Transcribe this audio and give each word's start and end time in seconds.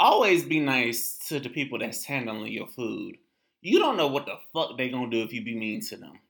always 0.00 0.44
be 0.44 0.60
nice 0.60 1.18
to 1.26 1.40
the 1.40 1.48
people 1.48 1.78
that's 1.78 2.04
handling 2.04 2.52
your 2.52 2.68
food. 2.68 3.16
You 3.60 3.80
don't 3.80 3.96
know 3.96 4.06
what 4.06 4.26
the 4.26 4.36
fuck 4.52 4.78
they 4.78 4.88
gonna 4.90 5.10
do 5.10 5.22
if 5.22 5.32
you 5.32 5.42
be 5.42 5.56
mean 5.56 5.80
to 5.86 5.96
them. 5.96 6.20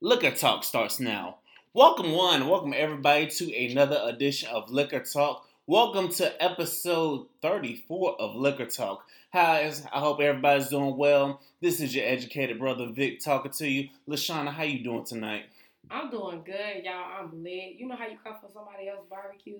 Liquor 0.00 0.30
Talk 0.30 0.62
starts 0.62 1.00
now. 1.00 1.38
Welcome 1.74 2.12
one, 2.12 2.48
welcome 2.48 2.72
everybody 2.76 3.26
to 3.26 3.52
another 3.52 4.00
edition 4.04 4.48
of 4.50 4.70
Liquor 4.70 5.00
Talk. 5.00 5.44
Welcome 5.66 6.10
to 6.10 6.40
episode 6.40 7.26
34 7.42 8.20
of 8.20 8.36
Liquor 8.36 8.66
Talk. 8.66 9.04
Hi, 9.32 9.72
I 9.92 9.98
hope 9.98 10.20
everybody's 10.20 10.68
doing 10.68 10.96
well. 10.96 11.40
This 11.60 11.80
is 11.80 11.96
your 11.96 12.06
educated 12.06 12.60
brother 12.60 12.86
Vic 12.92 13.18
talking 13.18 13.50
to 13.52 13.68
you. 13.68 13.88
Lashana, 14.08 14.52
how 14.52 14.62
you 14.62 14.84
doing 14.84 15.04
tonight? 15.04 15.46
I'm 15.90 16.10
doing 16.10 16.42
good, 16.44 16.84
y'all. 16.84 17.20
I'm 17.20 17.42
lit. 17.42 17.76
You 17.76 17.86
know 17.86 17.96
how 17.96 18.06
you 18.06 18.18
come 18.22 18.34
from 18.40 18.50
somebody 18.52 18.88
else's 18.88 19.08
barbecue 19.08 19.58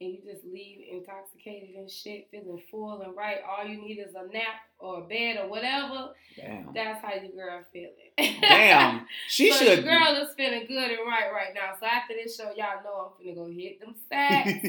and 0.00 0.10
you 0.10 0.18
just 0.24 0.44
leave 0.44 0.78
intoxicated 0.90 1.74
and 1.76 1.90
shit, 1.90 2.28
feeling 2.30 2.62
full 2.70 3.02
and 3.02 3.16
right. 3.16 3.38
All 3.46 3.66
you 3.66 3.80
need 3.80 3.98
is 3.98 4.14
a 4.14 4.26
nap 4.32 4.64
or 4.78 5.00
a 5.00 5.02
bed 5.02 5.38
or 5.42 5.48
whatever. 5.48 6.10
Damn. 6.36 6.72
That's 6.74 7.02
how 7.04 7.14
your 7.14 7.32
girl 7.32 7.62
feeling. 7.72 8.40
Damn. 8.40 9.06
She 9.28 9.50
so 9.50 9.64
should. 9.64 9.84
Your 9.84 9.98
girl 9.98 10.16
is 10.22 10.34
feeling 10.36 10.66
good 10.66 10.90
and 10.90 11.00
right 11.06 11.30
right 11.32 11.54
now. 11.54 11.74
So 11.78 11.86
after 11.86 12.14
this 12.14 12.36
show, 12.36 12.50
y'all 12.56 12.82
know 12.84 13.12
I'm 13.20 13.26
finna 13.26 13.34
go 13.34 13.46
hit 13.50 13.80
them 13.80 13.94
stacks. 14.06 14.50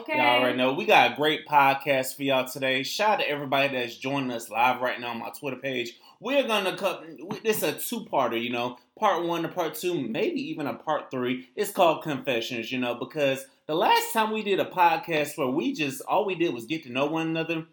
okay. 0.00 0.16
Y'all 0.16 0.40
already 0.40 0.56
know 0.58 0.72
we 0.72 0.86
got 0.86 1.12
a 1.12 1.16
great 1.16 1.46
podcast 1.46 2.16
for 2.16 2.24
y'all 2.24 2.48
today. 2.48 2.82
Shout 2.82 3.10
out 3.10 3.20
to 3.20 3.28
everybody 3.28 3.74
that's 3.74 3.96
joining 3.96 4.30
us 4.30 4.50
live 4.50 4.80
right 4.80 5.00
now 5.00 5.08
on 5.08 5.18
my 5.18 5.30
Twitter 5.30 5.56
page 5.56 5.98
we're 6.20 6.46
gonna 6.46 6.76
cut. 6.76 7.04
This 7.42 7.58
is 7.58 7.62
a 7.62 7.72
two-parter, 7.72 8.40
you 8.40 8.50
know, 8.50 8.78
part 8.98 9.24
one 9.24 9.42
to 9.42 9.48
part 9.48 9.74
two, 9.74 10.00
maybe 10.00 10.40
even 10.50 10.66
a 10.66 10.74
part 10.74 11.10
three. 11.10 11.48
It's 11.56 11.70
called 11.70 12.02
Confessions, 12.02 12.70
you 12.70 12.78
know, 12.78 12.94
because 12.94 13.46
the 13.66 13.74
last 13.74 14.12
time 14.12 14.30
we 14.30 14.42
did 14.42 14.60
a 14.60 14.66
podcast 14.66 15.38
where 15.38 15.48
we 15.48 15.72
just 15.72 16.02
all 16.02 16.26
we 16.26 16.34
did 16.34 16.52
was 16.52 16.66
get 16.66 16.82
to 16.84 16.92
know 16.92 17.06
one 17.06 17.26
another, 17.26 17.64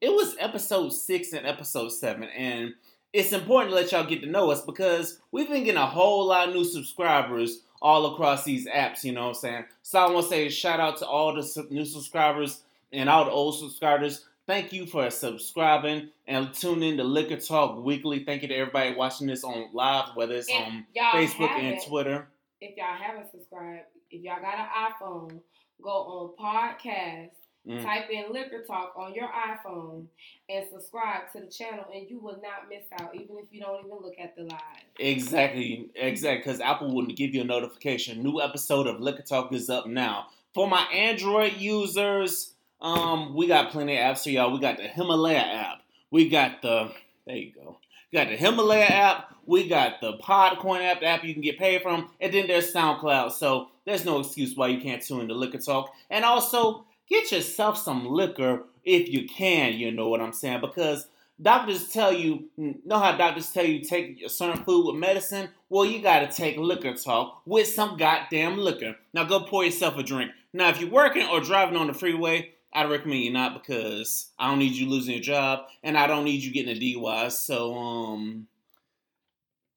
it 0.00 0.10
was 0.10 0.36
episode 0.38 0.90
six 0.90 1.32
and 1.32 1.46
episode 1.46 1.88
seven, 1.88 2.28
and 2.36 2.74
it's 3.12 3.32
important 3.32 3.70
to 3.70 3.76
let 3.76 3.92
y'all 3.92 4.04
get 4.04 4.20
to 4.20 4.28
know 4.28 4.50
us 4.50 4.60
because 4.60 5.18
we've 5.32 5.48
been 5.48 5.64
getting 5.64 5.80
a 5.80 5.86
whole 5.86 6.26
lot 6.26 6.48
of 6.48 6.54
new 6.54 6.64
subscribers 6.64 7.62
all 7.82 8.12
across 8.12 8.44
these 8.44 8.66
apps. 8.66 9.04
You 9.04 9.12
know 9.12 9.22
what 9.22 9.28
I'm 9.28 9.34
saying? 9.34 9.64
So 9.82 9.98
I 9.98 10.10
want 10.10 10.24
to 10.26 10.30
say 10.30 10.48
shout 10.48 10.80
out 10.80 10.98
to 10.98 11.06
all 11.06 11.34
the 11.34 11.66
new 11.70 11.84
subscribers 11.84 12.60
and 12.92 13.08
all 13.08 13.24
the 13.24 13.30
old 13.30 13.58
subscribers. 13.58 14.24
Thank 14.46 14.72
you 14.72 14.86
for 14.86 15.10
subscribing 15.10 16.10
and 16.28 16.54
tuning 16.54 16.96
to 16.98 17.04
Liquor 17.04 17.36
Talk 17.36 17.84
Weekly. 17.84 18.22
Thank 18.22 18.42
you 18.42 18.48
to 18.48 18.54
everybody 18.54 18.94
watching 18.94 19.26
this 19.26 19.42
on 19.42 19.70
live, 19.72 20.10
whether 20.14 20.36
it's 20.36 20.48
on 20.48 20.86
Facebook 20.96 21.50
and 21.50 21.80
Twitter. 21.84 22.28
If 22.60 22.76
y'all 22.76 22.94
haven't 22.96 23.32
subscribed, 23.32 23.86
if 24.08 24.22
y'all 24.22 24.40
got 24.40 24.54
an 24.56 24.66
iPhone, 24.92 25.40
go 25.82 25.90
on 25.90 26.70
podcast, 26.78 27.30
mm. 27.68 27.82
type 27.82 28.08
in 28.08 28.32
Liquor 28.32 28.62
Talk 28.64 28.94
on 28.96 29.14
your 29.14 29.26
iPhone, 29.26 30.06
and 30.48 30.64
subscribe 30.70 31.32
to 31.32 31.40
the 31.40 31.48
channel, 31.48 31.84
and 31.92 32.08
you 32.08 32.20
will 32.20 32.40
not 32.40 32.68
miss 32.70 32.84
out, 33.00 33.16
even 33.16 33.38
if 33.38 33.46
you 33.50 33.60
don't 33.60 33.84
even 33.84 33.98
look 34.00 34.14
at 34.22 34.36
the 34.36 34.44
live. 34.44 34.60
Exactly, 35.00 35.90
exactly, 35.96 36.38
because 36.38 36.60
Apple 36.60 36.94
wouldn't 36.94 37.18
give 37.18 37.34
you 37.34 37.40
a 37.40 37.44
notification. 37.44 38.22
New 38.22 38.40
episode 38.40 38.86
of 38.86 39.00
Liquor 39.00 39.22
Talk 39.22 39.52
is 39.52 39.68
up 39.68 39.88
now. 39.88 40.28
For 40.54 40.68
my 40.68 40.84
Android 40.94 41.54
users, 41.58 42.54
um, 42.80 43.34
we 43.34 43.46
got 43.46 43.70
plenty 43.70 43.96
of 43.96 44.02
apps 44.02 44.24
for 44.24 44.30
y'all. 44.30 44.52
We 44.52 44.60
got 44.60 44.76
the 44.76 44.84
Himalaya 44.84 45.38
app. 45.38 45.82
We 46.10 46.28
got 46.28 46.62
the 46.62 46.92
there 47.26 47.36
you 47.36 47.52
go. 47.52 47.78
We 48.12 48.18
got 48.18 48.28
the 48.28 48.36
Himalaya 48.36 48.84
app. 48.84 49.34
We 49.46 49.68
got 49.68 50.00
the 50.00 50.14
Podcoin 50.18 50.84
app, 50.84 51.00
the 51.00 51.06
app 51.06 51.24
you 51.24 51.32
can 51.32 51.42
get 51.42 51.58
paid 51.58 51.82
from, 51.82 52.10
and 52.20 52.32
then 52.32 52.48
there's 52.48 52.72
SoundCloud. 52.72 53.32
So 53.32 53.68
there's 53.84 54.04
no 54.04 54.20
excuse 54.20 54.56
why 54.56 54.68
you 54.68 54.80
can't 54.80 55.02
tune 55.02 55.20
in 55.20 55.28
to 55.28 55.34
Liquor 55.34 55.58
Talk. 55.58 55.92
And 56.10 56.24
also 56.24 56.84
get 57.08 57.30
yourself 57.30 57.78
some 57.78 58.06
liquor 58.06 58.64
if 58.84 59.08
you 59.08 59.28
can. 59.28 59.74
You 59.74 59.92
know 59.92 60.08
what 60.08 60.20
I'm 60.20 60.32
saying? 60.32 60.60
Because 60.60 61.06
doctors 61.40 61.88
tell 61.88 62.12
you, 62.12 62.48
know 62.56 62.98
how 62.98 63.16
doctors 63.16 63.50
tell 63.50 63.64
you 63.64 63.84
take 63.84 64.20
a 64.24 64.28
certain 64.28 64.64
food 64.64 64.86
with 64.86 64.96
medicine? 64.96 65.50
Well, 65.68 65.84
you 65.84 66.02
got 66.02 66.28
to 66.28 66.36
take 66.36 66.56
liquor 66.56 66.94
talk 66.94 67.42
with 67.46 67.68
some 67.68 67.96
goddamn 67.96 68.58
liquor. 68.58 68.96
Now 69.12 69.24
go 69.24 69.40
pour 69.40 69.64
yourself 69.64 69.96
a 69.96 70.02
drink. 70.02 70.32
Now, 70.52 70.70
if 70.70 70.80
you're 70.80 70.90
working 70.90 71.26
or 71.28 71.40
driving 71.40 71.76
on 71.76 71.86
the 71.86 71.94
freeway, 71.94 72.52
I'd 72.72 72.90
recommend 72.90 73.20
you 73.20 73.32
not 73.32 73.54
because 73.54 74.28
I 74.38 74.48
don't 74.48 74.58
need 74.58 74.72
you 74.72 74.88
losing 74.88 75.14
your 75.14 75.22
job 75.22 75.66
and 75.82 75.96
I 75.96 76.06
don't 76.06 76.24
need 76.24 76.42
you 76.42 76.52
getting 76.52 76.76
a 76.76 76.78
DUI. 76.78 77.32
So, 77.32 77.74
um, 77.74 78.46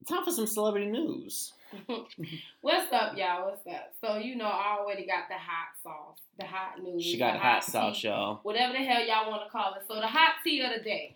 time 0.08 0.26
for 0.26 0.32
some 0.32 0.48
celebrity 0.48 0.88
news. 0.88 1.54
What's 2.62 2.92
up, 2.92 3.16
y'all? 3.16 3.46
What's 3.46 3.66
up? 3.68 3.94
So 4.02 4.18
you 4.18 4.36
know, 4.36 4.46
I 4.46 4.78
already 4.80 5.06
got 5.06 5.28
the 5.30 5.36
hot 5.36 5.70
sauce, 5.84 6.18
the 6.38 6.46
hot 6.46 6.82
news. 6.82 7.04
She 7.04 7.18
got 7.18 7.34
the 7.34 7.40
hot, 7.40 7.56
hot 7.56 7.64
sauce, 7.64 8.04
y'all. 8.04 8.40
Whatever 8.44 8.74
the 8.74 8.80
hell 8.80 9.06
y'all 9.06 9.30
want 9.30 9.44
to 9.46 9.52
call 9.52 9.76
it. 9.76 9.84
So 9.88 9.96
the 9.96 10.08
hot 10.08 10.36
tea 10.44 10.62
of 10.62 10.72
the 10.76 10.84
day. 10.84 11.16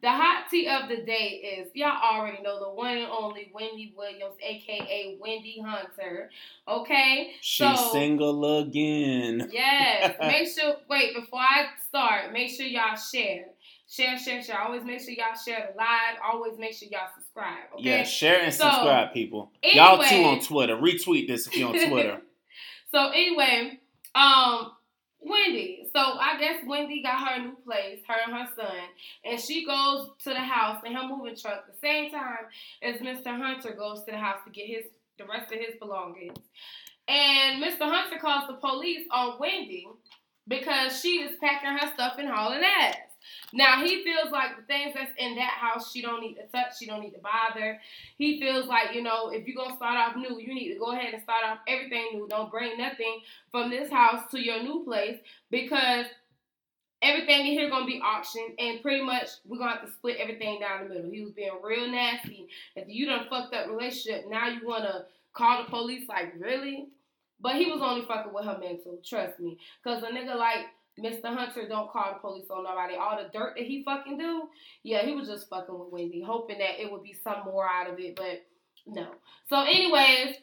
The 0.00 0.10
hot 0.10 0.44
tea 0.48 0.68
of 0.68 0.88
the 0.88 0.98
day 0.98 1.58
is 1.58 1.70
y'all 1.74 2.00
already 2.00 2.40
know 2.40 2.60
the 2.60 2.70
one 2.70 2.98
and 2.98 3.10
only 3.10 3.50
Wendy 3.52 3.92
Williams, 3.96 4.34
aka 4.40 5.16
Wendy 5.20 5.60
Hunter. 5.60 6.30
Okay, 6.68 7.32
she's 7.40 7.78
so, 7.78 7.92
single 7.92 8.60
again. 8.60 9.50
Yes. 9.52 10.14
make 10.20 10.48
sure. 10.48 10.76
Wait 10.88 11.16
before 11.16 11.40
I 11.40 11.66
start. 11.88 12.32
Make 12.32 12.48
sure 12.50 12.66
y'all 12.66 12.94
share. 12.94 13.46
Share, 13.90 14.16
share, 14.18 14.40
share. 14.40 14.60
Always 14.60 14.84
make 14.84 15.00
sure 15.00 15.10
y'all 15.10 15.34
share 15.34 15.70
the 15.72 15.76
live. 15.76 16.18
Always 16.24 16.58
make 16.58 16.74
sure 16.74 16.88
y'all 16.92 17.08
subscribe. 17.16 17.64
Okay? 17.74 17.82
Yeah, 17.82 18.02
share 18.04 18.42
and 18.42 18.54
so, 18.54 18.64
subscribe, 18.64 19.12
people. 19.12 19.50
Anyway, 19.64 19.78
y'all 19.78 20.04
too 20.04 20.24
on 20.24 20.40
Twitter. 20.40 20.76
Retweet 20.76 21.26
this 21.26 21.48
if 21.48 21.56
you're 21.56 21.70
on 21.70 21.88
Twitter. 21.88 22.20
so 22.92 23.08
anyway, 23.08 23.80
um, 24.14 24.72
Wendy. 25.20 25.88
So 25.92 26.00
I 26.00 26.38
guess 26.38 26.62
Wendy 26.66 27.02
got 27.02 27.28
her 27.28 27.42
new 27.42 27.56
place, 27.64 28.00
her 28.06 28.14
and 28.26 28.34
her 28.34 28.48
son, 28.54 28.76
and 29.24 29.40
she 29.40 29.64
goes 29.64 30.10
to 30.24 30.30
the 30.30 30.40
house 30.40 30.82
in 30.84 30.92
her 30.94 31.08
moving 31.08 31.36
truck 31.36 31.66
the 31.66 31.78
same 31.80 32.10
time 32.10 32.46
as 32.82 33.00
Mr. 33.00 33.36
Hunter 33.36 33.72
goes 33.72 34.04
to 34.04 34.12
the 34.12 34.18
house 34.18 34.40
to 34.44 34.50
get 34.50 34.66
his 34.66 34.84
the 35.18 35.24
rest 35.24 35.52
of 35.52 35.58
his 35.58 35.74
belongings. 35.80 36.38
And 37.08 37.62
Mr. 37.62 37.80
Hunter 37.80 38.18
calls 38.18 38.46
the 38.46 38.54
police 38.54 39.06
on 39.10 39.38
Wendy 39.40 39.88
because 40.46 41.00
she 41.00 41.22
is 41.22 41.36
packing 41.40 41.76
her 41.76 41.92
stuff 41.94 42.14
and 42.18 42.28
hauling 42.28 42.62
ass. 42.62 43.07
Now 43.52 43.84
he 43.84 44.04
feels 44.04 44.30
like 44.30 44.56
the 44.56 44.62
things 44.62 44.94
that's 44.94 45.12
in 45.18 45.36
that 45.36 45.50
house 45.50 45.92
she 45.92 46.02
don't 46.02 46.20
need 46.20 46.34
to 46.34 46.46
touch, 46.46 46.78
she 46.78 46.86
don't 46.86 47.00
need 47.00 47.12
to 47.14 47.20
bother. 47.20 47.80
He 48.16 48.40
feels 48.40 48.66
like, 48.66 48.94
you 48.94 49.02
know, 49.02 49.30
if 49.30 49.46
you're 49.46 49.56
gonna 49.56 49.76
start 49.76 49.96
off 49.96 50.16
new, 50.16 50.38
you 50.38 50.54
need 50.54 50.72
to 50.72 50.78
go 50.78 50.92
ahead 50.92 51.14
and 51.14 51.22
start 51.22 51.44
off 51.44 51.58
everything 51.66 52.08
new. 52.12 52.28
Don't 52.28 52.50
bring 52.50 52.76
nothing 52.78 53.20
from 53.50 53.70
this 53.70 53.90
house 53.90 54.30
to 54.30 54.38
your 54.38 54.62
new 54.62 54.84
place 54.84 55.18
because 55.50 56.06
everything 57.02 57.40
in 57.40 57.46
here 57.46 57.70
gonna 57.70 57.86
be 57.86 58.00
auctioned 58.00 58.54
and 58.58 58.82
pretty 58.82 59.02
much 59.02 59.28
we're 59.44 59.58
gonna 59.58 59.72
have 59.72 59.86
to 59.86 59.92
split 59.92 60.16
everything 60.18 60.60
down 60.60 60.84
the 60.88 60.94
middle. 60.94 61.10
He 61.10 61.22
was 61.22 61.32
being 61.32 61.52
real 61.62 61.88
nasty. 61.88 62.48
If 62.76 62.88
you 62.88 63.06
done 63.06 63.26
fucked 63.30 63.54
up 63.54 63.68
relationship, 63.68 64.24
now 64.28 64.48
you 64.48 64.66
wanna 64.66 65.06
call 65.32 65.62
the 65.62 65.70
police 65.70 66.08
like 66.08 66.34
really? 66.38 66.88
But 67.40 67.54
he 67.54 67.70
was 67.70 67.80
only 67.80 68.04
fucking 68.04 68.32
with 68.32 68.44
her 68.44 68.58
mental, 68.58 68.98
trust 69.04 69.38
me. 69.38 69.58
Cause 69.84 70.02
a 70.02 70.06
nigga 70.06 70.34
like 70.36 70.66
Mr. 70.98 71.26
Hunter 71.26 71.68
don't 71.68 71.90
call 71.90 72.12
the 72.12 72.20
police 72.20 72.50
on 72.50 72.64
nobody. 72.64 72.94
All 72.94 73.16
the 73.16 73.30
dirt 73.30 73.54
that 73.56 73.66
he 73.66 73.82
fucking 73.84 74.18
do, 74.18 74.48
yeah, 74.82 75.04
he 75.04 75.14
was 75.14 75.28
just 75.28 75.48
fucking 75.48 75.78
with 75.78 75.92
Wendy, 75.92 76.22
hoping 76.22 76.58
that 76.58 76.80
it 76.80 76.90
would 76.90 77.02
be 77.02 77.14
some 77.24 77.44
more 77.44 77.66
out 77.66 77.90
of 77.90 77.98
it, 77.98 78.16
but 78.16 78.44
no. 78.86 79.06
So, 79.48 79.62
anyways, 79.62 80.36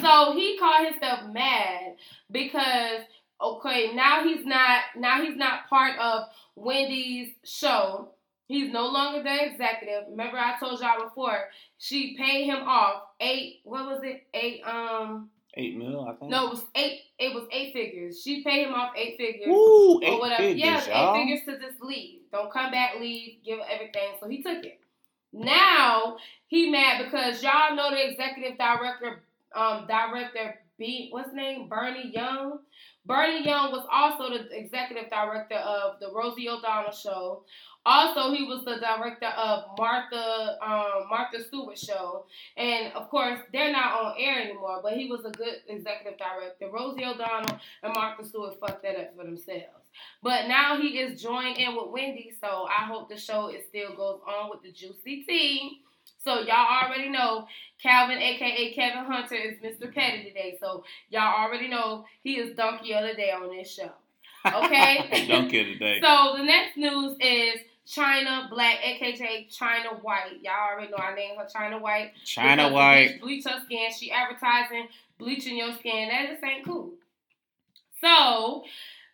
so 0.00 0.34
he 0.34 0.58
called 0.58 0.86
himself 0.86 1.32
mad 1.32 1.96
because 2.30 3.02
okay, 3.40 3.92
now 3.94 4.24
he's 4.24 4.44
not 4.44 4.82
now 4.96 5.22
he's 5.22 5.36
not 5.36 5.68
part 5.68 5.98
of 5.98 6.24
Wendy's 6.54 7.34
show. 7.44 8.10
He's 8.46 8.70
no 8.70 8.86
longer 8.88 9.22
the 9.22 9.52
executive. 9.52 10.04
Remember 10.10 10.36
I 10.36 10.58
told 10.58 10.80
y'all 10.80 11.04
before, 11.04 11.48
she 11.78 12.16
paid 12.16 12.44
him 12.44 12.62
off 12.66 13.02
eight 13.20 13.60
what 13.64 13.86
was 13.86 14.00
it? 14.04 14.26
Eight 14.34 14.62
um 14.66 15.30
Eight 15.54 15.76
mil, 15.76 16.06
I 16.06 16.14
think. 16.14 16.30
No, 16.30 16.46
it 16.46 16.50
was 16.50 16.64
eight. 16.74 17.00
It 17.18 17.34
was 17.34 17.44
eight 17.52 17.72
figures. 17.74 18.22
She 18.22 18.42
paid 18.42 18.66
him 18.66 18.74
off 18.74 18.92
eight 18.96 19.16
figures. 19.18 19.48
Ooh, 19.48 20.00
eight 20.02 20.08
or 20.10 20.20
whatever. 20.20 20.42
Figures, 20.42 20.64
yeah, 20.64 20.86
y'all. 20.88 21.14
eight 21.14 21.20
figures 21.20 21.40
to 21.46 21.66
just 21.66 21.82
leave. 21.82 22.20
Don't 22.32 22.50
come 22.50 22.70
back, 22.70 22.98
leave, 22.98 23.38
give 23.44 23.58
everything. 23.70 24.14
So 24.20 24.28
he 24.28 24.42
took 24.42 24.64
it. 24.64 24.80
Now 25.32 26.16
he 26.46 26.70
mad 26.70 27.04
because 27.04 27.42
y'all 27.42 27.74
know 27.74 27.90
the 27.90 28.10
executive 28.10 28.58
director, 28.58 29.22
um, 29.54 29.86
director 29.86 30.58
B, 30.78 31.08
what's 31.10 31.28
his 31.28 31.36
name, 31.36 31.68
Bernie 31.68 32.10
Young. 32.12 32.58
Bernie 33.04 33.44
Young 33.44 33.72
was 33.72 33.86
also 33.90 34.30
the 34.30 34.56
executive 34.56 35.10
director 35.10 35.56
of 35.56 35.98
the 36.00 36.10
Rosie 36.12 36.48
O'Donnell 36.48 36.92
show. 36.92 37.44
Also, 37.84 38.32
he 38.32 38.44
was 38.44 38.64
the 38.64 38.76
director 38.76 39.26
of 39.26 39.64
Martha 39.76 40.56
um, 40.62 41.08
Martha 41.10 41.42
Stewart 41.42 41.76
show, 41.76 42.26
and 42.56 42.92
of 42.92 43.10
course, 43.10 43.40
they're 43.52 43.72
not 43.72 44.04
on 44.04 44.14
air 44.18 44.40
anymore. 44.40 44.78
But 44.84 44.92
he 44.92 45.10
was 45.10 45.24
a 45.24 45.30
good 45.30 45.62
executive 45.66 46.16
director. 46.16 46.70
Rosie 46.72 47.04
O'Donnell 47.04 47.58
and 47.82 47.92
Martha 47.92 48.24
Stewart 48.24 48.60
fucked 48.60 48.84
that 48.84 48.96
up 48.96 49.16
for 49.16 49.24
themselves. 49.24 49.82
But 50.22 50.46
now 50.46 50.80
he 50.80 50.98
is 51.00 51.20
joined 51.20 51.58
in 51.58 51.74
with 51.74 51.90
Wendy, 51.90 52.32
so 52.40 52.68
I 52.68 52.84
hope 52.84 53.08
the 53.08 53.18
show 53.18 53.48
it 53.48 53.66
still 53.68 53.96
goes 53.96 54.20
on 54.28 54.48
with 54.48 54.62
the 54.62 54.70
juicy 54.70 55.24
tea. 55.24 55.82
So 56.24 56.40
y'all 56.40 56.84
already 56.84 57.08
know 57.08 57.46
Calvin, 57.82 58.18
aka 58.18 58.72
Kevin 58.74 59.04
Hunter, 59.04 59.34
is 59.34 59.58
Mr. 59.58 59.92
Petty 59.92 60.24
today. 60.24 60.56
So 60.60 60.84
y'all 61.10 61.44
already 61.44 61.68
know 61.68 62.04
he 62.22 62.36
is 62.36 62.56
donkey 62.56 62.94
of 62.94 63.08
the 63.08 63.14
day 63.14 63.32
on 63.32 63.54
this 63.54 63.74
show. 63.74 63.90
Okay. 64.46 65.26
Don't 65.28 65.48
kill 65.48 65.64
today. 65.64 66.00
So 66.00 66.34
the 66.36 66.44
next 66.44 66.76
news 66.76 67.16
is 67.20 67.60
China 67.86 68.48
Black, 68.50 68.76
aka 68.84 69.46
China 69.50 69.90
White. 70.02 70.40
Y'all 70.42 70.72
already 70.72 70.90
know 70.90 70.98
I 70.98 71.14
named 71.14 71.38
her 71.38 71.46
China 71.52 71.78
White. 71.78 72.12
China 72.24 72.72
White. 72.72 73.20
Bleach 73.20 73.44
her 73.44 73.60
skin. 73.64 73.90
She 73.92 74.10
advertising 74.10 74.88
bleaching 75.18 75.56
your 75.56 75.72
skin. 75.74 76.08
That 76.08 76.30
just 76.30 76.44
ain't 76.44 76.64
cool. 76.64 76.92
So 78.00 78.64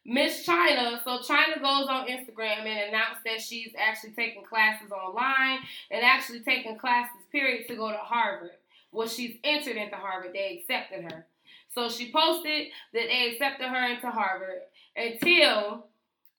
Miss 0.09 0.43
China, 0.43 1.01
so 1.05 1.21
China 1.21 1.57
goes 1.57 1.87
on 1.89 2.09
Instagram 2.09 2.61
and 2.65 2.89
announced 2.89 3.23
that 3.27 3.43
she's 3.43 3.73
actually 3.79 4.13
taking 4.13 4.43
classes 4.43 4.91
online 4.91 5.59
and 5.91 6.03
actually 6.03 6.41
taking 6.41 6.79
classes, 6.79 7.21
period, 7.31 7.69
to 7.69 7.77
go 7.77 7.91
to 7.91 7.99
Harvard. 7.99 8.53
Well, 8.91 9.07
she's 9.07 9.37
entered 9.45 9.77
into 9.77 9.97
Harvard. 9.97 10.33
They 10.33 10.61
accepted 10.63 11.13
her. 11.13 11.27
So 11.75 11.91
she 11.91 12.11
posted 12.11 12.69
that 12.95 13.07
they 13.09 13.33
accepted 13.33 13.69
her 13.69 13.87
into 13.93 14.11
Harvard 14.11 14.63
until 14.97 15.85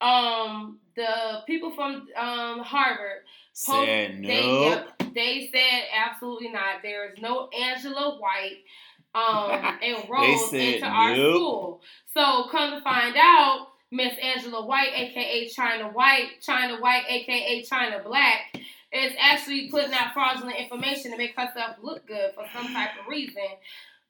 um 0.02 0.80
the 0.96 1.42
people 1.46 1.72
from 1.72 2.08
um 2.18 2.60
Harvard 2.62 3.24
post- 3.66 3.86
Said 3.88 4.24
they, 4.24 4.62
yep, 4.62 5.04
they 5.14 5.50
said 5.54 5.84
absolutely 5.94 6.50
not. 6.50 6.82
There 6.82 7.10
is 7.12 7.20
no 7.22 7.50
Angela 7.50 8.18
White 8.18 8.64
um 9.16 9.80
enrolled 9.84 10.50
said 10.50 10.60
into 10.76 10.86
our 10.86 11.16
nope. 11.16 11.36
school. 11.36 11.82
So 12.14 12.48
come 12.52 12.76
to 12.76 12.82
find 12.82 13.16
out, 13.18 13.68
Miss 13.92 14.14
Angela 14.22 14.66
White, 14.66 14.92
aka 14.94 15.48
China 15.50 15.86
White, 15.90 16.42
China 16.42 16.80
White, 16.80 17.04
aka 17.08 17.64
China 17.64 18.02
Black, 18.06 18.56
is 18.92 19.14
actually 19.20 19.70
putting 19.70 19.94
out 19.94 20.14
fraudulent 20.14 20.58
information 20.58 21.12
to 21.12 21.18
make 21.18 21.36
herself 21.36 21.78
look 21.82 22.06
good 22.08 22.32
for 22.36 22.44
some 22.56 22.72
type 22.74 22.92
of 23.02 23.08
reason. 23.08 23.44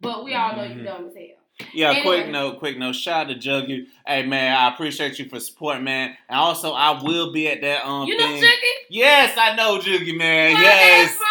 But 0.02 0.24
we 0.24 0.34
all 0.34 0.56
know 0.56 0.64
you 0.64 0.76
Mhm. 0.76 0.86
dumb 0.86 1.08
as 1.08 1.16
hell. 1.16 1.68
Yeah, 1.74 1.90
Anyway. 1.92 2.04
quick 2.04 2.28
note, 2.30 2.60
quick 2.60 2.78
note. 2.78 2.96
Shout 2.96 3.26
out 3.30 3.34
to 3.34 3.36
Juggy. 3.36 3.88
Hey 4.08 4.26
man, 4.26 4.56
I 4.56 4.70
appreciate 4.74 5.20
you 5.20 5.28
for 5.28 5.42
support, 5.42 5.82
man. 5.82 6.16
And 6.30 6.40
also 6.40 6.72
I 6.72 7.02
will 7.04 7.34
be 7.34 7.50
at 7.50 7.60
that 7.62 7.86
um 7.86 8.08
You 8.08 8.18
know 8.18 8.26
thing. 8.28 8.42
Jiggy? 8.42 8.68
Yes, 8.90 9.38
I 9.38 9.56
know 9.56 9.78
Juggy, 9.80 10.16
man. 10.18 10.52
Yes. 10.62 11.18
My. 11.20 11.26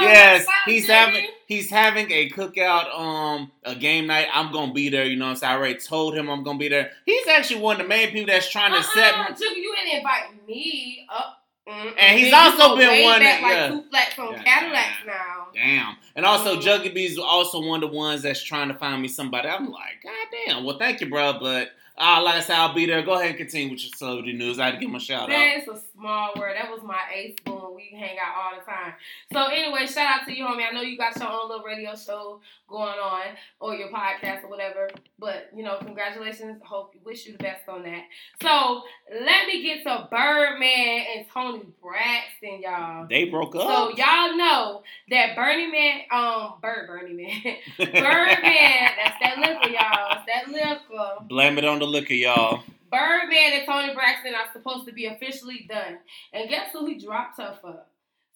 Yes, 0.00 0.44
What's 0.46 0.58
he's 0.66 0.82
Jiggy? 0.86 0.92
having 0.92 1.26
he's 1.46 1.70
having 1.70 2.10
a 2.10 2.30
cookout, 2.30 2.92
um, 2.98 3.50
a 3.64 3.74
game 3.74 4.06
night. 4.06 4.28
I'm 4.32 4.52
gonna 4.52 4.72
be 4.72 4.88
there. 4.88 5.04
You 5.04 5.16
know, 5.16 5.26
what 5.26 5.30
I'm 5.32 5.36
saying 5.36 5.52
I 5.52 5.56
already 5.56 5.78
told 5.78 6.14
him 6.16 6.28
I'm 6.28 6.42
gonna 6.42 6.58
be 6.58 6.68
there. 6.68 6.90
He's 7.06 7.26
actually 7.28 7.60
one 7.60 7.76
of 7.80 7.82
the 7.82 7.88
main 7.88 8.10
people 8.10 8.26
that's 8.32 8.50
trying 8.50 8.72
to 8.72 8.82
set 8.82 9.14
Uh-uh, 9.14 9.30
me. 9.30 9.36
Jiggy, 9.38 9.60
you 9.60 9.74
didn't 9.76 9.98
invite 9.98 10.46
me 10.46 11.06
up. 11.14 11.40
Mm-mm. 11.66 11.94
And 11.98 12.18
he's 12.18 12.32
also 12.32 12.76
been 12.76 13.04
one 13.04 13.20
back 13.20 13.40
that- 13.40 13.42
like 13.42 13.52
yeah. 13.52 13.68
two 13.68 13.84
flats 13.88 14.18
on 14.18 14.32
Yeah. 14.34 14.42
Cadillacs 14.42 15.06
now. 15.06 15.46
Damn. 15.54 15.96
And 16.14 16.26
also, 16.26 16.56
Mhm. 16.56 16.62
Juggy 16.62 16.92
B's 16.94 17.18
also 17.18 17.58
one 17.66 17.82
of 17.82 17.90
the 17.90 17.96
ones 17.96 18.20
that's 18.22 18.42
trying 18.42 18.68
to 18.68 18.74
find 18.74 19.00
me 19.00 19.08
somebody. 19.08 19.48
I'm 19.48 19.70
like, 19.70 20.02
God 20.02 20.12
damn. 20.46 20.64
Well, 20.64 20.76
thank 20.78 21.00
you, 21.00 21.08
bro. 21.08 21.38
But 21.40 21.70
uh, 21.96 22.20
like 22.22 22.34
I 22.36 22.40
said, 22.40 22.56
I'll 22.56 22.74
be 22.74 22.86
there. 22.86 23.02
Go 23.02 23.14
ahead 23.14 23.28
and 23.28 23.36
continue 23.36 23.70
with 23.70 23.82
your 23.84 23.92
celebrity 23.96 24.32
news. 24.32 24.58
I 24.58 24.66
had 24.66 24.70
to 24.72 24.78
give 24.78 24.88
him 24.88 24.96
a 24.96 25.00
shout 25.00 25.22
out. 25.22 25.28
That's 25.28 25.68
a 25.68 25.80
small 25.96 26.32
word. 26.36 26.56
That 26.56 26.70
was 26.70 26.82
my 26.82 27.00
ace 27.14 27.36
boon. 27.44 27.74
We 27.74 27.96
hang 27.96 28.16
out 28.18 28.34
all 28.36 28.58
the 28.58 28.64
time. 28.64 28.94
So 29.32 29.46
anyway, 29.46 29.86
shout 29.86 30.20
out 30.20 30.26
to 30.26 30.36
you, 30.36 30.44
homie. 30.44 30.68
I 30.68 30.72
know 30.72 30.82
you 30.82 30.98
got 30.98 31.16
your 31.16 31.28
own 31.28 31.48
little 31.48 31.64
radio 31.64 31.94
show 31.94 32.40
going 32.68 32.98
on 32.98 33.22
or 33.60 33.74
your 33.74 33.88
podcast 33.88 34.42
or 34.42 34.48
whatever. 34.48 34.90
But 35.18 35.50
you 35.54 35.62
know, 35.62 35.78
congratulations. 35.78 36.60
Hope 36.64 36.92
you 36.94 37.00
wish 37.04 37.26
you 37.26 37.32
the 37.32 37.38
best 37.38 37.68
on 37.68 37.82
that. 37.84 38.02
So 38.42 38.82
let 39.12 39.46
me 39.46 39.62
get 39.62 39.84
to 39.84 40.08
Birdman 40.10 41.04
and 41.16 41.26
Toni 41.32 41.62
Braxton, 41.80 42.60
y'all. 42.62 43.06
They 43.08 43.26
broke 43.26 43.54
up. 43.54 43.62
So 43.62 43.88
y'all 43.96 44.36
know 44.36 44.82
that 45.10 45.36
Bernie 45.36 45.70
Man, 45.70 46.00
um, 46.10 46.54
Bird 46.60 46.86
Bernie 46.88 47.14
Man, 47.14 47.56
Birdman, 47.78 48.90
that's 48.96 49.20
that 49.22 49.38
liquor, 49.38 49.68
y'all. 49.70 50.16
It's 50.16 50.26
that 50.26 50.48
liquor. 50.48 51.24
Blame 51.28 51.58
it 51.58 51.64
on 51.64 51.78
the 51.78 51.83
liquor, 51.84 52.14
y'all. 52.14 52.62
Birdman 52.90 53.52
and 53.54 53.66
Toni 53.66 53.94
Braxton 53.94 54.34
are 54.34 54.52
supposed 54.52 54.86
to 54.86 54.92
be 54.92 55.06
officially 55.06 55.66
done. 55.68 55.98
And 56.32 56.48
guess 56.48 56.68
who 56.72 56.86
he 56.86 56.98
dropped 56.98 57.38
her 57.38 57.56
for? 57.60 57.82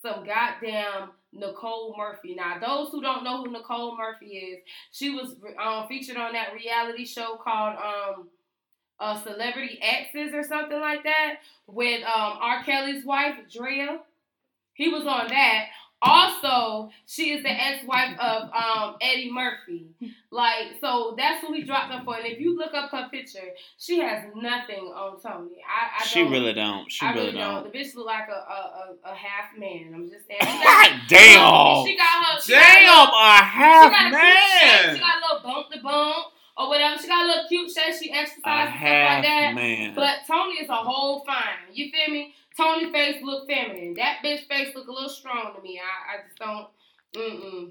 Some 0.03 0.25
goddamn 0.25 1.11
Nicole 1.33 1.95
Murphy. 1.97 2.35
Now, 2.35 2.59
those 2.59 2.91
who 2.91 3.01
don't 3.01 3.25
know 3.25 3.45
who 3.45 3.51
Nicole 3.51 3.97
Murphy 3.97 4.27
is, 4.27 4.59
she 4.93 5.11
was 5.11 5.35
um, 5.63 5.87
featured 5.89 6.17
on 6.17 6.33
that 6.33 6.55
reality 6.55 7.05
show 7.05 7.39
called 7.43 7.77
um, 7.77 8.29
uh, 9.01 9.23
Celebrity 9.23 9.79
Exes 9.83 10.35
or 10.35 10.43
something 10.43 10.81
like 10.81 11.05
that 11.05 11.37
with 11.67 12.03
um, 12.03 12.39
R. 12.41 12.63
Kelly's 12.65 13.05
wife, 13.05 13.37
Drea. 13.53 14.01
He 14.75 14.89
was 14.89 15.07
on 15.07 15.29
that. 15.29 15.67
Also, 16.01 16.91
she 17.07 17.33
is 17.33 17.43
the 17.43 17.51
ex-wife 17.51 18.17
of 18.21 18.51
um, 18.53 18.97
Eddie 19.01 19.33
Murphy. 19.33 19.89
Like, 20.31 20.77
so 20.81 21.15
that's 21.17 21.41
who 21.41 21.55
he 21.55 21.63
dropped 21.63 21.91
her 21.93 22.03
for. 22.05 22.17
And 22.17 22.27
if 22.27 22.39
you 22.39 22.55
look 22.57 22.75
up 22.75 22.91
her 22.91 23.09
picture, 23.11 23.49
she 23.79 23.99
has 24.01 24.25
nothing 24.37 24.85
on 24.95 25.19
Toni. 25.21 25.57
I, 25.67 26.03
I 26.03 26.05
She 26.05 26.23
really 26.23 26.53
don't. 26.53 26.91
She 26.93 27.07
I 27.07 27.13
really, 27.13 27.27
really 27.29 27.39
don't. 27.39 27.63
don't. 27.65 27.73
The 27.73 27.79
bitch 27.79 27.95
look 27.95 28.05
like 28.07 28.29
a 28.29 28.33
a, 28.33 28.97
a, 29.09 29.13
a 29.13 29.15
half 29.15 29.57
man. 29.57 29.93
I'm 29.95 30.11
just 30.11 30.27
saying. 30.27 30.39
Got, 30.43 30.91
God 30.91 31.01
damn. 31.09 31.87
She 31.87 31.97
got 31.97 32.25
her. 32.27 32.41
She 32.43 32.53
Damn, 32.53 32.85
got 32.85 33.09
a 33.09 33.45
her, 33.45 33.49
she 33.49 33.59
half 33.59 33.91
got 33.91 34.13
a 34.13 34.17
shape. 34.17 34.95
She 34.97 35.01
got 35.01 35.17
a 35.17 35.21
little 35.35 35.41
bump 35.51 35.71
to 35.73 35.81
bump 35.83 36.27
or 36.59 36.69
whatever. 36.69 37.01
She 37.01 37.09
got 37.09 37.25
a 37.25 37.27
little 37.27 37.49
cute 37.49 37.71
shape. 37.71 37.95
She 37.95 38.11
A 38.11 38.17
exercises 38.17 38.41
stuff 38.43 38.83
like 38.83 39.23
that. 39.23 39.53
man. 39.55 39.95
But 39.95 40.27
Toni 40.27 40.57
is 40.61 40.69
a 40.69 40.75
whole 40.77 41.25
fine. 41.25 41.73
You 41.73 41.91
feel 41.91 42.13
me? 42.13 42.35
Toni 42.55 42.93
face 42.93 43.23
look 43.23 43.49
feminine. 43.49 43.95
That 43.95 44.19
bitch 44.23 44.47
face 44.47 44.75
look 44.75 44.89
a 44.89 44.93
little 44.93 45.09
strong 45.09 45.55
to 45.57 45.63
me. 45.63 45.81
I, 45.81 46.19
I 46.19 46.27
just 46.27 46.39
don't. 46.39 46.67
Mm-mm. 47.15 47.71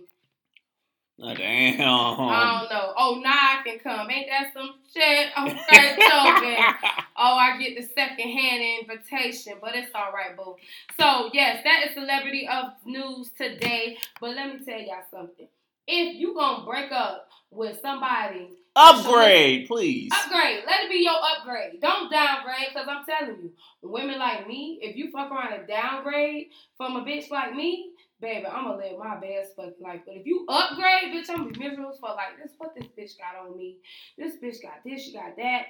Oh, 1.20 1.34
damn. 1.34 1.82
I 1.82 2.60
don't 2.60 2.70
know. 2.70 2.94
Oh, 2.96 3.20
now 3.24 3.32
I 3.32 3.62
can 3.66 3.80
come. 3.80 4.10
Ain't 4.12 4.30
that 4.30 4.54
some 4.54 4.76
shit? 4.94 5.30
Okay, 5.38 5.96
joking. 5.98 6.64
Oh, 7.20 7.36
I 7.36 7.58
get 7.58 7.76
the 7.76 7.82
second 7.82 8.30
hand 8.30 8.62
invitation, 8.82 9.54
but 9.60 9.76
it's 9.76 9.90
all 9.96 10.12
right, 10.14 10.38
boo. 10.38 10.56
So, 11.00 11.32
yes, 11.34 11.64
that 11.64 11.88
is 11.88 11.96
celebrity 11.96 12.48
of 12.48 12.74
news 12.86 13.32
today. 13.36 13.98
But 14.22 14.36
let 14.36 14.54
me 14.54 14.64
tell 14.64 14.80
y'all 14.80 15.02
something. 15.10 15.48
If 15.88 16.16
you 16.16 16.36
gonna 16.36 16.64
break 16.64 16.92
up 16.92 17.28
with 17.50 17.80
somebody, 17.82 18.50
Upgrade, 18.76 19.68
please. 19.68 20.12
upgrade. 20.14 20.60
Let 20.68 20.84
it 20.84 20.92
be 20.92 20.98
your 21.04 21.16
upgrade. 21.16 21.82
Don't 21.82 22.12
downgrade, 22.12 22.68
because 22.72 22.88
I'm 22.88 23.04
telling 23.06 23.42
you, 23.42 23.52
women 23.82 24.20
like 24.20 24.48
me, 24.48 24.78
if 24.84 24.96
you 24.96 25.10
fuck 25.10 25.32
around 25.32 25.54
and 25.54 25.68
downgrade 25.68 26.50
from 26.78 26.98
a 26.98 27.02
bitch 27.04 27.32
like 27.32 27.56
me, 27.56 27.94
baby, 28.22 28.46
I'm 28.48 28.66
gonna 28.66 28.78
live 28.78 29.00
my 29.00 29.16
best 29.18 29.56
fucking 29.56 29.74
life. 29.82 30.02
But 30.06 30.16
if 30.16 30.26
you 30.26 30.46
upgrade, 30.50 31.14
bitch, 31.14 31.30
I'm 31.30 31.38
gonna 31.44 31.52
be 31.52 31.60
miserable 31.60 31.94
for 32.00 32.10
like 32.10 32.38
this. 32.42 32.54
What 32.58 32.76
this 32.76 32.88
bitch 32.98 33.18
got 33.18 33.46
on 33.48 33.58
me? 33.58 33.78
This 34.18 34.34
bitch 34.44 34.62
got 34.62 34.84
this, 34.86 35.04
she 35.06 35.14
got 35.14 35.36
that. 35.38 35.64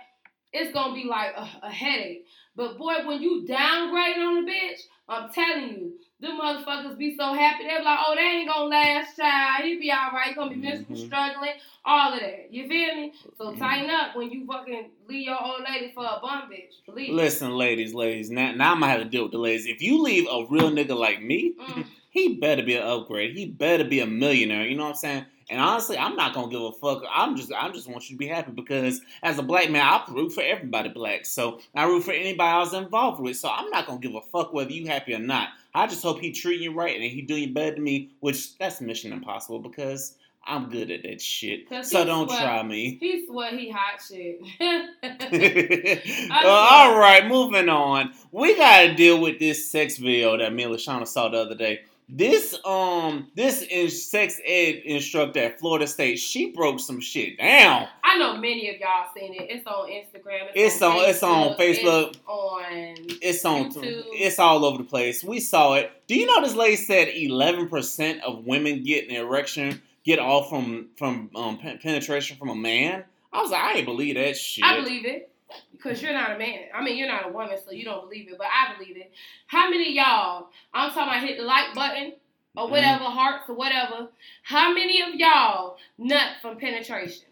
It's 0.53 0.73
gonna 0.73 0.93
be 0.93 1.03
like 1.03 1.33
a, 1.35 1.47
a 1.63 1.69
headache. 1.69 2.25
But 2.55 2.77
boy, 2.77 3.05
when 3.05 3.21
you 3.21 3.45
downgrade 3.45 4.17
on 4.17 4.45
the 4.45 4.51
bitch, 4.51 4.79
I'm 5.09 5.29
telling 5.31 5.69
you, 5.69 5.93
them 6.19 6.39
motherfuckers 6.39 6.97
be 6.97 7.15
so 7.17 7.33
happy. 7.33 7.63
They 7.65 7.77
be 7.77 7.83
like, 7.83 7.99
oh, 8.07 8.15
they 8.15 8.21
ain't 8.21 8.49
gonna 8.49 8.65
last, 8.65 9.15
child. 9.17 9.63
He 9.65 9.77
be 9.77 9.91
all 9.91 10.11
right. 10.13 10.29
He 10.29 10.33
Gonna 10.35 10.49
be 10.51 10.55
miserable, 10.57 10.95
Mhm. 10.95 11.05
struggling, 11.05 11.51
all 11.85 12.13
of 12.13 12.19
that. 12.21 12.51
You 12.51 12.67
feel 12.67 12.95
me? 12.95 13.13
So 13.37 13.51
Mhm. 13.51 13.59
tighten 13.59 13.89
up 13.89 14.15
when 14.15 14.31
you 14.31 14.45
fucking 14.47 14.89
leave 15.07 15.27
your 15.27 15.41
old 15.43 15.61
lady 15.69 15.91
for 15.93 16.03
a 16.05 16.19
bum 16.21 16.49
bitch. 16.49 16.73
Please. 16.91 17.11
Listen, 17.13 17.51
ladies, 17.51 17.93
ladies. 17.93 18.31
Now, 18.31 18.51
now 18.53 18.71
I'm 18.73 18.79
gonna 18.79 18.91
have 18.91 19.03
to 19.03 19.09
deal 19.09 19.23
with 19.23 19.33
the 19.33 19.37
ladies. 19.37 19.67
If 19.67 19.81
you 19.81 20.01
leave 20.01 20.25
a 20.31 20.45
real 20.49 20.71
nigga 20.71 20.97
like 20.97 21.21
me, 21.21 21.53
Mm. 21.59 21.85
he 22.17 22.35
better 22.35 22.63
be 22.63 22.75
an 22.75 22.83
upgrade. 22.83 23.37
He 23.37 23.45
better 23.45 23.83
be 23.83 23.99
a 23.99 24.07
millionaire. 24.07 24.65
You 24.65 24.75
know 24.75 24.83
what 24.83 24.89
I'm 24.89 24.95
saying? 24.95 25.25
And 25.49 25.61
honestly, 25.61 25.97
I'm 25.97 26.15
not 26.15 26.33
gonna 26.33 26.49
give 26.51 26.61
a 26.61 26.71
fuck. 26.71 27.03
I'm 27.09 27.35
just, 27.37 27.53
I'm 27.53 27.71
just 27.71 27.87
want 27.87 28.09
you 28.09 28.15
to 28.15 28.19
be 28.19 28.27
happy 28.27 28.51
because 28.51 29.01
as 29.23 29.37
a 29.37 29.43
black 29.43 29.69
man, 29.69 29.81
I 29.81 30.03
root 30.11 30.33
for 30.33 30.41
everybody 30.41 30.89
black. 30.89 31.25
So 31.25 31.61
I 31.75 31.85
root 31.85 32.03
for 32.03 32.11
anybody 32.11 32.49
I 32.49 32.59
was 32.59 32.73
involved 32.73 33.21
with. 33.21 33.37
So 33.37 33.49
I'm 33.49 33.69
not 33.69 33.85
gonna 33.85 33.99
give 33.99 34.15
a 34.15 34.21
fuck 34.21 34.51
whether 34.51 34.71
you 34.71 34.87
happy 34.87 35.13
or 35.13 35.19
not. 35.19 35.49
I 35.73 35.87
just 35.87 36.03
hope 36.03 36.19
he 36.19 36.31
treat 36.31 36.59
you 36.59 36.73
right 36.73 36.95
and 36.95 37.03
he 37.03 37.21
doing 37.21 37.43
you 37.43 37.53
better 37.53 37.75
than 37.75 37.83
me, 37.83 38.09
which 38.19 38.57
that's 38.57 38.81
mission 38.81 39.13
impossible 39.13 39.59
because 39.59 40.15
I'm 40.45 40.69
good 40.69 40.89
at 40.91 41.03
that 41.03 41.21
shit. 41.21 41.67
So 41.85 42.03
don't 42.03 42.27
swear- 42.27 42.41
try 42.41 42.63
me. 42.63 42.97
He 42.99 43.25
swear 43.25 43.55
he 43.55 43.69
hot 43.69 44.01
shit. 44.05 44.41
All 46.45 46.97
right, 46.97 47.25
moving 47.27 47.69
on. 47.69 48.11
We 48.31 48.55
gotta 48.57 48.95
deal 48.95 49.21
with 49.21 49.39
this 49.39 49.69
sex 49.69 49.97
video 49.97 50.37
that 50.37 50.53
me 50.53 50.63
and 50.63 50.73
Lashana 50.73 51.07
saw 51.07 51.29
the 51.29 51.37
other 51.37 51.55
day. 51.55 51.81
This 52.09 52.57
um 52.63 53.27
this 53.35 53.61
in 53.63 53.89
sex 53.89 54.39
ed 54.45 54.81
instructor 54.85 55.39
at 55.41 55.59
Florida 55.59 55.85
State, 55.87 56.17
she 56.19 56.51
broke 56.51 56.79
some 56.79 57.01
shit 57.01 57.37
down. 57.37 57.87
I 58.01 58.17
know 58.17 58.37
many 58.37 58.69
of 58.69 58.79
y'all 58.79 59.07
seen 59.13 59.33
it. 59.33 59.47
It's 59.49 59.67
on 59.67 59.89
Instagram. 59.89 60.47
It's 60.55 60.81
on- 60.81 60.97
it's 61.09 61.21
on 61.21 61.57
Facebook. 61.57 62.11
It's 62.11 62.19
on. 62.25 62.95
It's 63.21 63.45
on 63.45 63.71
YouTube. 63.73 64.03
it's 64.13 64.39
all 64.39 64.63
over 64.63 64.77
the 64.77 64.85
place. 64.85 65.21
We 65.21 65.41
saw 65.41 65.73
it. 65.73 65.91
Do 66.07 66.15
you 66.15 66.25
know 66.27 66.41
this 66.41 66.55
lady 66.55 66.77
said 66.77 67.09
eleven 67.09 67.67
percent 67.67 68.23
of 68.23 68.45
women 68.45 68.83
get 68.83 69.09
an 69.09 69.15
erection 69.15 69.81
get 70.05 70.17
off 70.19 70.49
from 70.49 70.87
from 70.95 71.29
um, 71.35 71.57
penetration 71.57 72.37
from 72.37 72.47
a 72.49 72.55
man? 72.55 73.03
I 73.33 73.41
was 73.41 73.51
like, 73.51 73.61
I 73.61 73.73
ain't 73.73 73.85
believe 73.85 74.15
that 74.15 74.37
shit. 74.37 74.63
I 74.63 74.79
believe 74.79 75.05
it 75.05 75.29
because 75.71 76.01
you're 76.01 76.13
not 76.13 76.35
a 76.35 76.37
man. 76.37 76.65
I 76.73 76.83
mean, 76.83 76.97
you're 76.97 77.07
not 77.07 77.27
a 77.29 77.31
woman, 77.31 77.57
so 77.63 77.71
you 77.71 77.85
don't 77.85 78.01
believe 78.01 78.29
it, 78.29 78.37
but 78.37 78.47
I 78.47 78.77
believe 78.77 78.97
it. 78.97 79.11
How 79.47 79.69
many 79.69 79.89
of 79.89 79.93
y'all? 79.95 80.47
I'm 80.73 80.89
talking 80.91 81.03
about 81.17 81.23
hit 81.27 81.37
the 81.37 81.43
like 81.43 81.73
button 81.73 82.13
or 82.55 82.67
Mhm. 82.67 82.71
whatever, 82.71 83.03
hearts 83.05 83.49
or 83.49 83.55
whatever. 83.55 84.09
How 84.43 84.73
many 84.73 85.01
of 85.01 85.15
y'all 85.15 85.77
nut 85.97 86.37
from 86.41 86.57
penetration? 86.57 87.27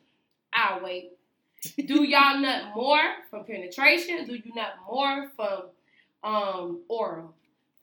I'll 0.54 0.82
wait. 0.84 1.12
do 1.86 2.04
y'all 2.04 2.38
nut 2.40 2.76
more 2.76 3.02
from 3.30 3.44
penetration? 3.46 4.26
Do 4.26 4.36
you 4.36 4.54
nut 4.56 4.76
more 4.88 5.32
from 5.36 5.64
um 6.24 6.82
oral? 6.88 7.34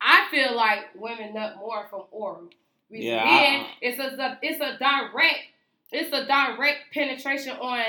I 0.01 0.27
feel 0.31 0.55
like 0.57 0.87
women 0.95 1.35
nut 1.35 1.57
more 1.59 1.87
from 1.91 2.03
oral. 2.11 2.49
Reason 2.91 3.07
Yeah, 3.07 3.25
being, 3.25 3.61
I- 3.65 3.71
it's 3.83 3.99
a 3.99 4.39
it's 4.43 4.61
a 4.61 4.79
direct 4.79 5.39
it's 5.91 6.13
a 6.13 6.25
direct 6.27 6.93
penetration 6.95 7.57
on 7.57 7.85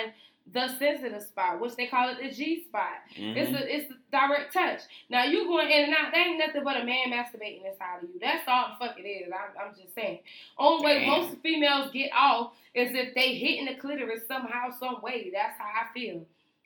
the 0.52 0.68
sensitive 0.78 1.24
spot, 1.24 1.60
which 1.62 1.76
they 1.76 1.88
call 1.88 2.10
it 2.10 2.18
the 2.22 2.30
G 2.30 2.64
spot. 2.64 3.02
It's 3.16 3.50
Mhm. 3.52 3.62
a 3.62 3.76
it's 3.76 3.92
a 3.92 3.96
direct 4.12 4.54
touch. 4.54 4.82
Now 5.10 5.24
you 5.24 5.46
going 5.46 5.70
in 5.70 5.86
and 5.86 5.94
out, 5.96 6.12
that 6.12 6.28
ain't 6.28 6.38
nothing 6.38 6.64
but 6.64 6.78
a 6.78 6.84
man 6.84 7.12
masturbating 7.12 7.66
inside 7.66 8.04
of 8.04 8.10
you. 8.10 8.20
That's 8.20 8.48
all 8.48 8.70
the 8.70 8.86
fuck 8.86 9.00
it 9.00 9.04
is. 9.08 9.32
I'm, 9.32 9.68
I'm 9.70 9.76
just 9.76 9.96
saying. 9.96 10.20
Only 10.58 10.86
way 10.86 11.06
most 11.08 11.38
females 11.42 11.92
get 11.92 12.12
off 12.14 12.54
is 12.74 12.94
if 12.94 13.16
they 13.16 13.36
hitting 13.36 13.66
the 13.66 13.76
clitoris 13.76 14.28
somehow, 14.28 14.70
some 14.72 15.02
way. 15.02 15.32
That's 15.34 15.58
how 15.58 15.66
I 15.66 15.94
feel. 15.94 16.26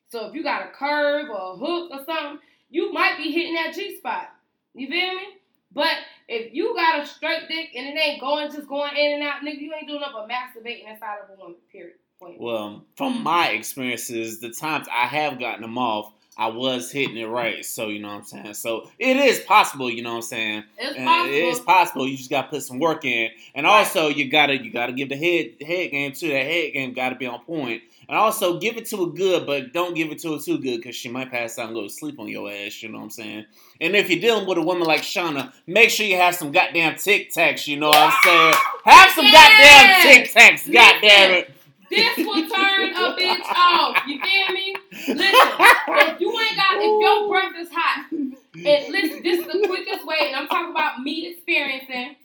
So 0.10 0.26
if 0.28 0.34
you 0.34 0.42
got 0.42 0.66
a 0.68 0.72
curve 0.72 1.30
or 1.30 1.54
a 1.54 1.56
hook 1.58 1.92
or 1.92 2.04
something, 2.06 2.40
you 2.70 2.92
might 2.92 3.18
be 3.18 3.32
hitting 3.32 3.54
that 3.56 3.74
G 3.76 3.98
spot. 3.98 4.30
You 4.74 4.88
feel 4.88 5.16
me? 5.16 5.24
But 5.72 5.98
if 6.28 6.54
you 6.54 6.74
got 6.76 7.02
a 7.02 7.06
straight 7.06 7.48
dick 7.48 7.70
and 7.76 7.88
it 7.88 8.00
ain't 8.00 8.22
going, 8.22 8.50
just 8.52 8.68
going 8.68 8.96
in 8.96 9.14
and 9.16 9.24
out, 9.24 9.42
nigga, 9.42 9.60
you 9.60 9.74
ain't 9.74 9.88
doing 9.88 10.00
nothing 10.02 10.16
but 10.16 10.30
masturbating 10.30 10.90
inside 10.92 11.18
of 11.24 11.30
a 11.38 11.40
woman. 11.40 11.58
Period. 11.72 11.96
Well, 12.22 12.84
from 12.96 13.24
my 13.24 13.50
experiences, 13.50 14.40
the 14.40 14.50
times 14.50 14.88
I 14.92 15.06
have 15.06 15.40
gotten 15.40 15.62
them 15.62 15.78
off, 15.78 16.14
I 16.40 16.48
was 16.50 16.92
hitting 16.92 17.18
it 17.18 17.26
right. 17.26 17.66
So 17.66 17.88
you 17.90 18.00
know 18.00 18.10
what 18.10 18.16
I'm 18.16 18.24
saying. 18.24 18.54
So 18.56 18.90
it 19.00 19.18
is 19.18 19.40
possible. 19.40 19.90
You 19.90 20.04
know 20.04 20.12
what 20.12 20.16
I'm 20.18 20.22
saying. 20.24 20.64
it's 20.78 20.96
And 20.98 21.08
possible. 21.08 21.34
It 21.34 21.44
is 21.44 21.60
possible. 21.60 22.08
You 22.08 22.18
just 22.18 22.30
gotta 22.30 22.48
put 22.48 22.62
some 22.64 22.80
work 22.80 23.06
in, 23.06 23.30
and 23.56 23.66
Right. 23.66 23.80
also 23.80 24.10
you 24.10 24.30
gotta 24.30 24.56
you 24.64 24.72
gotta 24.72 24.94
give 24.94 25.10
the 25.10 25.16
head 25.16 25.56
head 25.68 25.92
game 25.92 26.12
too. 26.12 26.30
That 26.30 26.46
head 26.46 26.74
game 26.74 26.94
gotta 26.94 27.16
be 27.16 27.26
on 27.26 27.40
point, 27.40 27.82
and 28.08 28.16
also 28.18 28.60
give 28.60 28.78
it 28.78 28.86
to 28.88 28.98
her 29.06 29.12
good, 29.12 29.48
but 29.48 29.74
don't 29.74 29.96
give 29.96 30.12
it 30.12 30.20
to 30.20 30.34
her 30.34 30.40
too 30.40 30.60
good 30.60 30.78
because 30.78 30.96
she 30.96 31.10
might 31.10 31.32
pass 31.32 31.58
out 31.58 31.68
and 31.68 31.76
go 31.76 31.82
to 31.84 31.90
sleep 31.90 32.20
on 32.20 32.28
your 32.28 32.52
ass. 32.52 32.84
You 32.84 32.90
know 32.90 33.00
what 33.00 33.06
I'm 33.06 33.10
saying? 33.10 33.46
And 33.82 33.96
if 33.96 34.08
you're 34.12 34.20
dealing 34.22 34.48
with 34.48 34.60
a 34.60 34.62
woman 34.64 34.88
like 34.88 35.02
Shauna, 35.02 35.52
make 35.66 35.90
sure 35.90 36.06
you 36.06 36.18
have 36.18 36.36
some 36.36 36.52
goddamn 36.52 36.98
Tic 36.98 37.32
Tacs. 37.32 37.66
You 37.66 37.78
know 37.80 37.90
what 37.90 37.98
I'm 37.98 38.14
saying? 38.24 38.54
Have 38.86 39.10
some 39.12 39.26
goddamn 39.26 40.02
Tic 40.04 40.32
Tacs. 40.32 40.72
Goddamn 40.72 41.32
it. 41.32 41.52
This 41.90 42.18
will 42.18 42.48
turn 42.50 42.94
a 42.94 43.16
bitch 43.16 43.42
off. 43.56 43.98
You 44.08 44.20
feel 44.22 44.54
me? 44.54 44.76
Listen, 44.92 45.18
if 45.20 46.20
you 46.22 46.40
ain't 46.40 46.56
got, 46.58 46.78
if 46.78 47.02
your 47.02 47.30
breath 47.30 47.54
is 47.58 47.70
hot, 47.72 48.06
and 48.12 48.92
listen, 48.92 49.24
this 49.24 49.40
is 49.40 49.46
the 49.46 49.64
quickest 49.68 50.06
way, 50.06 50.18
and 50.28 50.36
I'm 50.36 50.48
talking 50.48 50.72
about 50.72 51.02
me 51.02 51.28
experiencing. 51.28 52.16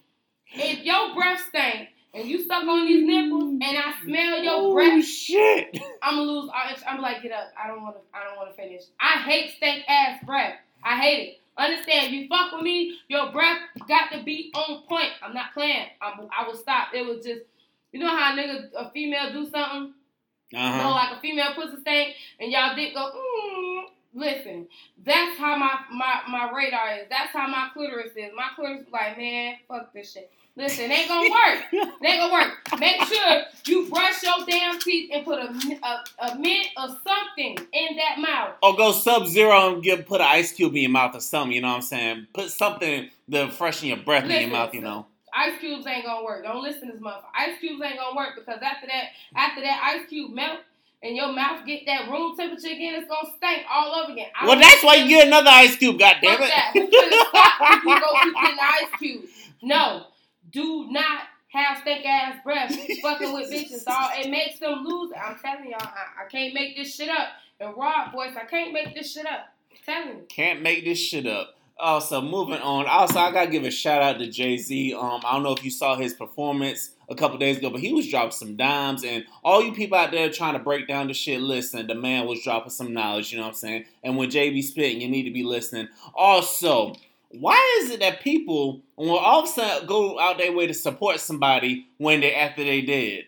If 0.55 0.85
your 0.85 1.15
breath 1.15 1.41
stink 1.49 1.89
and 2.15 2.29
you 2.29 2.43
stuck 2.45 2.65
on 2.65 2.87
these 2.87 3.07
nipples, 3.07 3.45
and 3.63 3.63
I 3.79 3.95
smell 4.05 4.43
your 4.43 4.55
Oh 4.55 4.75
breath, 4.75 5.05
shit. 5.05 5.79
I'm 6.03 6.17
gonna 6.17 6.31
lose. 6.31 6.51
all. 6.51 6.77
I'm 6.87 7.01
like, 7.01 7.23
get 7.23 7.33
up. 7.33 7.53
I 7.63 7.69
don't 7.69 7.83
want 7.83 7.97
to. 7.97 8.03
I 8.15 8.25
don't 8.25 8.37
want 8.37 8.51
to 8.51 8.57
finish. 8.61 8.83
I 9.01 9.21
hate 9.23 9.53
stank 9.57 9.85
ass 9.89 10.23
breath. 10.25 10.55
I 10.85 10.97
hate 11.01 11.29
it. 11.29 11.39
Understand? 11.57 12.13
You 12.13 12.29
fuck 12.29 12.53
with 12.53 12.63
me, 12.63 12.99
your 13.09 13.31
breath 13.31 13.59
got 13.87 14.11
to 14.13 14.23
be 14.23 14.51
on 14.55 14.83
point. 14.89 15.11
I'm 15.23 15.35
not 15.35 15.53
playing. 15.53 15.87
I'm, 16.01 16.29
I 16.37 16.47
will 16.47 16.57
stop. 16.57 16.89
It 16.95 17.05
was 17.07 17.25
just, 17.25 17.43
you 17.93 18.01
know 18.01 18.09
how 18.09 18.33
a 18.33 18.37
nigga, 18.37 18.71
a 18.77 18.91
female 18.91 19.33
do 19.33 19.45
something, 19.45 19.95
Uh 20.55 20.59
you 20.59 20.83
know, 20.83 20.91
like 20.91 21.17
a 21.17 21.21
female 21.21 21.55
pussy 21.55 21.81
stank, 21.81 22.15
and 22.41 22.51
y'all 22.51 22.75
dick 22.75 22.95
go, 22.95 23.11
mm. 23.11 23.85
Listen, 24.15 24.69
that's 25.05 25.39
how 25.39 25.57
my, 25.57 25.79
my 25.91 26.21
my 26.29 26.51
radar 26.55 26.99
is. 26.99 27.07
That's 27.09 27.33
how 27.33 27.49
my 27.49 27.71
clitoris 27.73 28.13
is. 28.15 28.31
My 28.37 28.49
clitoris 28.55 28.87
is 28.87 28.93
like, 28.93 29.17
man, 29.17 29.55
fuck 29.67 29.93
this 29.95 30.13
shit. 30.13 30.31
Listen, 30.55 30.91
it 30.91 30.99
ain't 30.99 31.09
gonna 31.09 31.31
work. 31.31 31.65
It 32.03 32.07
ain't 32.07 32.21
gonna 32.21 32.33
work. 32.33 32.79
Make 32.79 33.03
sure 33.05 33.43
you 33.67 33.89
brush 33.89 34.23
your 34.23 34.45
damn 34.47 34.79
teeth 34.79 35.11
and 35.15 35.25
put 35.25 35.39
a, 35.39 35.45
a, 35.47 36.27
a 36.27 36.39
mint 36.39 36.67
or 36.77 36.89
something 36.89 37.57
in 37.73 37.97
that 37.97 38.19
mouth. 38.19 38.57
Or 38.63 38.77
go 38.77 38.93
sub 38.93 39.27
zero 39.29 39.75
and 39.75 39.83
get 39.83 40.07
put 40.07 40.21
an 40.21 40.27
ice 40.29 40.53
cube 40.53 40.75
in 40.75 40.83
your 40.83 40.91
mouth 40.91 41.15
or 41.15 41.21
something. 41.21 41.53
You 41.53 41.63
know 41.63 41.69
what 41.69 41.77
I'm 41.77 41.83
saying? 41.83 42.27
Put 42.35 42.51
something 42.51 43.09
to 43.31 43.51
freshen 43.51 43.89
your 43.89 43.97
breath 43.99 44.25
in 44.25 44.31
your 44.43 44.51
mouth. 44.51 44.75
You 44.75 44.83
know. 44.83 45.07
Ice 45.35 45.59
cubes 45.59 45.87
ain't 45.87 46.05
gonna 46.05 46.25
work. 46.25 46.45
Don't 46.45 46.63
listen 46.63 46.89
to 46.89 46.93
this 46.93 47.03
motherfucker. 47.03 47.33
Ice 47.35 47.59
cubes 47.59 47.83
ain't 47.83 47.99
gonna 47.99 48.17
work 48.17 48.35
because 48.37 48.61
after 48.63 48.87
that, 48.87 49.05
after 49.35 49.63
that 49.63 49.83
ice 49.83 50.09
cube 50.09 50.33
melt 50.33 50.61
and 51.03 51.17
your 51.17 51.33
mouth 51.33 51.65
get 51.67 51.87
that 51.87 52.11
room 52.11 52.37
temperature 52.37 52.69
again, 52.69 52.95
it's 52.95 53.09
gonna 53.09 53.35
stink 53.37 53.65
all 53.71 53.95
over 53.95 54.13
again. 54.13 54.29
I 54.39 54.47
Well, 54.47 54.59
that's 54.59 54.85
why 54.85 54.97
you 54.97 55.09
get 55.09 55.27
another 55.27 55.51
ice 55.51 55.77
cube. 55.77 55.99
God 55.99 56.17
damn 56.21 56.43
it. 56.43 56.49
that. 56.49 56.71
Who 56.75 56.91
stop 56.91 57.83
you 57.85 58.01
go 58.01 58.09
keep 58.23 58.35
getting 58.35 58.59
ice 58.61 58.99
cube? 58.99 59.25
No. 59.63 60.07
Do 60.51 60.87
not 60.91 61.23
have 61.49 61.79
stank 61.79 62.05
ass 62.05 62.37
breath 62.45 62.75
fucking 63.01 63.33
with 63.33 63.51
bitches, 63.51 63.85
dog. 63.85 64.11
It 64.17 64.31
makes 64.31 64.59
them 64.59 64.85
lose. 64.85 65.13
I'm 65.17 65.39
telling 65.39 65.71
y'all, 65.71 65.81
I, 65.81 66.25
I 66.25 66.29
can't 66.29 66.53
make 66.53 66.77
this 66.77 66.95
shit 66.95 67.09
up. 67.09 67.29
And 67.61 67.77
Rob, 67.77 68.13
boys, 68.13 68.35
I 68.37 68.45
can't 68.45 68.73
make 68.73 68.95
this 68.95 69.13
shit 69.13 69.27
up. 69.27 69.49
I'm 69.71 69.79
telling 69.85 70.19
you. 70.19 70.25
Can't 70.29 70.63
make 70.63 70.85
this 70.85 70.99
shit 70.99 71.27
up. 71.27 71.57
Also, 71.79 72.21
moving 72.21 72.61
on. 72.61 72.87
Also, 72.87 73.19
I 73.19 73.33
gotta 73.33 73.51
give 73.51 73.65
a 73.65 73.71
shout 73.71 74.03
out 74.03 74.19
to 74.19 74.29
Jay 74.29 74.57
Z. 74.57 74.95
Um, 74.95 75.21
I 75.25 75.33
don't 75.33 75.43
know 75.43 75.53
if 75.53 75.65
you 75.65 75.71
saw 75.71 75.97
his 75.97 76.15
performance 76.15 76.91
a 77.09 77.15
couple 77.15 77.39
days 77.39 77.59
ago, 77.59 77.71
but 77.71 77.81
he 77.81 77.93
was 77.93 78.09
dropping 78.09 78.33
some 78.33 78.57
dimes. 78.57 79.05
And 79.05 79.25
all 79.43 79.63
you 79.63 79.73
people 79.73 79.99
out 79.99 80.13
there 80.13 80.31
trying 80.31 80.53
to 80.53 80.61
break 80.61 80.87
down 80.87 81.09
the 81.09 81.15
shit, 81.15 81.41
listen. 81.41 81.87
The 81.87 81.95
man 81.95 82.27
was 82.27 82.43
dropping 82.43 82.71
some 82.71 82.93
knowledge. 82.93 83.33
You 83.33 83.39
know 83.39 83.45
what 83.45 83.51
I'm 83.51 83.55
saying? 83.55 83.85
And 84.05 84.17
when 84.17 84.31
Jay 84.31 84.51
be 84.51 84.63
spitting, 84.63 85.01
you 85.01 85.09
need 85.09 85.25
to 85.25 85.33
be 85.33 85.43
listening. 85.43 85.89
Also, 86.15 86.95
why 87.31 87.81
is 87.81 87.91
it 87.91 88.01
that 88.01 88.21
people 88.21 88.83
will 88.97 89.17
all 89.17 89.41
of 89.41 89.47
a 89.47 89.49
sudden 89.49 89.87
go 89.87 90.21
out 90.21 90.39
their 90.39 90.53
way 90.53 90.67
to 90.67 90.75
support 90.75 91.19
somebody 91.19 91.89
when 91.99 92.21
they 92.21 92.35
after 92.35 92.63
they 92.63 92.83
dead? 92.83 93.25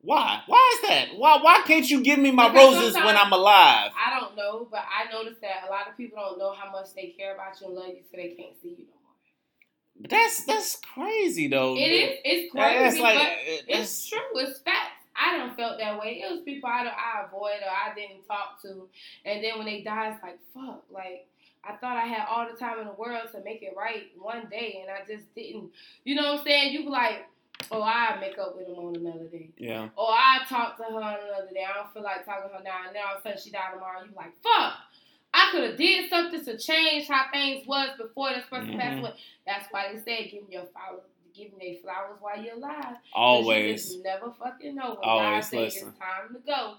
Why? 0.00 0.40
Why 0.46 0.74
is 0.76 0.88
that? 0.88 1.08
Why? 1.16 1.38
Why 1.42 1.62
can't 1.66 1.88
you 1.90 2.02
give 2.02 2.18
me 2.18 2.30
my 2.30 2.48
Because 2.48 2.76
roses 2.76 2.94
when 2.94 3.16
I'm 3.16 3.32
alive? 3.32 3.90
I 3.96 4.18
don't 4.18 4.36
know, 4.36 4.68
but 4.70 4.80
I 4.80 5.10
noticed 5.12 5.40
that 5.40 5.64
a 5.66 5.70
lot 5.70 5.88
of 5.88 5.96
people 5.96 6.18
don't 6.18 6.38
know 6.38 6.52
how 6.52 6.70
much 6.70 6.94
they 6.94 7.14
care 7.18 7.34
about 7.34 7.60
you 7.60 7.66
and 7.66 7.76
love 7.76 7.88
you 7.88 8.02
so 8.10 8.16
they 8.16 8.28
can't 8.28 8.54
see 8.62 8.68
you 8.70 8.76
no 8.86 8.94
more. 9.02 9.14
But 10.00 10.10
that's 10.10 10.44
that's 10.44 10.76
crazy 10.76 11.48
though. 11.48 11.76
It 11.76 11.80
is. 11.90 12.18
It's 12.24 12.52
crazy, 12.52 12.78
That's 12.78 13.00
like 13.00 13.18
but 13.18 13.32
it- 13.40 13.64
It's 13.68 14.08
true. 14.08 14.18
It's 14.34 14.60
facts. 14.60 14.92
I 15.20 15.36
don't 15.36 15.56
felt 15.56 15.78
that 15.80 15.98
way. 15.98 16.22
It 16.24 16.30
was 16.30 16.42
people 16.44 16.70
I, 16.70 16.84
I 16.86 17.26
avoid 17.26 17.58
or 17.60 17.68
I 17.68 17.92
didn't 17.92 18.24
talk 18.28 18.62
to, 18.62 18.88
and 19.24 19.42
then 19.42 19.58
when 19.58 19.66
they 19.66 19.82
die, 19.82 20.12
it's 20.12 20.22
like 20.22 20.38
fuck. 20.54 20.84
Like 20.92 21.26
I 21.64 21.72
thought 21.74 21.96
I 21.96 22.06
had 22.06 22.28
all 22.30 22.46
the 22.48 22.56
time 22.56 22.78
in 22.78 22.86
the 22.86 22.92
world 22.92 23.28
to 23.32 23.42
make 23.42 23.62
it 23.62 23.74
right 23.76 24.04
one 24.16 24.46
day, 24.48 24.80
and 24.80 24.90
I 24.96 25.00
just 25.12 25.34
didn't. 25.34 25.70
You 26.04 26.14
know 26.14 26.22
what 26.34 26.38
I'm 26.40 26.46
saying? 26.46 26.72
You 26.72 26.84
be 26.84 26.88
like, 26.88 27.26
oh, 27.70 27.82
I 27.82 28.16
make 28.20 28.38
up 28.38 28.56
with 28.56 28.66
him 28.68 28.74
on 28.76 28.96
another 28.96 29.26
day. 29.26 29.50
yeah. 29.58 29.88
Or 29.96 30.08
I 30.10 30.38
talk 30.48 30.76
to 30.78 30.84
her 30.84 30.88
on 30.94 31.00
another 31.02 31.50
day. 31.52 31.64
I 31.68 31.74
don't 31.82 31.92
feel 31.92 32.02
like 32.02 32.24
talking 32.24 32.50
to 32.50 32.56
her 32.56 32.62
now, 32.64 32.86
and 32.86 32.94
then 32.96 33.02
all 33.08 33.14
of 33.16 33.20
a 33.20 33.22
sudden 33.22 33.38
she 33.42 33.50
died 33.50 33.72
tomorrow. 33.74 34.02
You 34.04 34.10
like 34.16 34.32
fuck. 34.42 34.74
I 35.34 35.48
could 35.52 35.62
have 35.70 35.76
did 35.78 36.08
something 36.08 36.42
to 36.44 36.56
change 36.56 37.06
how 37.08 37.26
things 37.32 37.66
was 37.66 37.90
before 37.98 38.30
this 38.30 38.46
person 38.46 38.78
passed 38.78 38.96
Mhm. 38.96 39.00
away. 39.00 39.12
That's 39.46 39.66
why 39.70 39.92
they 39.92 39.98
said 39.98 40.30
give 40.30 40.42
them 40.44 40.50
your 40.52 40.64
flowers, 40.66 41.02
give 41.34 41.50
them 41.50 41.60
their 41.60 41.74
flowers 41.76 42.16
while 42.20 42.42
you're 42.42 42.54
alive. 42.54 42.92
You 42.92 42.96
Always. 43.12 43.84
just 43.90 44.02
never 44.02 44.30
fucking 44.32 44.74
know 44.74 44.90
when 44.94 44.98
Always 45.02 45.50
God 45.50 45.56
listen. 45.60 45.88
it's 45.88 45.98
time 45.98 46.32
to 46.34 46.40
go. 46.40 46.74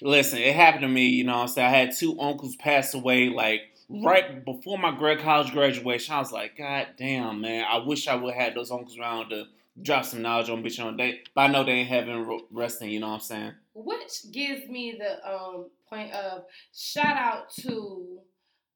Listen, 0.00 0.38
it 0.38 0.54
happened 0.54 0.82
to 0.82 0.88
me, 0.88 1.06
you 1.06 1.24
know 1.24 1.32
what 1.32 1.40
I'm 1.42 1.48
saying? 1.48 1.66
I 1.66 1.76
had 1.76 1.96
two 1.96 2.18
uncles 2.20 2.54
pass 2.56 2.94
away 2.94 3.28
like 3.28 3.62
right 3.88 4.44
before 4.44 4.78
my 4.78 4.92
grad 4.96 5.18
college 5.20 5.50
graduation. 5.50 6.14
I 6.14 6.18
was 6.20 6.30
like, 6.30 6.56
God 6.56 6.88
damn, 6.96 7.40
man, 7.40 7.64
I 7.68 7.78
wish 7.78 8.06
I 8.06 8.14
would 8.14 8.34
have 8.34 8.42
had 8.42 8.54
those 8.54 8.70
uncles 8.70 8.96
around 8.98 9.30
to 9.30 9.46
drop 9.82 10.04
some 10.04 10.22
knowledge 10.22 10.50
on 10.50 10.62
bitch 10.62 10.84
on 10.84 10.96
day. 10.96 11.20
But 11.34 11.42
I 11.42 11.46
know 11.48 11.64
they 11.64 11.72
ain't 11.72 11.88
having 11.88 12.40
resting, 12.50 12.90
you 12.90 13.00
know 13.00 13.08
what 13.08 13.14
I'm 13.14 13.20
saying? 13.20 13.52
Which 13.74 14.32
gives 14.32 14.68
me 14.68 14.98
the 14.98 15.28
um 15.28 15.70
point 15.88 16.12
of 16.12 16.44
shout 16.74 17.16
out 17.16 17.50
to 17.60 18.20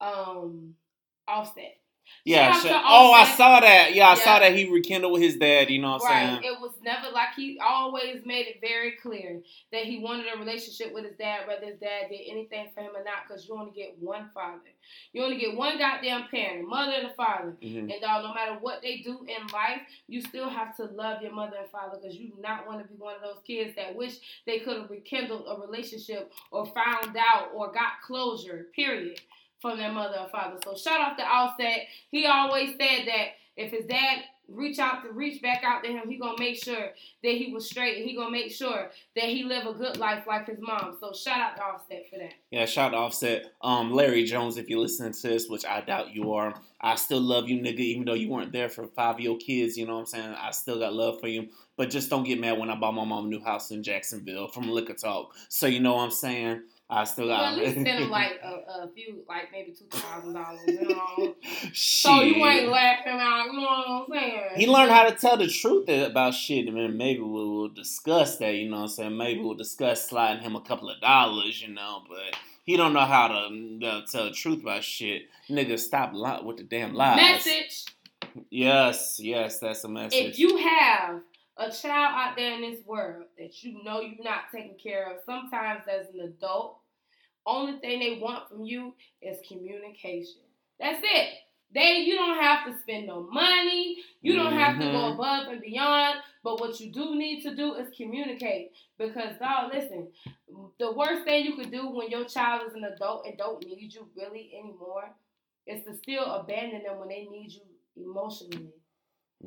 um 0.00 0.74
Offset. 1.28 1.76
Yeah. 2.24 2.52
Oh, 2.84 3.12
I 3.12 3.24
saw 3.24 3.60
that. 3.60 3.94
Yeah, 3.94 4.08
I 4.08 4.14
Yeah. 4.14 4.14
saw 4.14 4.38
that 4.38 4.54
he 4.54 4.68
rekindled 4.70 5.12
with 5.12 5.22
his 5.22 5.36
dad, 5.36 5.70
you 5.70 5.80
know 5.80 5.92
what 5.92 6.02
I'm 6.04 6.08
Right. 6.36 6.42
saying? 6.42 6.54
It 6.54 6.60
was 6.60 6.72
never 6.82 7.10
like 7.10 7.34
he 7.34 7.58
always 7.58 8.24
made 8.24 8.46
it 8.46 8.60
very 8.60 8.92
clear 8.92 9.42
that 9.72 9.84
he 9.84 9.98
wanted 9.98 10.26
a 10.32 10.38
relationship 10.38 10.92
with 10.92 11.04
his 11.04 11.16
dad, 11.16 11.46
whether 11.48 11.66
his 11.66 11.78
dad 11.78 12.08
did 12.10 12.20
anything 12.26 12.70
for 12.74 12.80
him 12.80 12.94
or 12.94 13.02
not, 13.02 13.26
because 13.26 13.48
you 13.48 13.54
only 13.54 13.72
get 13.72 13.98
one 13.98 14.30
father. 14.32 14.70
You 15.12 15.24
only 15.24 15.38
get 15.38 15.56
one 15.56 15.78
goddamn 15.78 16.28
parent, 16.28 16.68
mother 16.68 16.92
and 16.92 17.06
a 17.08 17.14
father. 17.14 17.56
Mhm. 17.60 17.92
And 17.92 18.00
dog, 18.00 18.24
no 18.24 18.34
matter 18.34 18.54
what 18.60 18.82
they 18.82 18.98
do 18.98 19.24
in 19.24 19.46
life, 19.48 19.82
you 20.08 20.20
still 20.20 20.48
have 20.48 20.76
to 20.76 20.84
love 20.84 21.22
your 21.22 21.32
mother 21.32 21.56
and 21.56 21.70
father 21.70 21.98
because 22.00 22.16
you 22.16 22.28
do 22.30 22.40
not 22.40 22.66
want 22.66 22.82
to 22.82 22.88
be 22.88 22.94
one 22.94 23.14
of 23.16 23.22
those 23.22 23.40
kids 23.44 23.74
that 23.76 23.94
wish 23.94 24.14
they 24.44 24.60
could 24.60 24.76
have 24.76 24.90
rekindled 24.90 25.46
a 25.48 25.60
relationship 25.60 26.32
or 26.50 26.66
found 26.66 27.16
out 27.16 27.50
or 27.54 27.70
got 27.72 28.00
closure, 28.02 28.68
period, 28.74 29.20
from 29.62 29.78
their 29.78 29.92
mother 29.92 30.18
or 30.18 30.28
father. 30.28 30.58
So 30.64 30.74
shout 30.74 31.00
out 31.00 31.16
to 31.16 31.24
Offset. 31.24 31.86
He 32.10 32.26
always 32.26 32.70
said 32.70 33.06
that 33.06 33.28
if 33.56 33.70
his 33.70 33.86
dad 33.86 34.24
reach 34.54 34.78
out 34.78 35.02
to 35.02 35.12
reach 35.12 35.40
back 35.42 35.62
out 35.64 35.82
to 35.84 35.90
him. 35.90 36.08
He 36.08 36.16
gonna 36.16 36.38
make 36.38 36.62
sure 36.62 36.90
that 37.22 37.32
he 37.32 37.52
was 37.52 37.68
straight. 37.68 37.98
And 37.98 38.08
he 38.08 38.16
gonna 38.16 38.30
make 38.30 38.52
sure 38.52 38.90
that 39.16 39.24
he 39.24 39.44
live 39.44 39.66
a 39.66 39.72
good 39.72 39.96
life 39.96 40.24
like 40.26 40.46
his 40.46 40.58
mom. 40.60 40.96
So 41.00 41.12
shout 41.12 41.40
out 41.40 41.56
to 41.56 41.62
Offset 41.62 42.10
for 42.10 42.18
that. 42.18 42.34
Yeah, 42.50 42.66
shout 42.66 42.94
out 42.94 42.98
Offset. 42.98 43.52
Um, 43.62 43.92
Larry 43.92 44.24
Jones, 44.24 44.56
if 44.56 44.68
you're 44.68 44.80
listening 44.80 45.12
to 45.12 45.28
this, 45.28 45.48
which 45.48 45.64
I 45.64 45.80
doubt 45.80 46.14
you 46.14 46.32
are, 46.34 46.54
I 46.80 46.96
still 46.96 47.20
love 47.20 47.48
you, 47.48 47.60
nigga. 47.60 47.80
Even 47.80 48.04
though 48.04 48.14
you 48.14 48.28
weren't 48.28 48.52
there 48.52 48.68
for 48.68 48.86
five 48.86 49.16
of 49.16 49.20
your 49.20 49.38
kids, 49.38 49.76
you 49.76 49.86
know 49.86 49.94
what 49.94 50.00
I'm 50.00 50.06
saying. 50.06 50.34
I 50.38 50.50
still 50.50 50.78
got 50.78 50.92
love 50.92 51.20
for 51.20 51.28
you. 51.28 51.48
But 51.76 51.90
just 51.90 52.10
don't 52.10 52.24
get 52.24 52.40
mad 52.40 52.58
when 52.58 52.70
I 52.70 52.74
bought 52.74 52.94
my 52.94 53.04
mom 53.04 53.26
a 53.26 53.28
new 53.28 53.42
house 53.42 53.70
in 53.70 53.82
Jacksonville 53.82 54.48
from 54.48 54.68
Liquor 54.68 54.94
Talk. 54.94 55.34
So 55.48 55.66
you 55.66 55.80
know 55.80 55.94
what 55.94 56.02
I'm 56.02 56.10
saying. 56.10 56.62
I 56.92 57.04
still 57.04 57.26
got. 57.26 57.40
Well, 57.40 57.52
at 57.52 57.58
least 57.58 57.74
send 57.74 57.86
him 57.86 58.10
like 58.10 58.38
a, 58.42 58.82
a, 58.82 58.90
few, 58.94 59.24
like 59.26 59.50
maybe 59.50 59.72
two 59.72 59.86
thousand 59.86 60.34
dollars. 60.34 60.60
You 60.66 60.88
know. 60.88 61.34
so 61.72 62.20
you 62.20 62.44
ain't 62.44 62.68
laughing 62.68 63.18
out. 63.18 63.46
You 63.46 63.52
know 63.52 63.62
what 63.62 63.88
I'm 63.88 64.06
saying? 64.12 64.50
He 64.56 64.66
learned 64.66 64.90
how 64.90 65.08
to 65.08 65.14
tell 65.14 65.38
the 65.38 65.48
truth 65.48 65.88
about 65.88 66.34
shit, 66.34 66.68
and 66.68 66.76
then 66.76 66.98
maybe 66.98 67.20
we'll, 67.20 67.56
we'll 67.56 67.68
discuss 67.68 68.36
that. 68.36 68.54
You 68.54 68.68
know 68.68 68.76
what 68.76 68.82
I'm 68.82 68.88
saying? 68.88 69.16
Maybe 69.16 69.40
we'll 69.40 69.54
discuss 69.54 70.08
sliding 70.08 70.42
him 70.42 70.54
a 70.54 70.60
couple 70.60 70.90
of 70.90 71.00
dollars. 71.00 71.62
You 71.62 71.72
know, 71.72 72.02
but 72.08 72.36
he 72.64 72.76
don't 72.76 72.92
know 72.92 73.00
how 73.00 73.28
to 73.28 73.86
uh, 73.86 74.00
tell 74.10 74.24
the 74.24 74.32
truth 74.32 74.60
about 74.60 74.84
shit. 74.84 75.22
Nigga, 75.48 75.78
stop 75.78 76.12
li- 76.12 76.44
with 76.44 76.58
the 76.58 76.64
damn 76.64 76.94
lies. 76.94 77.16
Message. 77.16 77.86
Yes, 78.50 79.18
yes, 79.18 79.58
that's 79.58 79.82
a 79.84 79.88
message. 79.88 80.32
If 80.32 80.38
you 80.38 80.58
have 80.58 81.20
a 81.56 81.70
child 81.70 82.14
out 82.16 82.36
there 82.36 82.54
in 82.54 82.60
this 82.62 82.84
world 82.86 83.24
that 83.38 83.62
you 83.62 83.82
know 83.82 84.00
you're 84.00 84.24
not 84.24 84.44
taking 84.52 84.76
care 84.82 85.10
of, 85.10 85.20
sometimes 85.24 85.82
as 85.88 86.08
an 86.14 86.20
adult, 86.20 86.78
only 87.46 87.78
thing 87.78 88.00
they 88.00 88.18
want 88.20 88.48
from 88.48 88.64
you 88.64 88.94
is 89.20 89.38
communication. 89.46 90.42
That's 90.78 91.00
it. 91.02 91.28
They 91.74 92.04
you 92.06 92.16
don't 92.16 92.38
have 92.38 92.66
to 92.66 92.78
spend 92.80 93.06
no 93.06 93.22
money. 93.22 93.96
You 94.20 94.36
don't 94.36 94.48
mm-hmm. 94.48 94.58
have 94.58 94.78
to 94.78 94.84
go 94.84 94.92
mm-hmm. 94.92 95.20
above 95.20 95.48
and 95.48 95.60
beyond. 95.60 96.18
But 96.44 96.60
what 96.60 96.78
you 96.80 96.92
do 96.92 97.14
need 97.14 97.42
to 97.42 97.54
do 97.54 97.74
is 97.74 97.88
communicate. 97.96 98.72
Because 98.98 99.38
dog, 99.38 99.72
listen, 99.72 100.08
the 100.78 100.92
worst 100.92 101.24
thing 101.24 101.44
you 101.44 101.56
could 101.56 101.70
do 101.70 101.88
when 101.88 102.10
your 102.10 102.24
child 102.24 102.62
is 102.68 102.74
an 102.74 102.84
adult 102.84 103.26
and 103.26 103.38
don't 103.38 103.64
need 103.66 103.92
you 103.94 104.06
really 104.16 104.52
anymore 104.58 105.04
is 105.66 105.84
to 105.84 105.94
still 105.96 106.24
abandon 106.24 106.82
them 106.82 106.98
when 106.98 107.08
they 107.08 107.26
need 107.30 107.52
you 107.52 108.04
emotionally. 108.04 108.72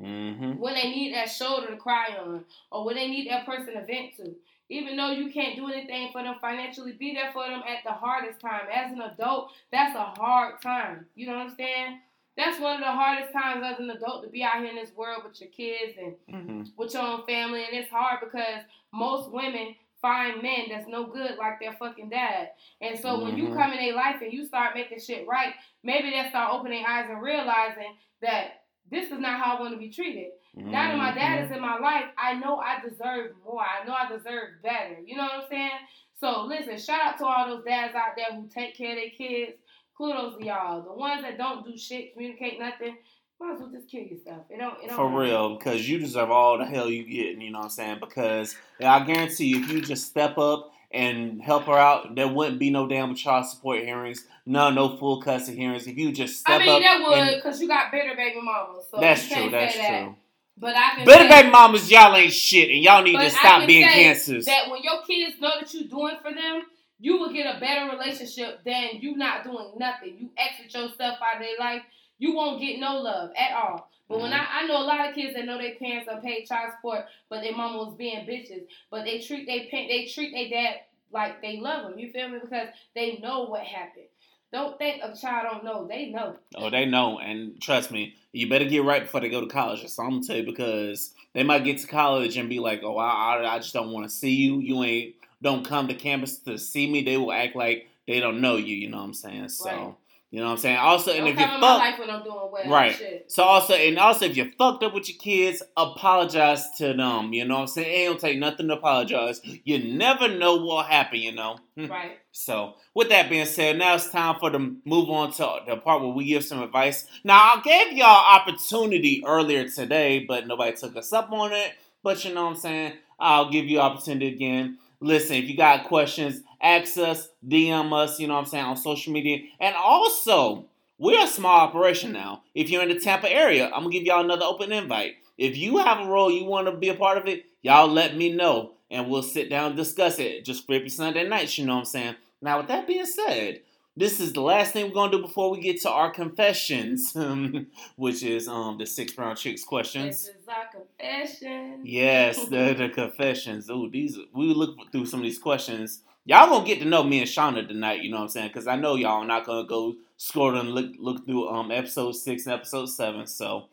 Mm-hmm. 0.00 0.58
When 0.58 0.74
they 0.74 0.90
need 0.90 1.14
that 1.14 1.30
shoulder 1.30 1.68
to 1.68 1.76
cry 1.76 2.16
on, 2.20 2.44
or 2.70 2.84
when 2.84 2.96
they 2.96 3.08
need 3.08 3.30
that 3.30 3.46
person 3.46 3.74
to 3.74 3.84
vent 3.86 4.16
to. 4.16 4.34
Even 4.68 4.96
though 4.96 5.12
you 5.12 5.30
can't 5.30 5.56
do 5.56 5.68
anything 5.68 6.10
for 6.12 6.22
them 6.22 6.36
financially, 6.40 6.92
be 6.92 7.14
there 7.14 7.30
for 7.32 7.46
them 7.46 7.62
at 7.68 7.84
the 7.84 7.92
hardest 7.92 8.40
time. 8.40 8.62
As 8.72 8.92
an 8.92 9.00
adult, 9.00 9.52
that's 9.70 9.94
a 9.94 10.04
hard 10.20 10.60
time. 10.60 11.06
You 11.14 11.28
know 11.28 11.34
what 11.34 11.46
I'm 11.46 11.56
saying? 11.56 12.00
That's 12.36 12.60
one 12.60 12.74
of 12.74 12.80
the 12.80 12.92
hardest 12.92 13.32
times 13.32 13.64
as 13.64 13.78
an 13.78 13.90
adult 13.90 14.24
to 14.24 14.30
be 14.30 14.42
out 14.42 14.58
here 14.58 14.68
in 14.68 14.76
this 14.76 14.92
world 14.94 15.22
with 15.24 15.40
your 15.40 15.50
kids 15.50 15.96
and 15.98 16.14
mm-hmm. 16.30 16.62
with 16.76 16.92
your 16.92 17.02
own 17.02 17.24
family. 17.26 17.64
And 17.64 17.72
it's 17.72 17.90
hard 17.90 18.20
because 18.20 18.62
most 18.92 19.30
women 19.30 19.74
find 20.02 20.42
men 20.42 20.66
that's 20.68 20.88
no 20.88 21.06
good 21.06 21.36
like 21.38 21.60
their 21.60 21.72
fucking 21.72 22.10
dad. 22.10 22.50
And 22.80 22.98
so 22.98 23.10
mm-hmm. 23.10 23.24
when 23.24 23.36
you 23.36 23.44
mm-hmm. 23.44 23.58
come 23.58 23.72
in 23.72 23.78
their 23.78 23.94
life 23.94 24.16
and 24.20 24.32
you 24.32 24.44
start 24.44 24.74
making 24.74 25.00
shit 25.00 25.26
right, 25.26 25.54
maybe 25.82 26.10
they 26.10 26.28
start 26.28 26.52
opening 26.52 26.84
eyes 26.86 27.06
and 27.08 27.22
realizing 27.22 27.96
that 28.20 28.62
this 28.90 29.10
is 29.10 29.18
not 29.18 29.40
how 29.40 29.56
I 29.56 29.60
want 29.60 29.74
to 29.74 29.78
be 29.78 29.90
treated. 29.90 30.32
Now 30.56 30.88
that 30.88 30.96
my 30.96 31.14
dad 31.14 31.40
is 31.40 31.44
mm-hmm. 31.46 31.54
in 31.56 31.60
my 31.60 31.78
life, 31.78 32.04
I 32.16 32.34
know 32.34 32.56
I 32.56 32.80
deserve 32.80 33.32
more. 33.44 33.60
I 33.60 33.86
know 33.86 33.92
I 33.92 34.08
deserve 34.08 34.62
better. 34.62 34.96
You 35.04 35.16
know 35.16 35.24
what 35.24 35.44
I'm 35.44 35.50
saying? 35.50 35.70
So 36.18 36.46
listen, 36.46 36.78
shout 36.78 37.00
out 37.02 37.18
to 37.18 37.26
all 37.26 37.46
those 37.48 37.64
dads 37.64 37.94
out 37.94 38.16
there 38.16 38.34
who 38.34 38.48
take 38.48 38.74
care 38.76 38.92
of 38.92 38.96
their 38.96 39.10
kids. 39.10 39.52
Kudos 39.96 40.38
to 40.38 40.44
y'all. 40.44 40.82
The 40.82 40.92
ones 40.92 41.22
that 41.22 41.38
don't 41.38 41.64
do 41.64 41.76
shit, 41.76 42.14
communicate 42.14 42.58
nothing, 42.58 42.96
might 43.40 43.54
as 43.54 43.60
well 43.60 43.70
just 43.70 43.88
kill 43.90 44.02
yourself. 44.02 44.44
It 44.50 44.58
don't, 44.58 44.82
it 44.82 44.88
don't 44.88 44.96
For 44.96 45.20
real, 45.20 45.56
because 45.56 45.88
you 45.88 45.98
deserve 45.98 46.30
all 46.30 46.58
the 46.58 46.64
hell 46.64 46.90
you 46.90 47.04
get, 47.04 47.40
you 47.40 47.50
know 47.50 47.58
what 47.58 47.64
I'm 47.64 47.70
saying? 47.70 47.98
Because 48.00 48.56
I 48.80 49.04
guarantee 49.04 49.46
you, 49.46 49.60
if 49.62 49.70
you 49.70 49.80
just 49.80 50.06
step 50.06 50.38
up 50.38 50.72
and 50.90 51.40
help 51.42 51.64
her 51.64 51.78
out, 51.78 52.14
there 52.14 52.28
wouldn't 52.28 52.58
be 52.58 52.70
no 52.70 52.86
damn 52.86 53.14
child 53.14 53.46
support 53.46 53.80
hearings, 53.80 54.26
no, 54.44 54.70
no 54.70 54.96
full 54.96 55.20
custody 55.20 55.56
hearings. 55.56 55.86
If 55.86 55.98
you 55.98 56.12
just 56.12 56.40
step 56.40 56.56
up. 56.56 56.62
I 56.62 56.66
mean, 56.66 56.82
that 56.82 57.00
would, 57.06 57.36
because 57.36 57.60
you 57.60 57.68
got 57.68 57.90
better 57.90 58.14
baby 58.16 58.40
mamas. 58.40 58.86
So 58.90 59.00
that's 59.00 59.28
true, 59.28 59.50
that's 59.50 59.74
true. 59.74 60.14
But 60.58 60.74
I 60.74 60.96
can 60.96 61.04
better 61.04 61.28
baby 61.28 61.50
mamas, 61.50 61.90
y'all 61.90 62.16
ain't 62.16 62.32
shit, 62.32 62.70
and 62.70 62.82
y'all 62.82 63.02
need 63.02 63.18
to 63.18 63.30
stop 63.30 63.66
being 63.66 63.86
cancers. 63.86 64.46
That 64.46 64.70
when 64.70 64.82
your 64.82 65.02
kids 65.02 65.40
know 65.40 65.50
that 65.60 65.72
you're 65.74 65.88
doing 65.88 66.16
for 66.22 66.32
them, 66.32 66.62
you 66.98 67.18
will 67.18 67.32
get 67.32 67.54
a 67.54 67.60
better 67.60 67.90
relationship 67.94 68.64
than 68.64 69.00
you 69.00 69.16
not 69.16 69.44
doing 69.44 69.72
nothing. 69.76 70.16
You 70.18 70.30
exit 70.38 70.72
yourself 70.72 71.18
out 71.20 71.36
of 71.36 71.42
their 71.42 71.58
life, 71.58 71.82
you 72.18 72.34
won't 72.34 72.60
get 72.60 72.80
no 72.80 72.96
love 72.96 73.30
at 73.36 73.54
all. 73.54 73.90
But 74.08 74.14
mm-hmm. 74.14 74.22
when 74.22 74.32
I, 74.32 74.46
I 74.50 74.66
know 74.66 74.78
a 74.78 74.86
lot 74.86 75.08
of 75.08 75.14
kids 75.14 75.34
that 75.34 75.44
know 75.44 75.58
their 75.58 75.74
parents 75.74 76.08
are 76.08 76.20
paid 76.20 76.46
child 76.46 76.72
support, 76.76 77.04
but 77.28 77.42
their 77.42 77.54
mama 77.54 77.78
was 77.78 77.94
being 77.96 78.26
bitches, 78.26 78.64
but 78.90 79.04
they 79.04 79.20
treat 79.20 79.46
they 79.46 79.68
they 79.70 80.06
treat 80.06 80.32
their 80.32 80.48
dad 80.48 80.76
like 81.12 81.42
they 81.42 81.58
love 81.58 81.90
him. 81.90 81.98
You 81.98 82.10
feel 82.12 82.28
me? 82.28 82.38
Because 82.40 82.68
they 82.94 83.18
know 83.18 83.44
what 83.44 83.62
happened. 83.62 84.06
Don't 84.52 84.78
think 84.78 85.02
a 85.02 85.14
child 85.14 85.48
don't 85.50 85.64
know. 85.64 85.86
They 85.86 86.10
know. 86.10 86.36
Oh, 86.56 86.70
they 86.70 86.86
know, 86.86 87.18
and 87.18 87.60
trust 87.60 87.90
me, 87.90 88.14
you 88.32 88.48
better 88.48 88.64
get 88.64 88.84
right 88.84 89.02
before 89.02 89.20
they 89.20 89.28
go 89.28 89.40
to 89.40 89.46
college. 89.46 89.82
That's 89.82 89.98
all 89.98 90.06
I'm 90.06 90.12
gonna 90.12 90.24
tell 90.24 90.36
you 90.36 90.44
because 90.46 91.12
they 91.34 91.42
might 91.42 91.64
get 91.64 91.78
to 91.78 91.86
college 91.86 92.36
and 92.36 92.48
be 92.48 92.60
like, 92.60 92.82
"Oh, 92.82 92.96
I, 92.96 93.36
I, 93.36 93.54
I 93.54 93.58
just 93.58 93.74
don't 93.74 93.90
want 93.90 94.08
to 94.08 94.14
see 94.14 94.34
you. 94.34 94.60
You 94.60 94.82
ain't 94.84 95.14
don't 95.42 95.66
come 95.66 95.88
to 95.88 95.94
campus 95.94 96.38
to 96.38 96.58
see 96.58 96.90
me." 96.90 97.02
They 97.02 97.16
will 97.16 97.32
act 97.32 97.56
like 97.56 97.88
they 98.06 98.20
don't 98.20 98.40
know 98.40 98.56
you. 98.56 98.76
You 98.76 98.88
know 98.88 98.98
what 98.98 99.04
I'm 99.04 99.14
saying? 99.14 99.48
So. 99.48 99.68
Right. 99.68 99.94
You 100.36 100.42
know 100.42 100.48
what 100.48 100.56
I'm 100.56 100.58
saying? 100.58 100.76
Also, 100.76 101.12
and 101.12 101.26
if 101.26 101.38
you 101.40 101.46
fuck, 101.46 101.62
life 101.62 101.98
when 101.98 102.10
I'm 102.10 102.22
doing 102.22 102.36
well, 102.52 102.68
right? 102.70 103.24
So 103.26 103.42
also, 103.42 103.72
and 103.72 103.98
also, 103.98 104.26
if 104.26 104.36
you 104.36 104.52
fucked 104.58 104.82
up 104.82 104.92
with 104.92 105.08
your 105.08 105.16
kids, 105.16 105.62
apologize 105.78 106.72
to 106.76 106.92
them. 106.92 107.32
You 107.32 107.46
know 107.46 107.54
what 107.54 107.60
I'm 107.62 107.66
saying? 107.68 108.02
It 108.02 108.04
don't 108.04 108.20
take 108.20 108.38
nothing 108.38 108.68
to 108.68 108.74
apologize. 108.74 109.40
You 109.64 109.96
never 109.96 110.28
know 110.28 110.56
what'll 110.56 110.82
happen. 110.82 111.20
You 111.20 111.32
know, 111.32 111.56
right? 111.78 112.18
So, 112.32 112.74
with 112.92 113.08
that 113.08 113.30
being 113.30 113.46
said, 113.46 113.78
now 113.78 113.94
it's 113.94 114.10
time 114.10 114.36
for 114.38 114.50
the 114.50 114.58
move 114.58 115.08
on 115.08 115.32
to 115.32 115.60
the 115.66 115.78
part 115.78 116.02
where 116.02 116.10
we 116.10 116.26
give 116.26 116.44
some 116.44 116.62
advice. 116.62 117.06
Now, 117.24 117.38
I 117.38 117.62
gave 117.64 117.96
y'all 117.96 118.36
opportunity 118.38 119.24
earlier 119.26 119.66
today, 119.70 120.26
but 120.28 120.46
nobody 120.46 120.76
took 120.76 120.96
us 120.96 121.14
up 121.14 121.32
on 121.32 121.54
it. 121.54 121.72
But 122.02 122.26
you 122.26 122.34
know 122.34 122.44
what 122.44 122.50
I'm 122.50 122.56
saying? 122.56 122.92
I'll 123.18 123.50
give 123.50 123.64
you 123.64 123.80
opportunity 123.80 124.28
again. 124.28 124.76
Listen, 125.00 125.36
if 125.36 125.48
you 125.48 125.56
got 125.56 125.84
questions, 125.84 126.40
ask 126.60 126.96
us, 126.98 127.28
DM 127.46 127.92
us, 127.92 128.18
you 128.18 128.26
know 128.26 128.34
what 128.34 128.40
I'm 128.40 128.46
saying, 128.46 128.64
on 128.64 128.76
social 128.76 129.12
media. 129.12 129.40
And 129.60 129.74
also, 129.74 130.66
we're 130.98 131.24
a 131.24 131.26
small 131.26 131.60
operation 131.60 132.12
now. 132.12 132.42
If 132.54 132.70
you're 132.70 132.82
in 132.82 132.88
the 132.88 132.98
Tampa 132.98 133.30
area, 133.30 133.66
I'm 133.66 133.82
gonna 133.82 133.90
give 133.90 134.04
y'all 134.04 134.24
another 134.24 134.46
open 134.46 134.72
invite. 134.72 135.16
If 135.36 135.56
you 135.56 135.78
have 135.78 136.00
a 136.00 136.10
role 136.10 136.30
you 136.30 136.44
want 136.44 136.66
to 136.66 136.76
be 136.76 136.88
a 136.88 136.94
part 136.94 137.18
of 137.18 137.26
it, 137.26 137.44
y'all 137.60 137.88
let 137.88 138.16
me 138.16 138.32
know 138.32 138.72
and 138.90 139.10
we'll 139.10 139.22
sit 139.22 139.50
down 139.50 139.68
and 139.68 139.76
discuss 139.76 140.18
it. 140.18 140.44
Just 140.44 140.66
flippy 140.66 140.88
Sunday 140.88 141.28
nights, 141.28 141.58
you 141.58 141.66
know 141.66 141.74
what 141.74 141.80
I'm 141.80 141.84
saying? 141.86 142.16
Now, 142.40 142.58
with 142.58 142.68
that 142.68 142.86
being 142.86 143.06
said, 143.06 143.60
this 143.96 144.20
is 144.20 144.32
the 144.34 144.42
last 144.42 144.72
thing 144.72 144.86
we're 144.86 144.94
gonna 144.94 145.12
do 145.12 145.22
before 145.22 145.50
we 145.50 145.58
get 145.58 145.80
to 145.82 145.90
our 145.90 146.10
confessions, 146.10 147.16
which 147.96 148.22
is 148.22 148.46
um 148.46 148.76
the 148.78 148.84
six 148.86 149.12
brown 149.12 149.36
chicks 149.36 149.64
questions. 149.64 150.26
This 150.26 150.34
is 150.34 150.48
our 150.48 150.66
confession. 150.70 151.80
Yes, 151.84 152.36
the 152.48 152.74
the 152.74 152.90
confessions. 152.90 153.70
Ooh, 153.70 153.88
these 153.90 154.18
we 154.34 154.52
look 154.52 154.76
through 154.92 155.06
some 155.06 155.20
of 155.20 155.24
these 155.24 155.38
questions. 155.38 156.02
Y'all 156.26 156.48
gonna 156.48 156.66
get 156.66 156.80
to 156.80 156.84
know 156.84 157.02
me 157.02 157.20
and 157.20 157.28
Shauna 157.28 157.66
tonight. 157.66 158.02
You 158.02 158.10
know 158.10 158.18
what 158.18 158.24
I'm 158.24 158.28
saying? 158.28 158.48
Because 158.48 158.66
I 158.66 158.76
know 158.76 158.96
y'all 158.96 159.22
are 159.22 159.26
not 159.26 159.46
gonna 159.46 159.66
go 159.66 159.94
scroll 160.18 160.56
and 160.56 160.72
look 160.72 160.92
look 160.98 161.24
through 161.24 161.48
um 161.48 161.70
episode 161.70 162.12
six 162.12 162.44
and 162.44 162.54
episode 162.54 162.86
seven. 162.86 163.26
So 163.26 163.68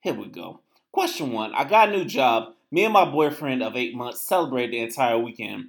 here 0.00 0.14
we 0.14 0.26
go. 0.26 0.60
Question 0.92 1.32
one: 1.32 1.54
I 1.54 1.64
got 1.64 1.88
a 1.88 1.92
new 1.92 2.04
job. 2.04 2.54
Me 2.70 2.84
and 2.84 2.92
my 2.92 3.04
boyfriend 3.04 3.62
of 3.62 3.76
eight 3.76 3.94
months 3.94 4.20
celebrated 4.20 4.72
the 4.72 4.80
entire 4.80 5.18
weekend. 5.18 5.68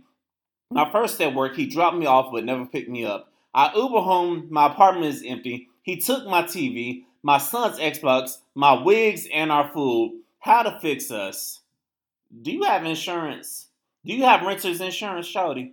My 0.70 0.90
first 0.92 1.18
day 1.18 1.28
at 1.28 1.36
work, 1.36 1.56
he 1.56 1.68
dropped 1.68 1.98
me 1.98 2.06
off 2.06 2.32
but 2.32 2.46
never 2.46 2.66
picked 2.66 2.90
me 2.90 3.06
up. 3.06 3.33
I 3.54 3.72
Uber 3.76 4.00
home, 4.00 4.48
my 4.50 4.68
apartment 4.68 5.14
is 5.14 5.24
empty. 5.26 5.70
He 5.84 5.98
took 5.98 6.26
my 6.26 6.44
TV, 6.44 7.04
my 7.22 7.38
son's 7.38 7.78
Xbox, 7.78 8.38
my 8.56 8.74
wigs, 8.74 9.28
and 9.34 9.52
our 9.52 9.72
food. 9.72 10.22
How 10.40 10.64
to 10.64 10.80
fix 10.80 11.12
us? 11.12 11.62
Do 12.42 12.52
you 12.52 12.64
have 12.64 12.86
insurance? 12.86 13.68
Do 14.06 14.14
you 14.14 14.24
have 14.24 14.46
renter's 14.46 14.82
insurance, 14.82 15.32
Shawty? 15.32 15.72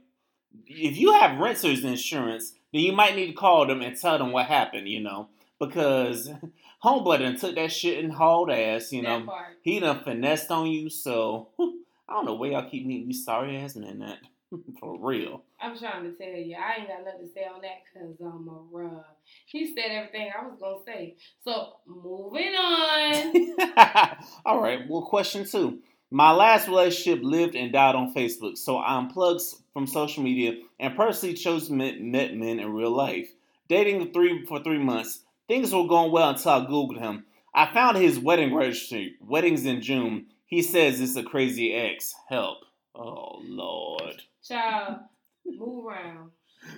If 0.66 0.96
you 0.98 1.12
have 1.12 1.40
renter's 1.40 1.84
insurance, 1.84 2.52
then 2.72 2.82
you 2.82 2.92
might 2.92 3.16
need 3.16 3.26
to 3.26 3.32
call 3.32 3.66
them 3.66 3.80
and 3.82 3.96
tell 3.96 4.18
them 4.18 4.32
what 4.32 4.46
happened, 4.46 4.88
you 4.88 5.00
know. 5.00 5.28
Because 5.58 6.30
homeboy 6.84 7.20
done 7.20 7.36
took 7.36 7.54
that 7.54 7.72
shit 7.72 8.02
and 8.02 8.12
hauled 8.12 8.50
ass, 8.50 8.92
you 8.92 9.02
know. 9.02 9.26
He 9.62 9.80
done 9.80 10.04
finessed 10.04 10.50
on 10.50 10.66
you, 10.66 10.90
so 10.90 11.48
I 11.58 12.12
don't 12.12 12.26
know 12.26 12.34
where 12.34 12.52
y'all 12.52 12.68
keep 12.68 12.86
meeting 12.86 13.08
you 13.08 13.14
sorry 13.14 13.56
ass 13.56 13.74
men 13.74 14.00
that. 14.00 14.18
For 14.80 14.98
real. 14.98 15.42
I'm 15.60 15.78
trying 15.78 16.04
to 16.04 16.12
tell 16.12 16.28
you, 16.28 16.56
I 16.56 16.80
ain't 16.80 16.88
got 16.88 17.04
nothing 17.04 17.28
to 17.28 17.32
say 17.32 17.44
on 17.44 17.60
that 17.62 17.82
because 17.92 18.16
I'm 18.20 18.48
a 18.48 18.60
rub. 18.70 19.04
He 19.46 19.74
said 19.74 19.90
everything 19.90 20.30
I 20.36 20.46
was 20.46 20.58
gonna 20.60 20.84
say. 20.84 21.16
So 21.44 21.74
moving 21.86 22.54
on. 22.54 24.16
All 24.44 24.60
right. 24.60 24.80
Well, 24.88 25.02
question 25.02 25.46
two. 25.46 25.80
My 26.10 26.32
last 26.32 26.66
relationship 26.66 27.22
lived 27.22 27.54
and 27.54 27.72
died 27.72 27.94
on 27.94 28.12
Facebook, 28.12 28.58
so 28.58 28.78
I 28.78 28.98
unplugged 28.98 29.42
from 29.72 29.86
social 29.86 30.24
media 30.24 30.54
and 30.80 30.96
personally 30.96 31.36
chose 31.36 31.70
met, 31.70 32.00
met 32.00 32.34
men 32.34 32.58
in 32.58 32.72
real 32.72 32.90
life. 32.90 33.28
Dating 33.68 34.12
three 34.12 34.44
for 34.46 34.60
three 34.60 34.78
months. 34.78 35.20
Things 35.46 35.72
were 35.72 35.86
going 35.86 36.10
well 36.10 36.30
until 36.30 36.50
I 36.50 36.60
googled 36.66 36.98
him. 36.98 37.24
I 37.54 37.72
found 37.72 37.96
his 37.96 38.18
wedding 38.18 38.52
registry. 38.52 39.14
Weddings 39.20 39.64
in 39.64 39.82
June. 39.82 40.26
He 40.46 40.62
says 40.62 41.00
it's 41.00 41.14
a 41.14 41.22
crazy 41.22 41.72
ex. 41.72 42.12
Help. 42.28 42.58
Oh 42.94 43.40
Lord. 43.44 44.22
Child, 44.46 45.00
move 45.46 45.86
around. 45.86 46.30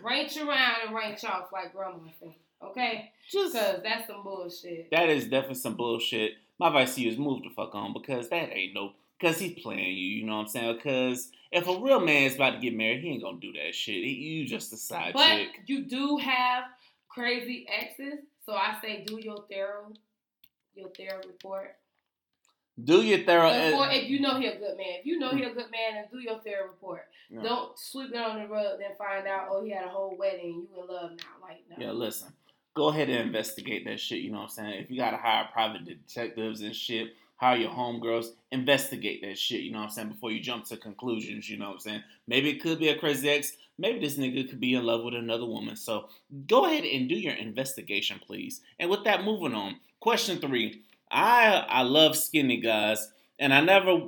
Range 0.05 0.37
around 0.39 0.75
and 0.87 0.95
range 0.95 1.25
off 1.25 1.49
like 1.53 1.73
grandma 1.73 1.99
said. 2.21 2.35
Okay? 2.63 3.11
Just 3.31 3.55
Because 3.55 3.81
that's 3.83 4.07
some 4.07 4.23
bullshit. 4.23 4.91
that 4.93 5.09
is 5.09 5.25
definitely 5.25 5.57
some 5.57 5.75
bullshit. 5.75 6.33
My 6.59 6.69
advice 6.69 6.95
to 6.95 7.01
you 7.01 7.11
is 7.11 7.19
move 7.19 7.43
the 7.43 7.51
fuck 7.51 7.75
on 7.75 7.93
because 7.93 8.29
that 8.29 8.57
ain't 8.57 8.75
no 8.75 8.93
because 9.19 9.39
he's 9.39 9.61
playing 9.61 9.97
you, 9.97 10.07
you 10.19 10.25
know 10.27 10.37
what 10.37 10.43
I'm 10.43 10.49
saying? 10.49 10.77
Because 10.77 11.31
if 11.53 11.67
a 11.69 11.79
real 11.81 12.01
man's 12.01 12.35
about 12.35 12.51
to 12.53 12.59
get 12.59 12.77
married, 12.77 13.03
he 13.03 13.11
ain't 13.11 13.23
gonna 13.23 13.39
do 13.41 13.53
that 13.53 13.75
shit. 13.75 14.03
He, 14.05 14.11
you 14.13 14.47
just 14.47 14.73
a 14.73 14.77
side 14.77 15.13
But 15.15 15.27
chick. 15.27 15.49
you 15.67 15.85
do 15.85 16.17
have 16.19 16.65
crazy 17.09 17.67
exes, 17.69 18.21
so 18.45 18.53
I 18.55 18.77
say 18.83 19.05
do 19.07 19.19
your 19.21 19.45
thorough, 19.51 19.93
your 20.75 20.89
thorough 20.91 21.21
report. 21.27 21.77
Do 22.83 23.03
your 23.03 23.25
thorough 23.25 23.51
Before, 23.51 23.91
if 23.91 24.09
you 24.09 24.21
know 24.21 24.39
he 24.39 24.47
a 24.47 24.59
good 24.59 24.77
man, 24.77 25.01
if 25.01 25.07
you 25.07 25.19
know 25.19 25.31
he 25.31 25.43
a 25.43 25.53
good 25.53 25.71
man, 25.71 25.95
then 25.95 26.05
do 26.11 26.19
your 26.21 26.41
thorough 26.41 26.69
report. 26.69 27.03
Yeah. 27.31 27.43
Don't 27.43 27.79
sweep 27.79 28.11
it 28.13 28.17
on 28.17 28.41
the 28.41 28.49
rug, 28.49 28.79
then 28.79 28.97
find 28.97 29.27
out 29.27 29.49
oh 29.51 29.63
he 29.63 29.71
had 29.71 29.85
a 29.85 29.89
whole 29.89 30.17
wedding, 30.19 30.67
you 30.71 30.83
in 30.83 30.89
love 30.89 31.11
now. 31.11 31.47
Like 31.47 31.65
no. 31.69 31.77
Yeah, 31.79 31.93
listen. 31.93 32.33
Go 32.75 32.89
ahead 32.89 33.11
and 33.11 33.27
investigate 33.27 33.85
that 33.85 34.01
shit, 34.01 34.21
you 34.21 34.31
know 34.31 34.39
what 34.39 34.45
I'm 34.45 34.51
saying? 34.51 34.85
If 34.85 34.91
you 34.91 34.97
gotta 34.97 35.19
hire 35.19 35.49
private 35.53 35.85
detectives 35.85 36.63
and 36.63 36.75
shit, 36.75 37.15
hire 37.37 37.59
your 37.59 37.71
homegirls, 37.71 38.29
investigate 38.51 39.21
that 39.23 39.39
shit, 39.39 39.61
you 39.61 39.73
know 39.73 39.81
what 39.81 39.85
I'm 39.85 39.91
saying, 39.91 40.09
before 40.09 40.31
you 40.31 40.41
jump 40.41 40.65
to 40.67 40.79
conclusions, 40.79 41.51
you 41.51 41.59
know 41.59 41.67
what 41.67 41.75
I'm 41.75 41.81
saying? 41.81 42.03
Maybe 42.27 42.49
it 42.49 42.63
could 42.63 42.79
be 42.79 42.89
a 42.89 42.99
crazy 42.99 43.29
ex, 43.29 43.53
maybe 43.77 43.99
this 43.99 44.17
nigga 44.17 44.49
could 44.49 44.61
be 44.61 44.75
in 44.75 44.85
love 44.85 45.05
with 45.05 45.15
another 45.15 45.45
woman. 45.45 45.77
So 45.77 46.09
go 46.47 46.65
ahead 46.65 46.85
and 46.85 47.09
do 47.09 47.17
your 47.17 47.35
investigation, 47.35 48.19
please. 48.25 48.63
And 48.79 48.89
with 48.89 49.05
that, 49.05 49.25
moving 49.25 49.55
on. 49.55 49.77
Question 50.01 50.39
three. 50.39 50.83
I 51.13 51.65
I 51.69 51.83
love 51.83 52.17
skinny 52.17 52.59
guys. 52.61 53.09
And 53.39 53.53
I 53.53 53.61
never 53.61 54.01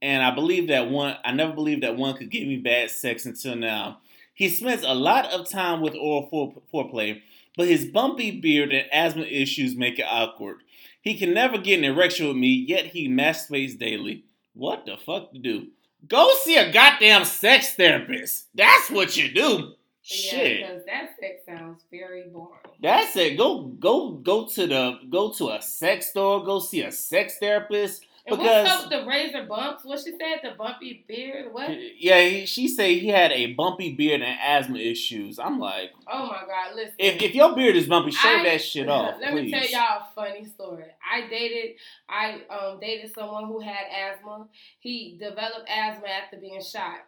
and 0.00 0.22
I 0.22 0.34
believe 0.34 0.68
that 0.68 0.90
one 0.90 1.16
I 1.24 1.32
never 1.32 1.52
believed 1.52 1.82
that 1.82 1.96
one 1.96 2.16
could 2.16 2.30
give 2.30 2.46
me 2.46 2.56
bad 2.56 2.90
sex 2.90 3.26
until 3.26 3.56
now. 3.56 3.98
He 4.34 4.48
spends 4.48 4.84
a 4.84 4.94
lot 4.94 5.26
of 5.26 5.48
time 5.48 5.80
with 5.80 5.94
oral 5.96 6.28
fore- 6.30 6.62
foreplay, 6.72 7.20
but 7.56 7.66
his 7.66 7.86
bumpy 7.86 8.30
beard 8.30 8.72
and 8.72 8.86
asthma 8.92 9.24
issues 9.24 9.74
make 9.74 9.98
it 9.98 10.06
awkward. 10.08 10.58
He 11.00 11.18
can 11.18 11.34
never 11.34 11.58
get 11.58 11.78
an 11.78 11.84
erection 11.84 12.28
with 12.28 12.36
me, 12.36 12.48
yet 12.68 12.86
he 12.86 13.08
masturbates 13.08 13.76
daily. 13.78 14.24
What 14.54 14.86
the 14.86 14.96
fuck 14.96 15.32
to 15.32 15.38
do? 15.38 15.68
Go 16.06 16.32
see 16.42 16.56
a 16.56 16.72
goddamn 16.72 17.24
sex 17.24 17.74
therapist. 17.74 18.46
That's 18.54 18.90
what 18.90 19.16
you 19.16 19.32
do. 19.32 19.74
Yeah, 20.10 20.30
Shit. 20.30 20.56
because 20.66 20.84
that 20.86 21.10
sex 21.20 21.42
sounds 21.46 21.84
very 21.90 22.24
boring. 22.32 22.60
That's 22.80 23.14
it. 23.16 23.36
Go 23.36 23.62
go 23.62 24.10
go 24.12 24.46
to 24.46 24.66
the 24.66 24.98
go 25.10 25.32
to 25.34 25.50
a 25.50 25.60
sex 25.60 26.10
store, 26.10 26.42
go 26.44 26.58
see 26.60 26.82
a 26.82 26.92
sex 26.92 27.38
therapist. 27.38 28.04
And 28.26 28.36
Because- 28.36 28.68
what's 28.68 28.84
up 28.84 28.90
with 28.90 29.00
the 29.00 29.06
razor 29.06 29.42
bumps? 29.44 29.84
What 29.86 30.00
she 30.00 30.10
said, 30.10 30.40
the 30.42 30.50
bumpy 30.58 31.02
beard? 31.08 31.46
What? 31.50 31.70
Yeah, 31.98 32.20
he, 32.20 32.44
she 32.44 32.68
said 32.68 32.90
he 32.90 33.08
had 33.08 33.32
a 33.32 33.54
bumpy 33.54 33.94
beard 33.94 34.20
and 34.20 34.38
asthma 34.38 34.76
issues. 34.76 35.38
I'm 35.38 35.58
like, 35.58 35.92
Oh 36.06 36.26
my 36.26 36.42
god, 36.46 36.74
listen. 36.76 36.92
if, 36.98 37.22
if 37.22 37.34
your 37.34 37.54
beard 37.56 37.74
is 37.74 37.86
bumpy, 37.86 38.10
shave 38.10 38.40
I- 38.40 38.44
that 38.44 38.60
shit 38.60 38.86
off, 38.86 39.14
Let 39.18 39.30
please. 39.32 39.50
me 39.50 39.58
tell 39.58 39.70
y'all 39.70 40.02
a 40.02 40.08
funny 40.14 40.44
story. 40.44 40.84
I 41.10 41.26
dated, 41.30 41.76
I 42.06 42.42
um 42.50 42.78
dated 42.80 43.14
someone 43.14 43.46
who 43.46 43.60
had 43.60 43.86
asthma. 43.90 44.46
He 44.80 45.16
developed 45.18 45.66
asthma 45.66 46.08
after 46.08 46.36
being 46.36 46.60
shot, 46.62 46.98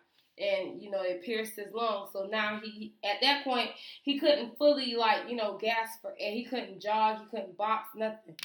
and 0.41 0.81
you 0.83 0.91
know 0.91 1.03
it 1.03 1.23
pierced 1.23 1.57
his 1.57 1.73
lungs. 1.73 2.11
So 2.13 2.27
now 2.31 2.61
he, 2.63 2.95
at 3.05 3.21
that 3.23 3.45
point, 3.45 3.71
he 4.03 4.19
couldn't 4.19 4.57
fully 4.59 4.95
like 4.97 5.29
you 5.29 5.37
know 5.37 5.59
gasp 5.61 6.01
for 6.03 6.15
air. 6.19 6.33
He 6.33 6.45
couldn't 6.45 6.81
jog. 6.81 7.19
He 7.21 7.27
couldn't 7.37 7.57
box. 7.57 7.89
Nothing. 7.95 8.37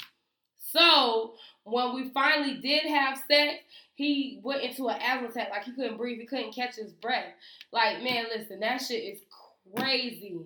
So 0.58 1.36
when 1.64 1.96
we 1.96 2.10
finally 2.10 2.56
did 2.56 2.84
have 2.86 3.18
sex, 3.30 3.60
he 3.96 4.40
went 4.44 4.62
into 4.64 4.90
an 4.90 5.00
asthma 5.02 5.30
attack. 5.30 5.50
Like 5.52 5.64
he 5.64 5.72
couldn't 5.74 5.98
breathe. 5.98 6.20
He 6.20 6.26
couldn't 6.26 6.54
catch 6.54 6.76
his 6.76 6.92
breath. 6.92 7.34
Like 7.72 8.02
man, 8.04 8.26
listen, 8.36 8.60
that 8.60 8.82
shit 8.82 9.04
is 9.04 9.20
crazy. 9.76 10.38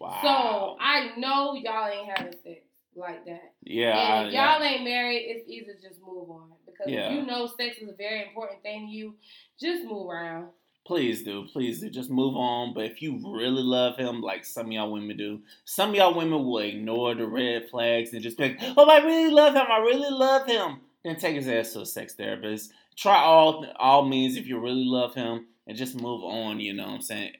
Wow. 0.00 0.18
So 0.22 0.76
I 0.80 1.12
know 1.16 1.54
y'all 1.54 1.88
ain't 1.88 2.10
having 2.16 2.34
sex 2.44 2.60
like 2.94 3.24
that. 3.26 3.52
yeah, 3.62 4.18
and 4.18 4.28
if 4.28 4.34
yeah. 4.34 4.54
y'all 4.58 4.62
ain't 4.62 4.84
married, 4.84 5.24
it's 5.28 5.48
easy 5.48 5.66
to 5.66 5.88
just 5.88 6.00
move 6.04 6.28
on. 6.30 6.50
Because 6.66 6.88
Yeah. 6.88 7.08
if 7.08 7.12
you 7.14 7.26
know 7.26 7.46
sex 7.46 7.78
is 7.78 7.88
a 7.88 7.92
very 7.94 8.26
important 8.26 8.62
thing 8.62 8.86
to 8.86 8.92
you, 8.92 9.14
just 9.60 9.84
move 9.84 10.08
around. 10.08 10.48
Please 10.88 11.22
do, 11.22 11.44
please 11.52 11.80
do. 11.80 11.90
Just 11.90 12.08
move 12.08 12.34
on. 12.34 12.72
But 12.72 12.86
if 12.86 13.02
you 13.02 13.20
really 13.22 13.62
love 13.62 13.98
him, 13.98 14.22
like 14.22 14.46
some 14.46 14.68
of 14.68 14.72
y'all 14.72 14.90
women 14.90 15.18
do, 15.18 15.42
some 15.66 15.90
of 15.90 15.96
y'all 15.96 16.14
women 16.14 16.46
will 16.46 16.60
ignore 16.60 17.14
the 17.14 17.26
red 17.26 17.68
flags 17.68 18.14
and 18.14 18.22
just 18.22 18.38
think, 18.38 18.56
"Oh, 18.74 18.88
I 18.88 19.04
really 19.04 19.30
love 19.30 19.54
him. 19.54 19.66
I 19.70 19.80
really 19.80 20.10
love 20.10 20.46
him." 20.46 20.80
Then 21.04 21.16
take 21.16 21.36
his 21.36 21.46
ass 21.46 21.74
to 21.74 21.82
a 21.82 21.86
sex 21.86 22.14
therapist. 22.14 22.72
Try 22.96 23.18
all 23.18 23.66
all 23.76 24.08
means 24.08 24.38
if 24.38 24.46
you 24.46 24.58
really 24.58 24.86
love 24.86 25.14
him, 25.14 25.48
and 25.66 25.76
just 25.76 25.94
move 25.94 26.24
on. 26.24 26.58
You 26.58 26.72
know 26.72 26.86
what 26.86 26.94
I'm 26.94 27.02
saying? 27.02 27.32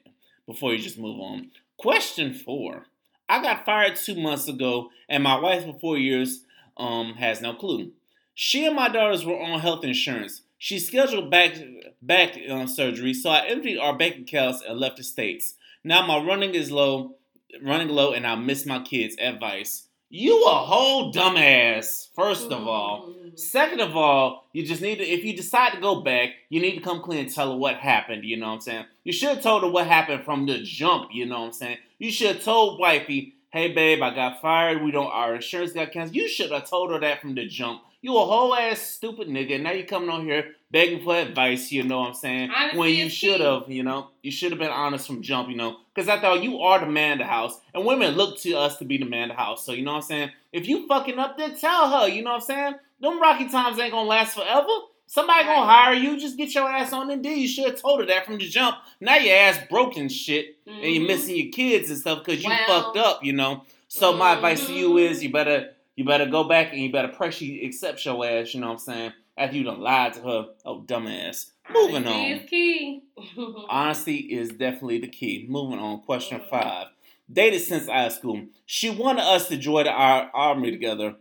Before 0.45 0.71
you 0.71 0.77
just 0.77 0.99
move 0.99 1.19
on. 1.19 1.49
Question 1.77 2.35
four. 2.35 2.85
I 3.27 3.41
got 3.41 3.65
fired 3.65 3.95
two 3.95 4.21
months 4.21 4.47
ago, 4.47 4.91
and 5.09 5.23
my 5.23 5.39
wife 5.39 5.65
for 5.65 5.79
four 5.79 5.97
years 5.97 6.43
um 6.77 7.15
has 7.15 7.41
no 7.41 7.55
clue. 7.55 7.93
She 8.35 8.67
and 8.67 8.75
my 8.75 8.89
daughters 8.89 9.25
were 9.25 9.41
on 9.41 9.59
health 9.59 9.83
insurance. 9.83 10.43
She 10.59 10.77
scheduled 10.77 11.31
back 11.31 11.53
back 12.01 12.37
um, 12.49 12.67
surgery, 12.67 13.13
so 13.13 13.29
I 13.29 13.47
emptied 13.47 13.79
our 13.79 13.97
bank 13.97 14.17
accounts 14.17 14.61
and 14.61 14.77
left 14.77 14.97
the 14.97 15.03
states. 15.03 15.55
Now 15.83 16.05
my 16.05 16.23
running 16.23 16.53
is 16.53 16.69
low, 16.69 17.15
running 17.63 17.87
low, 17.87 18.11
and 18.11 18.27
I 18.27 18.35
miss 18.35 18.65
my 18.65 18.79
kids. 18.81 19.15
Advice: 19.19 19.87
You 20.09 20.43
a 20.45 20.49
whole 20.55 21.11
dumbass. 21.13 22.09
First 22.13 22.51
of 22.51 22.67
all. 22.67 23.07
Mhm. 23.07 23.39
Second 23.39 23.79
of 23.79 23.95
all, 23.95 24.49
you 24.51 24.65
just 24.65 24.81
need 24.81 24.97
to, 24.97 25.07
if 25.07 25.23
you 25.23 25.33
decide 25.33 25.71
to 25.71 25.79
go 25.79 26.01
back, 26.01 26.31
you 26.49 26.59
need 26.59 26.75
to 26.75 26.81
come 26.81 27.01
clean 27.01 27.21
and 27.21 27.33
tell 27.33 27.51
her 27.53 27.57
what 27.57 27.75
happened, 27.77 28.25
you 28.25 28.35
know 28.35 28.47
what 28.47 28.55
I'm 28.55 28.61
saying? 28.61 28.85
You 29.05 29.13
should 29.13 29.29
have 29.29 29.41
told 29.41 29.63
her 29.63 29.69
what 29.69 29.87
happened 29.87 30.25
from 30.25 30.45
the 30.45 30.61
jump, 30.61 31.11
you 31.13 31.25
know 31.25 31.39
what 31.39 31.45
I'm 31.45 31.53
saying? 31.53 31.77
You 31.99 32.11
should 32.11 32.35
have 32.35 32.43
told 32.43 32.79
wifey, 32.81 33.35
hey 33.51 33.71
babe, 33.71 34.01
I 34.01 34.13
got 34.13 34.41
fired, 34.41 34.81
we 34.83 34.91
don't, 34.91 35.07
our 35.07 35.35
insurance 35.35 35.71
got 35.71 35.93
canceled. 35.93 36.17
You 36.17 36.27
should 36.27 36.51
have 36.51 36.69
told 36.69 36.91
her 36.91 36.99
that 36.99 37.21
from 37.21 37.35
the 37.35 37.45
jump. 37.45 37.81
You 38.01 38.15
a 38.15 38.25
whole 38.25 38.55
ass 38.55 38.79
stupid 38.79 39.27
nigga, 39.27 39.55
and 39.55 39.63
now 39.65 39.71
you 39.73 39.83
coming 39.85 40.09
on 40.09 40.23
here 40.23 40.51
begging 40.71 41.03
for 41.03 41.15
advice, 41.17 41.69
you 41.69 41.83
know 41.83 41.99
what 41.99 42.07
I'm 42.09 42.13
saying? 42.13 42.49
Honesty 42.55 42.77
when 42.77 42.93
you 42.93 43.09
should 43.09 43.41
have, 43.41 43.69
you 43.69 43.83
know, 43.83 44.11
you 44.23 44.31
should 44.31 44.51
have 44.51 44.59
been 44.59 44.71
honest 44.71 45.05
from 45.05 45.21
jump, 45.21 45.49
you 45.49 45.57
know? 45.57 45.77
Because 45.93 46.07
I 46.07 46.17
thought 46.19 46.41
you 46.41 46.59
are 46.59 46.79
the 46.79 46.85
man 46.85 47.13
of 47.13 47.17
the 47.19 47.25
house, 47.25 47.59
and 47.73 47.85
women 47.85 48.15
look 48.15 48.39
to 48.39 48.53
us 48.53 48.77
to 48.77 48.85
be 48.85 48.97
the 48.97 49.05
man 49.05 49.31
of 49.31 49.35
the 49.35 49.41
house. 49.43 49.65
So, 49.65 49.73
you 49.73 49.83
know 49.83 49.91
what 49.91 49.97
I'm 49.97 50.03
saying? 50.03 50.29
If 50.53 50.67
you 50.67 50.87
fucking 50.87 51.19
up, 51.19 51.37
then 51.37 51.57
tell 51.57 51.89
her, 51.89 52.07
you 52.07 52.23
know 52.23 52.31
what 52.31 52.35
I'm 52.43 52.47
saying? 52.47 52.73
Them 53.01 53.21
rocky 53.21 53.49
times 53.49 53.77
ain't 53.79 53.91
gonna 53.91 54.07
last 54.07 54.35
forever. 54.35 54.67
Somebody 55.05 55.43
gonna 55.45 55.65
hire 55.65 55.93
you. 55.95 56.19
Just 56.19 56.37
get 56.37 56.53
your 56.53 56.69
ass 56.69 56.93
on 56.93 57.09
Indeed. 57.09 57.39
You 57.39 57.47
should 57.47 57.65
have 57.65 57.81
told 57.81 57.99
her 57.99 58.05
that 58.05 58.25
from 58.25 58.37
the 58.37 58.47
jump. 58.47 58.77
Now 59.01 59.15
your 59.17 59.35
ass 59.35 59.57
broken 59.69 60.07
shit, 60.07 60.57
and 60.67 60.83
you're 60.83 61.03
Mhm. 61.03 61.07
missing 61.07 61.35
your 61.35 61.51
kids 61.51 61.89
and 61.89 61.97
stuff 61.99 62.23
because 62.23 62.43
you 62.43 62.49
Well. 62.49 62.67
fucked 62.67 62.97
up. 62.97 63.25
You 63.25 63.33
know. 63.33 63.63
So 63.87 64.13
my 64.13 64.33
advice 64.35 64.67
to 64.67 64.73
you 64.73 64.91
Mhm. 64.91 65.09
is 65.09 65.23
you 65.23 65.31
better 65.31 65.73
you 65.99 66.05
better 66.05 66.27
go 66.27 66.45
back 66.45 66.71
and 66.71 66.81
you 66.81 66.89
better 66.93 67.09
pray 67.09 67.29
she 67.29 67.65
accepts 67.65 68.05
your 68.05 68.25
ass. 68.25 68.53
You 68.53 68.61
know 68.61 68.67
what 68.67 68.73
I'm 68.73 68.79
saying? 68.79 69.11
After 69.37 69.57
you 69.57 69.65
done 69.65 69.81
lied 69.81 70.13
to 70.13 70.21
her, 70.21 70.45
oh 70.65 70.81
dumbass. 70.87 71.51
Moving 71.69 72.07
Honesty 72.07 72.31
on. 72.33 72.39
is 72.39 72.49
key. 72.49 73.03
Honesty 73.69 74.15
is 74.15 74.47
definitely 74.51 74.99
the 74.99 75.09
key. 75.09 75.45
Moving 75.49 75.77
on. 75.77 75.99
Question 76.03 76.39
five. 76.49 76.87
Dated 77.29 77.59
since 77.63 77.87
high 77.87 78.07
school. 78.07 78.45
She 78.65 78.89
wanted 78.89 79.23
us 79.23 79.49
to 79.49 79.57
join 79.57 79.87
our 79.87 80.31
army 80.33 80.71
together. 80.71 81.15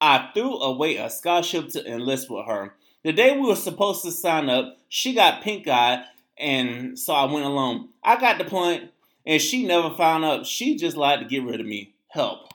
I 0.00 0.30
threw 0.34 0.58
away 0.58 0.96
a 0.96 1.10
scholarship 1.10 1.68
to 1.68 1.86
enlist 1.88 2.28
with 2.28 2.44
her. 2.46 2.74
The 3.04 3.12
day 3.12 3.38
we 3.38 3.46
were 3.46 3.54
supposed 3.54 4.02
to 4.02 4.10
sign 4.10 4.50
up, 4.50 4.78
she 4.88 5.14
got 5.14 5.42
pink 5.42 5.68
eye, 5.68 6.06
and 6.36 6.98
so 6.98 7.14
I 7.14 7.32
went 7.32 7.46
alone. 7.46 7.90
I 8.02 8.20
got 8.20 8.38
the 8.38 8.46
point, 8.46 8.90
and 9.24 9.40
she 9.40 9.64
never 9.64 9.94
found 9.94 10.24
out. 10.24 10.44
She 10.44 10.76
just 10.76 10.96
lied 10.96 11.20
to 11.20 11.24
get 11.24 11.44
rid 11.44 11.60
of 11.60 11.66
me. 11.66 11.94
Help. 12.08 12.48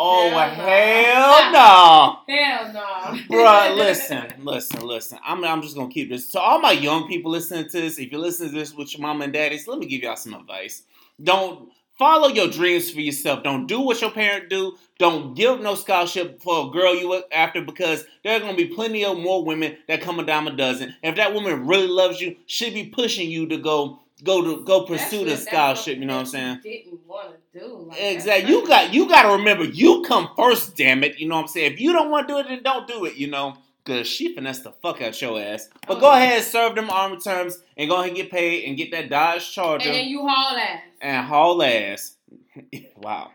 Oh, 0.00 0.28
Hell 0.30 1.52
no. 1.52 2.22
hell 2.22 2.22
no. 2.28 2.34
Hell 2.36 2.72
no. 2.72 3.18
Bruh, 3.36 3.76
listen, 3.76 4.32
listen, 4.38 4.82
listen. 4.86 5.18
I'm, 5.24 5.42
I'm 5.44 5.60
just 5.60 5.74
gonna 5.74 5.88
keep 5.90 6.08
this 6.08 6.30
to 6.32 6.40
all 6.40 6.60
my 6.60 6.70
young 6.70 7.08
people 7.08 7.32
listening 7.32 7.64
to 7.68 7.80
this. 7.80 7.98
If 7.98 8.12
you're 8.12 8.20
listening 8.20 8.50
to 8.50 8.58
this 8.60 8.72
with 8.72 8.92
your 8.96 9.02
mom 9.02 9.22
and 9.22 9.32
daddies, 9.32 9.66
let 9.66 9.80
me 9.80 9.86
give 9.86 10.02
y'all 10.02 10.14
some 10.14 10.34
advice. 10.34 10.84
Don't 11.20 11.70
follow 11.98 12.28
your 12.28 12.46
dreams 12.48 12.92
for 12.92 13.00
yourself. 13.00 13.42
Don't 13.42 13.66
do 13.66 13.80
what 13.80 14.00
your 14.00 14.12
parent 14.12 14.48
do. 14.48 14.76
Don't 15.00 15.34
give 15.34 15.60
no 15.60 15.74
scholarship 15.74 16.40
for 16.40 16.68
a 16.68 16.70
girl 16.70 16.94
you 16.94 17.08
look 17.08 17.26
after 17.32 17.60
because 17.60 18.04
there 18.22 18.36
are 18.36 18.40
gonna 18.40 18.54
be 18.56 18.66
plenty 18.66 19.04
of 19.04 19.18
more 19.18 19.44
women 19.44 19.78
that 19.88 20.00
come 20.00 20.20
a 20.20 20.24
dime 20.24 20.46
a 20.46 20.52
dozen. 20.52 20.94
If 21.02 21.16
that 21.16 21.34
woman 21.34 21.66
really 21.66 21.88
loves 21.88 22.20
you, 22.20 22.36
she'll 22.46 22.72
be 22.72 22.86
pushing 22.86 23.28
you 23.28 23.48
to 23.48 23.56
go 23.56 23.98
go 24.24 24.42
to 24.42 24.64
go 24.64 24.84
pursue 24.84 25.24
the 25.24 25.36
scholarship. 25.36 25.98
You 25.98 26.04
know 26.06 26.14
what 26.14 26.20
I'm 26.20 26.26
saying? 26.26 26.60
Didn't 26.62 27.00
want 27.06 27.34
to 27.52 27.58
do. 27.60 27.86
Like, 27.88 28.00
Exactly. 28.00 28.50
You 28.50 28.66
got 28.66 28.92
you 28.94 29.08
got 29.08 29.22
to 29.22 29.36
remember 29.36 29.64
you 29.64 30.02
come 30.06 30.28
first. 30.36 30.76
Damn 30.76 31.04
it. 31.04 31.18
You 31.18 31.28
know 31.28 31.36
what 31.36 31.42
I'm 31.42 31.48
saying? 31.48 31.72
If 31.74 31.80
you 31.80 31.92
don't 31.92 32.10
want 32.10 32.28
to 32.28 32.34
do 32.34 32.38
it, 32.40 32.48
then 32.48 32.62
don't 32.62 32.86
do 32.86 33.04
it. 33.04 33.14
You 33.16 33.28
know, 33.28 33.56
cause 33.84 34.06
she 34.06 34.34
finessed 34.34 34.64
the 34.64 34.72
fuck 34.72 35.00
out 35.02 35.20
your 35.22 35.40
ass. 35.40 35.68
But 35.86 35.98
Oh, 35.98 36.00
go 36.00 36.12
yeah. 36.12 36.22
ahead, 36.22 36.42
serve 36.44 36.74
them 36.74 36.90
army 36.90 37.18
terms, 37.18 37.58
and 37.76 37.88
go 37.88 37.96
ahead 37.96 38.08
and 38.08 38.16
get 38.16 38.30
paid 38.30 38.64
and 38.64 38.76
get 38.76 38.90
that 38.90 39.08
Dodge 39.08 39.50
Charger 39.52 39.86
And 39.88 39.94
then 39.96 40.08
you 40.08 40.26
haul 40.26 40.56
ass. 40.56 40.80
and 41.00 41.26
haul 41.26 41.62
ass. 41.62 42.16
wow, 42.96 43.30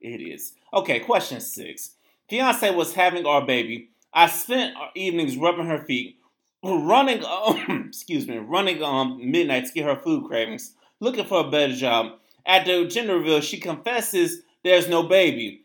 it 0.00 0.20
is 0.20 0.54
okay. 0.72 1.00
Question 1.00 1.40
six. 1.40 1.90
fiance 2.28 2.70
was 2.74 2.94
having 2.94 3.26
our 3.26 3.44
baby. 3.44 3.90
I 4.14 4.26
spent 4.28 4.76
our 4.76 4.90
evenings 4.94 5.36
rubbing 5.36 5.66
her 5.66 5.84
feet, 5.84 6.18
running, 6.62 7.24
um, 7.24 7.84
excuse 7.88 8.26
me, 8.26 8.38
running 8.38 8.82
um 8.82 9.18
midnight 9.30 9.66
to 9.66 9.72
get 9.72 9.84
her 9.84 9.96
food 9.96 10.24
cravings, 10.26 10.74
looking 11.00 11.24
for 11.24 11.40
a 11.46 11.50
better 11.50 11.74
job. 11.74 12.18
At 12.44 12.66
the 12.66 12.86
gender 12.86 13.18
reveal, 13.18 13.40
she 13.40 13.58
confesses 13.60 14.42
there's 14.64 14.88
no 14.88 15.04
baby. 15.04 15.62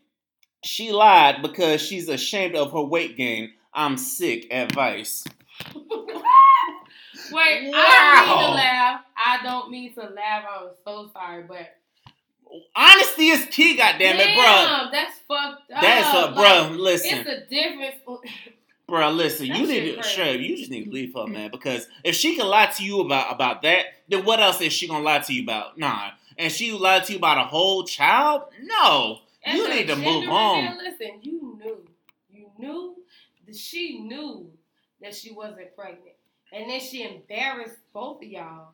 She 0.64 0.92
lied 0.92 1.42
because 1.42 1.80
she's 1.80 2.08
ashamed 2.08 2.54
of 2.56 2.72
her 2.72 2.82
weight 2.82 3.16
gain. 3.16 3.52
I'm 3.72 3.96
sick. 3.96 4.52
Advice. 4.52 5.24
Wait, 7.30 7.70
I 7.74 8.24
don't 8.26 8.38
mean 8.38 8.46
to 8.48 8.54
laugh. 8.54 9.00
I 9.16 9.42
don't 9.42 9.70
mean 9.70 9.94
to 9.94 10.00
laugh. 10.00 10.44
I'm 10.48 10.68
so 10.84 11.10
sorry, 11.12 11.44
but 11.44 11.76
Honesty 12.74 13.28
is 13.28 13.44
key, 13.50 13.76
goddamn 13.76 14.16
it, 14.16 14.34
bro. 14.34 14.90
that's 14.90 15.18
fucked 15.28 15.70
up. 15.70 15.82
That's 15.82 16.14
a 16.14 16.30
Like, 16.30 16.34
bro. 16.70 16.76
Listen, 16.76 17.18
It's 17.18 17.28
a 17.28 17.46
difference. 17.46 17.96
bro. 18.88 19.10
Listen, 19.10 19.48
That 19.48 19.58
you 19.58 19.66
need 19.66 19.96
to 19.96 20.02
sure 20.02 20.26
you 20.26 20.56
just 20.56 20.70
need 20.70 20.84
to 20.84 20.90
leave 20.90 21.14
her, 21.14 21.20
mm-hmm. 21.20 21.32
man. 21.32 21.50
Because 21.50 21.86
if 22.02 22.14
she 22.14 22.36
can 22.36 22.46
lie 22.46 22.66
to 22.66 22.84
you 22.84 23.00
about 23.00 23.32
about 23.32 23.62
that, 23.62 23.86
then 24.08 24.24
what 24.24 24.40
else 24.40 24.60
is 24.60 24.72
she 24.72 24.88
gonna 24.88 25.04
lie 25.04 25.20
to 25.20 25.32
you 25.32 25.42
about? 25.42 25.78
Nah, 25.78 26.10
and 26.38 26.52
she 26.52 26.72
lied 26.72 27.04
to 27.04 27.12
you 27.12 27.18
about 27.18 27.38
a 27.38 27.44
whole 27.44 27.84
child? 27.84 28.44
No, 28.62 29.20
As 29.44 29.56
you 29.56 29.68
need 29.68 29.88
to 29.88 29.96
move 29.96 30.28
on. 30.28 30.78
Listen, 30.78 31.18
you 31.22 31.58
knew, 31.62 31.78
you 32.30 32.46
knew 32.58 32.96
that 33.46 33.56
she 33.56 33.98
knew 33.98 34.50
that 35.02 35.14
she 35.14 35.32
wasn't 35.32 35.74
pregnant, 35.76 36.16
and 36.52 36.70
then 36.70 36.80
she 36.80 37.04
embarrassed 37.04 37.76
both 37.92 38.22
of 38.22 38.28
y'all 38.28 38.70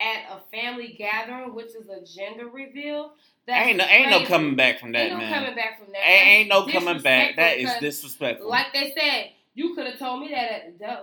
at 0.00 0.30
a 0.30 0.56
family 0.56 0.94
gathering, 0.96 1.54
which 1.54 1.74
is 1.74 1.88
a 1.88 2.04
gender 2.04 2.46
reveal. 2.48 3.12
That's 3.46 3.66
Ain't 3.66 3.78
no, 3.78 3.84
ain't 3.84 4.10
no 4.10 4.26
coming 4.26 4.56
back 4.56 4.78
from 4.78 4.92
that, 4.92 5.06
Ain't 5.06 5.12
no 5.12 5.18
man. 5.18 5.34
coming 5.34 5.56
back 5.56 5.78
from 5.78 5.92
that. 5.92 6.06
Ain't, 6.06 6.28
ain't 6.28 6.48
no 6.50 6.66
coming 6.66 7.02
back. 7.02 7.36
That 7.36 7.56
is 7.56 7.70
disrespectful 7.80 7.80
disrespectful. 7.80 8.50
Like 8.50 8.72
they 8.74 8.94
said, 8.96 9.30
you 9.58 9.74
could 9.74 9.86
have 9.86 9.98
told 9.98 10.20
me 10.20 10.28
that 10.30 10.52
at 10.52 10.78
the 10.78 10.84
door. 10.84 10.98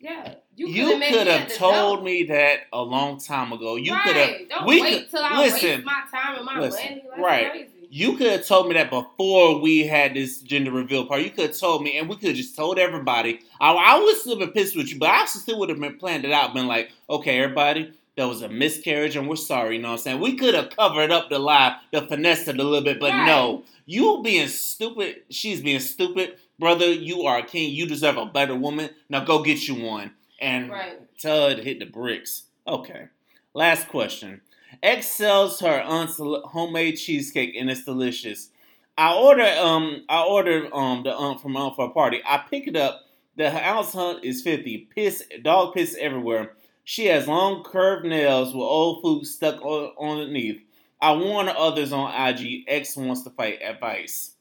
Yeah, 0.00 0.34
you, 0.54 0.68
You 0.68 0.84
coulda 0.84 0.98
met 1.00 1.12
could 1.12 1.26
have 1.26 1.52
told 1.54 1.96
door. 1.98 2.04
me 2.04 2.22
that 2.24 2.58
a 2.72 2.80
long 2.80 3.18
time 3.18 3.52
ago. 3.52 3.74
You 3.76 3.92
right. 3.92 4.04
could 4.04 4.16
have. 4.16 4.48
Don't 4.48 4.66
we 4.66 4.80
wait 4.80 5.00
could- 5.02 5.10
till 5.10 5.24
I 5.24 5.38
listen, 5.40 5.70
waste 5.70 5.84
my 5.84 6.02
time 6.12 6.36
and 6.36 6.44
my 6.44 6.60
listen, 6.60 6.84
money. 6.84 7.02
That's 7.08 7.20
right. 7.20 7.50
crazy. 7.50 7.68
You 7.90 8.16
could 8.18 8.30
have 8.30 8.46
told 8.46 8.68
me 8.68 8.74
that 8.74 8.90
before 8.90 9.60
we 9.60 9.86
had 9.86 10.12
this 10.14 10.42
gender 10.42 10.70
reveal 10.70 11.06
party. 11.06 11.24
You 11.24 11.30
could 11.30 11.46
have 11.48 11.58
told 11.58 11.82
me, 11.82 11.96
and 11.98 12.06
we 12.08 12.16
could 12.16 12.28
have 12.28 12.36
just 12.36 12.54
told 12.54 12.78
everybody. 12.78 13.40
I, 13.60 13.72
I 13.72 13.98
would 13.98 14.16
still 14.18 14.38
been 14.38 14.50
pissed 14.52 14.76
with 14.76 14.92
you, 14.92 14.98
but 14.98 15.08
I 15.08 15.24
still 15.24 15.58
would 15.58 15.70
have 15.70 15.80
been 15.80 15.96
planned 15.96 16.24
it 16.26 16.30
out. 16.30 16.52
Been 16.54 16.66
like, 16.66 16.92
okay, 17.08 17.40
everybody, 17.42 17.90
there 18.14 18.28
was 18.28 18.42
a 18.42 18.48
miscarriage, 18.48 19.16
and 19.16 19.26
we're 19.26 19.36
sorry. 19.36 19.76
You 19.76 19.82
know 19.82 19.88
what 19.88 19.94
I'm 19.94 19.98
saying? 20.00 20.20
We 20.20 20.36
could 20.36 20.54
have 20.54 20.68
covered 20.76 21.10
up 21.10 21.30
the 21.30 21.38
lie, 21.38 21.76
the 21.90 22.02
finesse 22.02 22.46
it 22.46 22.60
a 22.60 22.62
little 22.62 22.84
bit, 22.84 23.00
but 23.00 23.10
Right. 23.10 23.26
no, 23.26 23.64
you 23.86 24.20
being 24.22 24.48
stupid. 24.48 25.22
She's 25.30 25.62
being 25.62 25.80
stupid, 25.80 26.36
brother. 26.58 26.92
You 26.92 27.22
are 27.22 27.38
a 27.38 27.42
king. 27.42 27.72
You 27.72 27.86
deserve 27.86 28.16
a 28.16 28.26
better 28.26 28.54
woman. 28.54 28.90
Now 29.08 29.24
go 29.24 29.42
get 29.42 29.66
you 29.68 29.74
one, 29.76 30.12
and 30.40 30.70
Right. 30.70 30.98
tell 31.18 31.48
her 31.50 31.54
to 31.56 31.62
hit 31.62 31.78
the 31.78 31.86
bricks. 31.86 32.44
Okay. 32.66 33.06
Last 33.54 33.88
question. 33.88 34.40
X 34.82 35.06
sells 35.08 35.60
her 35.60 35.80
aunt's 35.80 36.18
homemade 36.18 36.96
cheesecake 36.98 37.54
and 37.56 37.70
it's 37.70 37.84
delicious. 37.84 38.50
I 38.96 39.14
order 39.14 39.44
um 39.44 40.04
I 40.08 40.22
ordered 40.22 40.70
um 40.72 41.02
the 41.04 41.14
aunt 41.14 41.40
from 41.40 41.56
aunt 41.56 41.76
for 41.76 41.86
a 41.86 41.90
party. 41.90 42.20
I 42.26 42.38
pick 42.50 42.66
it 42.66 42.76
up. 42.76 43.02
The 43.36 43.50
house 43.50 43.92
hunt 43.94 44.24
is 44.24 44.42
fifty. 44.42 44.88
Piss 44.94 45.22
dog 45.42 45.74
piss 45.74 45.96
everywhere. 45.98 46.52
She 46.84 47.06
has 47.06 47.26
long 47.28 47.62
curved 47.64 48.06
nails 48.06 48.48
with 48.52 48.62
old 48.62 49.02
food 49.02 49.26
stuck 49.26 49.60
on, 49.64 49.92
underneath. 50.00 50.60
I 51.00 51.12
warn 51.12 51.48
others 51.48 51.92
on 51.92 52.12
IG. 52.12 52.64
X 52.66 52.96
wants 52.96 53.22
to 53.22 53.30
fight. 53.30 53.60
Advice. 53.62 54.32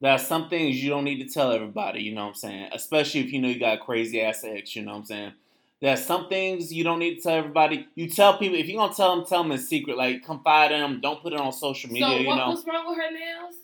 There's 0.00 0.26
some 0.26 0.48
things 0.48 0.82
you 0.82 0.90
don't 0.90 1.04
need 1.04 1.26
to 1.26 1.32
tell 1.32 1.52
everybody. 1.52 2.02
You 2.02 2.14
know 2.14 2.22
what 2.24 2.28
I'm 2.30 2.34
saying? 2.34 2.68
Especially 2.72 3.20
if 3.20 3.32
you 3.32 3.40
know 3.40 3.48
you 3.48 3.58
got 3.58 3.78
a 3.78 3.80
crazy 3.82 4.20
ass 4.20 4.44
ex. 4.44 4.76
You 4.76 4.82
know 4.82 4.92
what 4.92 4.98
I'm 4.98 5.04
saying? 5.06 5.32
There's 5.80 6.04
some 6.04 6.28
things 6.28 6.72
you 6.72 6.84
don't 6.84 6.98
need 6.98 7.16
to 7.16 7.20
tell 7.22 7.34
everybody. 7.36 7.86
You 7.94 8.08
tell 8.08 8.38
people 8.38 8.58
if 8.58 8.66
you're 8.66 8.78
gonna 8.80 8.94
tell 8.94 9.16
them, 9.16 9.26
tell 9.26 9.42
them 9.42 9.52
in 9.52 9.58
secret. 9.58 9.96
Like 9.96 10.24
confide 10.24 10.72
in 10.72 10.80
them. 10.80 11.00
Don't 11.00 11.22
put 11.22 11.32
it 11.32 11.38
on 11.40 11.52
social 11.52 11.90
media. 11.90 12.08
so 12.08 12.16
you 12.18 12.26
what 12.26 12.36
know. 12.36 12.48
was 12.50 12.66
wrong 12.66 12.86
with 12.88 12.98
her 12.98 13.10
nails? 13.10 13.54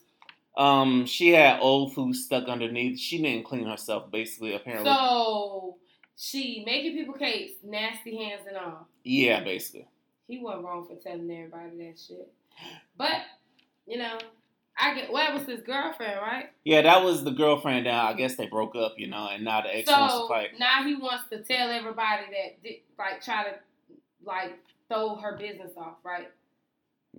Um, 0.56 1.06
she 1.06 1.30
had 1.30 1.60
old 1.60 1.94
food 1.94 2.14
stuck 2.14 2.46
underneath. 2.48 2.98
She 2.98 3.20
didn't 3.22 3.46
clean 3.46 3.66
herself, 3.66 4.10
basically. 4.10 4.54
Apparently, 4.54 4.84
So 4.92 5.76
she 6.16 6.62
making 6.66 6.94
people 6.96 7.14
cakes, 7.14 7.52
nasty 7.64 8.16
hands 8.18 8.42
and 8.46 8.56
all. 8.58 8.86
yeah, 9.04 9.42
basically. 9.42 9.86
He 10.28 10.38
wasn't 10.38 10.64
wrong 10.64 10.86
for 10.86 10.94
telling 10.96 11.30
everybody 11.30 11.76
that 11.78 11.98
shit. 11.98 12.30
But 12.96 13.22
you 13.86 13.96
know, 13.98 14.18
I 14.78 14.94
get 14.94 15.12
well, 15.12 15.24
that 15.24 15.34
was 15.38 15.46
his 15.48 15.60
girlfriend, 15.64 16.18
right? 16.20 16.46
Yeah, 16.64 16.82
that 16.82 17.04
was 17.04 17.24
the 17.24 17.30
girlfriend. 17.30 17.84
Now 17.84 18.06
I 18.06 18.14
guess 18.14 18.36
they 18.36 18.46
broke 18.46 18.74
up, 18.74 18.94
you 18.96 19.06
know, 19.06 19.28
and 19.30 19.44
now 19.44 19.60
the 19.60 19.76
ex 19.76 19.90
wants 19.90 20.14
to 20.14 20.18
So 20.20 20.28
fight. 20.28 20.50
now 20.58 20.82
he 20.84 20.96
wants 20.96 21.28
to 21.30 21.42
tell 21.42 21.70
everybody 21.70 22.22
that 22.30 22.72
like 22.98 23.22
try 23.22 23.44
to 23.44 23.54
like 24.24 24.58
throw 24.88 25.16
her 25.16 25.36
business 25.36 25.72
off, 25.76 25.96
right? 26.04 26.28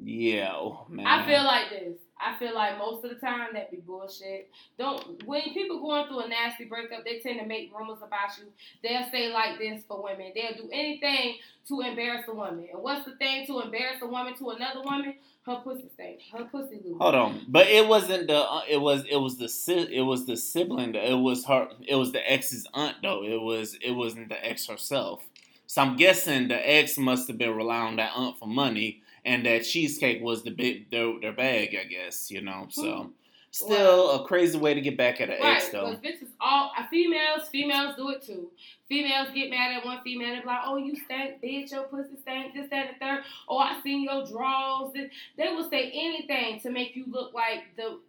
Yeah, 0.02 0.54
oh, 0.56 0.86
man. 0.90 1.06
I 1.06 1.26
feel 1.26 1.44
like 1.44 1.70
this. 1.70 1.98
I 2.20 2.38
feel 2.40 2.56
like 2.56 2.78
most 2.78 3.04
of 3.04 3.12
the 3.12 3.18
time 3.18 3.50
that 3.54 3.70
be 3.70 3.78
bullshit. 3.78 4.50
Don't 4.78 5.24
when 5.26 5.42
people 5.54 5.80
going 5.82 6.08
through 6.08 6.22
a 6.22 6.28
nasty 6.28 6.66
breakup, 6.66 7.04
they 7.04 7.20
tend 7.20 7.40
to 7.40 7.46
make 7.46 7.72
rumors 7.78 8.00
about 8.02 8.38
you. 8.40 8.46
They'll 8.82 9.10
say 9.12 9.32
like 9.32 9.60
this 9.60 9.84
for 9.88 10.02
women. 10.02 10.32
They'll 10.34 10.56
do 10.56 10.70
anything 10.72 11.36
to 11.68 11.82
embarrass 11.82 12.26
a 12.28 12.34
woman. 12.34 12.68
And 12.74 12.82
what's 12.82 13.06
the 13.06 13.16
thing 13.18 13.46
to 13.48 13.60
embarrass 13.62 14.02
a 14.02 14.08
woman 14.08 14.36
to 14.38 14.50
another 14.52 14.82
woman? 14.82 15.16
Her 15.46 15.56
pussy 15.58 15.90
stink. 15.94 16.20
Her 16.32 16.46
pussy 16.46 16.80
loose. 16.86 16.98
Hold 17.00 17.16
on, 17.16 17.46
but 17.50 17.68
it 17.68 17.86
wasn't 17.88 18.28
the. 18.28 18.38
Uh, 18.38 18.62
it 18.70 18.78
was. 18.80 19.04
It 19.10 19.18
was 19.18 19.38
the. 19.38 19.50
si- 19.50 19.94
It 19.94 20.02
was 20.02 20.26
the 20.26 20.38
sibling. 20.38 20.96
It 20.96 21.16
was 21.16 21.46
her. 21.46 21.68
It 21.86 21.96
was 21.96 22.14
the 22.14 22.32
ex's 22.32 22.66
aunt, 22.74 22.98
though. 23.02 23.24
It 23.26 23.42
was. 23.42 23.76
It 23.84 23.92
wasn't 23.92 24.30
the 24.30 24.46
ex 24.46 24.68
herself. 24.68 25.24
So 25.68 25.82
I'm 25.82 25.98
guessing 25.98 26.48
the 26.48 26.70
ex 26.70 26.98
must 26.98 27.28
have 27.28 27.38
been 27.38 27.56
relying 27.56 27.88
on 27.88 27.96
that 27.98 28.12
aunt 28.16 28.40
for 28.40 28.48
money, 28.48 29.02
and 29.26 29.46
that 29.46 29.64
cheesecake 29.66 30.22
was 30.22 30.44
the 30.44 30.52
big 30.52 30.90
their, 30.92 31.14
their 31.20 31.34
bag, 31.34 31.76
I 31.80 31.86
guess. 31.86 32.32
You 32.32 32.42
know. 32.42 32.68
So 32.70 33.12
still 33.54 34.12
a 34.12 34.26
crazy 34.28 34.58
way 34.58 34.74
to 34.74 34.82
get 34.82 34.98
back 34.98 35.22
at 35.22 35.30
an 35.30 35.38
Right, 35.42 35.58
ex, 35.58 35.70
though. 35.70 35.96
because 35.96 36.02
bitches 36.22 36.30
all 36.42 36.72
uh, 36.78 36.88
females, 36.90 37.48
females 37.50 37.96
do 37.96 38.10
it 38.10 38.22
too. 38.24 38.50
Females 38.90 39.30
get 39.34 39.50
mad 39.50 39.72
at 39.78 39.86
one 39.86 40.02
female 40.04 40.34
and 40.34 40.42
be 40.42 40.48
like, 40.48 40.62
"Oh, 40.66 40.78
you 40.78 40.96
stank, 40.96 41.42
bitch, 41.42 41.72
your 41.72 41.84
pussy 41.84 42.18
stank, 42.22 42.54
this, 42.54 42.70
that, 42.72 42.88
and 42.88 42.96
the 42.96 43.00
third. 43.00 43.24
Oh, 43.48 43.58
I 43.58 43.80
seen 43.84 44.04
your 44.04 44.26
drawers." 44.26 44.92
This. 44.94 45.12
They 45.38 45.50
will 45.54 45.70
say 45.70 45.92
anything 45.94 46.60
to 46.62 46.70
make 46.72 46.96
you 46.96 47.06
look 47.08 47.34
like 47.34 47.76
the 47.78 48.00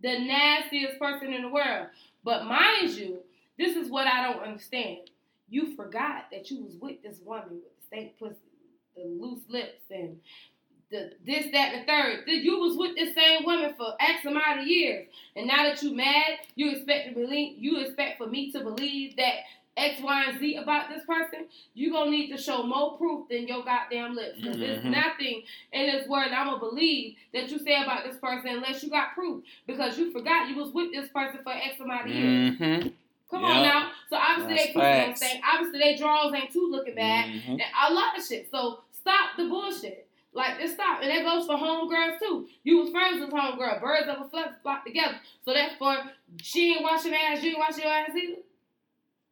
the 0.00 0.18
nastiest 0.18 0.98
person 0.98 1.32
in 1.32 1.42
the 1.42 1.48
world. 1.48 1.88
But 2.24 2.44
mind 2.44 2.90
you, 2.90 3.18
this 3.58 3.76
is 3.76 3.90
what 3.90 4.06
I 4.06 4.30
don't 4.32 4.42
understand. 4.42 5.10
You 5.50 5.74
forgot 5.76 6.26
that 6.32 6.50
you 6.50 6.62
was 6.64 6.76
with 6.76 7.02
this 7.02 7.18
woman 7.24 7.48
with 7.50 7.76
the 7.76 7.86
stank 7.86 8.18
pussy, 8.18 8.36
the 8.96 9.04
loose 9.04 9.40
lips, 9.48 9.82
and 9.90 10.18
the 10.90 11.12
this, 11.24 11.46
that, 11.52 11.74
and 11.74 11.82
the 11.82 11.86
third. 11.86 12.24
You 12.26 12.58
was 12.58 12.76
with 12.76 12.94
this 12.96 13.14
same 13.14 13.44
woman 13.44 13.74
for 13.76 13.94
X 14.00 14.24
amount 14.24 14.60
of 14.60 14.66
years. 14.66 15.06
And 15.36 15.46
now 15.46 15.64
that 15.64 15.82
you 15.82 15.94
mad, 15.94 16.38
you 16.54 16.70
expect 16.70 17.08
to 17.08 17.14
believe 17.14 17.58
you 17.58 17.78
expect 17.80 18.18
for 18.18 18.26
me 18.26 18.50
to 18.52 18.60
believe 18.60 19.16
that 19.16 19.34
X, 19.76 20.00
Y, 20.02 20.24
and 20.28 20.40
Z 20.40 20.56
about 20.56 20.88
this 20.88 21.04
person, 21.04 21.46
you 21.74 21.92
gonna 21.92 22.10
need 22.10 22.28
to 22.30 22.36
show 22.36 22.64
more 22.64 22.96
proof 22.98 23.28
than 23.28 23.46
your 23.46 23.62
goddamn 23.64 24.16
lips. 24.16 24.40
Because 24.40 24.58
there's 24.58 24.82
Mhm. 24.84 24.90
nothing 24.90 25.42
in 25.72 25.86
this 25.86 26.08
world 26.08 26.32
I'm 26.32 26.46
gonna 26.48 26.58
believe 26.58 27.16
that 27.32 27.48
you 27.50 27.58
say 27.60 27.80
about 27.80 28.04
this 28.04 28.16
person 28.16 28.48
unless 28.48 28.82
you 28.82 28.90
got 28.90 29.14
proof. 29.14 29.44
Because 29.68 29.96
you 29.98 30.10
forgot 30.10 30.48
you 30.48 30.56
was 30.56 30.72
with 30.72 30.90
this 30.92 31.08
person 31.10 31.40
for 31.44 31.52
X 31.52 31.78
amount 31.78 32.06
of 32.06 32.12
years. 32.12 32.58
Mm-hmm. 32.58 32.88
Come 33.30 33.42
Yep. 33.42 33.50
on 33.56 33.62
now. 33.62 33.90
So 34.10 34.16
obviously 34.16 34.54
That's 34.56 34.66
they 34.68 34.72
facts. 34.80 35.20
stink. 35.26 35.44
Obviously 35.46 35.78
they 35.78 35.96
draws 35.96 36.34
ain't 36.34 36.50
too 36.50 36.66
looking 36.68 36.94
bad. 36.96 37.26
Mhm. 37.26 37.48
And 37.50 37.62
a 37.88 37.92
lot 37.94 38.18
of 38.18 38.24
shit. 38.26 38.50
So 38.50 38.80
stop 38.90 39.36
the 39.36 39.44
bullshit. 39.44 40.07
Like 40.32 40.60
just 40.60 40.74
stop. 40.74 41.00
And 41.02 41.10
that 41.10 41.24
goes 41.24 41.46
for 41.46 41.56
homegirls 41.56 42.18
too. 42.18 42.48
You 42.62 42.78
was 42.78 42.90
friends 42.90 43.20
with 43.20 43.30
homegirl. 43.30 43.80
Birds 43.80 44.08
of 44.08 44.26
a 44.26 44.28
feather 44.28 44.56
flock 44.62 44.84
together. 44.84 45.16
So 45.44 45.52
that's 45.52 45.70
therefore, 45.70 45.96
she 46.42 46.74
ain't 46.74 46.82
washing 46.82 47.14
ass, 47.14 47.42
you 47.42 47.50
ain't 47.50 47.58
washing 47.58 47.84
your 47.84 47.92
ass 47.92 48.10
either. 48.14 48.42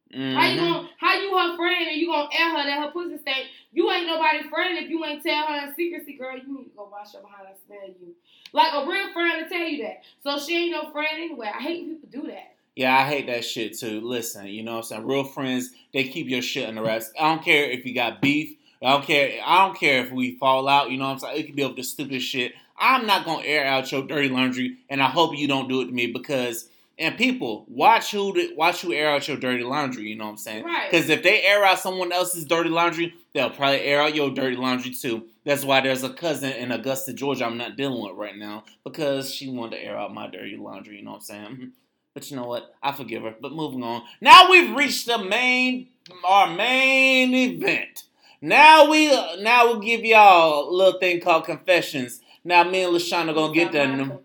How 0.09 0.47
you 0.47 0.57
Mhm. 0.57 0.57
gonna 0.57 0.89
how 0.97 1.19
you 1.19 1.37
her 1.37 1.55
friend 1.57 1.87
and 1.89 1.97
you 1.97 2.07
gonna 2.07 2.29
air 2.31 2.49
her 2.49 2.63
that 2.63 2.79
her 2.79 2.91
pussy 2.91 3.17
stink? 3.17 3.47
You 3.73 3.91
ain't 3.91 4.07
nobody 4.07 4.43
friend 4.49 4.77
if 4.77 4.89
you 4.89 5.03
ain't 5.05 5.21
tell 5.21 5.45
her 5.45 5.67
in 5.67 5.75
secrecy, 5.75 6.13
girl, 6.13 6.37
you 6.37 6.57
need 6.57 6.63
to 6.65 6.69
go 6.77 6.89
wash 6.91 7.13
your 7.13 7.21
behind 7.21 7.47
and 7.47 7.57
smell 7.65 7.87
you. 7.87 8.15
Like 8.53 8.73
a 8.73 8.87
real 8.87 9.11
friend 9.11 9.43
to 9.43 9.49
tell 9.49 9.67
you 9.67 9.83
that. 9.83 10.03
So 10.23 10.39
she 10.39 10.55
ain't 10.57 10.71
no 10.71 10.89
friend 10.91 11.09
anyway. 11.13 11.51
I 11.53 11.61
hate 11.61 11.85
when 11.85 11.99
people 11.99 12.21
do 12.21 12.27
that. 12.29 12.55
Yeah, 12.75 12.97
I 12.97 13.03
hate 13.03 13.27
that 13.27 13.43
shit 13.43 13.77
too. 13.77 14.01
Listen, 14.01 14.47
you 14.47 14.63
know 14.63 14.73
what 14.73 14.77
I'm 14.77 14.83
saying? 14.83 15.05
Real 15.07 15.23
friends, 15.23 15.71
they 15.93 16.05
keep 16.05 16.27
your 16.29 16.41
shit 16.41 16.69
in 16.69 16.75
the 16.75 16.81
wraps. 16.81 17.11
I 17.19 17.33
don't 17.33 17.43
care 17.43 17.69
if 17.69 17.85
you 17.85 17.93
got 17.93 18.21
beef. 18.21 18.56
I 18.83 18.91
don't 18.91 19.05
care. 19.05 19.39
I 19.45 19.65
don't 19.65 19.77
care 19.77 20.05
if 20.05 20.11
we 20.11 20.37
fall 20.37 20.67
out. 20.67 20.91
You 20.91 20.97
know 20.97 21.05
what 21.05 21.13
I'm 21.13 21.19
saying? 21.19 21.37
It 21.39 21.45
could 21.47 21.55
be 21.55 21.63
over 21.63 21.75
the 21.75 21.83
stupid 21.83 22.21
shit. 22.21 22.53
I'm 22.77 23.07
not 23.07 23.25
gonna 23.25 23.43
air 23.45 23.65
out 23.65 23.91
your 23.91 24.03
dirty 24.05 24.29
laundry, 24.29 24.77
and 24.89 25.01
I 25.01 25.07
hope 25.07 25.35
you 25.35 25.47
don't 25.47 25.67
do 25.67 25.81
it 25.81 25.85
to 25.87 25.91
me 25.91 26.07
because 26.07 26.69
And 26.99 27.15
people, 27.15 27.65
watch 27.67 28.11
who 28.11 28.33
watch 28.55 28.81
who 28.81 28.91
air 28.91 29.11
out 29.11 29.27
your 29.27 29.37
dirty 29.37 29.63
laundry. 29.63 30.05
You 30.09 30.15
know 30.15 30.25
what 30.25 30.31
I'm 30.31 30.37
saying? 30.37 30.63
Right. 30.65 30.89
Because 30.89 31.09
if 31.09 31.21
they 31.21 31.43
air 31.43 31.63
out 31.63 31.79
someone 31.79 32.11
else's 32.11 32.43
dirty 32.45 32.69
laundry, 32.69 33.13
they'll 33.33 33.51
probably 33.51 33.81
air 33.81 34.01
out 34.01 34.15
your 34.15 34.31
dirty 34.31 34.55
laundry 34.55 34.91
too. 34.91 35.25
That's 35.45 35.63
why 35.63 35.81
there's 35.81 36.03
a 36.03 36.09
cousin 36.09 36.51
in 36.53 36.71
Augusta, 36.71 37.13
Georgia, 37.13 37.45
I'm 37.45 37.57
not 37.57 37.77
dealing 37.77 38.01
with 38.03 38.15
right 38.17 38.35
now 38.35 38.63
because 38.83 39.31
she 39.33 39.47
wanted 39.49 39.77
to 39.77 39.83
air 39.83 39.97
out 39.97 40.13
my 40.13 40.27
dirty 40.27 40.57
laundry. 40.57 40.97
You 40.97 41.03
know 41.05 41.11
what 41.11 41.17
I'm 41.17 41.21
saying? 41.23 41.71
But 42.13 42.31
you 42.31 42.37
know 42.37 42.47
what? 42.47 42.73
I 42.81 42.93
forgive 42.93 43.21
her. 43.21 43.35
But 43.39 43.51
moving 43.51 43.83
on. 43.83 44.01
Now 44.21 44.49
we've 44.49 44.75
reached 44.75 45.05
the 45.05 45.19
main, 45.19 45.89
our 46.25 46.49
main 46.49 47.31
event. 47.35 48.05
Now 48.41 48.89
we, 48.89 49.07
now 49.41 49.65
we'll 49.65 49.79
give 49.79 50.01
y'all 50.01 50.69
a 50.69 50.71
little 50.71 50.99
thing 50.99 51.21
called 51.21 51.45
confessions. 51.45 52.21
Now 52.47 52.63
me 52.63 52.83
and 52.83 52.93
Lashana 52.93 53.33
gonna 53.33 53.53
get 53.53 53.73
to 53.73 54.19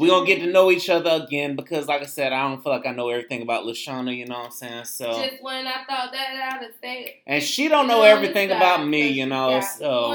we 0.00 0.08
gonna 0.08 0.26
get 0.26 0.40
to 0.40 0.50
know 0.50 0.68
each 0.72 0.90
other 0.90 1.22
again 1.24 1.54
because, 1.54 1.86
like 1.86 2.02
I 2.02 2.06
said, 2.06 2.32
I 2.32 2.42
don't 2.48 2.60
feel 2.60 2.72
like 2.72 2.84
I 2.86 2.90
know 2.90 3.08
everything 3.08 3.40
about 3.40 3.64
Lashana. 3.64 4.16
You 4.16 4.26
know 4.26 4.38
what 4.38 4.46
I'm 4.46 4.50
saying? 4.50 4.84
So 4.86 5.12
just 5.22 5.40
when 5.42 5.64
I 5.64 5.84
thought 5.88 6.10
that 6.10 6.54
out 6.54 6.68
of 6.68 6.74
state, 6.74 7.22
and 7.24 7.40
she 7.40 7.68
don't 7.68 7.86
know 7.86 8.02
everything 8.02 8.50
about 8.50 8.84
me. 8.84 9.06
You 9.06 9.26
know, 9.26 9.60
so. 9.60 10.10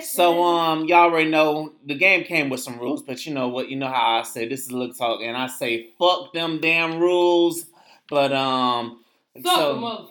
So 0.00 0.42
um, 0.42 0.86
y'all 0.86 1.10
already 1.10 1.30
know 1.30 1.72
the 1.86 1.94
game 1.94 2.24
came 2.24 2.48
with 2.48 2.60
some 2.60 2.78
rules, 2.78 3.02
but 3.02 3.24
you 3.24 3.32
know 3.32 3.46
what? 3.48 3.68
You 3.68 3.76
know 3.76 3.88
how 3.88 4.18
I 4.18 4.22
say 4.22 4.48
this 4.48 4.62
is 4.62 4.72
Look 4.72 4.96
Talk, 4.98 5.20
and 5.22 5.36
I 5.36 5.46
say 5.46 5.90
fuck 5.96 6.32
them 6.32 6.60
damn 6.60 6.98
rules. 6.98 7.66
But 8.08 8.32
um, 8.32 9.01
so, 9.42 10.08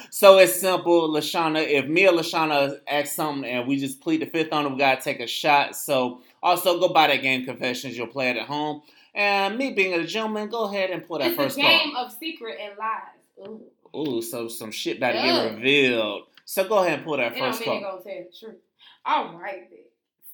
so 0.10 0.38
it's 0.38 0.54
simple, 0.54 1.08
Lashana. 1.10 1.66
If 1.66 1.86
me 1.86 2.06
or 2.06 2.12
Lashana 2.12 2.78
ask 2.86 3.14
something 3.14 3.50
and 3.50 3.66
we 3.66 3.78
just 3.78 4.00
plead 4.00 4.22
the 4.22 4.26
fifth 4.26 4.52
on 4.52 4.66
it, 4.66 4.70
we 4.70 4.78
gotta 4.78 5.02
take 5.02 5.20
a 5.20 5.26
shot. 5.26 5.74
So 5.74 6.20
also 6.42 6.78
go 6.78 6.92
buy 6.92 7.08
that 7.08 7.22
game 7.22 7.44
Confessions. 7.44 7.96
You'll 7.96 8.06
play 8.06 8.30
it 8.30 8.36
at 8.36 8.46
home. 8.46 8.82
And 9.14 9.58
me 9.58 9.72
being 9.72 9.94
a 9.94 10.06
gentleman, 10.06 10.48
go 10.48 10.64
ahead 10.64 10.90
and 10.90 11.06
pull 11.06 11.18
that 11.18 11.28
it's 11.28 11.36
first 11.36 11.58
a 11.58 11.60
game 11.60 11.92
card. 11.92 12.06
of 12.06 12.12
secret 12.18 12.58
and 12.60 12.78
lies. 12.78 13.48
Ooh. 13.48 13.62
Ooh, 13.94 14.22
so 14.22 14.48
some 14.48 14.70
shit 14.70 14.98
about 14.98 15.12
to 15.12 15.18
get 15.18 15.54
revealed. 15.54 16.22
So 16.44 16.66
go 16.66 16.78
ahead 16.78 16.98
and 16.98 17.04
pull 17.04 17.16
that 17.16 17.32
it 17.32 17.38
first 17.38 17.62
card. 17.62 17.82
gonna 17.82 18.02
tell 18.02 18.02
the 18.02 18.28
truth. 18.38 18.60
All 19.04 19.36
right, 19.36 19.68
then. 19.68 19.78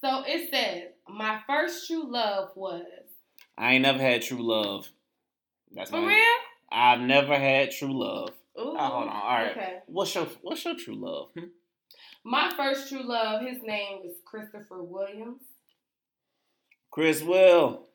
So 0.01 0.23
it 0.25 0.49
says, 0.49 0.89
my 1.09 1.41
first 1.47 1.87
true 1.87 2.09
love 2.09 2.51
was. 2.55 2.83
I 3.57 3.73
ain't 3.73 3.81
never 3.81 3.99
had 3.99 4.21
true 4.21 4.41
love. 4.41 4.87
That's 5.73 5.89
For 5.89 5.99
real? 5.99 6.25
I've 6.71 7.01
never 7.01 7.35
had 7.35 7.71
true 7.71 7.97
love. 7.97 8.29
Ooh, 8.59 8.75
oh, 8.77 8.77
hold 8.77 9.07
on. 9.07 9.15
All 9.15 9.29
right. 9.29 9.51
Okay. 9.51 9.77
What's 9.87 10.13
your 10.15 10.27
What's 10.41 10.65
your 10.65 10.75
true 10.75 10.95
love? 10.95 11.29
Hmm? 11.37 11.45
My 12.23 12.51
first 12.55 12.89
true 12.89 13.03
love. 13.03 13.41
His 13.41 13.61
name 13.63 13.99
was 14.03 14.15
Christopher 14.25 14.83
Williams. 14.83 15.41
Chris 16.91 17.21
Will. 17.21 17.87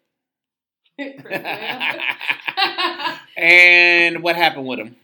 Chris 0.96 1.22
Will. 1.24 2.00
and 3.36 4.22
what 4.22 4.36
happened 4.36 4.66
with 4.66 4.78
him? 4.78 4.96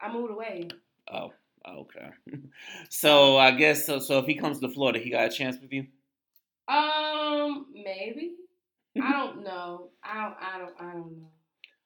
I 0.00 0.12
moved 0.12 0.32
away. 0.32 0.68
Oh, 1.12 1.32
okay. 1.68 2.10
So 2.88 3.36
I 3.36 3.50
guess 3.50 3.84
so. 3.84 3.98
So 3.98 4.18
if 4.18 4.26
he 4.26 4.34
comes 4.36 4.60
to 4.60 4.68
Florida, 4.68 4.98
he 4.98 5.10
got 5.10 5.26
a 5.26 5.30
chance 5.30 5.56
with 5.60 5.72
you. 5.72 5.86
Um, 6.68 7.66
maybe. 7.74 8.32
I 9.02 9.12
don't 9.12 9.44
know. 9.44 9.90
I 10.02 10.22
don't. 10.22 10.36
I 10.40 10.58
don't. 10.58 10.74
I 10.80 10.92
don't 10.92 11.18
know. 11.18 11.30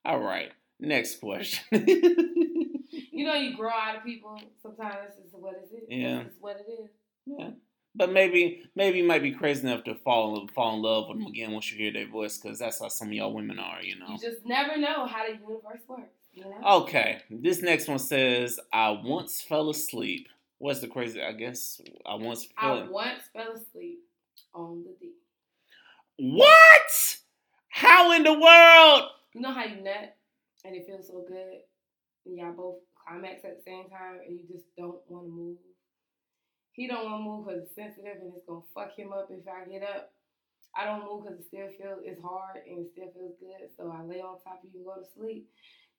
All 0.05 0.21
right. 0.21 0.53
Next 0.81 1.21
question. 1.21 1.65
you 1.73 3.25
know, 3.25 3.35
you 3.35 3.57
grow 3.57 3.71
out 3.71 3.97
of 3.97 4.05
people. 4.05 4.41
Sometimes 4.63 4.97
this 5.17 5.27
is 5.27 5.33
what 5.33 5.55
it 5.55 5.69
is. 5.75 5.85
Yeah. 5.89 6.25
This 6.25 6.33
is 6.33 6.41
what 6.41 6.57
it 6.57 6.73
is. 6.73 6.91
Yeah. 7.27 7.51
But 7.95 8.13
maybe, 8.13 8.63
maybe 8.75 8.99
you 8.99 9.05
might 9.05 9.23
be 9.23 9.33
crazy 9.33 9.67
enough 9.67 9.85
to 9.85 9.95
fall 9.97 10.49
fall 10.55 10.77
in 10.77 10.83
love 10.83 11.09
with 11.09 11.19
them 11.19 11.27
again 11.27 11.53
once 11.53 11.71
you 11.71 11.77
hear 11.77 11.93
their 11.93 12.09
voice, 12.09 12.39
because 12.39 12.59
that's 12.59 12.81
how 12.81 12.89
some 12.89 13.09
of 13.09 13.15
y'all 13.15 13.35
women 13.35 13.59
are, 13.59 13.83
you 13.83 13.99
know. 13.99 14.07
You 14.11 14.19
just 14.19 14.47
never 14.47 14.79
know 14.79 15.07
how 15.07 15.27
the 15.27 15.33
universe 15.33 15.83
works. 15.89 16.15
You 16.33 16.45
know? 16.45 16.83
Okay, 16.83 17.21
this 17.29 17.61
next 17.61 17.89
one 17.89 17.99
says, 17.99 18.61
"I 18.73 18.91
once 18.91 19.43
fell 19.43 19.69
asleep." 19.71 20.29
What's 20.59 20.79
the 20.81 20.87
crazy? 20.87 21.21
I 21.21 21.33
guess 21.33 21.81
I 22.07 22.15
once. 22.15 22.47
Fell 22.61 22.85
I 22.85 22.89
once 22.89 23.23
fell 23.33 23.53
asleep 23.53 23.99
on 24.55 24.85
the 24.85 24.95
D. 25.01 25.13
What? 26.17 27.17
How 27.71 28.13
in 28.13 28.23
the 28.23 28.35
world? 28.35 29.11
You 29.35 29.41
know 29.41 29.53
how 29.53 29.65
you 29.65 29.83
nut 29.83 30.17
and 30.65 30.77
it 30.77 30.87
feels 30.87 31.09
so 31.09 31.25
good, 31.27 31.63
and 32.27 32.39
y'all 32.39 32.53
both 32.53 32.77
climax 32.95 33.45
at 33.45 33.57
the 33.57 33.63
same 33.65 33.89
time, 33.89 34.21
and 34.27 34.39
you 34.39 34.45
just 34.51 34.67
don't 34.77 35.01
want 35.09 35.27
to 35.27 35.33
move. 35.33 35.57
He 36.73 36.87
don't 36.87 37.05
want 37.05 37.21
to 37.21 37.25
move 37.25 37.47
because 37.47 37.63
it's 37.63 37.75
sensitive 37.75 38.23
and 38.23 38.33
it's 38.35 38.47
gonna 38.47 38.61
fuck 38.75 38.97
him 38.97 39.13
up 39.13 39.29
if 39.31 39.47
I 39.47 39.69
get 39.69 39.83
up. 39.83 40.13
I 40.77 40.85
don't 40.85 41.05
move 41.05 41.25
because 41.25 41.41
it 41.41 41.47
still 41.47 41.69
feels 41.77 42.01
it's 42.05 42.23
hard 42.23 42.63
and 42.65 42.87
it 42.87 42.93
still 42.93 43.11
feels 43.13 43.35
good. 43.41 43.69
So 43.77 43.91
I 43.91 44.03
lay 44.05 44.21
on 44.21 44.39
top 44.41 44.63
of 44.63 44.71
you 44.73 44.81
and 44.81 44.87
go 44.87 44.95
to 44.95 45.07
sleep. 45.19 45.51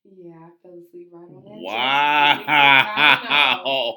Yeah, 0.04 0.34
I 0.34 0.50
fell 0.64 0.80
asleep 0.80 1.10
right 1.12 1.28
on 1.28 1.44
that. 1.44 1.62
Wow! 1.62 2.40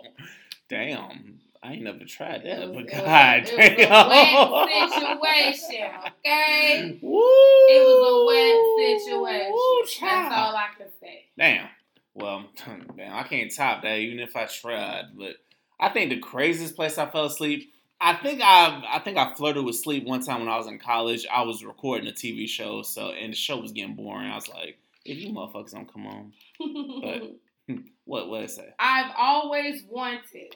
Damn. 0.69 1.41
I 1.65 1.73
ain't 1.73 1.83
never 1.83 2.05
tried 2.05 2.43
that, 2.45 2.69
was, 2.69 2.77
but 2.77 2.91
God 2.91 3.41
was, 3.41 3.51
damn. 3.51 3.79
It 3.79 3.89
was 3.89 5.03
a 5.03 5.19
wet 5.19 5.57
situation, 5.57 5.87
okay? 6.09 6.99
Woo. 7.03 7.21
It 7.69 7.81
was 7.87 8.01
a 8.11 8.25
wet 8.27 9.01
situation. 9.01 9.53
Woo, 9.53 9.83
That's 10.03 10.35
all 10.35 10.55
I 10.55 10.69
can 10.77 10.89
say. 11.01 11.25
Damn. 11.39 11.69
Well, 12.13 12.45
damn, 12.97 13.15
I 13.15 13.23
can't 13.23 13.51
top 13.55 13.83
that 13.83 13.99
even 13.99 14.21
if 14.21 14.37
I 14.37 14.45
tried. 14.45 15.17
But 15.17 15.37
I 15.81 15.89
think 15.89 16.11
the 16.11 16.19
craziest 16.19 16.77
place 16.77 16.99
I 16.99 17.11
fell 17.11 17.25
asleep. 17.25 17.73
I 17.99 18.15
think 18.15 18.43
I 18.43 18.83
I 18.87 18.99
think 18.99 19.17
I 19.17 19.33
flirted 19.35 19.65
with 19.65 19.77
sleep 19.77 20.05
one 20.05 20.23
time 20.23 20.41
when 20.41 20.51
I 20.51 20.59
was 20.59 20.67
in 20.67 20.79
college. 20.79 21.27
I 21.33 21.43
was 21.43 21.65
recording 21.65 22.09
a 22.09 22.13
TV 22.13 22.47
show, 22.47 22.83
so 22.83 23.09
and 23.09 23.33
the 23.33 23.37
show 23.37 23.59
was 23.59 23.73
getting 23.73 23.95
boring. 23.95 24.31
I 24.31 24.35
was 24.35 24.49
like, 24.49 24.77
if 25.07 25.17
you 25.17 25.33
motherfuckers 25.33 25.73
don't 25.73 25.91
come 25.91 26.07
on. 26.07 26.33
But 26.59 27.23
hmm, 27.69 27.83
what 28.05 28.29
what 28.29 28.43
it 28.43 28.51
say? 28.51 28.69
I've 28.79 29.13
always 29.17 29.85
wanted 29.89 30.55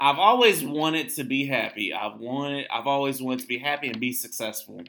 I've 0.00 0.18
always 0.18 0.64
wanted 0.64 1.10
to 1.16 1.24
be 1.24 1.46
happy. 1.46 1.92
I've 1.92 2.18
wanted. 2.18 2.66
I've 2.72 2.86
always 2.86 3.20
wanted 3.20 3.40
to 3.40 3.46
be 3.46 3.58
happy 3.58 3.88
and 3.88 4.00
be 4.00 4.12
successful. 4.12 4.80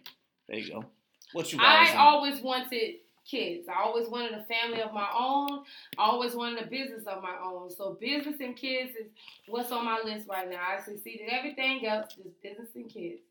There 0.47 0.57
you 0.57 0.71
go. 0.71 0.85
What 1.33 1.51
you 1.51 1.59
guys? 1.59 1.89
I 1.93 1.97
always 1.97 2.41
wanted 2.41 2.95
kids. 3.25 3.67
I 3.67 3.83
always 3.83 4.07
wanted 4.09 4.33
a 4.33 4.43
family 4.45 4.81
of 4.81 4.93
my 4.93 5.07
own. 5.17 5.63
I 5.97 6.03
always 6.03 6.33
wanted 6.33 6.63
a 6.63 6.67
business 6.67 7.05
of 7.07 7.21
my 7.21 7.35
own. 7.43 7.69
So 7.69 7.97
business 7.99 8.37
and 8.39 8.55
kids 8.55 8.95
is 8.95 9.07
what's 9.47 9.71
on 9.71 9.85
my 9.85 9.99
list 10.03 10.27
right 10.29 10.49
now. 10.49 10.61
I 10.61 10.81
succeeded 10.81 11.27
everything 11.29 11.85
else, 11.85 12.13
just 12.15 12.41
business 12.41 12.69
and 12.75 12.89
kids. 12.89 13.21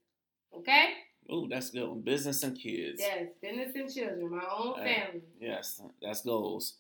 Okay. 0.55 0.95
Oh, 1.29 1.47
that's 1.49 1.71
good. 1.71 2.05
Business 2.05 2.43
and 2.43 2.59
kids. 2.59 3.01
Yes, 3.01 3.29
business 3.41 3.73
and 3.75 3.93
children, 3.93 4.31
my 4.31 4.45
own 4.55 4.75
uh, 4.81 4.85
family. 4.85 5.23
Yes, 5.41 5.81
that's 6.03 6.23
goals. 6.23 6.75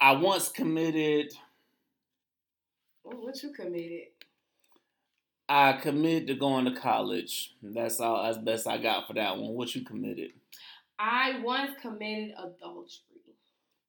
I 0.00 0.12
once 0.12 0.48
committed. 0.48 1.32
Oh, 3.06 3.16
what 3.16 3.42
you 3.42 3.52
committed? 3.52 4.08
I 5.48 5.74
committed 5.74 6.28
to 6.28 6.34
going 6.34 6.64
to 6.64 6.74
college. 6.74 7.54
That's 7.62 8.00
all. 8.00 8.24
as 8.24 8.38
best 8.38 8.66
I 8.66 8.78
got 8.78 9.06
for 9.06 9.14
that 9.14 9.36
one. 9.36 9.52
What 9.52 9.74
you 9.74 9.84
committed? 9.84 10.30
I 10.98 11.40
once 11.42 11.72
committed 11.82 12.34
adultery. 12.38 13.00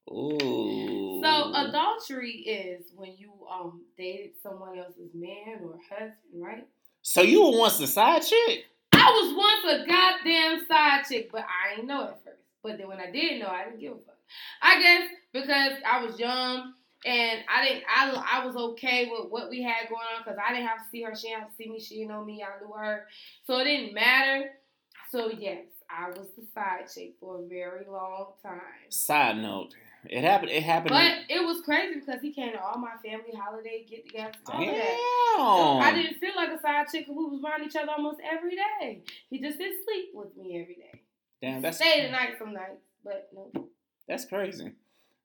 Ooh. 0.08 1.20
So 1.22 1.52
adultery 1.54 2.30
is 2.30 2.92
when 2.94 3.14
you 3.16 3.32
um 3.50 3.82
dated 3.98 4.32
someone 4.42 4.78
else's 4.78 5.10
man 5.14 5.60
or 5.64 5.78
husband, 5.88 6.14
right? 6.34 6.66
So 7.02 7.22
you 7.22 7.42
were 7.42 7.58
once 7.58 7.80
a 7.80 7.86
side 7.86 8.22
chick. 8.22 8.66
I 8.92 9.10
was 9.10 9.34
once 9.36 9.80
a 9.80 9.86
goddamn 9.86 10.66
side 10.66 11.04
chick, 11.08 11.30
but 11.32 11.42
I 11.42 11.74
didn't 11.74 11.88
know 11.88 12.04
at 12.04 12.24
first. 12.24 12.36
But 12.62 12.78
then 12.78 12.88
when 12.88 13.00
I 13.00 13.10
did 13.10 13.40
know, 13.40 13.48
I 13.48 13.64
didn't 13.64 13.80
give 13.80 13.92
a 13.92 13.96
fuck. 13.96 14.16
I 14.62 14.80
guess 14.80 15.08
because 15.32 15.72
I 15.84 16.04
was 16.04 16.18
young 16.18 16.74
and 17.06 17.40
I 17.48 17.64
didn't. 17.64 17.84
I 17.88 18.40
I 18.40 18.44
was 18.44 18.56
okay 18.56 19.08
with 19.10 19.30
what 19.30 19.48
we 19.48 19.62
had 19.62 19.88
going 19.88 20.00
on 20.14 20.22
because 20.24 20.38
I 20.44 20.52
didn't 20.52 20.66
have 20.66 20.78
to 20.78 20.90
see 20.90 21.02
her. 21.02 21.14
She 21.14 21.28
didn't 21.28 21.40
have 21.40 21.50
to 21.50 21.56
see 21.56 21.68
me. 21.70 21.80
She 21.80 21.96
didn't 21.96 22.08
know 22.08 22.24
me. 22.24 22.42
I 22.42 22.60
knew 22.60 22.72
her, 22.72 23.06
so 23.44 23.58
it 23.58 23.64
didn't 23.64 23.94
matter. 23.94 24.50
So 25.10 25.30
yes, 25.30 25.64
I 25.88 26.10
was 26.10 26.28
the 26.36 26.44
side 26.52 26.86
chick 26.92 27.14
for 27.20 27.40
a 27.40 27.46
very 27.46 27.86
long 27.88 28.32
time. 28.42 28.60
Side 28.90 29.36
note. 29.36 29.74
It 30.08 30.22
happened. 30.22 30.50
It 30.50 30.62
happened. 30.62 30.90
But 30.90 31.12
it 31.28 31.44
was 31.44 31.62
crazy 31.62 32.00
because 32.00 32.20
he 32.20 32.32
came 32.32 32.52
to 32.52 32.62
all 32.62 32.78
my 32.78 32.94
family 33.04 33.32
holiday 33.36 33.84
get 33.88 34.06
together. 34.06 34.32
Damn. 34.46 35.82
I 35.82 35.92
didn't 35.94 36.18
feel 36.18 36.34
like 36.36 36.50
a 36.50 36.60
side 36.60 36.86
chick. 36.92 37.06
We 37.08 37.14
was 37.14 37.40
around 37.42 37.64
each 37.66 37.76
other 37.76 37.90
almost 37.90 38.20
every 38.24 38.56
day. 38.56 39.02
He 39.30 39.40
just 39.40 39.58
didn't 39.58 39.82
sleep 39.84 40.10
with 40.14 40.36
me 40.36 40.60
every 40.60 40.74
day. 40.76 41.02
Damn, 41.42 41.62
that's 41.62 41.76
stay 41.76 42.02
the 42.02 42.12
night 42.12 42.36
some 42.38 42.52
nights, 42.52 42.82
but 43.04 43.28
no. 43.34 43.68
That's 44.08 44.24
crazy. 44.24 44.72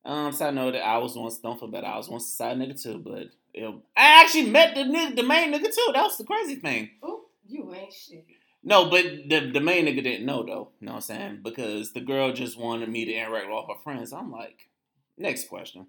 Um, 0.03 0.31
so 0.31 0.47
I 0.47 0.51
know 0.51 0.71
that 0.71 0.85
I 0.85 0.97
was 0.97 1.15
once 1.15 1.37
don't 1.37 1.59
feel 1.59 1.69
bad. 1.69 1.83
I 1.83 1.97
was 1.97 2.09
once 2.09 2.25
a 2.25 2.31
side 2.31 2.57
nigga 2.57 2.81
too, 2.81 2.97
but 2.97 3.27
it, 3.53 3.75
I 3.95 4.21
actually 4.21 4.49
met 4.49 4.73
the 4.73 4.81
nigga, 4.81 5.15
the 5.15 5.23
main 5.23 5.53
nigga 5.53 5.73
too. 5.73 5.91
That 5.93 6.03
was 6.03 6.17
the 6.17 6.23
crazy 6.23 6.55
thing. 6.55 6.89
Oh, 7.03 7.25
you 7.47 7.73
ain't 7.73 7.93
shit. 7.93 8.25
No, 8.63 8.89
but 8.89 9.03
the 9.03 9.51
the 9.53 9.59
main 9.59 9.85
nigga 9.85 10.03
didn't 10.03 10.25
know 10.25 10.43
though. 10.43 10.69
You 10.79 10.87
know 10.87 10.93
what 10.93 10.95
I'm 10.95 11.01
saying? 11.01 11.39
Because 11.43 11.93
the 11.93 12.01
girl 12.01 12.33
just 12.33 12.57
wanted 12.57 12.89
me 12.89 13.05
to 13.05 13.13
interact 13.13 13.47
with 13.47 13.53
all 13.53 13.67
her 13.67 13.81
friends. 13.83 14.13
I'm 14.13 14.31
like, 14.31 14.69
next 15.17 15.49
question. 15.49 15.87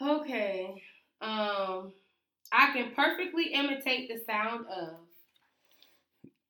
Okay. 0.00 0.82
Um, 1.20 1.92
I 2.52 2.72
can 2.72 2.92
perfectly 2.94 3.52
imitate 3.52 4.08
the 4.08 4.20
sound 4.24 4.66
of. 4.66 4.96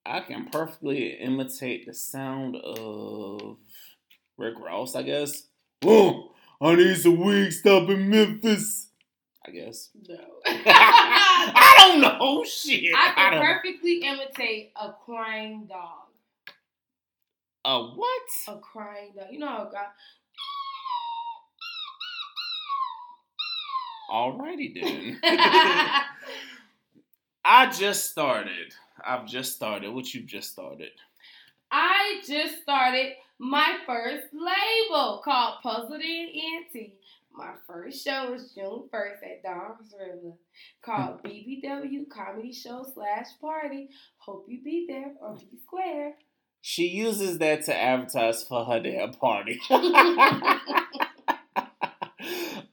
I 0.04 0.20
can 0.20 0.48
perfectly 0.50 1.18
imitate 1.20 1.86
the 1.86 1.92
sound 1.92 2.56
of 2.56 3.58
Rick 4.38 4.54
Ross, 4.58 4.94
I 4.94 5.02
guess. 5.02 5.44
Oh, 5.84 6.32
I 6.60 6.74
need 6.74 6.96
some 6.96 7.20
weed 7.20 7.50
stop 7.52 7.88
in 7.88 8.10
Memphis. 8.10 8.88
I 9.46 9.50
guess. 9.50 9.90
No. 10.08 10.16
I 10.46 11.74
don't 11.78 12.00
know. 12.00 12.44
Shit. 12.44 12.94
I 12.94 13.10
I 13.10 13.14
can 13.14 13.32
don't 13.32 13.44
perfectly 13.44 14.02
imitate 14.02 14.72
a 14.76 14.92
crying 15.04 15.66
dog. 15.66 16.08
A 17.64 17.82
what? 17.82 18.22
A 18.48 18.58
crying 18.58 19.12
dog. 19.16 19.26
You 19.30 19.38
know 19.38 19.48
how 19.48 19.70
God. 19.72 19.86
Alrighty 24.10 24.74
then. 24.74 25.20
I 27.44 27.70
just 27.70 28.10
started. 28.10 28.74
I've 29.04 29.26
just 29.26 29.54
started. 29.54 29.92
What 29.92 30.12
you 30.14 30.22
just 30.22 30.50
started? 30.50 30.92
I 31.70 32.22
just 32.26 32.62
started 32.62 33.12
my 33.38 33.78
first 33.86 34.26
label 34.32 35.20
called 35.24 35.62
Puzzled 35.62 36.00
in 36.00 36.28
ENT. 36.34 36.92
My 37.32 37.52
first 37.68 38.04
show 38.04 38.34
is 38.34 38.52
June 38.52 38.88
1st 38.92 39.22
at 39.22 39.42
Don's 39.44 39.94
River 39.98 40.34
called 40.82 41.20
hmm. 41.20 41.28
BBW 41.28 42.08
Comedy 42.10 42.52
Show 42.52 42.84
slash 42.92 43.26
Party. 43.40 43.90
Hope 44.18 44.46
you 44.48 44.60
be 44.62 44.86
there 44.88 45.12
or 45.20 45.36
be 45.36 45.58
square. 45.64 46.14
She 46.60 46.88
uses 46.88 47.38
that 47.38 47.64
to 47.66 47.76
advertise 47.76 48.42
for 48.42 48.64
her 48.64 48.80
damn 48.80 49.12
party. 49.12 49.60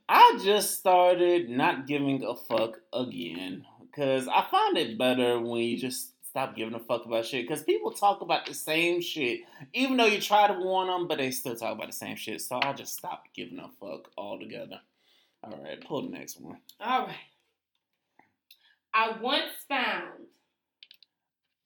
I 0.09 0.39
just 0.43 0.79
started 0.79 1.49
not 1.49 1.85
giving 1.85 2.23
a 2.23 2.35
fuck 2.35 2.79
again 2.91 3.65
because 3.79 4.27
I 4.27 4.43
find 4.49 4.77
it 4.77 4.97
better 4.97 5.39
when 5.39 5.61
you 5.61 5.77
just 5.77 6.14
stop 6.35 6.53
giving 6.53 6.73
a 6.73 6.79
fuck 6.79 7.05
about 7.05 7.25
shit 7.25 7.47
because 7.47 7.63
people 7.63 7.91
talk 7.91 8.19
about 8.19 8.45
the 8.45 8.53
same 8.53 8.99
shit 8.99 9.39
even 9.71 9.95
though 9.95 10.05
you 10.05 10.19
try 10.19 10.49
to 10.49 10.53
warn 10.59 10.87
them, 10.87 11.07
but 11.07 11.17
they 11.17 11.31
still 11.31 11.55
talk 11.55 11.73
about 11.73 11.87
the 11.87 11.93
same 11.93 12.17
shit. 12.17 12.41
So 12.41 12.59
I 12.61 12.73
just 12.73 12.97
stopped 12.97 13.29
giving 13.33 13.57
a 13.57 13.69
fuck 13.79 14.09
altogether. 14.17 14.81
All 15.41 15.57
right, 15.63 15.79
pull 15.87 16.01
the 16.01 16.09
next 16.09 16.41
one. 16.41 16.57
All 16.81 17.05
right. 17.05 17.15
I 18.93 19.15
once 19.21 19.53
found. 19.69 20.25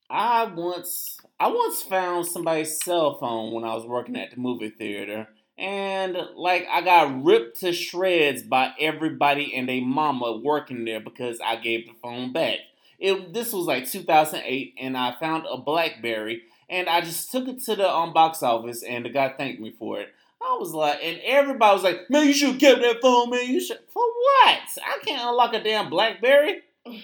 I 0.08 0.44
once 0.44 1.18
I 1.40 1.48
once 1.48 1.82
found 1.82 2.28
somebody's 2.28 2.80
cell 2.80 3.18
phone 3.18 3.54
when 3.54 3.64
I 3.64 3.74
was 3.74 3.88
working 3.88 4.18
at 4.18 4.30
the 4.30 4.38
movie 4.38 4.70
theater. 4.70 5.30
And 5.58 6.16
like 6.36 6.68
I 6.72 6.82
got 6.82 7.24
ripped 7.24 7.62
to 7.62 7.74
shreds 7.74 8.44
by 8.44 8.74
everybody 8.80 9.56
and 9.56 9.68
their 9.68 9.82
mama 9.82 10.40
working 10.44 10.86
there 10.86 11.00
because 11.00 11.40
I 11.44 11.56
gave 11.56 11.88
the 11.88 11.94
phone 12.04 12.34
back. 12.34 12.60
It 13.00 13.34
this 13.34 13.54
was 13.54 13.66
like 13.66 13.90
2008 13.90 14.76
and 14.80 14.98
I 14.98 15.16
found 15.20 15.46
a 15.50 15.58
BlackBerry 15.58 16.44
and 16.70 16.90
I 16.90 17.02
just 17.02 17.32
took 17.32 17.48
it 17.48 17.64
to 17.66 17.76
the 17.76 17.90
um, 17.90 18.14
box 18.14 18.44
office 18.44 18.84
and 18.84 19.06
the 19.06 19.10
guy 19.10 19.30
thanked 19.30 19.62
me 19.62 19.72
for 19.72 20.00
it. 20.00 20.10
I 20.42 20.56
was 20.60 20.74
like, 20.74 21.00
and 21.04 21.20
everybody 21.26 21.74
was 21.74 21.84
like, 21.84 22.10
"Man, 22.10 22.28
you 22.28 22.34
should 22.34 22.52
have 22.52 22.60
kept 22.60 22.82
that 22.82 23.02
phone, 23.02 23.30
man. 23.30 23.46
You 23.48 23.60
should 23.60 23.80
for 23.90 24.04
what? 24.04 24.60
I 24.84 25.00
can't 25.04 25.30
unlock 25.30 25.54
a 25.54 25.64
damn 25.64 25.90
BlackBerry." 25.90 26.62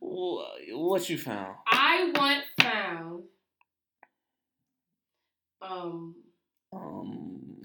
What 0.00 1.08
you 1.08 1.18
found? 1.18 1.54
I 1.66 2.12
once 2.14 2.44
found. 2.60 3.24
Um, 5.62 6.14
Um, 6.72 7.62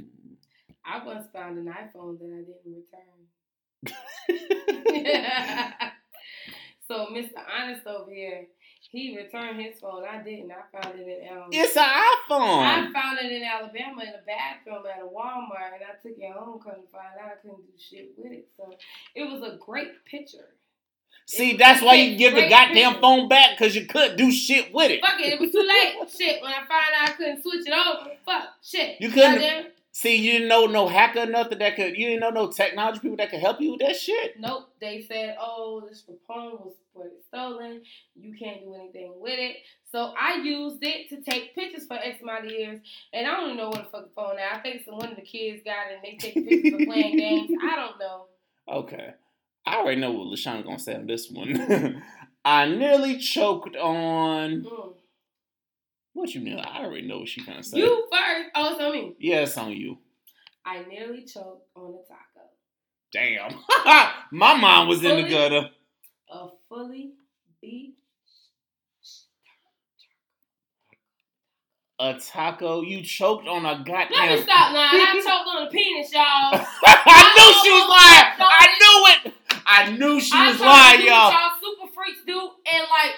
I 0.86 1.04
once 1.06 1.28
found 1.34 1.58
an 1.58 1.66
iPhone 1.66 2.18
that 2.20 2.32
I 2.32 2.44
didn't 2.46 2.86
return. 3.86 5.94
so 6.90 7.06
Mr. 7.14 7.38
Honest 7.56 7.86
over 7.86 8.12
here, 8.12 8.48
he 8.92 9.16
returned 9.16 9.62
his 9.62 9.80
phone. 9.80 10.04
I 10.10 10.24
didn't. 10.24 10.52
I 10.52 10.82
found 10.82 11.00
it 11.00 11.08
in 11.08 11.38
um, 11.38 11.50
it's 11.52 11.78
an 11.78 11.84
iPhone. 11.84 12.64
I 12.64 12.92
found 12.92 13.20
it 13.20 13.32
in 13.32 13.44
Alabama 13.44 14.02
in 14.02 14.10
a 14.10 14.26
bathroom 14.26 14.84
at 14.92 15.00
a 15.00 15.06
Walmart, 15.06 15.76
and 15.76 15.84
I 15.84 16.02
took 16.02 16.18
it 16.18 16.34
home. 16.34 16.60
Couldn't 16.60 16.92
find 16.92 17.14
out. 17.22 17.34
I 17.34 17.36
couldn't 17.42 17.62
do 17.62 17.74
shit 17.78 18.14
with 18.18 18.32
it. 18.32 18.48
So 18.58 18.74
it 19.14 19.24
was 19.24 19.44
a 19.44 19.58
great 19.58 20.04
picture. 20.06 20.50
See, 21.28 21.58
that's 21.58 21.84
why 21.84 21.94
you 21.94 22.18
give 22.18 22.34
the 22.34 22.50
goddamn 22.50 23.00
phone 23.00 23.30
back 23.30 23.52
because 23.56 23.76
you 23.76 23.86
couldn't 23.86 24.18
do 24.18 24.32
shit 24.32 24.74
with 24.74 24.90
it. 24.90 25.00
Fuck 25.00 25.20
it, 25.20 25.34
it 25.34 25.40
was 25.40 25.52
too 25.52 25.60
late. 25.60 26.10
shit, 26.10 26.42
when 26.42 26.52
I 26.52 26.66
found 26.66 26.72
out 26.72 27.10
I 27.10 27.12
couldn't 27.12 27.44
switch 27.44 27.68
it 27.68 27.74
over, 27.74 28.10
fuck, 28.26 28.48
shit. 28.64 29.00
You 29.00 29.12
couldn't-. 29.12 29.74
See, 29.92 30.16
you 30.18 30.34
didn't 30.34 30.48
know 30.50 30.66
no 30.68 30.88
hacker 30.88 31.22
or 31.22 31.26
nothing 31.26 31.60
that 31.60 31.76
could. 31.76 31.98
You 31.98 32.08
didn't 32.08 32.22
know 32.22 32.30
no 32.30 32.52
technology 32.52 33.00
people 33.00 33.18
that 33.18 33.32
could 33.32 33.40
help 33.40 33.60
you 33.60 33.72
with 33.72 33.82
that 33.82 33.96
shit. 33.96 34.40
Nope, 34.40 34.70
they 34.80 35.02
said, 35.02 35.36
oh, 35.40 35.84
this 35.88 36.04
phone 36.28 36.60
was 36.64 36.74
stolen. 37.28 37.82
You 38.16 38.36
can't 38.38 38.62
do 38.62 38.76
anything 38.76 39.14
with 39.18 39.40
it. 39.40 39.58
So 39.92 40.14
I 40.20 40.36
used 40.44 40.84
it 40.84 41.10
to 41.10 41.22
take 41.22 41.56
pictures 41.56 41.88
for 41.88 41.96
X 41.96 42.22
amount 42.22 42.46
of 42.46 42.52
years, 42.52 42.82
and 43.14 43.26
I 43.28 43.32
don't 43.32 43.46
even 43.46 43.58
know 43.58 43.70
what 43.70 43.84
the 43.86 43.90
fuck 43.90 44.08
the 44.08 44.14
phone 44.16 44.36
now. 44.36 44.50
I 44.54 44.60
think 44.60 44.84
some 44.86 44.98
one 44.98 45.10
of 45.10 45.16
the 45.16 45.22
kids 45.24 45.64
got 45.66 45.88
it 45.92 45.96
and 45.96 46.04
they 46.04 46.18
take 46.18 46.36
pictures 46.36 46.80
of 46.80 46.88
playing 46.88 47.18
games. 47.18 47.52
I 47.62 47.76
don't 47.76 48.00
know. 48.00 48.26
Okay, 48.72 49.14
I 49.66 49.78
already 49.78 50.00
know 50.00 50.12
what 50.12 50.28
Lashana 50.28 50.64
gonna 50.64 50.78
say 50.80 50.96
on 50.96 51.08
this 51.08 51.30
one. 51.32 52.04
I 52.46 52.68
nearly 52.68 53.18
choked 53.18 53.76
on 53.76 54.64
Mm. 54.64 54.94
What 56.20 56.34
you 56.34 56.42
mean? 56.42 56.60
I 56.60 56.84
already 56.84 57.08
know 57.08 57.20
what 57.20 57.30
she 57.30 57.44
gonna 57.44 57.64
say. 57.64 57.80
You 57.80 58.08
first. 58.12 58.50
Oh, 58.56 58.78
so 58.78 58.92
me. 58.92 59.16
Yeah, 59.20 59.42
it's 59.42 59.58
on 59.58 59.72
you. 59.72 59.98
I 60.66 60.84
nearly 60.84 61.24
choked 61.26 61.68
on 61.76 61.94
a 61.94 62.08
taco. 62.08 62.46
Damn, 63.12 63.52
my 64.32 64.56
mind 64.56 64.88
was 64.88 65.04
in 65.04 65.16
the 65.16 65.30
gutter. 65.30 65.70
A 66.32 66.48
fully 66.68 67.14
beef. 67.62 67.96
A 72.00 72.14
taco. 72.14 72.82
You 72.82 73.02
choked 73.02 73.48
on 73.48 73.66
a 73.66 73.84
goddamn. 73.84 74.12
Let 74.12 74.38
me 74.38 74.44
stop 74.44 74.74
now. 74.74 74.90
I 74.94 75.14
choked 75.26 75.50
on 75.50 75.68
a 75.68 75.70
penis, 75.70 76.14
y'all. 76.14 76.24
I 76.24 77.34
knew 77.36 77.50
oh, 77.50 77.62
she 77.64 77.72
was 77.72 77.84
oh, 77.84 77.90
lying. 77.90 78.34
Oh, 78.40 78.48
I 78.50 78.68
knew 78.80 79.30
it. 79.30 79.34
I 79.66 79.92
knew 79.92 80.20
she 80.20 80.32
I 80.34 80.52
was 80.52 80.60
lying, 80.60 81.02
y'all. 81.02 81.32
y'all 81.32 81.52
super 81.62 81.94
freaks 81.94 82.22
do 82.26 82.40
and 82.40 82.86
like 82.90 83.16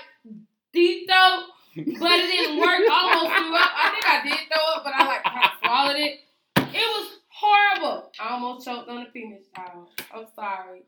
deep 0.74 1.08
throat, 1.08 1.46
but 1.76 1.86
it 1.86 2.28
didn't 2.28 2.60
work. 2.60 2.68
I 2.70 3.14
almost 3.14 3.36
threw 3.38 3.56
up. 3.56 3.72
I 3.76 3.90
think 3.92 4.06
I 4.08 4.22
did 4.24 4.40
throw 4.52 4.76
up, 4.76 4.84
but 4.84 4.94
I 4.94 5.06
like 5.06 5.24
kinda 5.24 5.52
swallowed 5.64 5.96
it. 5.98 6.20
It 6.58 6.88
was 6.88 7.20
horrible. 7.28 8.12
I 8.20 8.34
almost 8.34 8.66
choked 8.66 8.90
on 8.90 9.04
the 9.04 9.10
penis, 9.12 9.46
y'all. 9.56 9.88
I'm 10.14 10.26
sorry. 10.36 10.84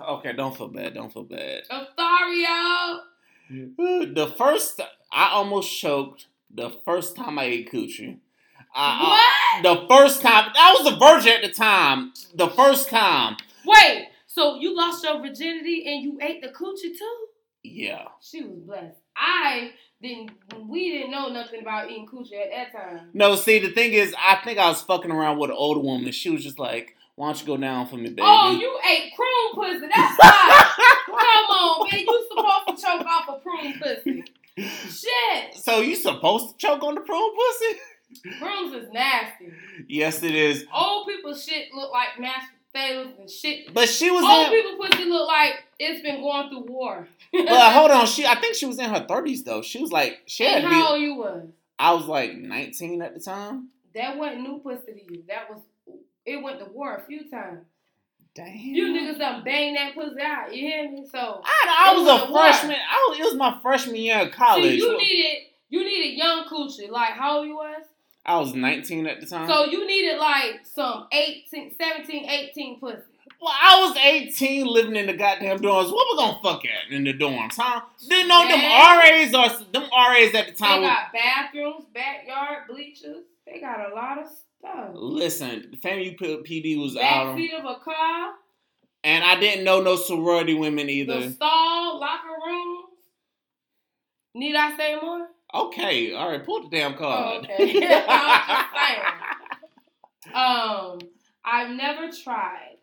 Okay, 0.00 0.32
don't 0.32 0.56
feel 0.56 0.68
bad. 0.68 0.94
Don't 0.94 1.12
feel 1.12 1.24
bad. 1.24 1.62
I'm 1.70 1.86
sorry, 1.96 2.42
y'all. 2.42 3.00
The 4.14 4.34
first, 4.36 4.80
I 5.12 5.30
almost 5.30 5.78
choked 5.78 6.26
the 6.50 6.70
first 6.84 7.16
time 7.16 7.38
I 7.38 7.44
ate 7.44 7.72
coochie. 7.72 8.18
I, 8.74 9.60
uh, 9.62 9.62
what? 9.62 9.80
the 9.80 9.88
first 9.88 10.20
time, 10.20 10.50
I 10.56 10.74
was 10.78 10.92
a 10.92 10.98
virgin 10.98 11.32
at 11.32 11.42
the 11.42 11.54
time. 11.54 12.12
The 12.34 12.48
first 12.48 12.90
time. 12.90 13.36
Wait. 13.64 14.08
So 14.26 14.56
you 14.56 14.76
lost 14.76 15.04
your 15.04 15.20
virginity 15.20 15.84
and 15.86 16.02
you 16.02 16.18
ate 16.20 16.42
the 16.42 16.48
coochie 16.48 16.96
too? 16.98 17.26
Yeah. 17.64 18.08
She 18.20 18.42
was 18.44 18.58
blessed. 18.58 18.98
I 19.16 19.72
didn't. 20.02 20.30
We 20.68 20.90
didn't 20.92 21.10
know 21.10 21.30
nothing 21.30 21.62
about 21.62 21.90
eating 21.90 22.06
coochie 22.06 22.40
at 22.40 22.50
that 22.50 22.72
time. 22.72 23.08
No, 23.14 23.34
see, 23.36 23.58
the 23.58 23.70
thing 23.70 23.94
is, 23.94 24.14
I 24.18 24.36
think 24.44 24.58
I 24.58 24.68
was 24.68 24.82
fucking 24.82 25.10
around 25.10 25.38
with 25.38 25.50
an 25.50 25.56
older 25.58 25.80
woman. 25.80 26.12
She 26.12 26.30
was 26.30 26.44
just 26.44 26.58
like, 26.58 26.94
why 27.16 27.28
don't 27.28 27.40
you 27.40 27.46
go 27.46 27.56
down 27.56 27.86
for 27.86 27.96
me, 27.96 28.10
baby? 28.10 28.22
Oh, 28.22 28.52
you 28.52 28.78
ate 28.90 29.12
prune 29.16 29.54
pussy. 29.54 29.86
That's 29.94 30.18
why. 30.18 30.70
Come 31.06 31.16
on, 31.16 31.88
man. 31.90 32.00
You 32.00 32.28
supposed 32.28 32.68
to 32.68 32.86
choke 32.86 33.06
off 33.06 33.28
a 33.28 33.40
prune 33.40 33.74
pussy. 33.80 34.24
Shit. 34.56 35.54
so 35.54 35.80
you 35.80 35.96
supposed 35.96 36.50
to 36.50 36.56
choke 36.66 36.82
on 36.84 36.94
the 36.94 37.00
prune 37.00 37.34
pussy? 37.34 37.80
Prunes 38.38 38.74
is 38.74 38.92
nasty. 38.92 39.52
yes, 39.88 40.22
it 40.22 40.34
is. 40.34 40.64
Old 40.72 41.08
people 41.08 41.34
shit 41.34 41.68
look 41.74 41.90
like 41.92 42.20
mashed 42.20 42.48
and 42.74 43.30
shit. 43.30 43.72
But 43.72 43.88
she 43.88 44.10
was 44.10 44.24
Old 44.24 44.52
in. 44.52 44.62
people 44.62 44.86
pussy 44.86 45.04
look 45.04 45.28
like 45.28 45.54
it's 45.78 46.02
been 46.02 46.20
going 46.20 46.48
through 46.48 46.66
war. 46.72 47.08
But 47.32 47.72
hold 47.72 47.90
on, 47.90 48.06
she. 48.06 48.24
I 48.26 48.36
think 48.36 48.54
she 48.54 48.66
was 48.66 48.78
in 48.78 48.88
her 48.90 49.04
thirties 49.08 49.42
though. 49.44 49.62
She 49.62 49.80
was 49.80 49.90
like, 49.90 50.20
she 50.26 50.44
had 50.44 50.62
and 50.62 50.70
be. 50.70 50.74
how 50.74 50.92
old 50.92 51.00
you 51.02 51.14
was? 51.16 51.48
I 51.78 51.92
was 51.92 52.06
like 52.06 52.36
19 52.36 53.02
at 53.02 53.14
the 53.14 53.20
time. 53.20 53.68
That 53.94 54.16
wasn't 54.16 54.42
new 54.42 54.60
pussy 54.60 54.92
to 54.92 55.12
you. 55.12 55.24
That 55.28 55.50
was 55.50 55.60
it 56.24 56.42
went 56.42 56.60
to 56.60 56.66
war 56.66 56.96
a 56.96 57.02
few 57.06 57.28
times. 57.28 57.64
Damn. 58.34 58.56
You 58.56 58.86
niggas 58.88 59.18
done 59.18 59.44
bang 59.44 59.74
that 59.74 59.94
pussy 59.94 60.20
out. 60.20 60.54
You 60.54 60.60
hear 60.62 60.90
me? 60.90 61.06
So 61.10 61.40
I, 61.44 61.90
I 61.90 61.94
was 61.94 62.06
was 62.06 62.22
a 62.28 62.30
war. 62.32 62.42
freshman. 62.42 62.76
I 62.76 63.06
was, 63.10 63.18
it 63.18 63.24
was 63.24 63.34
my 63.34 63.58
freshman 63.62 63.96
year 63.96 64.18
of 64.20 64.32
college. 64.32 64.62
see, 64.64 64.76
you 64.78 64.96
needed 64.98 65.42
you 65.70 65.84
needed 65.84 66.16
young 66.16 66.44
coochie. 66.44 66.90
Like 66.90 67.12
how 67.14 67.38
old 67.38 67.48
you 67.48 67.56
was? 67.56 67.84
I 68.26 68.38
was 68.38 68.54
19 68.54 69.06
at 69.06 69.20
the 69.20 69.26
time. 69.26 69.48
So 69.48 69.66
you 69.66 69.86
needed 69.86 70.18
like 70.18 70.62
some 70.64 71.06
18, 71.12 71.74
17, 71.78 72.24
18 72.28 72.80
pussy. 72.80 73.02
well, 73.40 73.52
I 73.52 73.80
was 73.86 73.96
18 73.98 74.66
living 74.66 74.96
in 74.96 75.06
the 75.06 75.12
goddamn 75.12 75.58
dorms. 75.58 75.92
What 75.92 76.06
we 76.10 76.16
gonna 76.16 76.38
fuck 76.42 76.62
at 76.64 76.90
in 76.90 77.04
the 77.04 77.12
dorms, 77.12 77.54
huh? 77.56 77.82
Didn't 78.08 78.28
know 78.28 78.48
them 78.48 78.60
RAs 78.60 79.34
or 79.34 79.64
them 79.72 79.82
RAs 79.92 80.34
at 80.34 80.46
the 80.46 80.52
They 80.52 80.56
time. 80.58 80.80
were- 80.80 80.86
got 80.88 81.12
bathrooms, 81.12 81.84
backyard 81.92 82.62
bleachers. 82.68 83.24
They 83.46 83.60
got 83.60 83.90
a 83.90 83.94
lot 83.94 84.18
of 84.18 84.26
stuff. 84.26 84.90
Listen, 84.94 85.68
the 85.72 85.76
family 85.76 86.16
PD 86.18 86.80
was 86.80 86.96
out, 86.96 87.36
Backseat 87.36 87.58
of 87.58 87.64
a 87.66 87.74
car, 87.84 88.32
and 89.02 89.22
I 89.22 89.38
didn't 89.38 89.64
know 89.64 89.82
no 89.82 89.96
sorority 89.96 90.54
women 90.54 90.88
either. 90.88 91.20
the 91.20 91.30
stall, 91.32 92.00
locker 92.00 92.28
room. 92.46 92.84
Need 94.34 94.56
I 94.56 94.74
say 94.78 94.96
more? 95.00 95.28
Okay, 95.54 96.12
all 96.12 96.30
right, 96.30 96.44
pull 96.44 96.62
the 96.62 96.68
damn 96.68 96.94
Oh, 96.94 96.96
card. 96.98 97.44
okay. 97.44 97.72
Just 97.80 97.82
saying. 97.82 99.02
Um, 100.34 100.98
I've 101.44 101.70
never 101.76 102.10
tried. 102.10 102.76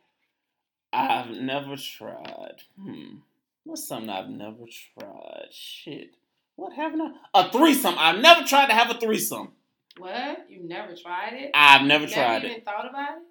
I've 0.94 1.30
never 1.32 1.76
tried. 1.76 2.62
Hmm. 2.82 3.16
What's 3.64 3.88
something 3.88 4.10
I've 4.10 4.30
never 4.30 4.66
tried? 5.00 5.48
Shit. 5.52 6.16
What 6.56 6.74
haven't 6.74 7.02
I? 7.02 7.12
A 7.34 7.52
threesome. 7.52 7.96
I've 7.98 8.20
never 8.20 8.44
tried 8.46 8.68
to 8.68 8.74
have 8.74 8.90
a 8.90 9.00
threesome. 9.00 9.50
What? 9.98 10.46
You've 10.50 10.64
never 10.66 10.96
tried 10.96 11.34
it? 11.34 11.52
I've 11.54 11.82
never 11.86 12.06
Never 12.06 12.14
tried 12.14 12.44
even 12.46 12.58
it. 12.58 12.66
thought 12.66 12.90
about 12.90 13.18
it? 13.18 13.24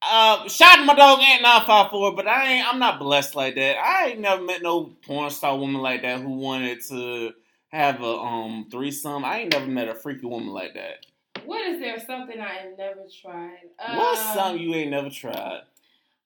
Uh, 0.00 0.48
to 0.48 0.84
my 0.84 0.94
dog 0.94 1.18
Ant 1.20 1.42
nine 1.42 1.64
five 1.66 1.90
four, 1.90 2.14
but 2.14 2.28
I 2.28 2.46
ain't. 2.52 2.68
I'm 2.72 2.78
not 2.78 3.00
blessed 3.00 3.34
like 3.34 3.56
that. 3.56 3.76
I 3.78 4.08
ain't 4.10 4.20
never 4.20 4.42
met 4.42 4.62
no 4.62 4.84
porn 5.04 5.30
star 5.30 5.58
woman 5.58 5.80
like 5.82 6.02
that 6.02 6.20
who 6.20 6.30
wanted 6.34 6.80
to 6.88 7.32
have 7.68 8.00
a 8.02 8.06
um 8.18 8.66
threesome. 8.70 9.24
I 9.24 9.40
ain't 9.40 9.52
never 9.52 9.66
met 9.66 9.88
a 9.88 9.94
freaky 9.94 10.26
woman 10.26 10.48
like 10.48 10.74
that. 10.74 11.06
What 11.44 11.66
is 11.66 11.80
there 11.80 11.98
something 11.98 12.40
I 12.40 12.54
have 12.54 12.78
never 12.78 13.02
tried? 13.22 13.58
What's 13.94 14.20
Um, 14.20 14.34
something 14.34 14.62
you 14.62 14.74
ain't 14.74 14.90
never 14.90 15.10
tried? 15.10 15.62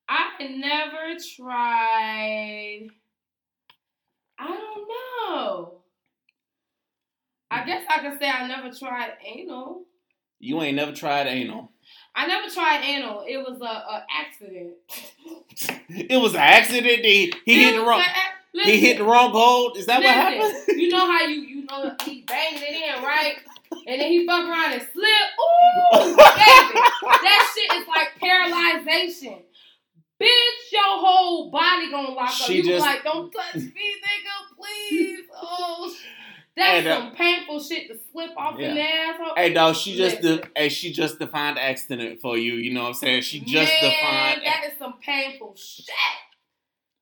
I 0.09 0.47
never 0.49 1.19
tried. 1.35 2.87
I 4.39 4.47
don't 4.47 4.87
know. 4.87 5.79
I 7.51 7.63
guess 7.65 7.83
I 7.87 7.99
could 7.99 8.19
say 8.19 8.27
I 8.29 8.47
never 8.47 8.75
tried 8.75 9.13
anal. 9.23 9.85
You 10.39 10.61
ain't 10.61 10.75
never 10.75 10.91
tried 10.91 11.27
anal. 11.27 11.71
I 12.15 12.27
never 12.27 12.49
tried 12.49 12.83
anal. 12.83 13.23
It 13.27 13.37
was 13.37 13.61
a, 13.61 13.65
a 13.65 14.05
accident. 14.11 14.73
It 15.95 16.19
was 16.19 16.33
an 16.33 16.39
accident. 16.39 17.05
He, 17.05 17.31
he 17.45 17.53
It 17.53 17.73
hit 17.73 17.75
the 17.79 17.85
wrong. 17.85 18.01
A- 18.61 18.65
He 18.65 18.79
hit 18.79 18.97
the 18.97 19.03
wrong 19.03 19.31
hole. 19.31 19.73
Is 19.73 19.85
that 19.87 20.01
what 20.01 20.05
listen, 20.39 20.51
happened? 20.65 20.81
You 20.81 20.89
know 20.89 21.05
how 21.11 21.21
you 21.25 21.41
you 21.41 21.65
know 21.65 21.95
he 22.03 22.21
banged 22.21 22.61
it 22.61 22.97
in 22.97 23.03
right, 23.03 23.35
and 23.71 24.01
then 24.01 24.11
he 24.11 24.25
fuck 24.27 24.47
around 24.47 24.73
and 24.73 24.81
slip. 24.93 25.29
Ooh, 25.39 26.15
baby, 26.15 26.79
that 27.01 27.53
shit 27.55 27.73
is 27.81 27.87
like 27.87 28.09
paralyzation. 28.21 29.41
Bitch, 30.21 30.71
your 30.71 30.81
whole 30.83 31.49
body 31.51 31.89
gonna 31.91 32.09
lock 32.11 32.29
up. 32.29 32.33
She 32.33 32.57
You 32.57 32.63
just- 32.63 32.85
like, 32.85 33.03
don't 33.03 33.31
touch 33.31 33.55
me, 33.55 33.61
nigga, 33.71 34.55
please. 34.57 35.19
Oh, 35.41 35.93
that's 36.55 36.69
Hey, 36.69 36.81
that- 36.83 36.97
some 36.99 37.15
painful 37.15 37.59
shit 37.61 37.87
to 37.89 37.97
slip 38.11 38.31
off 38.37 38.55
in 38.59 38.61
Yeah. 38.61 38.73
the 38.75 38.81
asshole. 38.81 39.35
Hey 39.35 39.51
dog, 39.53 39.75
she 39.75 39.97
just 39.97 40.21
Listen. 40.21 40.37
de- 40.37 40.49
hey, 40.61 40.69
she 40.69 40.93
just 40.93 41.17
defined 41.19 41.57
accident 41.59 42.21
for 42.21 42.37
you. 42.37 42.53
You 42.53 42.71
know 42.73 42.83
what 42.83 42.89
I'm 42.89 42.93
saying? 42.93 43.23
She 43.23 43.39
just 43.39 43.73
Man, 43.81 43.91
defined. 43.91 44.41
that 44.45 44.63
is 44.71 44.77
some 44.77 44.93
painful 45.01 45.55
shit. 45.57 45.87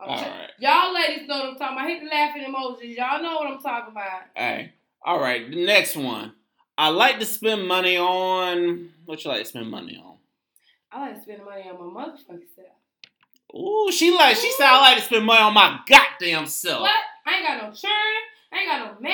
Right. 0.08 0.50
Y'all 0.60 0.94
ladies 0.94 1.28
know 1.28 1.40
what 1.40 1.50
I'm 1.50 1.58
talking 1.58 1.78
about. 1.78 1.90
Hit 1.90 2.04
the 2.04 2.10
laughing 2.10 2.44
emojis. 2.44 2.98
Y'all 2.98 3.22
know 3.22 3.36
what 3.36 3.52
I'm 3.52 3.62
talking 3.62 3.92
about. 3.92 4.22
Hey, 4.36 4.74
all 5.04 5.20
right. 5.20 5.50
The 5.50 5.66
next 5.66 5.96
one. 5.96 6.34
I 6.78 6.90
like 6.90 7.20
to 7.20 7.26
spend 7.26 7.68
money 7.68 7.98
on. 7.98 8.90
What 9.06 9.24
you 9.24 9.30
like 9.30 9.44
to 9.44 9.46
spend 9.46 9.70
money 9.70 10.02
on? 10.04 10.16
I 10.92 11.02
like 11.02 11.16
to 11.16 11.22
spend 11.22 11.46
money 11.46 11.64
on 11.70 11.94
my 11.94 12.06
motherfucking 12.06 12.48
self. 12.56 13.56
Ooh, 13.56 13.92
she 13.92 14.16
like. 14.16 14.36
She 14.38 14.52
said 14.54 14.66
I 14.66 14.80
like 14.80 14.98
to 14.98 15.04
spend 15.04 15.26
money 15.26 15.42
on 15.42 15.54
my 15.54 15.80
goddamn 15.88 16.48
self. 16.48 16.82
What? 16.82 16.96
I 17.26 17.36
ain't 17.36 17.48
got 17.48 17.58
no 17.58 17.72
children. 17.72 18.22
I 18.52 18.58
ain't 18.58 18.70
got 18.70 18.96
no 18.96 19.02
man. 19.02 19.14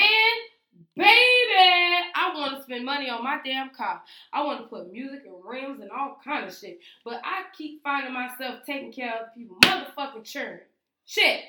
Baby, 0.96 2.10
I 2.14 2.32
want 2.34 2.56
to 2.56 2.62
spend 2.64 2.84
money 2.84 3.08
on 3.08 3.22
my 3.22 3.38
damn 3.44 3.70
car. 3.70 4.02
I 4.32 4.42
want 4.42 4.62
to 4.62 4.66
put 4.66 4.92
music 4.92 5.22
and 5.26 5.44
rims 5.44 5.80
and 5.80 5.90
all 5.92 6.18
kind 6.24 6.44
of 6.44 6.52
shit. 6.56 6.80
But 7.04 7.20
I 7.22 7.42
keep 7.56 7.84
finding 7.84 8.12
myself 8.12 8.60
taking 8.66 8.92
care 8.92 9.14
of 9.14 9.34
people 9.34 9.56
motherfucking 9.62 10.24
children. 10.24 10.60
Shit. 11.08 11.40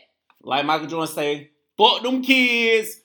Like 0.41 0.65
Michael 0.65 0.87
Jordan 0.87 1.13
say, 1.13 1.49
fuck 1.77 2.01
them 2.01 2.21
kids. 2.21 3.01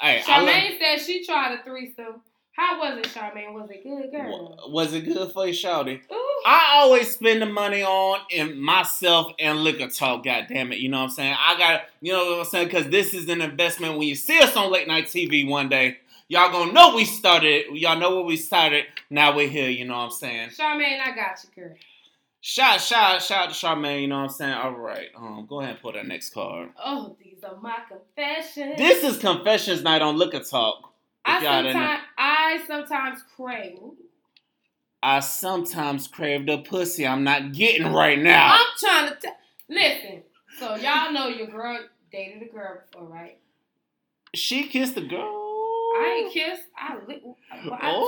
Hey, 0.00 0.20
Charmaine 0.26 0.76
said 0.80 0.98
she 0.98 1.24
tried 1.24 1.60
a 1.60 1.62
threesome. 1.62 2.22
How 2.50 2.80
was 2.80 2.98
it, 2.98 3.04
Charmaine? 3.04 3.54
Was 3.54 3.70
it 3.70 3.84
good, 3.84 4.10
girl? 4.10 4.58
Was 4.68 4.92
it 4.92 5.02
good 5.02 5.30
for 5.30 5.46
you, 5.46 5.52
Shawty? 5.54 6.00
I 6.44 6.80
always 6.80 7.14
spend 7.14 7.40
the 7.40 7.46
money 7.46 7.84
on 7.84 8.18
in 8.30 8.60
myself 8.60 9.32
and 9.38 9.60
liquor 9.60 9.86
talk. 9.86 10.24
God 10.24 10.46
damn 10.48 10.72
it, 10.72 10.78
you 10.78 10.88
know 10.88 10.98
what 10.98 11.04
I'm 11.04 11.10
saying? 11.10 11.36
I 11.38 11.56
got, 11.56 11.82
you 12.00 12.12
know 12.12 12.32
what 12.32 12.38
I'm 12.40 12.44
saying? 12.46 12.66
Because 12.66 12.88
this 12.88 13.14
is 13.14 13.28
an 13.28 13.40
investment. 13.40 13.96
When 13.96 14.08
you 14.08 14.16
see 14.16 14.40
us 14.40 14.56
on 14.56 14.72
late 14.72 14.88
night 14.88 15.06
TV 15.06 15.48
one 15.48 15.68
day, 15.68 15.98
y'all 16.26 16.50
gonna 16.50 16.72
know 16.72 16.96
we 16.96 17.04
started. 17.04 17.66
Y'all 17.72 17.96
know 17.96 18.16
where 18.16 18.24
we 18.24 18.36
started. 18.36 18.86
Now 19.08 19.36
we're 19.36 19.48
here. 19.48 19.70
You 19.70 19.84
know 19.84 19.94
what 19.94 20.06
I'm 20.06 20.10
saying? 20.10 20.48
Charmaine, 20.48 21.00
I 21.00 21.14
got 21.14 21.38
you, 21.44 21.62
girl. 21.62 21.74
Shout, 22.44 22.80
shout, 22.80 23.22
shout 23.22 23.50
to 23.50 23.54
Charmaine. 23.54 24.02
You 24.02 24.08
know 24.08 24.16
what 24.16 24.22
I'm 24.24 24.28
saying? 24.30 24.52
All 24.52 24.72
right, 24.72 25.08
um, 25.16 25.46
go 25.48 25.60
ahead 25.60 25.74
and 25.74 25.80
pull 25.80 25.92
that 25.92 26.08
next 26.08 26.34
card. 26.34 26.70
Oh, 26.84 27.16
these 27.22 27.38
are 27.44 27.56
my 27.60 27.78
confessions. 27.88 28.76
This 28.76 29.04
is 29.04 29.16
confessions 29.18 29.82
night 29.84 30.02
on 30.02 30.18
liquor 30.18 30.40
talk. 30.40 30.92
I 31.24 31.36
If 31.36 31.42
y'all 31.44 31.62
didn't 31.62 31.76
know. 31.76 31.86
sometimes 31.86 32.02
I 32.18 32.64
sometimes 32.66 33.18
crave. 33.36 33.78
I 35.04 35.20
sometimes 35.20 36.08
crave 36.08 36.46
the 36.46 36.58
pussy 36.58 37.06
I'm 37.06 37.22
not 37.22 37.52
getting 37.52 37.92
right 37.92 38.18
now. 38.18 38.54
I'm 38.58 38.66
trying 38.76 39.08
to 39.10 39.16
t- 39.20 39.28
listen. 39.68 40.22
So 40.58 40.74
y'all 40.74 41.12
know 41.12 41.28
your 41.28 41.46
girl 41.46 41.78
dated 42.10 42.42
a 42.42 42.52
girl 42.52 42.80
before, 42.90 43.06
right? 43.06 43.38
She 44.34 44.64
kissed 44.66 44.96
a 44.96 45.00
girl. 45.00 45.51
I 45.94 45.96
ain't 46.24 46.32
kissed. 46.32 46.62
I 46.76 46.96
lick. 47.06 47.22
I, 47.50 47.54
I 47.70 47.92
Oh. 47.94 47.98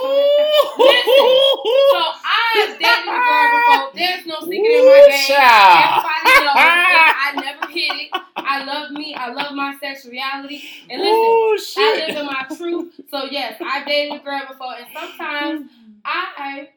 so 1.92 2.00
I 2.24 2.76
dated 2.78 2.82
a 2.82 2.84
girl 3.06 3.48
before. 3.54 3.90
There's 3.94 4.26
no 4.26 4.36
secret 4.40 4.70
in 4.70 4.86
my 4.86 5.06
game. 5.08 5.26
child. 5.26 6.04
Everybody 6.24 6.44
knows. 6.44 6.56
I 6.56 7.32
never 7.36 7.66
hit 7.72 7.92
it. 7.94 8.08
I 8.36 8.64
love 8.64 8.90
me. 8.92 9.14
I 9.14 9.28
love 9.32 9.52
my 9.54 9.76
sexuality. 9.80 10.62
And 10.90 11.00
listen, 11.00 11.14
Ooh, 11.14 11.58
I 11.78 11.80
live 12.06 12.16
in 12.16 12.26
my 12.26 12.42
truth. 12.56 13.00
So 13.10 13.24
yes, 13.30 13.60
I 13.64 13.84
dated 13.84 14.20
a 14.20 14.24
girl 14.24 14.42
before, 14.48 14.74
and 14.74 14.86
sometimes 14.92 15.70
I 16.04 16.68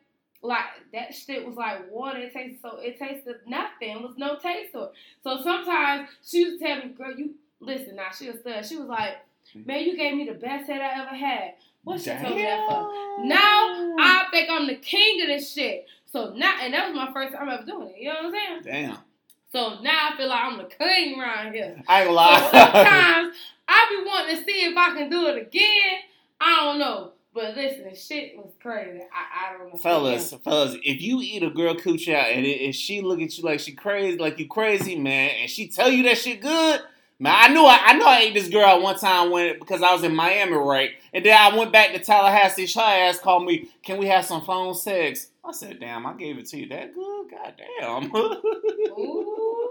like 0.41 0.66
that 0.93 1.14
shit 1.16 1.45
was 1.45 1.55
like 1.55 1.89
water. 1.91 2.20
It 2.20 2.34
tasted 2.34 2.60
so 2.62 2.78
it 2.78 2.97
tasted 2.99 3.36
nothing. 3.47 3.97
It 3.97 4.01
was 4.01 4.16
no 4.18 4.38
taste 4.38 4.72
to 4.74 4.84
it. 4.84 4.91
So 5.24 5.41
sometimes 5.43 6.10
she 6.26 6.45
would 6.51 6.60
tell 6.60 6.78
me, 6.78 6.89
"Girl, 6.97 7.14
you 7.18 7.36
listen." 7.60 7.95
Now 7.95 8.10
she 8.18 8.30
was 8.30 8.39
still. 8.39 8.62
She 8.64 8.78
was 8.78 8.88
like, 8.88 9.18
Mm-hmm. 9.56 9.68
"Man, 9.68 9.84
you 9.84 9.98
gave 9.98 10.16
me 10.16 10.26
the 10.26 10.34
best 10.34 10.70
head 10.70 10.82
I 10.82 11.02
ever 11.02 11.16
had." 11.16 11.54
What 11.84 12.02
she 12.02 12.10
told 12.10 12.36
me 12.36 12.41
that 12.41 12.68
for? 12.68 13.26
Now 13.26 13.95
I 14.00 14.26
think 14.32 14.50
I'm 14.50 14.68
the 14.68 14.76
king 14.76 15.22
of 15.22 15.28
this 15.28 15.54
shit. 15.54 15.88
So 16.06 16.34
now, 16.34 16.58
and 16.62 16.74
that 16.74 16.88
was 16.88 16.95
my 16.95 17.12
first 17.14 17.34
time 17.34 17.48
ever 17.50 17.64
doing 17.64 17.89
it. 17.89 17.95
You 18.00 18.10
know 18.10 18.16
what 18.16 18.26
I'm 18.26 18.32
saying? 18.32 18.62
Damn. 18.64 18.98
So 19.52 19.80
now 19.82 20.10
I 20.12 20.18
feel 20.18 20.28
like 20.28 20.43
I'm 20.43 20.58
the 20.58 20.66
king 20.66 21.20
around 21.20 21.54
here. 21.54 21.82
I 21.88 22.04
ain't 22.04 22.10
So 22.10 22.58
sometimes 22.58 23.36
I 23.68 23.88
be 23.89 24.06
wanting 24.06 24.38
to 24.38 24.43
see 24.43 24.66
if 24.66 24.78
I 24.78 24.95
can 24.95 25.10
do 25.10 25.28
it 25.28 25.38
again. 25.38 26.00
I 26.41 26.64
don't 26.64 26.80
know. 26.80 27.14
But 27.34 27.56
listen, 27.56 27.86
the 27.89 27.95
shit 27.95 28.36
was 28.36 28.52
crazy. 28.62 29.00
I, 29.00 29.54
I 29.54 29.58
don't 29.58 29.72
know. 29.72 29.80
fellas, 29.80 30.34
fellas, 30.43 30.76
if 30.84 31.02
you 31.02 31.22
eat 31.22 31.43
a 31.43 31.52
girl 31.52 31.76
coochie 31.76 32.14
out 32.14 32.30
and 32.32 32.45
if 32.45 32.76
she 32.76 33.02
look 33.02 33.22
at 33.22 33.38
you 33.38 33.43
like 33.43 33.60
she 33.60 33.74
crazy, 33.74 34.18
like 34.18 34.39
you 34.39 34.48
crazy, 34.48 34.95
man, 34.95 35.32
and 35.41 35.50
she 35.50 35.68
tell 35.68 35.89
you 35.89 36.04
that 36.04 36.18
shit 36.18 36.41
good, 36.41 36.82
man, 37.20 37.36
I 37.36 37.47
knew 37.49 37.63
I, 37.63 37.80
I 37.86 37.93
know 37.97 38.05
I 38.05 38.20
ate 38.20 38.34
this 38.34 38.49
girl 38.49 38.65
at 38.65 38.82
one 38.82 38.97
time 38.97 39.32
when 39.32 39.57
because 39.59 39.82
I 39.82 39.93
was 39.93 40.03
in 40.03 40.15
Miami, 40.15 40.53
right? 40.53 40.91
And 41.13 41.26
then 41.26 41.38
I 41.38 41.55
went 41.55 41.72
back 41.72 41.93
to 41.93 41.99
Tallahassee. 41.99 42.68
Her 42.68 42.82
ass 42.82 43.20
called 43.20 43.45
me, 43.45 43.70
"Can 43.84 43.97
we 43.97 44.07
have 44.07 44.26
some 44.26 44.43
phone 44.43 44.74
sex?" 44.76 45.28
I 45.43 45.51
said, 45.51 45.80
"Damn, 45.80 46.05
I 46.05 46.13
gave 46.13 46.38
it 46.38 46.47
to 46.47 46.57
you 46.57 46.68
that 46.70 46.93
good, 46.93 47.32
goddamn." 47.32 48.15
Ooh. 48.99 49.63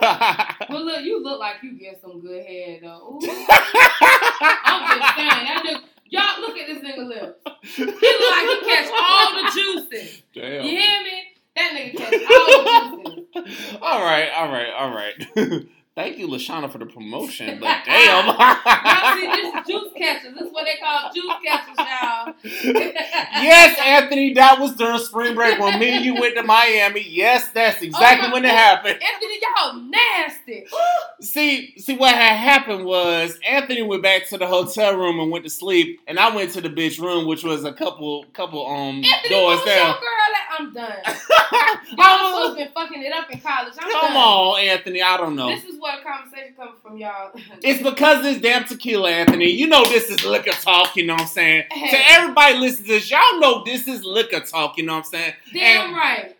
Well, 0.00 0.84
look, 0.84 1.02
you 1.02 1.22
look 1.22 1.40
like 1.40 1.56
you 1.62 1.72
get 1.72 2.00
some 2.00 2.20
good 2.20 2.44
head 2.44 2.80
though. 2.82 3.18
Ooh. 3.22 3.28
I'm 3.28 4.98
just 4.98 5.16
saying 5.16 5.28
that 5.28 5.62
nigga. 5.64 5.80
Y'all 6.10 6.40
look 6.40 6.58
at 6.58 6.66
this 6.66 6.78
nigga 6.78 7.06
lips. 7.06 7.40
He 7.62 7.84
look 7.84 8.02
like 8.02 8.48
he 8.48 8.60
catch 8.66 8.90
all 9.00 9.42
the 9.42 9.50
juices. 9.54 10.22
Damn. 10.34 10.64
You 10.64 10.70
hear 10.70 11.02
me? 11.02 11.22
That 11.56 11.72
nigga 11.72 11.96
catch 11.96 12.12
all 12.30 13.04
the 13.04 13.14
juices. 13.14 13.78
all 13.82 14.02
right, 14.02 14.28
all 14.36 14.48
right, 14.48 14.72
all 14.76 14.90
right. 14.94 15.66
Thank 16.00 16.16
you, 16.16 16.28
Lashana, 16.28 16.72
for 16.72 16.78
the 16.78 16.86
promotion. 16.86 17.58
But 17.60 17.82
damn. 17.84 18.24
Y'all 18.24 19.14
see, 19.14 19.26
this 19.26 19.54
is 19.54 19.66
juice 19.66 19.92
catchers. 19.94 20.32
This 20.32 20.46
is 20.46 20.50
what 20.50 20.64
they 20.64 20.80
call 20.80 21.12
juice 21.12 21.34
catchers, 21.44 21.76
y'all. 21.76 22.34
yes, 23.42 23.78
Anthony, 23.84 24.32
that 24.32 24.58
was 24.58 24.76
during 24.76 24.98
spring 24.98 25.34
break 25.34 25.58
when 25.58 25.78
me 25.78 25.90
and 25.96 26.04
you 26.06 26.14
went 26.14 26.36
to 26.36 26.42
Miami. 26.42 27.04
Yes, 27.06 27.50
that's 27.50 27.82
exactly 27.82 28.28
Oh 28.30 28.32
when 28.32 28.46
it 28.46 28.50
happened. 28.50 28.98
Anthony, 29.02 29.40
y'all 29.42 29.74
nasty. 29.74 30.64
See, 31.20 31.74
see 31.76 31.98
what 31.98 32.14
had 32.14 32.36
happened 32.36 32.86
was 32.86 33.38
Anthony 33.46 33.82
went 33.82 34.02
back 34.02 34.26
to 34.30 34.38
the 34.38 34.46
hotel 34.46 34.96
room 34.96 35.20
and 35.20 35.30
went 35.30 35.44
to 35.44 35.50
sleep, 35.50 36.00
and 36.06 36.18
I 36.18 36.34
went 36.34 36.52
to 36.52 36.62
the 36.62 36.70
bitch 36.70 36.98
room, 36.98 37.26
which 37.26 37.44
was 37.44 37.64
a 37.64 37.74
couple, 37.74 38.24
couple 38.32 38.66
um 38.66 39.04
Anthony, 39.04 39.28
doors 39.28 39.58
what 39.58 39.66
down. 39.66 39.96
girl 39.96 40.34
at? 40.34 40.40
I'm 40.60 40.72
done. 40.72 40.92
Y'all 41.96 42.32
supposed 42.32 42.56
been 42.56 42.68
fucking 42.72 43.02
it 43.02 43.12
up 43.12 43.30
in 43.30 43.40
college. 43.40 43.74
I'm 43.78 43.90
Come 43.90 44.12
done. 44.12 44.16
on, 44.16 44.60
Anthony. 44.60 45.02
I 45.02 45.16
don't 45.16 45.36
know. 45.36 45.48
This 45.54 45.64
is 45.64 45.80
where 45.80 45.89
the 46.02 46.08
conversation 46.10 46.54
comes 46.54 46.78
from, 46.82 46.96
y'all. 46.98 47.32
It's 47.62 47.82
because 47.82 48.22
this 48.22 48.40
damn 48.40 48.64
tequila, 48.64 49.10
Anthony. 49.10 49.50
You 49.50 49.66
know 49.68 49.84
this 49.84 50.08
is 50.10 50.24
liquor 50.24 50.50
talk, 50.52 50.96
you 50.96 51.06
know 51.06 51.14
what 51.14 51.22
I'm 51.22 51.28
saying? 51.28 51.64
To 51.70 51.96
everybody 52.10 52.58
listening 52.58 52.86
to 52.88 52.92
this, 52.94 53.10
y'all 53.10 53.38
know 53.40 53.62
this 53.64 53.86
is 53.86 54.04
liquor 54.04 54.40
talk, 54.40 54.76
you 54.78 54.84
know 54.84 54.94
what 54.94 55.06
I'm 55.06 55.10
saying? 55.10 55.32
Damn 55.52 55.86
And- 55.88 55.96
right. 55.96 56.36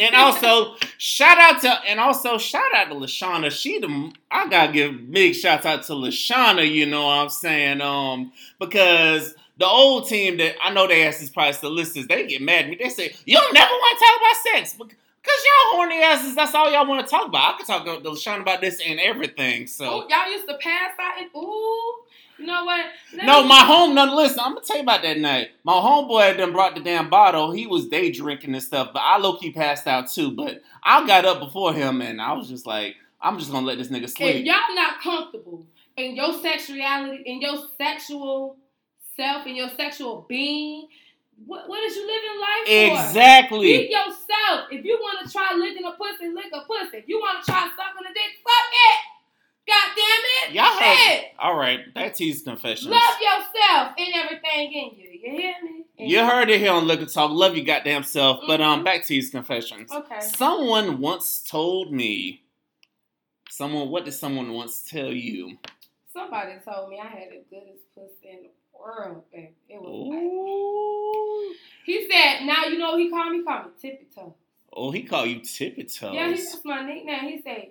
And 0.00 0.14
also 0.14 0.74
shout 0.96 1.36
out 1.36 1.60
to 1.60 1.68
and 1.86 2.00
also 2.00 2.38
shout 2.38 2.74
out 2.74 2.88
to 2.88 2.94
Lashana. 2.94 3.50
She 3.50 3.78
the 3.78 4.10
I 4.30 4.48
gotta 4.48 4.72
give 4.72 5.10
big 5.12 5.34
shouts 5.34 5.66
out 5.66 5.82
to 5.82 5.92
Lashana. 5.92 6.66
You 6.66 6.86
know 6.86 7.04
what 7.04 7.12
I'm 7.18 7.28
saying? 7.28 7.82
Um, 7.82 8.32
because 8.58 9.34
the 9.58 9.66
old 9.66 10.08
team 10.08 10.38
that 10.38 10.54
I 10.62 10.72
know 10.72 10.86
they 10.86 11.06
ask 11.06 11.20
this 11.20 11.28
probably 11.28 11.52
still 11.52 11.72
listens. 11.72 12.06
They 12.06 12.26
get 12.26 12.40
mad 12.40 12.64
at 12.64 12.70
me. 12.70 12.76
They 12.82 12.88
say 12.88 13.14
you 13.26 13.36
don't 13.36 13.52
never 13.52 13.70
want 13.70 13.98
to 13.98 14.04
talk 14.06 14.16
about 14.16 14.36
sex. 14.54 14.92
Cause 15.24 15.34
y'all 15.44 15.76
horny 15.76 16.02
asses, 16.02 16.34
that's 16.34 16.54
all 16.54 16.70
y'all 16.72 16.86
want 16.86 17.06
to 17.06 17.10
talk 17.10 17.26
about. 17.28 17.54
I 17.54 17.56
can 17.58 17.66
talk 17.66 17.84
to 17.84 18.08
Lashana 18.10 18.40
about 18.40 18.60
this 18.60 18.80
and 18.84 18.98
everything. 18.98 19.66
So 19.68 19.84
Ooh, 19.84 20.08
y'all 20.08 20.30
used 20.30 20.48
to 20.48 20.56
pass 20.58 20.92
out 21.00 21.20
and 21.20 21.28
ooh. 21.36 21.94
You 22.38 22.46
know 22.46 22.64
what? 22.64 22.86
Let 23.14 23.26
No, 23.26 23.42
me- 23.42 23.48
my 23.48 23.60
home. 23.60 23.94
No, 23.94 24.04
listen. 24.16 24.40
I'm 24.40 24.54
gonna 24.54 24.64
tell 24.66 24.76
you 24.78 24.82
about 24.82 25.02
that 25.02 25.18
night. 25.18 25.50
My 25.62 25.74
homeboy 25.74 26.38
done 26.38 26.50
brought 26.52 26.74
the 26.74 26.80
damn 26.80 27.08
bottle. 27.08 27.52
He 27.52 27.68
was 27.68 27.86
day 27.86 28.10
drinking 28.10 28.54
and 28.54 28.62
stuff, 28.62 28.90
but 28.92 29.00
I 29.04 29.18
low 29.18 29.36
key 29.36 29.52
passed 29.52 29.86
out 29.86 30.10
too. 30.10 30.32
But 30.32 30.60
I 30.82 31.06
got 31.06 31.24
up 31.24 31.38
before 31.38 31.72
him, 31.72 32.00
and 32.02 32.20
I 32.20 32.32
was 32.32 32.48
just 32.48 32.66
like, 32.66 32.96
I'm 33.20 33.38
just 33.38 33.52
gonna 33.52 33.64
let 33.66 33.78
this 33.78 33.88
nigga 33.88 34.04
If 34.04 34.10
sleep. 34.14 34.44
y'all 34.44 34.74
not 34.74 35.00
comfortable 35.00 35.64
in 35.96 36.16
your 36.16 36.32
sexuality, 36.42 37.22
in 37.26 37.40
your 37.40 37.58
sexual 37.78 38.56
self, 39.14 39.46
in 39.46 39.54
your 39.54 39.68
sexual 39.76 40.26
being, 40.28 40.88
what, 41.46 41.68
what 41.68 41.82
is 41.84 41.96
you 41.96 42.06
living 42.06 42.40
life 42.40 42.64
for? 42.98 43.06
Exactly. 43.08 43.78
Be 43.86 43.90
yourself. 43.92 44.68
If 44.70 44.84
you 44.84 44.98
want 45.00 45.26
to 45.26 45.32
try 45.32 45.54
licking 45.54 45.84
a 45.84 45.92
pussy, 45.92 46.28
lick 46.32 46.46
a 46.52 46.60
pussy. 46.66 46.98
If 46.98 47.08
you 47.08 47.18
want 47.18 47.44
to 47.44 47.50
try 47.50 47.60
sucking 47.60 48.06
a 48.10 48.14
dick, 48.14 48.32
fuck 48.44 48.72
it. 48.72 48.98
God 49.68 49.90
damn 49.94 50.50
it. 50.50 50.54
Y'all 50.54 50.80
heard. 50.80 51.24
All 51.38 51.56
right, 51.56 51.80
that 51.94 52.18
his 52.18 52.42
confessions. 52.42 52.88
Love 52.90 53.14
yourself 53.20 53.94
and 53.96 54.08
everything 54.14 54.72
in 54.72 54.98
you. 54.98 55.10
You 55.12 55.30
hear 55.40 55.54
me? 55.62 55.84
And- 55.98 56.10
You 56.10 56.24
heard 56.24 56.50
it 56.50 56.58
here 56.58 56.72
on 56.72 56.86
Liquor 56.88 57.06
Talk. 57.06 57.30
Love 57.30 57.56
your 57.56 57.64
goddamn 57.64 58.02
self. 58.02 58.40
But 58.46 58.60
um, 58.60 58.80
Mhm. 58.80 58.84
back 58.84 59.04
to 59.06 59.14
his 59.14 59.30
confessions. 59.30 59.92
Okay. 59.92 60.18
Someone 60.20 61.00
once 61.00 61.42
told 61.48 61.92
me. 61.92 62.42
Someone. 63.50 63.88
What 63.90 64.04
did 64.04 64.14
someone 64.14 64.52
once 64.52 64.82
tell 64.82 65.12
you? 65.12 65.58
Somebody 66.12 66.54
told 66.64 66.90
me 66.90 66.98
I 66.98 67.06
had 67.06 67.28
the 67.30 67.42
goodest 67.48 67.84
pussy 67.94 68.28
in 68.30 68.42
the 68.42 68.50
world, 68.76 69.22
baby. 69.32 69.52
It 69.68 69.80
was 69.80 70.08
like, 70.10 70.22
Ooh. 70.22 71.01
He 71.84 72.08
said, 72.10 72.44
now 72.46 72.64
you 72.64 72.78
know 72.78 72.92
what 72.92 73.00
he 73.00 73.10
called 73.10 73.32
me? 73.32 73.38
He 73.38 73.44
called 73.44 73.66
me 73.66 73.72
Tippy 73.80 74.06
Toe. 74.14 74.34
Oh, 74.74 74.90
he 74.90 75.02
called 75.02 75.28
you 75.28 75.40
tippy 75.40 75.84
toes. 75.84 76.14
Yeah, 76.14 76.28
he, 76.28 76.34
that's 76.34 76.64
my 76.64 76.82
nickname. 76.86 77.28
He 77.28 77.42
said, 77.42 77.68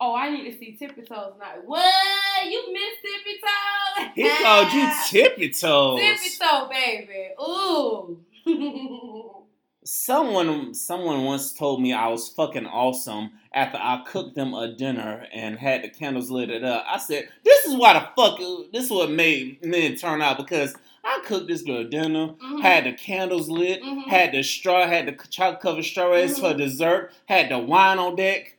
oh, 0.00 0.14
I 0.14 0.30
need 0.30 0.50
to 0.50 0.58
see 0.58 0.76
Tippy 0.76 1.02
Toes 1.02 1.34
now. 1.38 1.54
What? 1.64 2.46
You 2.46 2.72
miss 2.72 3.00
Tippy 3.02 3.40
Toe? 3.40 4.12
He 4.14 4.42
called 4.42 4.72
you 4.72 4.90
tippy 5.08 5.50
toes. 5.50 6.00
Tippy 6.00 6.30
Toe, 6.38 6.68
baby. 6.70 7.30
Ooh. 7.40 8.20
Someone 9.86 10.72
someone 10.72 11.24
once 11.24 11.52
told 11.52 11.82
me 11.82 11.92
I 11.92 12.08
was 12.08 12.30
fucking 12.30 12.64
awesome 12.64 13.32
after 13.52 13.76
I 13.76 14.02
cooked 14.06 14.34
them 14.34 14.54
a 14.54 14.72
dinner 14.72 15.26
and 15.30 15.58
had 15.58 15.82
the 15.82 15.90
candles 15.90 16.30
lit 16.30 16.48
it 16.48 16.64
up. 16.64 16.86
I 16.88 16.96
said, 16.96 17.28
"This 17.44 17.66
is 17.66 17.74
why 17.74 17.92
the 17.92 18.08
fuck 18.16 18.38
this 18.72 18.84
is 18.86 18.90
what 18.90 19.10
made 19.10 19.62
men 19.62 19.94
turn 19.96 20.22
out 20.22 20.38
because 20.38 20.74
I 21.04 21.20
cooked 21.24 21.48
this 21.48 21.62
girl 21.62 21.84
dinner, 21.84 22.28
Mhm. 22.42 22.62
had 22.62 22.84
the 22.84 22.92
candles 22.92 23.48
lit, 23.48 23.82
Mhm. 23.82 24.06
had 24.08 24.32
the 24.32 24.42
straw, 24.42 24.86
had 24.86 25.06
the 25.06 25.12
chocolate 25.28 25.60
covered 25.60 25.84
strawberries 25.84 26.38
for 26.38 26.54
Mhm. 26.54 26.58
dessert, 26.58 27.12
had 27.26 27.48
the 27.50 27.58
wine 27.58 27.98
on 27.98 28.16
deck. 28.16 28.56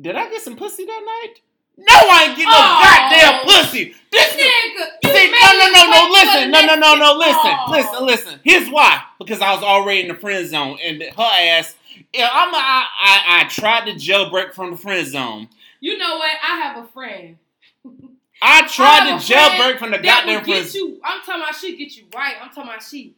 Did 0.00 0.16
I 0.16 0.28
get 0.28 0.42
some 0.42 0.56
pussy 0.56 0.84
that 0.84 1.02
night? 1.04 1.40
No, 1.76 1.86
I 2.08 2.24
ain't 2.24 2.36
get 2.36 2.44
no 2.46 2.52
Oh. 2.54 2.82
goddamn 2.82 3.44
pussy. 3.44 3.94
This 4.10 4.32
Nigga, 4.34 4.86
you 5.04 5.10
See, 5.10 5.30
no, 5.30 5.58
no, 5.58 5.72
no, 5.72 5.90
no, 5.90 6.06
for 6.06 6.10
listen, 6.12 6.50
no, 6.50 6.60
no, 6.66 6.74
no, 6.76 6.94
no, 6.94 7.12
listen, 7.14 7.36
Oh. 7.44 7.66
listen, 7.70 8.06
listen. 8.06 8.40
Here's 8.44 8.68
why. 8.68 9.02
Because 9.18 9.40
I 9.40 9.52
was 9.54 9.62
already 9.62 10.00
in 10.02 10.08
the 10.08 10.14
friend 10.14 10.46
zone, 10.48 10.78
and 10.82 11.02
her 11.02 11.12
ass. 11.18 11.74
Yeah, 12.12 12.28
I'm. 12.32 12.52
A, 12.52 12.56
I, 12.56 12.86
I, 13.00 13.40
I 13.40 13.44
tried 13.44 13.86
to 13.86 13.92
jailbreak 13.94 14.54
from 14.54 14.72
the 14.72 14.76
friend 14.76 15.06
zone. 15.06 15.48
You 15.80 15.96
know 15.98 16.16
what? 16.16 16.30
I 16.42 16.56
have 16.60 16.76
a 16.84 16.86
friend. 16.88 17.38
I 18.44 18.58
I 18.58 18.66
tried 18.68 19.04
to 19.06 19.12
have 19.12 19.20
a 19.20 19.24
jailbreak 19.24 19.78
from 19.78 19.90
the 19.92 19.98
goddamn 19.98 20.44
you. 20.46 21.00
I'm 21.02 21.20
talking 21.22 21.42
about 21.42 21.54
she 21.54 21.76
get 21.76 21.96
you 21.96 22.04
right. 22.14 22.34
I'm 22.42 22.48
talking 22.48 22.64
about 22.64 22.82
she 22.82 23.14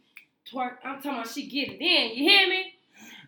twerk. 0.53 0.77
I'm 0.85 0.97
talking 0.97 1.11
about 1.18 1.29
she 1.29 1.47
get 1.49 1.68
it 1.72 1.81
in. 1.81 2.16
You 2.16 2.31
hear 2.31 2.49
me? 2.49 2.72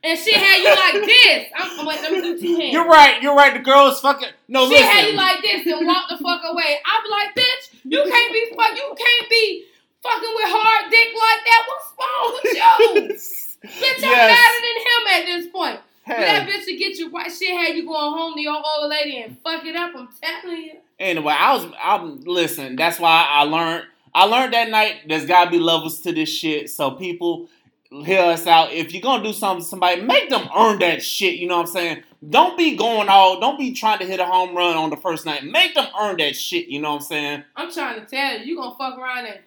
And 0.05 0.17
she 0.17 0.33
had 0.33 0.59
you 0.63 0.71
like 0.71 1.05
this. 1.11 1.49
I'm 1.57 1.85
wait. 1.87 2.01
Let 2.01 2.13
me 2.13 2.21
do 2.23 2.39
two 2.39 2.55
hands. 2.57 2.73
You're 2.73 2.87
right. 2.87 3.21
You're 3.21 3.35
right. 3.35 3.53
The 3.53 3.59
girl 3.59 3.89
is 3.89 3.99
fucking. 3.99 4.29
No, 4.47 4.67
She 4.69 4.75
listen. 4.75 4.87
had 4.87 5.09
you 5.09 5.17
like 5.17 5.43
this 5.43 5.67
and 5.67 5.87
walk 5.87 6.05
the 6.09 6.19
fuck 6.19 6.41
away. 6.45 6.79
I 6.87 7.01
be 7.03 7.11
like, 7.11 7.35
bitch, 7.35 7.81
you 7.85 8.05
can't 8.09 8.33
be 8.33 8.47
fuck. 8.55 8.77
You 8.77 8.95
can't 8.97 9.29
be 9.31 9.65
fucking 10.01 10.33
with 10.37 10.45
hard 10.47 10.91
dick 10.91 11.09
like 11.19 11.43
that. 11.51 11.63
What's 11.67 11.91
wrong 11.99 12.39
with 12.39 12.55
you? 12.55 13.69
bitch, 13.69 14.05
I'm 14.05 14.11
Yes. 14.11 14.39
madder 14.39 14.61
than 14.63 14.77
him 14.87 15.03
at 15.21 15.27
this 15.27 15.53
point. 15.53 15.81
But 16.07 16.17
that 16.19 16.49
bitch 16.49 16.65
to 16.67 16.77
get 16.77 16.97
you 16.97 17.11
right. 17.11 17.31
She 17.31 17.53
had 17.55 17.75
you 17.77 17.85
going 17.85 18.13
home 18.17 18.35
to 18.35 18.41
your 18.41 18.55
old 18.55 18.89
lady 18.89 19.21
and 19.21 19.37
fuck 19.43 19.65
it 19.67 19.75
up. 19.77 19.93
I'm 19.97 20.09
telling 20.23 20.63
you. 20.63 20.73
Anyway, 20.99 21.35
I 21.37 21.55
was. 21.55 21.67
I'm 21.83 22.21
listen. 22.23 22.77
That's 22.77 22.99
why 22.99 23.27
I 23.29 23.45
learned. 23.45 23.85
I 24.15 24.25
learned 24.25 24.53
that 24.53 24.71
night. 24.71 25.03
There's 25.07 25.27
gotta 25.27 25.51
be 25.51 25.59
levels 25.59 26.01
to 26.01 26.13
this 26.13 26.29
shit. 26.29 26.71
So 26.71 26.93
people 26.93 27.49
hear 27.91 28.23
us 28.23 28.47
out. 28.47 28.73
If 28.73 28.93
you're 28.93 29.03
gonna 29.03 29.23
do 29.23 29.33
something 29.33 29.63
to 29.63 29.69
somebody, 29.69 30.03
make 30.03 30.29
them 30.29 30.49
earn 30.57 30.79
that 30.81 31.03
shit. 31.03 31.37
You 31.37 31.49
know 31.49 31.59
what 31.59 31.67
I'm 31.69 31.73
saying? 31.73 32.03
Don't 32.29 32.59
be 32.59 32.77
going 32.77 33.09
all. 33.09 33.39
Don't 33.39 33.59
be 33.59 33.73
trying 33.73 34.01
to 34.01 34.05
hit 34.05 34.19
a 34.19 34.27
home 34.27 34.57
run 34.57 34.77
on 34.77 34.91
the 34.91 34.97
first 34.97 35.25
night. 35.25 35.45
Make 35.45 35.75
them 35.75 35.87
earn 36.01 36.17
that 36.17 36.35
shit. 36.35 36.67
You 36.67 36.81
know 36.81 36.91
what 36.91 37.03
I'm 37.03 37.07
saying? 37.07 37.45
I'm 37.55 37.73
trying 37.73 38.01
to 38.01 38.07
tell 38.07 38.39
you, 38.39 38.45
you 38.45 38.57
gonna 38.57 38.75
fuck 38.77 38.99
around 38.99 39.27
and 39.27 39.39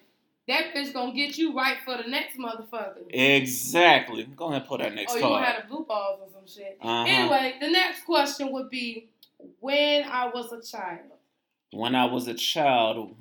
that 0.47 0.73
bitch 0.73 0.93
gonna 0.93 1.13
get 1.13 1.37
you 1.37 1.55
right 1.55 1.77
for 1.85 1.97
the 1.97 2.09
next 2.09 2.37
motherfucker. 2.37 3.03
Exactly. 3.09 4.23
Go 4.35 4.45
ahead 4.45 4.61
and 4.61 4.67
pull 4.67 4.77
that 4.77 4.93
next 4.93 5.13
Oh, 5.13 5.15
you 5.15 5.21
gonna 5.21 5.45
have 5.45 5.63
the 5.63 5.67
blue 5.67 5.85
balls 5.85 6.19
or 6.21 6.27
some 6.31 6.47
shit. 6.47 6.77
Uh-huh. 6.81 7.05
Anyway, 7.07 7.55
the 7.59 7.69
next 7.69 8.05
question 8.05 8.51
would 8.51 8.69
be 8.69 9.09
when 9.59 10.03
I 10.03 10.27
was 10.27 10.51
a 10.51 10.61
child. 10.61 11.11
When 11.71 11.95
I 11.95 12.05
was 12.05 12.27
a 12.27 12.33
child, 12.33 13.15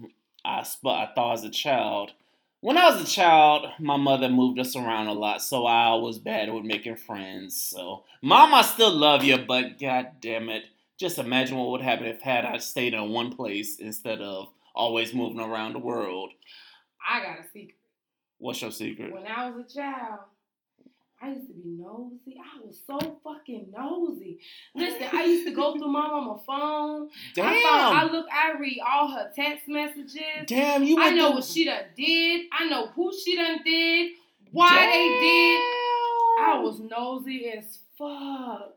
I 0.44 0.62
sp- 0.64 0.86
I 0.86 1.10
thought 1.14 1.28
I 1.28 1.32
was 1.32 1.44
a 1.44 1.50
child. 1.50 2.12
When 2.60 2.76
I 2.76 2.90
was 2.90 3.00
a 3.00 3.10
child, 3.10 3.66
my 3.78 3.96
mother 3.96 4.28
moved 4.28 4.58
us 4.58 4.76
around 4.76 5.06
a 5.06 5.14
lot, 5.14 5.40
so 5.40 5.64
I 5.66 5.94
was 5.94 6.18
bad 6.18 6.52
with 6.52 6.64
making 6.64 6.96
friends. 6.96 7.56
So, 7.56 8.04
mom, 8.20 8.52
I 8.52 8.62
still 8.62 8.92
love 8.92 9.24
you, 9.24 9.38
but 9.38 9.78
god 9.80 10.20
damn 10.20 10.50
it, 10.50 10.64
just 10.98 11.18
imagine 11.18 11.56
what 11.56 11.70
would 11.70 11.80
happen 11.80 12.06
if 12.06 12.20
had 12.20 12.44
I 12.44 12.58
stayed 12.58 12.92
in 12.92 13.10
one 13.10 13.32
place 13.34 13.78
instead 13.78 14.20
of 14.20 14.48
always 14.74 15.14
moving 15.14 15.40
around 15.40 15.72
the 15.72 15.78
world. 15.78 16.32
I 17.08 17.20
got 17.20 17.40
a 17.40 17.44
secret. 17.44 17.76
What's 18.36 18.60
your 18.60 18.72
secret? 18.72 19.12
When 19.12 19.26
I 19.26 19.48
was 19.48 19.64
a 19.64 19.74
child, 19.74 20.20
I 21.22 21.28
used 21.32 21.48
to 21.48 21.52
be 21.52 21.62
nosy. 21.66 22.38
I 22.38 22.64
was 22.66 22.80
so 22.86 22.98
fucking 23.22 23.72
nosy. 23.76 24.38
Listen, 24.74 25.06
I 25.12 25.24
used 25.24 25.46
to 25.46 25.52
go 25.54 25.72
through 25.78 25.88
my 25.92 26.06
mama's 26.08 26.40
phone. 26.46 27.10
Damn, 27.34 27.46
I, 27.52 27.62
saw, 27.62 27.92
I 27.92 28.04
look, 28.10 28.26
I 28.32 28.58
read 28.58 28.80
all 28.90 29.08
her 29.08 29.30
text 29.36 29.68
messages. 29.68 30.20
damn, 30.46 30.82
you. 30.82 30.98
I 30.98 31.10
know 31.10 31.26
through- 31.28 31.34
what 31.36 31.44
she 31.44 31.64
done 31.66 31.84
did. 31.96 32.46
I 32.58 32.68
know 32.68 32.86
who 32.88 33.12
she 33.12 33.36
done 33.36 33.58
did. 33.64 34.12
Why 34.52 34.86
they 34.86 35.08
did. 35.20 35.60
I 36.48 36.58
was 36.62 36.80
nosy 36.80 37.50
as 37.50 37.78
fuck. 37.98 38.74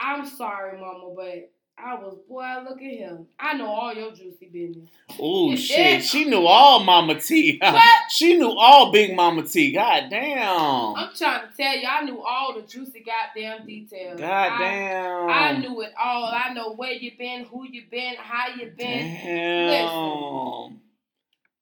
I'm 0.00 0.26
sorry, 0.26 0.80
mama, 0.80 1.14
but 1.14 1.51
I 1.78 1.94
was 1.94 2.16
boy. 2.28 2.44
Look 2.68 2.78
at 2.78 2.90
him. 2.90 3.26
I 3.38 3.54
know 3.54 3.66
all 3.66 3.92
your 3.94 4.12
juicy 4.12 4.48
business. 4.52 4.88
Oh 5.18 5.56
shit, 5.56 6.04
she 6.04 6.24
knew 6.24 6.46
all 6.46 6.84
Mama 6.84 7.20
T. 7.20 7.58
What? 7.62 7.82
she 8.10 8.36
knew 8.36 8.52
all 8.52 8.92
Big 8.92 9.16
Mama 9.16 9.42
T. 9.42 9.72
God 9.72 10.04
damn. 10.10 10.94
I'm 10.94 11.10
trying 11.16 11.48
to 11.48 11.56
tell 11.56 11.76
you, 11.76 11.88
I 11.88 12.02
knew 12.02 12.22
all 12.22 12.54
the 12.54 12.62
juicy 12.62 13.04
goddamn 13.04 13.66
details. 13.66 14.20
God 14.20 14.52
I, 14.52 14.58
damn. 14.58 15.28
I 15.28 15.58
knew 15.58 15.80
it 15.80 15.92
all. 16.00 16.24
I 16.32 16.52
know 16.52 16.74
where 16.74 16.92
you 16.92 17.12
been, 17.18 17.44
who 17.44 17.66
you 17.66 17.82
been, 17.90 18.14
how 18.16 18.54
you 18.54 18.72
been. 18.76 19.16
Damn. 19.16 20.80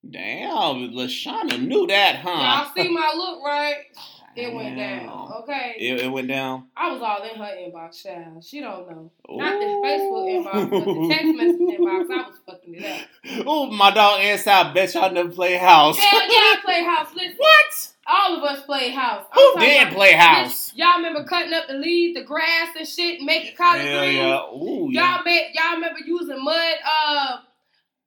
Damn, 0.09 0.91
Lashana 0.91 1.61
knew 1.65 1.87
that, 1.87 2.17
huh? 2.17 2.29
Y'all 2.29 2.73
see 2.75 2.91
my 2.91 3.13
look, 3.15 3.43
right? 3.43 3.75
It 4.35 4.53
went 4.53 4.75
Damn. 4.77 5.05
down. 5.07 5.31
Okay. 5.43 5.75
It, 5.77 6.01
it 6.01 6.07
went 6.11 6.27
down. 6.27 6.67
I 6.75 6.91
was 6.91 7.01
all 7.01 7.21
in 7.23 7.35
her 7.35 7.43
inbox, 7.57 8.01
child. 8.03 8.43
She 8.43 8.59
don't 8.61 8.89
know. 8.89 9.11
Ooh. 9.31 9.37
Not 9.37 9.59
the 9.59 9.65
Facebook 9.65 10.45
inbox, 10.45 10.69
but 10.69 10.85
the 10.85 11.07
text 11.09 11.25
message 11.35 11.79
inbox. 11.79 12.11
I 12.11 12.27
was 12.27 12.35
fucking 12.45 12.75
it 12.75 12.85
up. 12.85 13.43
Oh, 13.47 13.69
my 13.71 13.91
dog 13.91 14.21
Inside 14.21 14.73
bet 14.73 14.93
y'all 14.93 15.11
never 15.11 15.29
play 15.29 15.55
house. 15.57 15.97
Hell 15.97 16.21
yeah, 16.21 16.27
I 16.31 16.59
play 16.63 16.83
house. 16.83 17.07
Listen, 17.15 17.35
what? 17.37 17.87
all 18.07 18.37
of 18.37 18.43
us 18.43 18.63
play 18.65 18.89
house. 18.89 19.25
I'm 19.31 19.39
Who 19.39 19.59
did 19.59 19.81
about- 19.83 19.93
play 19.93 20.11
house? 20.13 20.71
Bitch, 20.71 20.77
Y'all 20.77 20.97
remember 20.97 21.23
cutting 21.23 21.53
up 21.53 21.67
the 21.67 21.75
leaves, 21.75 22.17
the 22.19 22.23
grass 22.25 22.69
and 22.77 22.87
shit, 22.87 23.17
and 23.19 23.25
making 23.25 23.55
collard 23.55 23.81
greens? 23.81 24.15
yeah. 24.15 24.41
Ooh, 24.53 24.89
yeah. 24.91 25.15
Y'all 25.17 25.23
made, 25.23 25.51
y'all 25.53 25.75
remember 25.75 25.99
using 26.05 26.43
mud, 26.43 26.75
uh, 26.85 27.37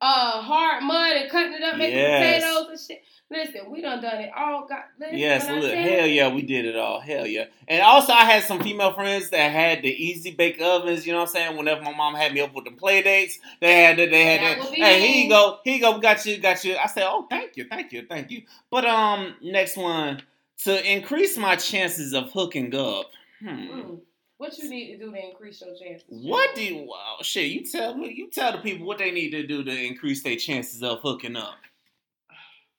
uh, 0.01 0.41
hard 0.43 0.83
mud 0.83 1.13
and 1.17 1.31
cutting 1.31 1.53
it 1.55 1.63
up, 1.63 1.77
making 1.79 1.97
Yes. 1.99 2.43
potatoes 2.43 2.67
and 2.71 2.81
shit. 2.81 3.03
Listen, 3.31 3.71
we 3.71 3.81
done 3.81 4.03
done 4.03 4.21
it 4.21 4.31
all. 4.37 4.67
Got 4.67 4.85
listen, 5.01 5.17
Yes, 5.17 5.49
look, 5.49 5.73
hell 5.73 6.07
yeah, 6.07 6.33
we 6.33 6.43
did 6.43 6.67
it 6.67 6.77
all. 6.77 7.01
Hell 7.01 7.27
yeah. 7.27 7.47
And 7.67 7.83
also, 7.83 8.13
I 8.13 8.25
had 8.25 8.45
some 8.45 8.61
female 8.61 8.93
friends 8.93 9.31
that 9.31 9.51
had 9.51 9.83
the 9.83 9.89
easy 9.89 10.31
bake 10.33 10.61
ovens. 10.61 11.07
You 11.07 11.13
know 11.15 11.21
what 11.21 11.31
I'm 11.31 11.33
saying? 11.33 11.57
Whenever 11.57 11.83
my 11.83 11.95
mom 11.95 12.15
had 12.15 12.35
me 12.35 12.41
up 12.41 12.55
with 12.55 12.67
the 12.67 12.73
play 12.73 13.03
dates, 13.03 13.39
they 13.61 13.83
had 13.83 13.97
that. 13.99 14.11
They 14.11 14.25
had 14.25 14.41
That 14.59 14.65
that. 14.65 14.75
Hey, 14.75 15.01
here 15.01 15.25
you 15.25 15.31
go. 15.31 15.59
Here 15.65 15.75
you 15.77 15.81
go. 15.81 15.95
We 15.95 16.01
got 16.01 16.25
you. 16.27 16.39
Got 16.39 16.65
you. 16.65 16.77
I 16.77 16.87
said, 16.87 17.05
oh, 17.07 17.27
thank 17.31 17.57
you, 17.57 17.65
thank 17.69 17.93
you, 17.93 18.05
thank 18.09 18.31
you. 18.31 18.43
But 18.71 18.85
um, 18.85 19.35
next 19.43 19.77
one 19.77 20.23
to 20.65 20.93
increase 20.93 21.39
my 21.39 21.57
chances 21.57 22.13
of 22.13 22.31
hooking 22.31 22.75
up. 22.75 23.11
Hmm. 23.41 23.49
Mm. 23.49 24.01
What 24.37 24.59
you 24.59 24.69
need 24.69 24.93
to 24.93 24.99
do 24.99 25.13
to 25.13 25.29
increase 25.29 25.63
your 25.63 25.75
chances? 25.75 26.05
What 26.09 26.55
do 26.55 26.63
you, 26.63 26.87
wow, 26.89 27.17
shit? 27.23 27.47
You 27.47 27.65
tell 27.65 27.97
me. 27.97 28.13
You 28.15 28.29
tell 28.31 28.53
the 28.53 28.59
people 28.59 28.87
what 28.87 28.99
they 28.99 29.11
need 29.11 29.31
to 29.31 29.47
do 29.47 29.65
to 29.65 29.71
increase 29.71 30.23
their 30.23 30.37
chances 30.37 30.83
of 30.83 31.01
hooking 31.01 31.37
up. 31.37 31.57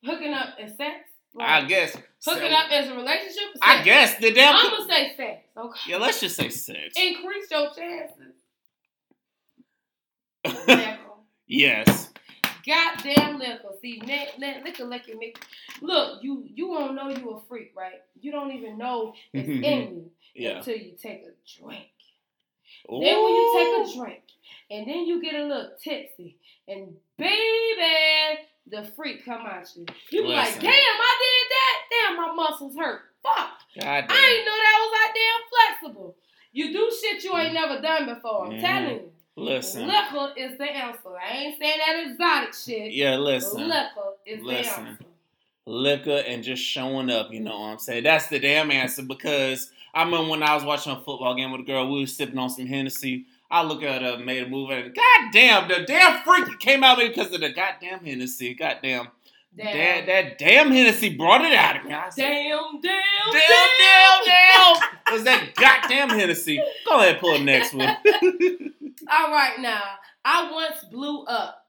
Hooking 0.05 0.33
up 0.33 0.49
is 0.59 0.75
sex. 0.77 1.09
I 1.37 1.65
guess. 1.65 1.97
hooking 2.25 2.53
up 2.53 2.71
as 2.71 2.87
a 2.89 2.95
relationship. 2.95 3.55
Is 3.55 3.59
I 3.61 3.83
guess 3.83 4.17
the 4.19 4.31
damn. 4.31 4.55
I'm 4.55 4.69
gonna 4.69 4.89
say 4.89 5.13
sex. 5.17 5.41
Okay. 5.57 5.79
yeah, 5.87 5.97
let's 5.97 6.21
just 6.21 6.35
say 6.37 6.49
sex. 6.49 6.95
Increase 6.97 7.51
your 7.51 7.69
chances. 7.73 8.33
Yes. 11.47 12.11
Goddamn 12.65 13.37
liquor. 13.37 13.69
See, 13.79 14.01
li- 14.03 14.29
li- 14.39 14.61
liquor, 14.63 14.85
liquor, 14.85 15.13
make. 15.19 15.37
Look, 15.81 16.23
you 16.23 16.43
you 16.53 16.67
won't 16.69 16.95
know 16.95 17.09
you 17.09 17.29
a 17.29 17.39
freak, 17.47 17.73
right? 17.77 18.01
You 18.19 18.31
don't 18.31 18.51
even 18.51 18.77
know 18.77 19.13
it's 19.31 19.47
mm-hmm. 19.47 19.63
in 19.63 19.81
you 19.93 20.11
Yeah. 20.33 20.57
until 20.57 20.75
you 20.75 20.93
take 20.99 21.23
a 21.23 21.61
drink. 21.61 21.85
Ooh. 22.91 22.99
Then 23.01 23.23
when 23.23 23.33
you 23.35 23.53
take 23.55 23.87
a 23.87 23.97
drink, 23.99 24.23
and 24.71 24.87
then 24.87 25.05
you 25.05 25.21
get 25.21 25.35
a 25.35 25.43
little 25.43 25.71
tipsy, 25.83 26.37
and 26.67 26.95
baby, 27.17 28.39
the 28.67 28.83
freak 28.95 29.25
come 29.25 29.45
at 29.45 29.69
you. 29.75 29.85
You 30.11 30.23
be 30.23 30.27
like, 30.29 30.59
damn, 30.59 30.71
I 30.71 31.15
did 31.21 31.49
that. 31.51 31.77
Damn, 31.91 32.17
my 32.17 32.33
muscles 32.33 32.75
hurt. 32.75 33.01
Fuck. 33.23 33.49
God 33.79 33.85
I 33.85 33.97
ain't 33.99 34.45
know 34.45 34.55
that 34.55 34.79
was 34.81 34.91
that 34.91 35.13
damn 35.15 35.81
flexible. 35.91 36.15
You 36.51 36.71
do 36.71 36.91
shit 37.01 37.23
you 37.23 37.35
ain't 37.35 37.53
never 37.53 37.81
done 37.81 38.05
before. 38.05 38.45
I'm 38.45 38.51
Mhm. 38.53 38.61
telling 38.61 38.89
you. 38.95 39.11
Listen. 39.37 39.87
Liquor 39.87 40.33
is 40.37 40.57
the 40.57 40.63
answer. 40.63 41.09
I 41.21 41.35
ain't 41.35 41.59
saying 41.59 41.79
that 41.85 42.05
exotic 42.07 42.53
shit. 42.53 42.93
Yeah, 42.93 43.17
listen. 43.17 43.67
Liquor 43.67 44.13
is 44.25 44.41
Listen. 44.43 44.83
the 44.83 44.89
answer. 44.89 45.05
liquor 45.67 46.23
and 46.27 46.43
just 46.43 46.63
showing 46.63 47.09
up, 47.09 47.31
you 47.33 47.39
know 47.39 47.59
what 47.59 47.67
I'm 47.71 47.79
saying? 47.79 48.03
That's 48.03 48.27
the 48.27 48.39
damn 48.39 48.69
answer 48.71 49.01
because 49.01 49.71
I 49.95 50.03
remember 50.03 50.29
when 50.29 50.43
I 50.43 50.53
was 50.53 50.63
watching 50.63 50.91
a 50.91 50.95
football 50.97 51.33
game 51.35 51.51
with 51.51 51.61
a 51.61 51.63
girl, 51.63 51.91
we 51.91 52.01
was 52.01 52.15
sipping 52.15 52.37
on 52.37 52.49
some 52.51 52.67
Hennessy. 52.67 53.25
I 53.49 53.63
look 53.63 53.83
at 53.83 54.01
her, 54.01 54.17
made 54.17 54.43
a 54.43 54.49
move, 54.49 54.71
and 54.71 54.93
god 54.93 55.31
damn, 55.31 55.67
the 55.67 55.85
damn 55.85 56.23
freak 56.23 56.59
came 56.59 56.83
out 56.83 56.97
of 56.97 57.03
me 57.03 57.09
because 57.09 57.31
of 57.33 57.41
the 57.41 57.51
goddamn 57.51 58.03
Hennessy. 58.03 58.53
Goddamn. 58.53 59.09
Damn. 59.57 59.73
That, 59.77 60.05
that 60.07 60.37
damn 60.37 60.71
Hennessy 60.71 61.15
brought 61.15 61.45
it 61.45 61.53
out 61.53 61.77
of 61.77 61.85
me. 61.85 61.93
I 61.93 62.09
said, 62.09 62.27
Damn, 62.27 62.81
damn, 62.81 63.01
damn, 63.31 63.41
damn, 63.79 64.25
damn. 64.25 64.75
damn. 64.75 65.13
Was 65.13 65.23
that 65.23 65.53
goddamn 65.55 66.09
Hennessy? 66.09 66.61
Go 66.85 66.99
ahead, 66.99 67.19
pull 67.19 67.37
the 67.37 67.43
next 67.43 67.73
one. 67.73 67.87
All 69.11 69.31
right, 69.31 69.59
now. 69.59 69.81
I 70.25 70.51
once 70.51 70.83
blew 70.91 71.23
up. 71.23 71.61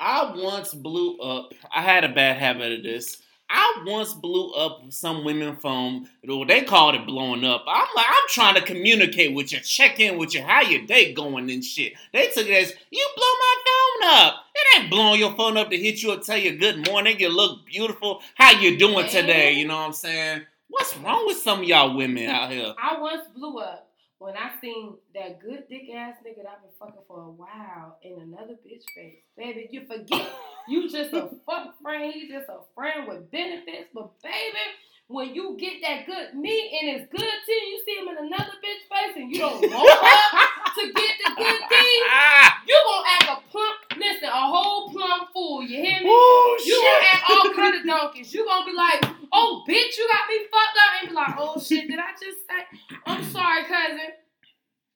I 0.00 0.32
once 0.34 0.74
blew 0.74 1.18
up. 1.18 1.52
I 1.72 1.82
had 1.82 2.04
a 2.04 2.08
bad 2.08 2.38
habit 2.38 2.72
of 2.78 2.82
this. 2.82 3.18
I 3.56 3.84
once 3.86 4.12
blew 4.14 4.52
up 4.52 4.82
some 4.88 5.24
women 5.24 5.54
from 5.54 6.08
they 6.48 6.62
called 6.62 6.96
it 6.96 7.06
blowing 7.06 7.44
up. 7.44 7.64
I'm 7.68 7.86
like, 7.94 8.06
I'm 8.08 8.28
trying 8.28 8.56
to 8.56 8.62
communicate 8.62 9.32
with 9.32 9.52
you, 9.52 9.60
check 9.60 10.00
in 10.00 10.18
with 10.18 10.34
you, 10.34 10.42
how 10.42 10.62
your 10.62 10.84
day 10.86 11.12
going 11.12 11.48
and 11.48 11.64
shit. 11.64 11.92
They 12.12 12.26
took 12.30 12.48
it 12.48 12.52
as 12.52 12.74
you 12.90 13.08
blow 13.16 13.24
my 13.24 13.54
phone 13.64 14.10
up. 14.10 14.44
It 14.56 14.80
ain't 14.80 14.90
blowing 14.90 15.20
your 15.20 15.34
phone 15.36 15.56
up 15.56 15.70
to 15.70 15.76
hit 15.78 16.02
you 16.02 16.10
and 16.12 16.22
tell 16.22 16.36
you 16.36 16.58
good 16.58 16.84
morning, 16.88 17.20
you 17.20 17.28
look 17.28 17.64
beautiful, 17.64 18.22
how 18.34 18.50
you 18.58 18.76
doing 18.76 19.08
today? 19.08 19.52
You 19.52 19.68
know 19.68 19.76
what 19.76 19.86
I'm 19.86 19.92
saying? 19.92 20.42
What's 20.66 20.96
wrong 20.96 21.24
with 21.26 21.36
some 21.36 21.60
of 21.60 21.64
y'all 21.64 21.96
women 21.96 22.28
out 22.28 22.50
here? 22.50 22.74
I 22.76 23.00
once 23.00 23.28
blew 23.36 23.58
up 23.58 23.88
when 24.24 24.38
I 24.38 24.52
seen 24.58 24.94
that 25.14 25.38
good 25.38 25.64
dick 25.68 25.82
ass 25.94 26.16
nigga 26.24 26.42
that 26.42 26.50
I've 26.56 26.62
been 26.62 26.72
fucking 26.78 27.02
for 27.06 27.20
a 27.20 27.30
while 27.30 27.98
in 28.00 28.18
another 28.22 28.54
bitch 28.54 28.82
face. 28.96 29.20
Baby, 29.36 29.68
you 29.70 29.86
forget 29.86 30.26
you 30.66 30.88
just 30.88 31.12
a 31.12 31.28
fuck 31.46 31.74
friend. 31.82 32.10
He 32.14 32.26
just 32.26 32.48
a 32.48 32.60
friend 32.74 33.06
with 33.06 33.30
benefits. 33.30 33.90
But 33.92 34.18
baby, 34.22 34.64
when 35.08 35.34
you 35.34 35.56
get 35.58 35.82
that 35.82 36.06
good 36.06 36.34
meat 36.34 36.72
and 36.80 36.96
it's 36.96 37.10
good 37.10 37.20
to 37.20 37.52
you, 37.52 37.66
you 37.68 37.82
see 37.84 37.94
him 38.00 38.08
in 38.08 38.24
another 38.26 38.52
bitch 38.64 38.82
face 38.88 39.16
and 39.16 39.30
you 39.30 39.38
don't 39.38 39.60
want 39.70 39.90
her 39.92 40.80
to 40.80 40.92
get 40.92 41.12
the 41.24 41.30
good 41.36 41.60
thing, 41.68 42.00
you 42.68 42.76
gonna 42.84 43.08
act 43.12 43.24
a 43.28 43.50
plump, 43.50 43.76
listen, 43.98 44.28
a 44.28 44.30
whole 44.48 44.90
plump 44.90 45.28
fool. 45.32 45.62
You 45.62 45.76
hear 45.82 46.00
me? 46.00 46.08
Ooh, 46.08 46.56
You 46.64 46.80
gonna 46.82 47.06
act 47.12 47.30
all 47.30 47.52
kind 47.52 47.74
of 47.76 47.86
donkeys. 47.86 48.32
You 48.32 48.44
gonna 48.46 48.64
be 48.64 48.72
like, 48.76 49.04
oh, 49.32 49.62
bitch, 49.68 49.96
you 49.98 50.08
got 50.10 50.28
me 50.28 50.38
fucked 50.50 50.78
up. 50.78 51.00
And 51.02 51.08
be 51.10 51.14
like, 51.14 51.34
oh, 51.38 51.60
shit, 51.60 51.86
did 51.88 51.98
I 51.98 52.12
just 52.12 52.46
say? 52.48 52.98
I'm 53.06 53.22
sorry, 53.24 53.64
cousin. 53.64 54.23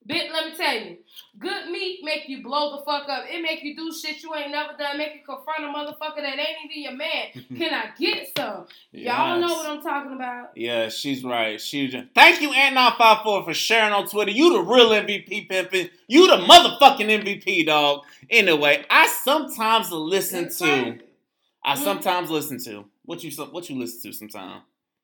Bitch, 0.07 0.31
let 0.31 0.45
me 0.51 0.55
tell 0.57 0.75
you. 0.75 0.97
Good 1.37 1.69
meat 1.69 1.99
make 2.03 2.27
you 2.27 2.41
blow 2.41 2.77
the 2.77 2.83
fuck 2.85 3.07
up. 3.09 3.25
It 3.29 3.41
make 3.41 3.63
you 3.63 3.75
do 3.75 3.91
shit 3.93 4.23
you 4.23 4.33
ain't 4.33 4.51
never 4.51 4.73
done. 4.77 4.97
Make 4.97 5.13
you 5.15 5.19
confront 5.25 5.63
a 5.63 5.67
motherfucker 5.67 6.17
that 6.17 6.39
ain't 6.39 6.71
even 6.71 6.83
your 6.83 6.91
man. 6.93 7.31
Can 7.57 7.73
I 7.73 7.89
get 7.99 8.29
some? 8.35 8.65
Y'all 8.91 9.39
know 9.39 9.53
what 9.53 9.69
I'm 9.69 9.81
talking 9.81 10.13
about. 10.13 10.51
Yeah, 10.55 10.89
she's 10.89 11.23
right. 11.23 11.59
She's 11.61 11.91
just, 11.91 12.07
thank 12.15 12.41
you, 12.41 12.49
Ant954, 12.49 13.45
for 13.45 13.53
sharing 13.53 13.93
on 13.93 14.07
Twitter. 14.07 14.31
You 14.31 14.53
the 14.53 14.61
real 14.61 14.89
MVP 14.89 15.49
pimpin'. 15.49 15.89
You 16.07 16.27
the 16.27 16.37
motherfucking 16.37 17.23
MVP, 17.23 17.65
dog. 17.65 18.03
Anyway, 18.29 18.85
I 18.89 19.07
sometimes 19.07 19.91
listen 19.91 20.43
That's 20.45 20.59
to. 20.59 20.99
I 21.63 21.75
Mhm. 21.75 21.83
sometimes 21.83 22.31
listen 22.31 22.57
to. 22.63 22.85
What 23.03 23.23
you 23.23 23.31
what 23.45 23.69
you 23.69 23.77
listen 23.77 24.11
to 24.11 24.17
sometimes? 24.17 24.63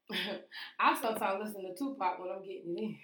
I 0.80 1.00
sometimes 1.00 1.43
listen 1.43 1.62
to 1.64 1.76
Tupac 1.78 2.20
when 2.20 2.30
I'm 2.32 2.43
getting 2.46 2.78
in. 2.78 2.98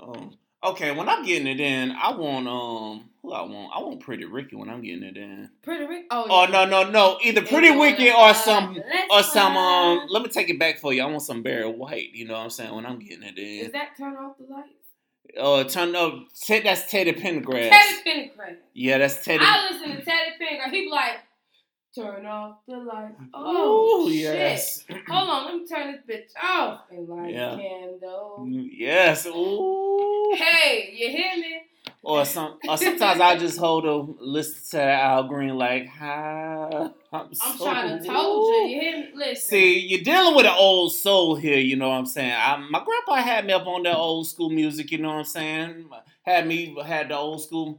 Um, 0.00 0.38
okay, 0.64 0.92
when 0.92 1.08
I'm 1.08 1.24
getting 1.24 1.46
it 1.46 1.60
in, 1.60 1.92
I 1.92 2.10
want 2.12 2.48
um 2.48 3.08
who 3.22 3.32
I 3.32 3.42
want. 3.42 3.72
I 3.74 3.80
want 3.80 4.00
Pretty 4.00 4.24
Ricky 4.24 4.56
when 4.56 4.68
I'm 4.68 4.82
getting 4.82 5.02
it 5.04 5.16
in. 5.16 5.50
Pretty 5.62 5.84
Ricky. 5.84 6.06
Oh, 6.10 6.26
Oh 6.28 6.42
yeah. 6.44 6.50
no 6.50 6.64
no 6.84 6.90
no! 6.90 7.18
Either 7.22 7.42
Pretty 7.42 7.70
Ricky 7.70 8.10
or 8.10 8.34
some 8.34 8.76
or 9.10 9.22
some 9.22 9.56
um. 9.56 10.06
Let 10.08 10.22
me 10.22 10.28
take 10.28 10.50
it 10.50 10.58
back 10.58 10.78
for 10.78 10.92
you. 10.92 11.02
I 11.02 11.06
want 11.06 11.22
some 11.22 11.42
Barry 11.42 11.68
White. 11.70 12.12
You 12.14 12.26
know 12.26 12.34
what 12.34 12.40
I'm 12.44 12.50
saying? 12.50 12.74
When 12.74 12.86
I'm 12.86 12.98
getting 12.98 13.22
it 13.22 13.38
in. 13.38 13.66
Is 13.66 13.72
that 13.72 13.96
turn 13.96 14.14
off 14.16 14.36
the 14.38 14.52
lights? 14.52 14.68
Oh, 15.38 15.64
turn 15.64 15.96
up. 15.96 16.14
Ted, 16.44 16.64
that's 16.64 16.90
Teddy 16.90 17.12
Pendergrass. 17.12 17.70
Teddy 17.70 18.02
Pendergrass. 18.06 18.56
Yeah, 18.74 18.98
that's 18.98 19.24
Teddy. 19.24 19.42
I 19.46 19.70
listen 19.70 19.96
to 19.96 20.04
Teddy 20.04 20.32
Pendergrass. 20.40 20.70
He 20.70 20.84
be 20.84 20.90
like, 20.90 21.14
turn 21.94 22.24
off 22.26 22.56
the 22.66 22.76
lights. 22.78 23.14
Oh, 23.34 24.04
Ooh, 24.06 24.10
shit. 24.10 24.20
yes. 24.34 24.84
Hold 25.08 25.28
on, 25.28 25.44
let 25.46 25.54
me 25.56 25.66
turn 25.66 25.92
this 25.92 26.00
bitch 26.34 26.42
off. 26.42 26.80
And 26.90 27.08
light 27.08 27.32
Yeah. 27.34 27.54
a 27.54 27.56
candle. 27.56 28.36
Mm, 28.40 28.68
yes. 28.72 29.26
Ooh. 29.26 30.32
Hey, 30.34 30.94
you 30.96 31.08
hear 31.10 31.36
me? 31.36 31.62
Or 32.04 32.24
some. 32.24 32.58
Or 32.68 32.76
sometimes 32.76 33.20
I 33.20 33.36
just 33.36 33.58
hold 33.58 33.84
a 33.84 33.94
listen 33.94 34.54
to 34.70 34.76
that 34.78 35.00
Al 35.04 35.24
Green 35.28 35.56
like, 35.56 35.86
hi. 35.86 36.68
I'm, 36.72 36.90
I'm 37.12 37.34
so- 37.34 37.64
trying 37.64 37.98
to 38.00 38.04
told 38.08 38.48
you. 38.48 38.68
You 38.74 38.80
hear 38.80 38.98
me? 38.98 39.08
Listen. 39.14 39.36
See, 39.50 39.78
you're 39.80 40.02
dealing 40.02 40.34
with 40.34 40.46
an 40.46 40.54
old 40.58 40.92
soul 40.92 41.36
here, 41.36 41.58
you 41.58 41.76
know 41.76 41.90
what 41.90 41.96
I'm 41.96 42.06
saying? 42.06 42.32
I, 42.32 42.56
my 42.56 42.82
grandpa 42.84 43.16
had 43.16 43.46
me 43.46 43.52
up 43.52 43.66
on 43.66 43.82
that 43.84 43.96
old 43.96 44.26
school 44.26 44.50
music, 44.50 44.90
you 44.90 44.98
know 44.98 45.10
what 45.10 45.18
I'm 45.18 45.24
saying? 45.24 45.90
Had 46.22 46.46
me 46.48 46.74
had 46.84 47.08
the 47.10 47.16
old 47.16 47.42
school, 47.42 47.78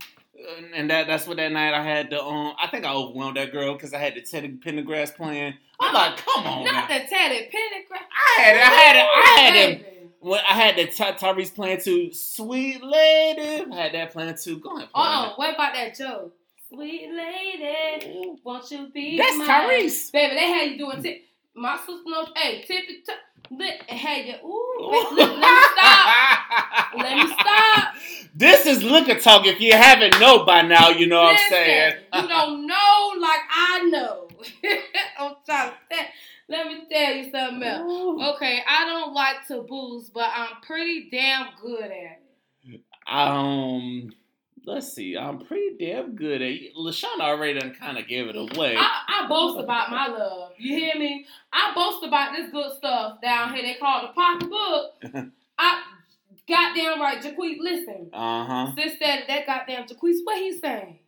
and 0.75 0.89
that 0.89 1.07
that's 1.07 1.27
what 1.27 1.37
that 1.37 1.51
night 1.51 1.73
I 1.73 1.83
had 1.83 2.09
the 2.09 2.21
um. 2.23 2.53
I 2.59 2.67
think 2.67 2.85
I 2.85 2.93
overwhelmed 2.93 3.37
that 3.37 3.51
girl 3.51 3.73
because 3.73 3.93
I 3.93 3.97
had 3.99 4.15
the 4.15 4.21
Teddy 4.21 4.49
Pendergrass 4.49 5.15
playing. 5.15 5.53
I'm 5.79 5.93
like, 5.93 6.17
come 6.17 6.45
on, 6.45 6.63
Not 6.65 6.89
man. 6.89 7.01
the 7.01 7.07
Teddy 7.09 7.49
Pendergrass. 7.49 8.05
I 8.37 8.41
had 8.41 8.55
it. 8.55 8.61
I 8.61 8.69
had 8.69 8.95
it. 8.95 9.07
I 9.09 9.41
had 9.41 9.69
it. 9.71 9.89
When 10.19 10.39
I 10.39 10.53
had 10.53 10.75
the 10.77 10.87
Ty- 10.87 11.13
Tyrese 11.13 11.53
playing 11.53 11.81
too, 11.81 12.13
sweet 12.13 12.81
lady. 12.83 13.65
I 13.71 13.75
had 13.75 13.93
that 13.93 14.11
playing 14.13 14.35
too. 14.41 14.59
Go 14.59 14.77
ahead. 14.77 14.87
Uh-uh. 14.95 15.33
What 15.35 15.53
about 15.55 15.73
that 15.73 15.97
joke? 15.97 16.33
Sweet 16.69 17.09
lady, 17.13 18.39
won't 18.43 18.71
you 18.71 18.87
be 18.93 19.17
That's 19.17 19.37
mine? 19.37 19.47
Tyrese. 19.47 20.11
Baby, 20.11 20.35
they 20.35 20.47
had 20.47 20.71
you 20.71 20.77
doing 20.77 21.03
tip. 21.03 21.21
My 21.55 21.77
sister 21.77 22.01
knows, 22.07 22.29
hey, 22.35 22.63
tippy 22.65 23.03
top. 23.05 23.17
And 23.61 24.39
ooh, 24.43 24.89
let, 24.91 25.13
let, 25.13 25.39
me 25.39 25.63
stop. 25.73 26.93
Let 26.97 27.17
me 27.17 27.27
stop. 27.27 27.95
This 28.35 28.65
is 28.65 28.83
liquor 28.83 29.19
talk. 29.19 29.45
If 29.45 29.59
you 29.61 29.73
haven't 29.73 30.19
know 30.19 30.45
by 30.45 30.63
now, 30.63 30.89
you 30.89 31.07
know 31.07 31.21
what 31.21 31.39
I'm 31.39 31.49
saying. 31.49 31.93
You 32.13 32.27
don't 32.27 32.67
know 32.67 33.13
like 33.19 33.41
I 33.51 33.89
know. 33.91 34.27
I'm 35.19 35.35
trying 35.45 35.71
to 35.71 35.75
tell. 35.89 36.05
Let 36.49 36.67
me 36.67 36.83
tell 36.91 37.13
you 37.13 37.31
something 37.31 37.63
else. 37.63 38.35
Okay, 38.35 38.61
I 38.67 38.85
don't 38.85 39.13
like 39.13 39.47
to 39.47 39.61
booze, 39.61 40.09
but 40.09 40.29
I'm 40.35 40.61
pretty 40.61 41.09
damn 41.09 41.47
good 41.61 41.85
at 41.85 42.21
it. 42.65 42.81
Um, 43.07 44.11
let's 44.65 44.93
see. 44.93 45.15
I'm 45.17 45.39
pretty 45.39 45.75
damn 45.79 46.15
good 46.15 46.41
at. 46.41 46.51
Lashana 46.77 47.21
already 47.21 47.59
done 47.59 47.73
kind 47.79 47.97
of 47.97 48.07
gave 48.07 48.27
it 48.27 48.35
away. 48.35 48.75
I, 48.77 49.23
I 49.23 49.27
boast 49.27 49.59
about 49.59 49.89
my 49.91 50.07
love. 50.07 50.51
You 50.57 50.75
hear 50.77 50.95
me? 50.95 51.25
I 51.51 51.71
boast 51.75 52.05
about 52.05 52.33
this 52.33 52.49
good 52.51 52.71
stuff 52.77 53.21
down 53.21 53.53
here. 53.53 53.63
They 53.63 53.75
call 53.75 54.05
it 54.05 54.09
the 54.09 54.13
pocketbook. 54.13 55.31
I 55.57 55.81
goddamn 56.47 57.01
right, 57.01 57.21
Jacquees. 57.21 57.57
Listen, 57.59 58.09
Uh 58.13 58.45
huh. 58.45 58.71
sis 58.75 58.93
said 58.99 59.23
that 59.27 59.45
goddamn 59.45 59.85
Jacquees. 59.87 60.17
What 60.23 60.37
he 60.37 60.57
saying? 60.57 60.99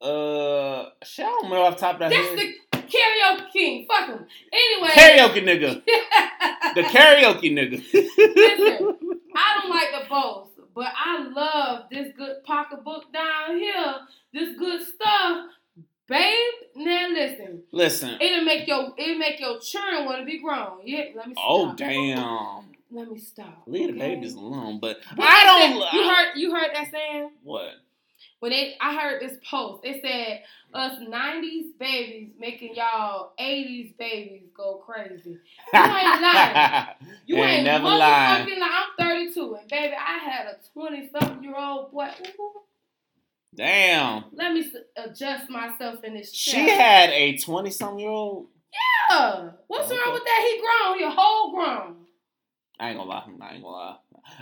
Uh, 0.00 0.90
shit, 1.02 1.24
I 1.24 1.28
don't 1.30 1.44
remember 1.44 1.64
off 1.66 1.74
the 1.76 1.80
top 1.80 1.94
of 1.94 1.98
that 2.00 2.10
That's 2.10 2.28
head. 2.28 2.54
the 2.72 2.78
karaoke 2.82 3.50
king. 3.52 3.86
Fuck 3.88 4.08
him. 4.08 4.26
Anyway, 4.52 4.88
Karaoke 4.90 5.42
nigga. 5.44 5.82
The 6.74 6.82
karaoke 6.82 7.50
nigga. 7.54 7.82
Listen, 7.92 8.96
I 9.34 9.58
don't 9.60 9.70
like 9.70 9.88
the 10.02 10.08
boast, 10.10 10.50
but 10.76 10.92
I 10.94 11.26
love 11.26 11.86
this 11.90 12.12
good 12.16 12.44
pocketbook 12.44 13.10
down 13.12 13.56
here. 13.58 13.94
This 14.32 14.56
good 14.58 14.86
stuff, 14.86 15.46
babe. 16.06 16.52
Now 16.76 17.08
listen, 17.08 17.62
Listen. 17.72 18.18
it'll 18.20 18.44
make 18.44 18.68
your 18.68 18.92
it'll 18.98 19.18
make 19.18 19.40
your 19.40 19.58
children 19.58 20.04
want 20.04 20.20
to 20.20 20.26
be 20.26 20.38
grown. 20.40 20.80
Yeah, 20.84 21.06
let 21.16 21.26
me. 21.28 21.32
Stop. 21.34 21.44
Oh 21.48 21.74
damn. 21.74 22.66
let 22.92 23.10
me 23.10 23.18
stop. 23.18 23.62
Leave 23.66 23.94
the 23.94 23.98
babies 23.98 24.34
alone. 24.34 24.78
But 24.78 24.98
What 25.14 25.26
I 25.28 25.44
don't. 25.44 25.94
You 25.94 26.08
heard 26.08 26.36
you 26.36 26.54
heard 26.54 26.70
that 26.74 26.90
saying? 26.92 27.30
what? 27.42 27.70
When 28.40 28.52
they 28.52 28.76
I 28.80 28.94
heard 29.00 29.22
this 29.22 29.38
post, 29.48 29.80
it 29.84 30.02
said 30.02 30.42
us 30.74 30.98
nineties 31.08 31.72
babies 31.78 32.30
making 32.38 32.74
y'all 32.74 33.32
eighties 33.38 33.92
babies 33.98 34.42
go 34.56 34.82
crazy. 34.86 35.38
You 35.74 35.80
ain't 35.80 36.22
lying. 36.22 36.86
You 37.26 37.36
Ain't 37.38 37.50
ain't, 37.58 37.64
never 37.64 37.84
lying. 37.88 38.46
lying. 38.48 38.62
I'm 38.62 39.06
32 39.34 39.56
and 39.60 39.68
baby, 39.68 39.94
I 39.94 40.18
had 40.18 40.46
a 40.46 40.56
20 40.72 41.10
something 41.10 41.42
year 41.42 41.56
old 41.58 41.90
boy. 41.90 42.08
Ooh, 42.38 42.52
Damn. 43.54 44.24
let 44.32 44.52
me 44.52 44.70
adjust 44.96 45.48
myself 45.50 46.04
in 46.04 46.14
this 46.14 46.30
Chair. 46.30 46.66
She 46.66 46.70
had 46.70 47.10
a 47.10 47.36
twenty 47.38 47.70
some 47.70 47.98
year 47.98 48.10
old. 48.10 48.48
Yeah. 49.10 49.50
What's 49.66 49.90
oh, 49.90 49.94
Okay. 49.94 49.96
wrong 50.04 50.12
with 50.12 50.24
that? 50.24 50.42
He 50.52 50.60
grown. 50.60 50.98
He 50.98 51.04
a 51.04 51.10
whole 51.10 51.52
grown. 51.54 51.96
I 52.78 52.90
ain't 52.90 52.98
gonna 52.98 53.08
lie. 53.10 53.24
I 53.40 53.54
ain't 53.54 53.62
gonna 53.62 53.74
lie. 53.74 53.96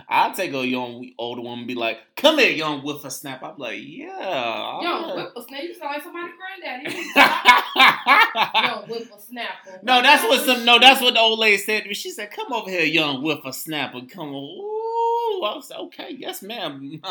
I'll 0.07 0.33
take 0.33 0.53
a 0.53 0.65
young 0.65 1.09
older 1.17 1.41
woman 1.41 1.59
and 1.59 1.67
be 1.67 1.75
like, 1.75 1.97
"Come 2.15 2.37
here, 2.37 2.51
young 2.51 2.81
whipper 2.81 3.09
snap." 3.09 3.43
I'm 3.43 3.57
like, 3.57 3.79
"Yeah." 3.81 4.81
Young 4.81 5.03
alright." 5.03 5.27
whippersnapper. 5.27 5.63
You 5.65 5.73
sound 5.73 5.93
like 5.93 6.03
somebody's 6.03 6.31
granddaddy. 6.37 6.95
Young 8.67 8.83
whippersnapper. 8.87 9.79
no, 9.83 10.01
that's 10.01 10.23
what 10.23 10.41
some. 10.45 10.65
No, 10.65 10.79
that's 10.79 11.01
what 11.01 11.13
the 11.15 11.19
old 11.19 11.39
lady 11.39 11.57
said 11.57 11.83
to 11.83 11.87
me. 11.89 11.93
She 11.95 12.11
said, 12.11 12.31
"Come 12.31 12.53
over 12.53 12.69
here, 12.69 12.83
young 12.85 13.21
whippersnapper. 13.21 14.01
Come 14.09 14.29
on." 14.29 14.43
Ooh, 14.59 15.43
I 15.43 15.55
was 15.55 15.69
like, 15.69 15.79
"Okay, 15.79 16.15
yes, 16.17 16.41
ma'am." 16.41 16.81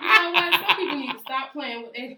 You 0.00 0.24
know 0.24 0.30
what? 0.32 0.52
Some 0.54 0.76
people 0.76 0.96
need 0.96 1.12
to 1.12 1.18
stop 1.20 1.52
playing 1.52 1.82
with 1.82 1.92
their 1.92 2.16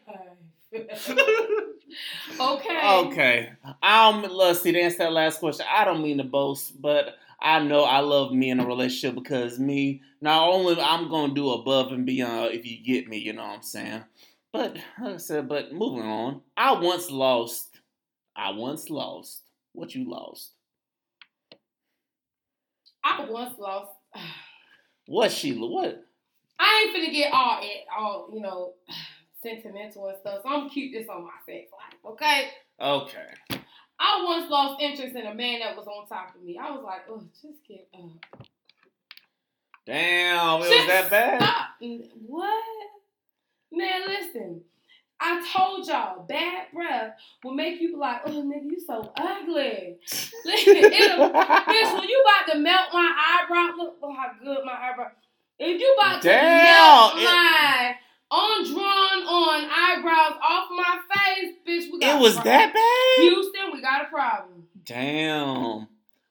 okay. 2.40 2.98
okay. 3.06 3.52
Um, 3.82 4.22
let's 4.30 4.62
see. 4.62 4.72
To 4.72 4.80
answer 4.80 4.98
that 4.98 5.12
last 5.12 5.40
question, 5.40 5.66
I 5.68 5.84
don't 5.84 6.02
mean 6.02 6.18
to 6.18 6.24
boast, 6.24 6.80
but 6.80 7.16
I 7.42 7.60
know 7.60 7.84
I 7.84 8.00
love 8.00 8.32
me 8.32 8.50
in 8.50 8.60
a 8.60 8.66
relationship 8.66 9.14
because 9.14 9.58
me. 9.58 10.02
Not 10.20 10.48
only 10.48 10.80
I'm 10.80 11.08
gonna 11.08 11.34
do 11.34 11.50
above 11.50 11.92
and 11.92 12.04
beyond 12.04 12.54
if 12.54 12.66
you 12.66 12.82
get 12.84 13.08
me. 13.08 13.18
You 13.18 13.32
know 13.32 13.42
what 13.42 13.56
I'm 13.56 13.62
saying? 13.62 14.04
But 14.52 14.76
like 15.00 15.14
I 15.14 15.16
said, 15.16 15.48
but 15.48 15.72
moving 15.72 16.04
on. 16.04 16.42
I 16.56 16.72
once 16.72 17.10
lost. 17.10 17.78
I 18.36 18.50
once 18.50 18.90
lost. 18.90 19.42
What 19.72 19.94
you 19.94 20.08
lost? 20.10 20.52
I 23.04 23.26
once 23.28 23.58
lost. 23.58 23.92
What 25.06 25.32
she 25.32 25.52
What? 25.56 26.04
I 26.60 26.84
ain't 26.86 26.96
finna 26.96 27.12
get 27.12 27.32
all 27.32 27.58
it, 27.62 27.84
all 27.98 28.30
you 28.32 28.40
know, 28.40 28.74
sentimental 29.42 30.06
and 30.06 30.18
stuff. 30.20 30.40
So 30.42 30.48
I'm 30.48 30.60
gonna 30.60 30.70
keep 30.70 30.92
this 30.92 31.08
on 31.08 31.24
my 31.24 31.30
sex 31.44 31.68
life, 31.72 32.12
okay? 32.12 32.50
Okay. 32.80 33.59
I 34.00 34.24
once 34.24 34.50
lost 34.50 34.80
interest 34.80 35.14
in 35.14 35.26
a 35.26 35.34
man 35.34 35.60
that 35.60 35.76
was 35.76 35.86
on 35.86 36.08
top 36.08 36.34
of 36.34 36.42
me. 36.42 36.58
I 36.58 36.70
was 36.70 36.82
like, 36.82 37.02
oh, 37.10 37.22
just 37.42 37.58
get 37.68 37.86
up. 37.94 38.46
Damn, 39.86 40.56
it 40.62 40.68
was 40.70 40.86
that 40.86 41.10
bad. 41.10 41.42
Stop. 41.42 41.66
What? 42.26 42.64
Man, 43.72 44.02
listen. 44.06 44.62
I 45.22 45.44
told 45.54 45.86
y'all, 45.86 46.22
bad 46.22 46.68
breath 46.72 47.12
will 47.44 47.52
make 47.52 47.78
you 47.80 47.90
be 47.90 47.96
like, 47.96 48.22
oh, 48.24 48.30
nigga, 48.30 48.64
you 48.64 48.80
so 48.86 49.12
ugly. 49.16 49.98
Listen, 50.46 50.76
it'll, 50.76 51.28
bitch, 51.28 51.92
when 51.98 52.08
you 52.08 52.24
about 52.24 52.50
to 52.54 52.58
melt 52.58 52.86
my 52.94 53.38
eyebrow, 53.42 53.76
look, 53.76 53.96
look 54.00 54.16
how 54.16 54.30
good 54.42 54.64
my 54.64 54.72
eyebrow. 54.72 55.10
If 55.58 55.78
you 55.78 55.92
about 55.92 56.22
to 56.22 56.28
Damn, 56.28 56.64
melt 56.64 57.12
it- 57.16 57.24
my 57.24 57.94
undrawn 58.30 59.22
on 59.28 59.70
eyebrows 59.70 60.38
off 60.42 60.68
my 60.70 61.00
face, 61.14 61.52
bitch, 61.70 61.90
we 61.92 61.98
got 62.00 62.16
It 62.16 62.20
was 62.20 62.34
that 62.36 62.74
bad. 62.74 63.22
Houston, 63.22 63.72
we 63.72 63.80
got 63.80 64.06
a 64.06 64.08
problem. 64.08 64.64
Damn. 64.84 65.86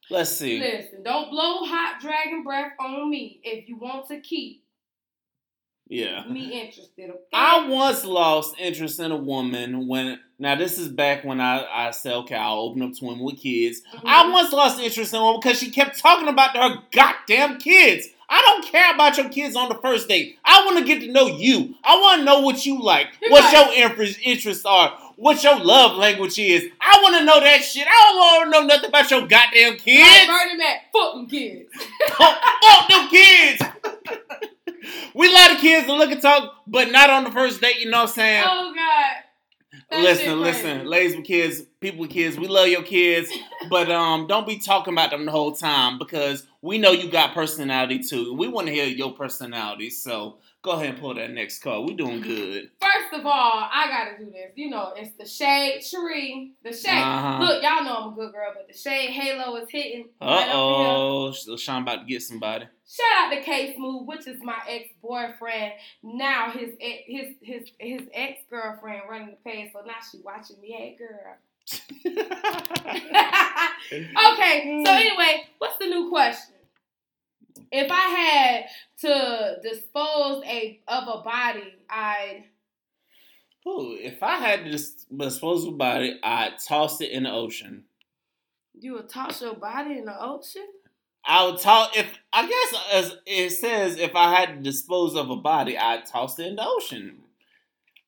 Let's 0.09 0.31
see. 0.31 0.59
Listen, 0.59 1.03
don't 1.03 1.29
blow 1.29 1.65
hot 1.65 1.99
dragon 2.01 2.43
breath 2.43 2.71
on 2.79 3.09
me 3.09 3.39
if 3.43 3.69
you 3.69 3.77
want 3.77 4.07
to 4.07 4.19
keep 4.19 4.63
Yeah. 5.87 6.23
me 6.27 6.61
interested. 6.61 7.09
Okay? 7.09 7.19
I 7.33 7.67
once 7.67 8.03
lost 8.05 8.55
interest 8.59 8.99
in 8.99 9.11
a 9.11 9.17
woman 9.17 9.87
when 9.87 10.19
now 10.39 10.55
this 10.55 10.77
is 10.79 10.89
back 10.89 11.23
when 11.23 11.39
I, 11.39 11.65
I 11.87 11.91
said, 11.91 12.13
okay, 12.13 12.35
I'll 12.35 12.59
open 12.59 12.81
up 12.81 12.93
to 12.93 13.05
women 13.05 13.23
with 13.23 13.39
kids. 13.39 13.81
Mhm. 13.93 14.01
I 14.05 14.31
once 14.31 14.51
lost 14.51 14.79
interest 14.79 15.13
in 15.13 15.19
a 15.19 15.23
woman 15.23 15.39
because 15.43 15.59
she 15.59 15.69
kept 15.69 15.99
talking 15.99 16.27
about 16.27 16.55
her 16.57 16.81
goddamn 16.91 17.59
kids. 17.59 18.07
I 18.31 18.41
don't 18.41 18.63
care 18.71 18.93
about 18.93 19.17
your 19.17 19.29
kids 19.29 19.55
on 19.55 19.69
the 19.69 19.75
first 19.75 20.07
date. 20.07 20.37
I 20.45 20.63
want 20.65 20.77
to 20.77 20.85
get 20.85 21.01
to 21.01 21.11
know 21.11 21.25
you. 21.27 21.73
I 21.83 21.99
want 21.99 22.19
to 22.19 22.25
know 22.25 22.41
what 22.41 22.63
you 22.65 22.79
like, 22.81 23.07
what 23.27 23.51
your 23.51 23.73
interest, 23.73 24.19
interests 24.23 24.65
are, 24.65 24.95
what 25.19 25.43
your 25.43 25.59
love 25.59 25.97
language 25.97 26.39
is. 26.39 26.65
I 26.79 26.99
want 27.03 27.17
to 27.17 27.25
know 27.25 27.39
that 27.41 27.61
shit. 27.61 27.85
I 27.85 27.91
don't 27.91 28.17
want 28.17 28.45
to 28.45 28.49
know 28.59 28.65
nothing 28.65 28.89
about 28.89 29.11
your 29.11 29.21
goddamn 29.27 29.73
Like 29.73 29.81
kids. 29.81 30.27
Bernie 30.27 30.57
Mac, 30.57 30.91
fuck 30.93 31.13
them 31.13 31.27
kids. 31.27 31.69
Fuck 32.09 32.89
them 32.89 33.09
kids. 33.09 33.63
we 35.13 35.33
love 35.33 35.51
the 35.51 35.57
kids 35.57 35.87
to 35.87 35.93
look 35.93 36.11
and 36.11 36.21
talk, 36.21 36.55
but 36.65 36.91
not 36.91 37.09
on 37.09 37.25
the 37.25 37.31
first 37.31 37.59
date. 37.59 37.79
You 37.79 37.89
know 37.89 38.01
what 38.01 38.09
I'm 38.09 38.15
saying? 38.15 38.43
Oh 38.47 38.73
God. 38.73 39.23
That 39.91 40.03
listen, 40.03 40.39
listen, 40.39 40.85
ladies 40.85 41.15
with 41.15 41.25
kids, 41.25 41.63
people 41.79 42.01
with 42.01 42.11
kids, 42.11 42.37
we 42.37 42.47
love 42.47 42.67
your 42.67 42.83
kids, 42.83 43.31
but 43.69 43.91
um, 43.91 44.27
don't 44.27 44.47
be 44.47 44.59
talking 44.59 44.93
about 44.93 45.09
them 45.09 45.25
the 45.25 45.31
whole 45.31 45.51
time 45.51 45.97
because 45.97 46.45
we 46.61 46.77
know 46.77 46.91
you 46.91 47.09
got 47.09 47.33
personality 47.33 47.99
too. 47.99 48.35
We 48.35 48.47
want 48.47 48.67
to 48.67 48.73
hear 48.73 48.85
your 48.85 49.13
personality, 49.13 49.89
so 49.89 50.37
go 50.61 50.71
ahead 50.71 50.89
and 50.89 50.99
pull 50.99 51.13
that 51.13 51.31
next 51.31 51.59
card. 51.59 51.87
We 51.87 51.93
doing 51.95 52.21
good. 52.21 52.69
First 52.81 53.13
of 53.13 53.25
all, 53.25 53.31
I 53.71 53.87
gotta 53.87 54.17
do 54.23 54.31
this. 54.31 54.51
You 54.55 54.69
know, 54.69 54.93
it's 54.95 55.15
the 55.17 55.25
shade 55.25 55.81
tree. 55.89 56.53
The 56.63 56.73
shade. 56.73 57.01
Uh-huh. 57.01 57.39
Look, 57.43 57.63
y'all 57.63 57.83
know 57.83 57.95
I'm 57.97 58.13
a 58.13 58.15
good 58.15 58.33
girl, 58.33 58.51
but 58.53 58.67
the 58.67 58.77
shade 58.77 59.11
halo 59.11 59.55
is 59.57 59.69
hitting. 59.69 60.09
Uh 60.21 60.25
right 60.25 60.49
oh, 60.51 61.31
Sean 61.31 61.83
about 61.83 62.01
to 62.01 62.05
get 62.05 62.21
somebody. 62.21 62.65
Shout 62.87 63.05
out 63.25 63.33
to 63.35 63.41
K 63.41 63.75
Smooth, 63.75 64.07
which 64.07 64.27
is 64.27 64.41
my 64.43 64.57
ex 64.67 64.89
boyfriend. 65.01 65.73
Now 66.03 66.51
his 66.51 66.71
ex- 66.81 67.03
his 67.07 67.35
his 67.41 67.71
his 67.79 68.01
ex 68.13 68.41
girlfriend 68.49 69.03
running 69.09 69.29
the 69.31 69.49
page, 69.49 69.71
so 69.73 69.81
now 69.85 69.93
she 70.11 70.19
watching 70.23 70.59
me. 70.61 70.71
Hey 70.71 70.97
girl. 70.97 71.37
okay, 73.91 74.83
so 74.83 74.91
anyway, 74.91 75.43
what's 75.59 75.77
the 75.77 75.85
new 75.85 76.09
question? 76.09 76.55
If 77.71 77.91
I 77.91 77.95
had 77.95 78.65
to 78.99 79.57
dispose 79.61 80.43
a 80.45 80.79
of 80.87 81.03
a 81.07 81.21
body, 81.21 81.73
I'd 81.89 82.43
Ooh, 83.67 83.97
if 83.99 84.23
I 84.23 84.37
had 84.37 84.63
to 84.65 84.71
dis- 84.71 85.05
disposable 85.15 85.77
body, 85.77 86.17
I'd 86.23 86.53
toss 86.65 87.01
it 87.01 87.11
in 87.11 87.23
the 87.23 87.31
ocean. 87.31 87.83
you 88.79 88.93
would 88.93 89.09
toss 89.09 89.41
your 89.41 89.55
body 89.55 89.97
in 89.97 90.05
the 90.05 90.21
ocean. 90.23 90.65
I 91.25 91.45
would 91.45 91.59
toss 91.59 91.95
if 91.95 92.17
I 92.31 92.47
guess 92.47 92.81
as 92.93 93.17
it 93.25 93.49
says 93.51 93.97
if 93.97 94.15
I 94.15 94.33
had 94.33 94.55
to 94.55 94.61
dispose 94.63 95.15
of 95.15 95.29
a 95.29 95.35
body, 95.35 95.77
I'd 95.77 96.05
toss 96.05 96.39
it 96.39 96.47
in 96.47 96.55
the 96.55 96.65
ocean. 96.65 97.19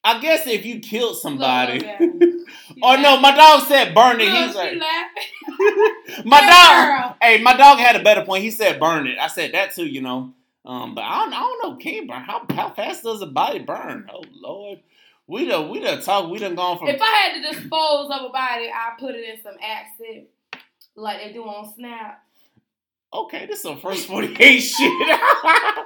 I 0.03 0.19
guess 0.19 0.47
if 0.47 0.65
you 0.65 0.79
killed 0.79 1.17
somebody. 1.17 1.79
Look, 1.79 1.99
look 1.99 2.21
at 2.23 2.77
oh 2.81 2.95
no, 3.01 3.19
my 3.19 3.35
dog 3.35 3.67
said 3.67 3.93
burn 3.93 4.19
it. 4.19 4.25
Look, 4.25 4.47
He's 4.47 4.55
like 4.55 6.25
my 6.25 6.39
Girl. 6.39 6.49
dog. 6.49 7.15
Hey, 7.21 7.41
my 7.41 7.55
dog 7.55 7.77
had 7.77 7.95
a 7.95 8.03
better 8.03 8.25
point. 8.25 8.43
He 8.43 8.51
said 8.51 8.79
burn 8.79 9.05
it. 9.07 9.17
I 9.19 9.27
said 9.27 9.53
that 9.53 9.75
too, 9.75 9.85
you 9.85 10.01
know. 10.01 10.33
Um, 10.65 10.95
but 10.95 11.03
I 11.03 11.19
don't, 11.19 11.33
I 11.33 11.39
don't 11.39 11.63
know. 11.63 11.75
Can 11.77 12.07
burn? 12.07 12.23
How 12.23 12.45
how 12.51 12.71
fast 12.71 13.03
does 13.03 13.21
a 13.21 13.27
body 13.27 13.59
burn? 13.59 14.09
Oh 14.11 14.23
lord, 14.33 14.79
we 15.27 15.47
done 15.47 15.69
we 15.69 15.79
done 15.79 16.01
talk. 16.01 16.29
We 16.31 16.39
done 16.39 16.55
gone 16.55 16.79
from. 16.79 16.87
If 16.87 17.01
I 17.01 17.05
had 17.05 17.33
to 17.41 17.51
dispose 17.53 18.09
of 18.11 18.25
a 18.25 18.29
body, 18.29 18.69
I 18.73 18.93
put 18.99 19.15
it 19.15 19.27
in 19.27 19.41
some 19.43 19.55
acid, 19.61 20.25
like 20.95 21.19
they 21.19 21.31
do 21.31 21.43
on 21.43 21.71
Snap. 21.75 22.23
Okay, 23.13 23.45
this 23.45 23.57
is 23.57 23.63
some 23.63 23.77
first 23.77 24.07
48 24.07 24.59
shit. 24.59 25.19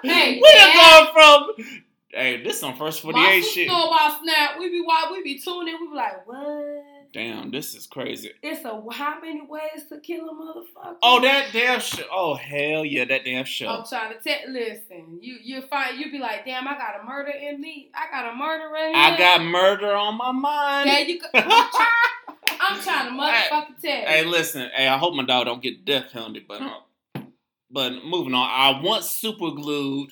Hey, 0.03 0.39
we 0.39 0.53
done 0.53 0.75
gone 0.75 1.07
from. 1.13 1.65
Hey, 2.11 2.41
this 2.43 2.59
some 2.59 2.75
first 2.77 3.01
48 3.01 3.21
My 3.21 3.31
shit. 3.41 3.43
sister 3.43 3.71
about 3.71 4.21
Snap. 4.21 4.59
We 4.59 4.69
be 4.69 4.81
why 4.81 5.09
we 5.11 5.21
be 5.23 5.39
tuning. 5.39 5.77
We 5.81 5.87
be 5.89 5.95
like, 5.95 6.25
what? 6.27 6.83
Damn, 7.13 7.49
this 7.51 7.75
is 7.75 7.87
crazy. 7.87 8.31
It's 8.43 8.63
a 8.65 8.81
how 8.91 9.19
many 9.21 9.41
ways 9.47 9.85
to 9.89 9.99
kill 10.01 10.29
a 10.29 10.33
motherfucker? 10.33 10.97
Oh, 11.01 11.21
that 11.21 11.47
damn 11.53 11.79
show. 11.79 12.03
Oh, 12.11 12.35
hell 12.35 12.83
yeah, 12.83 13.05
that 13.05 13.23
damn 13.23 13.45
show. 13.45 13.67
I'm 13.67 13.85
trying 13.85 14.13
to 14.17 14.19
tell. 14.19 14.51
Listen, 14.51 15.19
you 15.21 15.37
you 15.41 15.61
find 15.63 15.97
you 15.97 16.11
be 16.11 16.19
like, 16.19 16.45
damn, 16.45 16.67
I 16.67 16.73
got 16.77 17.01
a 17.01 17.05
murder 17.05 17.31
in 17.31 17.59
me. 17.61 17.89
I 17.93 18.11
got 18.11 18.33
a 18.33 18.35
murder 18.35 18.75
in 18.75 18.91
me. 18.93 18.99
I 18.99 19.17
got 19.17 19.41
murder 19.43 19.93
on 19.93 20.17
my 20.17 20.31
mind. 20.31 20.89
There 20.89 20.99
you 21.01 21.19
go. 21.21 21.27
I'm, 21.33 21.43
try- 21.71 21.87
I'm 22.59 22.81
trying 22.81 23.05
to 23.07 23.11
motherfucking 23.21 23.81
tell. 23.81 24.05
Hey, 24.07 24.25
listen. 24.25 24.69
Hey, 24.73 24.87
I 24.87 24.97
hope 24.97 25.15
my 25.15 25.23
dog 25.25 25.45
don't 25.45 25.63
get 25.63 25.85
death 25.85 26.11
penalty, 26.11 26.45
but 26.45 26.61
uh, 26.61 27.21
but 27.71 28.03
moving 28.05 28.33
on. 28.33 28.49
I 28.49 28.81
once 28.83 29.09
super 29.09 29.51
glued. 29.51 30.11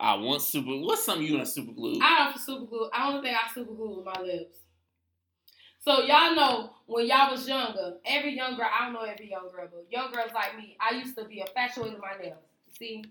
I 0.00 0.14
want 0.14 0.40
super. 0.40 0.70
What's 0.70 1.04
something 1.04 1.26
you 1.26 1.36
done 1.36 1.46
super 1.46 1.72
glue? 1.72 2.00
I 2.02 2.30
don't 2.30 2.38
super 2.38 2.64
glue. 2.64 2.88
I 2.92 3.08
only 3.08 3.22
think 3.22 3.36
I 3.36 3.52
super 3.54 3.74
glue 3.74 3.96
with 3.96 4.06
my 4.06 4.20
lips. 4.22 4.56
So 5.82 6.02
y'all 6.02 6.34
know 6.34 6.70
when 6.86 7.06
y'all 7.06 7.30
was 7.30 7.46
younger, 7.46 7.94
every 8.04 8.34
young 8.34 8.56
girl, 8.56 8.68
I 8.72 8.84
don't 8.84 8.94
know 8.94 9.02
every 9.02 9.30
young 9.30 9.48
girl, 9.54 9.68
but 9.70 9.86
young 9.90 10.12
girls 10.12 10.30
like 10.34 10.56
me, 10.56 10.76
I 10.80 10.94
used 10.96 11.16
to 11.16 11.24
be 11.24 11.40
infatuated 11.40 11.94
with 11.94 12.02
my 12.02 12.22
nails. 12.22 12.38
See? 12.78 13.04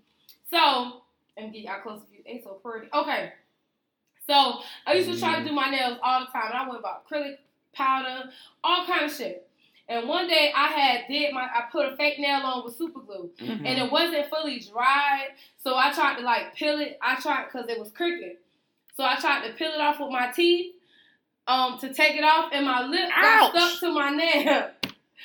So, 0.50 1.02
and 1.36 1.52
get 1.52 1.62
y'all 1.62 1.80
close 1.80 2.00
view. 2.10 2.22
They 2.24 2.40
so 2.42 2.54
pretty. 2.54 2.88
Okay. 2.92 3.32
So 4.26 4.60
I 4.86 4.94
used 4.94 5.10
to 5.10 5.18
try 5.18 5.40
to 5.40 5.48
do 5.48 5.52
my 5.52 5.70
nails 5.70 5.98
all 6.02 6.20
the 6.20 6.26
time. 6.26 6.50
And 6.50 6.58
I 6.58 6.68
went 6.68 6.80
about 6.80 7.08
acrylic 7.08 7.38
powder, 7.72 8.30
all 8.62 8.86
kind 8.86 9.04
of 9.04 9.12
shit. 9.12 9.48
And 9.90 10.08
one 10.08 10.28
day 10.28 10.52
I 10.56 10.68
had 10.68 11.08
did 11.08 11.34
my 11.34 11.42
I 11.42 11.64
put 11.72 11.92
a 11.92 11.96
fake 11.96 12.18
nail 12.20 12.40
on 12.42 12.64
with 12.64 12.76
super 12.76 13.00
glue, 13.00 13.30
Mhm. 13.40 13.66
and 13.66 13.78
it 13.78 13.90
wasn't 13.90 14.30
fully 14.30 14.60
dried. 14.60 15.32
So 15.58 15.74
I 15.76 15.92
tried 15.92 16.16
to 16.18 16.22
like 16.22 16.54
peel 16.54 16.78
it. 16.78 16.96
I 17.02 17.16
tried 17.20 17.46
because 17.46 17.68
it 17.68 17.78
was 17.78 17.90
crooked. 17.90 18.36
So 18.96 19.04
I 19.04 19.16
tried 19.16 19.46
to 19.48 19.52
peel 19.54 19.72
it 19.72 19.80
off 19.80 19.98
with 19.98 20.10
my 20.10 20.30
teeth, 20.30 20.74
um, 21.48 21.78
to 21.80 21.92
take 21.92 22.14
it 22.16 22.22
off, 22.24 22.50
and 22.52 22.64
my 22.66 22.82
lip 22.86 23.10
got 23.10 23.50
stuck 23.56 23.80
to 23.80 23.92
my 23.92 24.10
nail. 24.10 24.70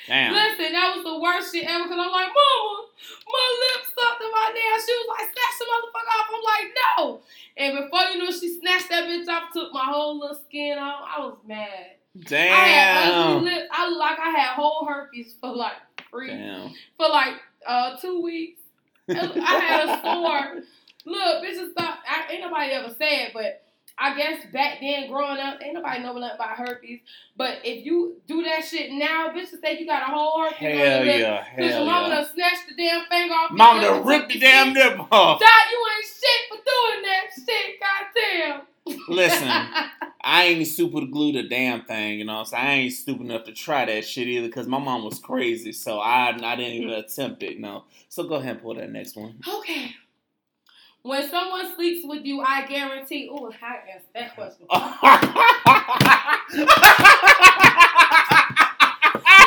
Damn. 0.08 0.32
Listen, 0.34 0.72
that 0.72 0.94
was 0.94 1.04
the 1.04 1.18
worst 1.18 1.54
shit 1.54 1.64
ever. 1.64 1.84
Cause 1.84 1.92
I'm 1.98 2.10
like, 2.12 2.28
Mama, 2.28 2.84
my 3.26 3.56
lip 3.60 3.86
stuck 3.86 4.18
to 4.18 4.30
my 4.30 4.52
nail. 4.52 4.78
She 4.84 4.92
was 4.92 5.06
like, 5.08 5.28
snatch 5.32 5.58
the 5.58 5.64
motherfucker 5.64 6.20
off. 6.20 6.30
I'm 6.34 6.42
like, 6.42 6.74
no. 6.98 7.20
And 7.56 7.78
before 7.84 8.04
you 8.10 8.18
know, 8.18 8.30
she 8.30 8.58
snatched 8.60 8.88
that 8.90 9.04
bitch 9.04 9.26
off, 9.28 9.52
took 9.52 9.72
my 9.72 9.84
whole 9.86 10.18
little 10.18 10.36
skin 10.36 10.78
off. 10.78 11.08
I 11.16 11.20
was 11.20 11.36
mad. 11.46 11.92
I 12.30 12.34
had 12.34 13.10
Damn. 13.10 13.36
ugly 13.36 13.50
lips. 13.50 13.68
I 13.72 13.88
like 13.90 14.18
I 14.18 14.30
had 14.30 14.54
whole 14.54 14.86
herpes 14.86 15.34
for 15.40 15.54
like 15.54 15.74
three, 16.10 16.28
Damn. 16.28 16.70
for 16.96 17.08
like 17.08 17.34
uh 17.66 17.96
two 17.98 18.22
weeks. 18.22 18.60
I 19.08 19.14
had 19.14 19.88
a 19.88 20.02
sore. 20.02 20.62
Look, 21.04 21.44
bitches 21.44 21.72
thought 21.74 21.98
I, 22.08 22.32
ain't 22.32 22.40
nobody 22.42 22.72
ever 22.72 22.92
said, 22.98 23.30
but 23.32 23.62
I 23.98 24.16
guess 24.16 24.44
back 24.52 24.78
then 24.80 25.08
growing 25.08 25.38
up, 25.38 25.58
ain't 25.62 25.74
nobody 25.74 26.02
know 26.02 26.12
nothing 26.18 26.34
about 26.34 26.56
herpes. 26.58 27.00
But 27.36 27.58
if 27.64 27.86
you 27.86 28.16
do 28.26 28.42
that 28.42 28.64
shit 28.64 28.90
now, 28.92 29.30
bitches 29.30 29.60
say 29.62 29.78
you 29.78 29.86
got 29.86 30.02
a 30.02 30.06
whole 30.14 30.42
herpes 30.42 30.62
on 30.62 30.68
your 30.70 30.86
Hell 30.86 31.06
yeah. 31.06 31.38
Cause 31.38 31.46
Hell 31.56 31.68
your 31.68 31.86
mama 31.86 32.08
yeah. 32.08 32.14
done 32.16 32.26
snatched 32.34 32.68
the 32.68 32.74
damn 32.76 33.06
finger 33.06 33.34
off. 33.34 33.50
Mama 33.52 33.80
done 33.80 34.04
ripped 34.04 34.28
the 34.32 34.38
damn 34.40 34.74
shit. 34.74 34.96
nip 34.98 35.12
off. 35.12 35.40
Dad, 35.40 35.48
you 35.70 35.86
ain't 35.96 36.06
shit 36.06 36.48
for 36.48 36.56
doing 36.56 37.02
that 37.04 37.24
shit. 37.46 37.80
Goddamn. 37.80 39.06
Listen, 39.08 39.48
I 40.28 40.46
ain't 40.46 40.66
super 40.66 40.98
to 40.98 41.06
glue 41.06 41.30
the 41.30 41.44
damn 41.44 41.84
thing, 41.84 42.18
you 42.18 42.24
know. 42.24 42.42
So 42.42 42.56
I 42.56 42.72
ain't 42.72 42.92
stupid 42.92 43.26
enough 43.26 43.44
to 43.44 43.52
try 43.52 43.84
that 43.84 44.04
shit 44.04 44.26
either, 44.26 44.48
cause 44.48 44.66
my 44.66 44.80
mom 44.80 45.04
was 45.04 45.20
crazy, 45.20 45.70
so 45.70 46.00
I 46.00 46.30
I 46.30 46.56
didn't 46.56 46.72
even 46.82 46.90
attempt 46.90 47.44
it. 47.44 47.60
No. 47.60 47.84
So 48.08 48.24
go 48.24 48.34
ahead 48.34 48.56
and 48.56 48.62
pull 48.62 48.74
that 48.74 48.90
next 48.90 49.14
one. 49.16 49.38
okay. 49.48 49.94
When 51.02 51.30
someone 51.30 51.72
sleeps 51.76 52.04
with 52.04 52.24
you, 52.24 52.40
I 52.40 52.66
guarantee. 52.66 53.30
Oh, 53.30 53.52
I 53.62 53.76
asked 53.94 54.12
that 54.12 54.34
question. 54.34 54.66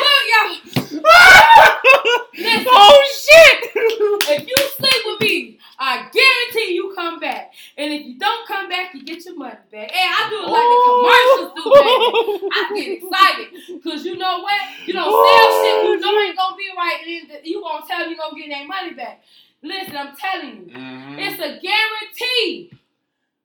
Look, 0.00 0.24
y'all. 0.32 0.56
Listen. 2.38 2.66
oh 2.70 3.04
shit! 3.28 3.70
If 3.74 4.48
you 4.48 4.56
sleep 4.78 5.02
with 5.04 5.20
me, 5.20 5.59
I 5.82 6.10
guarantee 6.12 6.74
you 6.74 6.92
come 6.94 7.18
back. 7.20 7.54
And 7.78 7.90
if 7.92 8.04
you 8.04 8.18
don't 8.18 8.46
come 8.46 8.68
back, 8.68 8.92
you 8.92 9.02
get 9.02 9.24
your 9.24 9.34
money 9.34 9.56
back. 9.72 9.90
And 9.90 10.14
I 10.14 10.28
do 10.28 10.36
it 10.44 10.50
like 10.52 10.68
the 10.68 10.80
commercials 10.92 11.52
do, 11.56 11.64
baby. 11.72 12.48
I 12.52 12.72
get 12.76 13.02
excited. 13.02 13.82
Because 13.82 14.04
you 14.04 14.18
know 14.18 14.40
what? 14.40 14.60
You 14.86 14.92
don't 14.92 15.08
sell 15.08 15.64
shit 15.64 15.84
you 15.88 15.98
know 16.00 16.20
ain't 16.20 16.36
going 16.36 16.52
to 16.52 16.56
be 16.58 16.68
right. 16.76 16.98
And 17.06 17.30
then 17.30 17.38
you 17.44 17.60
going 17.62 17.80
to 17.82 17.88
tell 17.88 18.08
you 18.10 18.16
going 18.16 18.34
to 18.34 18.40
get 18.40 18.50
that 18.50 18.66
money 18.68 18.92
back. 18.92 19.22
Listen, 19.62 19.96
I'm 19.96 20.14
telling 20.16 20.56
you. 20.68 20.74
Mhm. 20.76 21.16
It's 21.18 21.40
a 21.40 21.60
guarantee. 21.60 22.72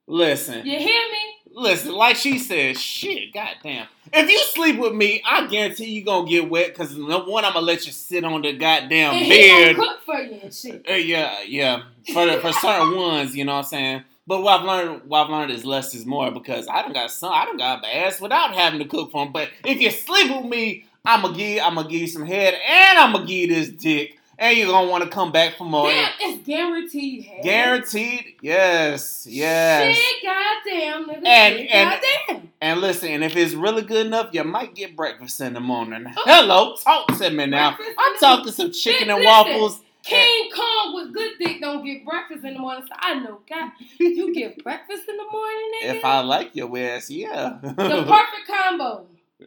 Listen, 0.07 0.65
You 0.65 0.77
hear 0.77 1.01
me? 1.11 1.34
Listen. 1.55 1.93
Like 1.93 2.15
she 2.15 2.37
said, 2.37 2.77
shit. 2.77 3.33
Goddamn. 3.33 3.87
If 4.13 4.29
you 4.29 4.39
sleep 4.39 4.77
with 4.77 4.93
me, 4.93 5.23
I 5.25 5.47
guarantee 5.47 5.85
you 5.85 6.05
gonna 6.05 6.29
get 6.29 6.49
wet. 6.49 6.75
Cause 6.75 6.95
number 6.95 7.29
one, 7.31 7.43
I'm 7.45 7.53
gonna 7.53 7.65
let 7.65 7.85
you 7.85 7.91
sit 7.91 8.23
on 8.23 8.41
the 8.41 8.53
goddamn 8.53 9.13
and 9.13 9.29
bed. 9.29 9.75
cook 9.75 10.01
for 10.05 10.19
you 10.19 10.39
and 10.43 10.53
shit. 10.53 10.85
Uh, 10.89 10.93
yeah, 10.93 11.41
yeah. 11.47 11.83
For 12.13 12.25
the, 12.25 12.39
for 12.39 12.51
certain 12.53 12.95
ones, 12.97 13.35
you 13.35 13.45
know 13.45 13.53
what 13.53 13.59
I'm 13.59 13.65
saying. 13.65 14.03
But 14.27 14.41
what 14.41 14.59
I've 14.59 14.65
learned, 14.65 15.01
what 15.07 15.25
I've 15.25 15.29
learned 15.29 15.51
is 15.51 15.65
less 15.65 15.93
is 15.93 16.05
more 16.05 16.31
because 16.31 16.67
I 16.67 16.81
don't 16.81 16.93
got 16.93 17.11
some, 17.11 17.31
I 17.31 17.45
don't 17.45 17.57
got 17.57 17.85
ass 17.85 18.19
without 18.19 18.55
having 18.55 18.79
to 18.79 18.85
cook 18.85 19.11
for 19.11 19.23
them. 19.23 19.31
But 19.31 19.49
if 19.63 19.79
you 19.79 19.91
sleep 19.91 20.35
with 20.35 20.45
me, 20.45 20.85
I'm 21.05 21.21
gonna 21.21 21.37
give, 21.37 21.63
I'm 21.63 21.75
gonna 21.75 21.89
give 21.89 22.01
you 22.01 22.07
some 22.07 22.25
head, 22.25 22.55
and 22.55 22.97
I'm 22.97 23.13
gonna 23.13 23.27
give 23.27 23.49
you 23.49 23.55
this 23.55 23.69
dick, 23.69 24.17
and 24.37 24.57
you're 24.57 24.67
gonna 24.67 24.89
want 24.89 25.03
to 25.03 25.09
come 25.09 25.31
back 25.31 25.57
for 25.57 25.65
more. 25.65 25.89
Damn, 25.89 26.11
it's 26.19 26.45
guaranteed. 26.45 27.23
Hey. 27.23 27.41
Guaranteed, 27.43 28.35
yes, 28.41 29.25
yes. 29.29 29.95
Shit, 29.97 30.23
goddamn, 30.23 31.05
nigga. 31.07 31.25
And- 31.27 31.55
shit, 31.55 31.71
and- 31.71 32.01
goddamn. 32.29 32.51
And 32.61 32.81
listen, 32.81 33.09
and 33.09 33.23
if 33.23 33.35
it's 33.35 33.53
really 33.53 33.83
good 33.83 34.07
enough, 34.07 34.29
you 34.31 34.43
might 34.43 34.73
get 34.73 34.95
breakfast 34.95 35.39
in 35.41 35.53
the 35.53 35.59
morning. 35.59 36.05
Hello, 36.07 36.75
talk 36.77 37.07
to 37.17 37.29
me 37.29 37.45
now. 37.45 37.73
Oh. 37.73 37.75
Breakfast 37.75 37.99
I'm 37.99 38.17
talking 38.17 38.51
some 38.53 38.71
chicken 38.71 39.09
and 39.09 39.23
waffles. 39.23 39.81
King 40.05 40.51
Kong 40.55 40.93
with 40.93 41.13
good 41.13 41.31
dick 41.39 41.59
don't 41.61 41.83
get 41.83 42.05
breakfast 42.05 42.43
in 42.45 42.53
the 42.53 42.59
morning. 42.59 42.85
So 42.87 42.93
I 42.97 43.15
know, 43.15 43.39
God, 43.49 43.71
you 43.99 44.33
get 44.35 44.63
breakfast 44.63 45.03
in 45.09 45.17
the 45.17 45.25
morning, 45.31 45.71
nigga. 45.81 45.95
If 45.95 46.05
I 46.05 46.19
like 46.21 46.55
your 46.55 46.77
ass, 46.77 47.09
yeah. 47.09 47.57
the 47.61 47.73
perfect 47.75 48.47
combo. 48.47 49.05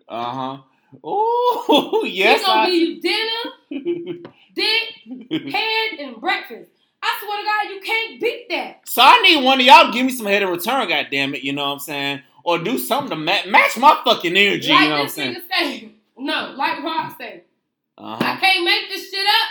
Uh 0.09 0.33
huh. 0.33 0.59
Oh 1.05 2.05
yes, 2.09 2.39
He's 2.41 2.47
gonna 2.47 2.61
I. 2.61 2.67
give 2.67 2.75
you 2.75 3.01
dinner, 3.01 4.31
dick, 4.55 5.53
head, 5.55 5.99
and 6.01 6.21
breakfast. 6.21 6.71
I 7.03 7.17
swear 7.21 7.39
to 7.39 7.45
God, 7.45 7.75
you 7.75 7.81
can't 7.81 8.21
beat 8.21 8.47
that. 8.51 8.81
so 8.89 9.03
I 9.03 9.23
need 9.23 9.45
one 9.45 9.61
of 9.61 9.67
y'all 9.67 9.87
to 9.87 9.93
give 9.93 10.05
me 10.05 10.13
some 10.13 10.27
head 10.27 10.43
in 10.43 10.49
return. 10.49 10.89
God 10.89 11.07
damn 11.11 11.35
it, 11.35 11.43
you 11.43 11.53
know 11.53 11.65
what 11.67 11.73
I'm 11.75 11.79
saying? 11.79 12.23
Or 12.43 12.59
do 12.59 12.79
something 12.79 13.11
to 13.11 13.17
ma- 13.17 13.47
match 13.47 13.77
my 13.77 14.01
fucking 14.05 14.37
energy. 14.37 14.71
like 14.73 14.83
you 14.83 14.89
know 14.89 14.95
what 14.97 15.03
I'm 15.03 15.09
saying? 15.09 15.37
say. 15.51 15.91
No, 16.17 16.55
like 16.57 16.83
Rob 16.83 17.13
say. 17.19 17.43
Uh 17.97 18.17
I 18.21 18.37
can't 18.37 18.65
make 18.65 18.89
this 18.89 19.11
shit 19.11 19.27
up. 19.27 19.49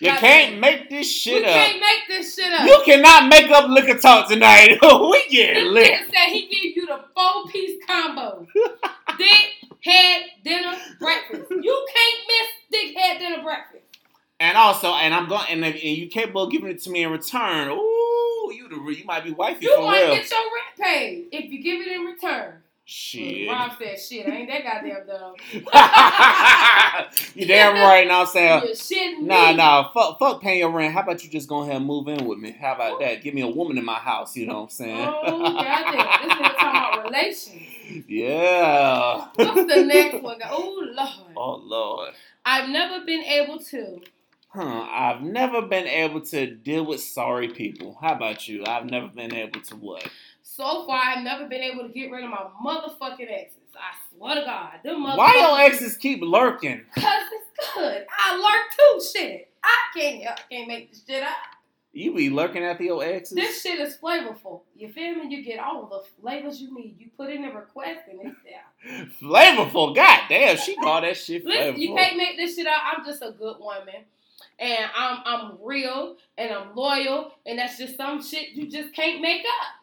You 0.00 0.10
can't 0.14 0.58
make 0.58 0.90
this 0.90 1.06
We 1.06 1.12
shit 1.12 1.44
up. 1.44 1.48
You 1.48 1.54
can't 1.54 1.80
make 1.80 2.08
this 2.08 2.34
shit 2.34 2.52
up. 2.52 2.66
You 2.66 2.82
cannot 2.84 3.28
make 3.28 3.48
up 3.50 3.70
liquor 3.70 3.98
talk 3.98 4.28
tonight. 4.28 4.78
we 4.82 5.26
get 5.30 5.62
lit. 5.64 5.86
nigga 5.92 6.06
said 6.06 6.26
he 6.32 6.48
gave 6.48 6.76
you 6.76 6.86
the 6.86 7.04
four 7.14 7.46
piece 7.52 7.80
combo. 7.86 8.44
dick, 9.18 9.61
head, 9.84 10.22
dinner, 10.44 10.76
breakfast. 10.98 11.50
You 11.50 11.86
can't 11.94 12.18
miss 12.28 12.48
dick, 12.70 12.96
head, 12.96 13.18
dinner, 13.18 13.42
breakfast. 13.42 13.82
And 14.40 14.56
also, 14.56 14.92
and 14.94 15.14
I'm 15.14 15.28
going, 15.28 15.44
and, 15.50 15.64
and 15.64 15.74
you 15.82 16.08
capable 16.08 16.42
of 16.44 16.50
giving 16.50 16.68
it 16.70 16.80
to 16.82 16.90
me 16.90 17.02
in 17.04 17.10
return. 17.12 17.68
Ooh, 17.68 18.52
you 18.52 18.68
the 18.68 18.76
you 18.98 19.04
might 19.04 19.22
be 19.24 19.30
wifey 19.30 19.66
You 19.66 19.80
might 19.86 20.02
real. 20.02 20.14
get 20.16 20.30
your 20.30 20.40
rent 20.40 20.76
paid 20.80 21.26
if 21.30 21.50
you 21.52 21.62
give 21.62 21.80
it 21.80 21.88
in 21.88 22.00
return. 22.02 22.54
Shit. 22.84 23.48
Rob 23.48 23.70
said, 23.78 23.96
shit, 23.98 24.26
I 24.26 24.30
ain't 24.38 24.48
that 24.48 24.64
goddamn 24.64 25.06
dumb. 25.06 25.34
you 27.36 27.46
damn 27.46 27.74
right. 27.74 28.06
Now 28.08 28.22
I'm 28.22 28.26
saying. 28.26 28.62
You're 28.64 28.72
shitting 28.74 29.20
Nah, 29.22 29.50
me. 29.52 29.56
nah, 29.56 29.92
fuck, 29.92 30.18
fuck 30.18 30.42
paying 30.42 30.58
your 30.58 30.70
rent. 30.72 30.92
How 30.92 31.02
about 31.02 31.22
you 31.22 31.30
just 31.30 31.48
go 31.48 31.62
ahead 31.62 31.76
and 31.76 31.86
move 31.86 32.08
in 32.08 32.24
with 32.26 32.38
me? 32.38 32.50
How 32.60 32.74
about 32.74 32.98
that? 32.98 33.22
Give 33.22 33.34
me 33.34 33.42
a 33.42 33.46
woman 33.48 33.78
in 33.78 33.84
my 33.84 33.94
house. 34.00 34.36
You 34.36 34.46
know 34.48 34.54
what 34.54 34.62
I'm 34.64 34.68
saying? 34.70 34.98
Oh, 35.08 35.54
goddamn. 35.54 36.28
This 36.28 36.34
nigga 36.36 36.56
talking 36.58 36.68
about 36.98 37.04
relations. 37.10 37.62
Yeah. 38.08 39.28
What's 39.34 39.74
the 39.74 39.84
next 39.84 40.22
one? 40.22 40.38
Oh, 40.48 40.82
Lord. 40.94 41.32
Oh 41.36 41.56
Lord. 41.64 42.14
I've 42.44 42.68
never 42.68 43.04
been 43.04 43.22
able 43.22 43.58
to. 43.58 44.00
Huh? 44.48 44.86
I've 44.90 45.22
never 45.22 45.62
been 45.62 45.86
able 45.86 46.20
to 46.26 46.46
deal 46.54 46.84
with 46.84 47.00
sorry 47.02 47.48
people. 47.48 47.96
How 48.00 48.14
about 48.14 48.46
you? 48.48 48.64
I've 48.66 48.84
never 48.84 49.08
been 49.08 49.34
able 49.34 49.60
to 49.62 49.76
what? 49.76 50.06
So 50.42 50.84
far, 50.86 51.00
I've 51.02 51.24
never 51.24 51.46
been 51.48 51.62
able 51.62 51.84
to 51.84 51.88
get 51.88 52.10
rid 52.10 52.24
of 52.24 52.30
my 52.30 52.44
motherfucking 52.62 53.30
exes. 53.30 53.58
I 53.74 53.94
swear 54.14 54.34
to 54.34 54.42
God. 54.42 54.72
Them 54.84 55.02
Why 55.02 55.34
your 55.34 55.44
motherfuckers- 55.44 55.72
exes 55.72 55.96
keep 55.96 56.20
lurking? 56.20 56.82
Cause 56.94 57.04
it's 57.32 57.72
good. 57.74 58.06
I 58.18 58.36
lurk 58.36 59.00
too. 59.00 59.06
Shit. 59.18 59.48
I 59.64 59.76
can't. 59.98 60.26
I 60.28 60.36
can't 60.50 60.68
make 60.68 60.90
this 60.90 61.02
shit 61.08 61.22
up. 61.22 61.30
You 61.94 62.14
be 62.14 62.30
lurking 62.30 62.62
the 62.62 62.90
old 62.90 63.02
exes? 63.02 63.36
This 63.36 63.60
shit 63.60 63.78
is 63.78 63.96
flavorful. 63.96 64.62
You 64.74 64.90
feel 64.90 65.14
me? 65.16 65.34
You 65.34 65.44
get 65.44 65.58
all 65.58 65.84
of 65.84 65.90
the 65.90 66.02
flavors 66.20 66.60
you 66.60 66.74
need. 66.74 66.96
You 66.98 67.10
put 67.16 67.28
in 67.28 67.44
a 67.44 67.52
request 67.52 68.00
and 68.10 68.20
it's 68.22 68.38
there. 68.44 69.06
Flavorful. 69.22 69.94
God 69.94 70.20
damn, 70.28 70.56
she 70.56 70.74
called 70.76 71.04
that 71.04 71.18
shit 71.18 71.44
Listen, 71.44 71.80
you 71.80 71.94
can't 71.94 72.16
make 72.16 72.36
this 72.38 72.56
shit 72.56 72.66
up. 72.66 72.80
I'm 72.96 73.04
just 73.04 73.22
a 73.22 73.32
good 73.32 73.56
woman. 73.60 74.06
And 74.58 74.90
I'm 74.96 75.18
I'm 75.24 75.58
real 75.62 76.16
and 76.38 76.52
I'm 76.52 76.74
loyal 76.74 77.32
and 77.44 77.58
that's 77.58 77.78
just 77.78 77.96
some 77.96 78.22
shit 78.22 78.50
you 78.50 78.68
just 78.68 78.94
can't 78.94 79.20
make 79.20 79.42
up. 79.42 79.82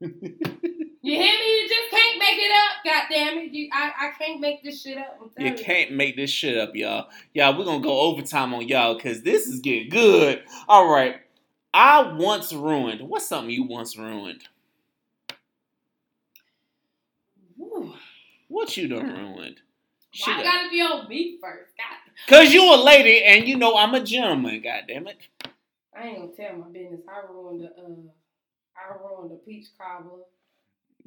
you 0.00 0.10
hear 0.20 1.38
me? 1.38 1.60
You 1.60 1.68
just 1.68 1.90
can't 1.90 2.18
make 2.18 2.38
it 2.38 2.52
up. 2.52 2.84
God 2.84 3.04
damn 3.10 3.38
it. 3.38 3.52
You, 3.52 3.68
I, 3.72 3.92
I 4.00 4.10
can't 4.18 4.40
make 4.40 4.62
this 4.62 4.82
shit 4.82 4.98
up. 4.98 5.18
You 5.38 5.54
can't 5.54 5.92
make 5.92 6.16
this 6.16 6.30
shit 6.30 6.58
up, 6.58 6.74
y'all. 6.74 7.08
Y'all, 7.32 7.56
we're 7.56 7.64
gonna 7.64 7.82
go 7.82 8.00
overtime 8.00 8.52
on 8.54 8.66
y'all 8.66 8.94
because 8.94 9.22
this 9.22 9.46
is 9.46 9.60
getting 9.60 9.88
good. 9.88 10.42
All 10.68 10.88
right. 10.88 11.20
I 11.74 12.12
once 12.16 12.52
ruined. 12.52 13.00
What's 13.08 13.26
something 13.26 13.50
you 13.50 13.64
once 13.64 13.98
ruined? 13.98 14.44
Woo. 17.56 17.92
What 18.48 18.76
you 18.76 18.86
done 18.86 19.08
ruined? 19.12 19.60
She 20.12 20.30
Why 20.30 20.38
I 20.38 20.42
got- 20.44 20.52
gotta 20.52 20.70
be 20.70 20.80
on 20.80 21.08
me 21.08 21.38
first? 21.40 21.72
God, 21.76 21.96
Cause 22.28 22.52
you 22.54 22.72
a 22.72 22.76
lady 22.76 23.24
and 23.24 23.48
you 23.48 23.56
know 23.56 23.76
I'm 23.76 23.92
a 23.94 24.00
gentleman. 24.04 24.62
God 24.62 24.84
damn 24.86 25.08
it. 25.08 25.18
I 25.96 26.06
ain't 26.08 26.18
gonna 26.18 26.32
tell 26.32 26.56
my 26.58 26.68
business. 26.68 27.00
I 27.08 27.26
ruined 27.28 27.62
the 27.62 27.66
uh, 27.70 27.88
I 28.76 28.96
ruined 29.02 29.32
the 29.32 29.40
peach 29.44 29.66
cobbler. 29.76 30.22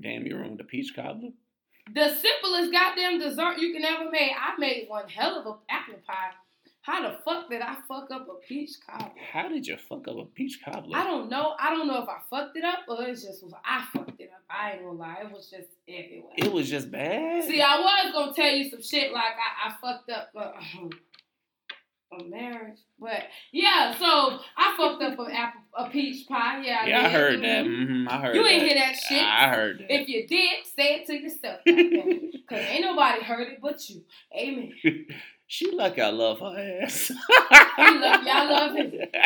Damn, 0.02 0.26
you 0.26 0.36
ruined 0.36 0.58
the 0.60 0.64
peach 0.66 0.94
cobbler. 0.94 1.30
The 1.94 2.10
simplest 2.14 2.74
goddamn 2.74 3.20
dessert 3.20 3.58
you 3.60 3.72
can 3.74 3.86
ever 3.86 4.12
make. 4.12 4.32
I 4.38 4.58
made 4.60 4.90
one 4.90 5.08
hell 5.08 5.40
of 5.40 5.46
a 5.46 5.74
apple 5.74 6.00
pie. 6.06 6.32
How 6.88 7.02
the 7.02 7.18
fuck 7.26 7.50
did 7.50 7.62
I 7.62 7.76
fuck 7.86 8.10
up 8.12 8.30
a 8.30 8.36
peach 8.48 8.78
cobbler? 8.88 9.12
How 9.34 9.50
did 9.50 9.68
you 9.68 9.76
fuck 9.76 10.08
up 10.08 10.16
a 10.20 10.24
peach 10.24 10.62
cobbler? 10.64 10.98
I 10.98 11.04
don't 11.04 11.30
know. 11.30 11.54
I 11.60 11.72
don't 11.72 11.86
know 11.86 12.02
if 12.02 12.08
I 12.08 12.20
fucked 12.30 12.56
it 12.56 12.64
up 12.64 12.80
or 12.88 13.04
it's 13.04 13.24
just 13.24 13.44
was 13.44 13.52
I 13.66 13.86
fucked 13.92 14.22
it 14.22 14.32
up. 14.34 14.42
I 14.50 14.72
ain't 14.72 14.84
gonna 14.84 14.98
lie. 14.98 15.18
It 15.24 15.30
was 15.30 15.50
just 15.50 15.68
everywhere. 15.86 16.32
It 16.38 16.50
was 16.50 16.70
just 16.70 16.90
bad. 16.90 17.44
See, 17.44 17.62
I 17.62 17.78
was 17.82 18.14
gonna 18.14 18.34
tell 18.34 18.56
you 18.56 18.70
some 18.70 18.82
shit 18.82 19.12
like 19.12 19.34
I, 19.36 19.68
I 19.68 19.74
fucked 19.82 20.10
up 20.12 20.30
a, 20.34 22.16
a 22.22 22.24
marriage, 22.24 22.80
but 22.98 23.24
yeah. 23.52 23.94
So 24.00 24.40
I 24.56 24.74
fucked 24.78 25.04
up 25.04 25.20
a 25.20 25.36
apple, 25.36 25.62
a 25.78 25.90
peach 25.90 26.26
pie. 26.26 26.64
Yeah, 26.66 26.80
I 26.84 26.88
yeah, 26.88 27.06
I 27.06 27.10
heard 27.10 27.44
that. 27.44 27.66
Mhm. 27.66 27.88
hmm 28.04 28.08
I 28.08 28.22
heard. 28.22 28.36
You 28.38 28.46
ain't 28.46 28.62
that. 28.62 28.66
hear 28.66 28.76
that 28.76 28.96
shit. 28.96 29.24
I 29.26 29.50
heard 29.54 29.80
that. 29.80 29.94
If 29.94 30.08
you 30.08 30.26
did, 30.26 30.66
say 30.74 31.02
it 31.02 31.06
to 31.08 31.20
yourself. 31.20 31.60
Cause 32.48 32.66
ain't 32.70 32.86
nobody 32.86 33.24
heard 33.24 33.50
it 33.50 33.60
but 33.62 33.90
you. 33.90 34.06
Amen. 34.34 34.72
she 35.48 35.72
lucky 35.72 36.02
I 36.02 36.10
love 36.10 36.40
her 36.40 36.80
ass. 36.84 37.12
Love- 37.78 38.24
y'all 38.24 38.50
love 38.52 38.76
it. 38.76 39.16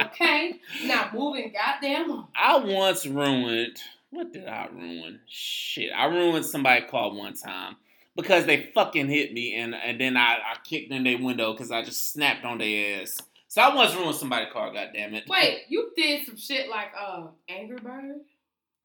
Okay. 0.00 0.54
Now 0.86 1.10
moving 1.12 1.52
goddamn 1.52 2.10
on. 2.10 2.28
I 2.34 2.56
once 2.56 3.04
ruined. 3.04 3.76
What 4.08 4.32
did 4.32 4.46
I 4.48 4.68
ruin? 4.72 5.20
Shit, 5.28 5.90
I 5.94 6.06
ruined 6.06 6.46
somebody 6.46 6.86
car 6.86 7.12
one 7.12 7.34
time 7.34 7.76
because 8.16 8.46
they 8.46 8.70
fucking 8.74 9.08
hit 9.08 9.34
me, 9.34 9.54
and 9.54 9.74
and 9.74 10.00
then 10.00 10.16
I, 10.16 10.34
I 10.36 10.56
kicked 10.64 10.92
in 10.92 11.04
their 11.04 11.18
window 11.18 11.52
because 11.52 11.70
I 11.70 11.82
just 11.82 12.10
snapped 12.12 12.44
on 12.44 12.56
their 12.58 13.02
ass. 13.02 13.18
So 13.48 13.60
I 13.60 13.74
once 13.74 13.94
ruined 13.94 14.16
somebody's 14.16 14.52
car. 14.52 14.72
God 14.72 14.88
damn 14.94 15.14
it! 15.14 15.24
Wait, 15.28 15.64
you 15.68 15.90
did 15.94 16.24
some 16.24 16.36
shit 16.38 16.70
like 16.70 16.88
uh 16.98 17.26
Angry 17.48 17.76
Bird? 17.76 18.20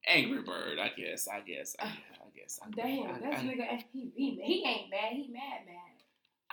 Angry 0.07 0.41
Bird. 0.41 0.77
I 0.79 0.89
guess. 0.89 1.27
I 1.27 1.39
guess. 1.41 1.75
I 1.79 1.85
guess. 1.85 1.95
I 2.21 2.29
guess. 2.35 2.59
I, 2.63 2.69
Damn, 2.71 3.15
I, 3.15 3.19
that's 3.19 3.43
I, 3.43 3.45
nigga 3.45 3.83
he, 3.93 4.11
he 4.15 4.41
he 4.43 4.65
ain't 4.67 4.89
mad, 4.89 5.11
he 5.13 5.29
mad 5.31 5.65
mad. 5.65 5.86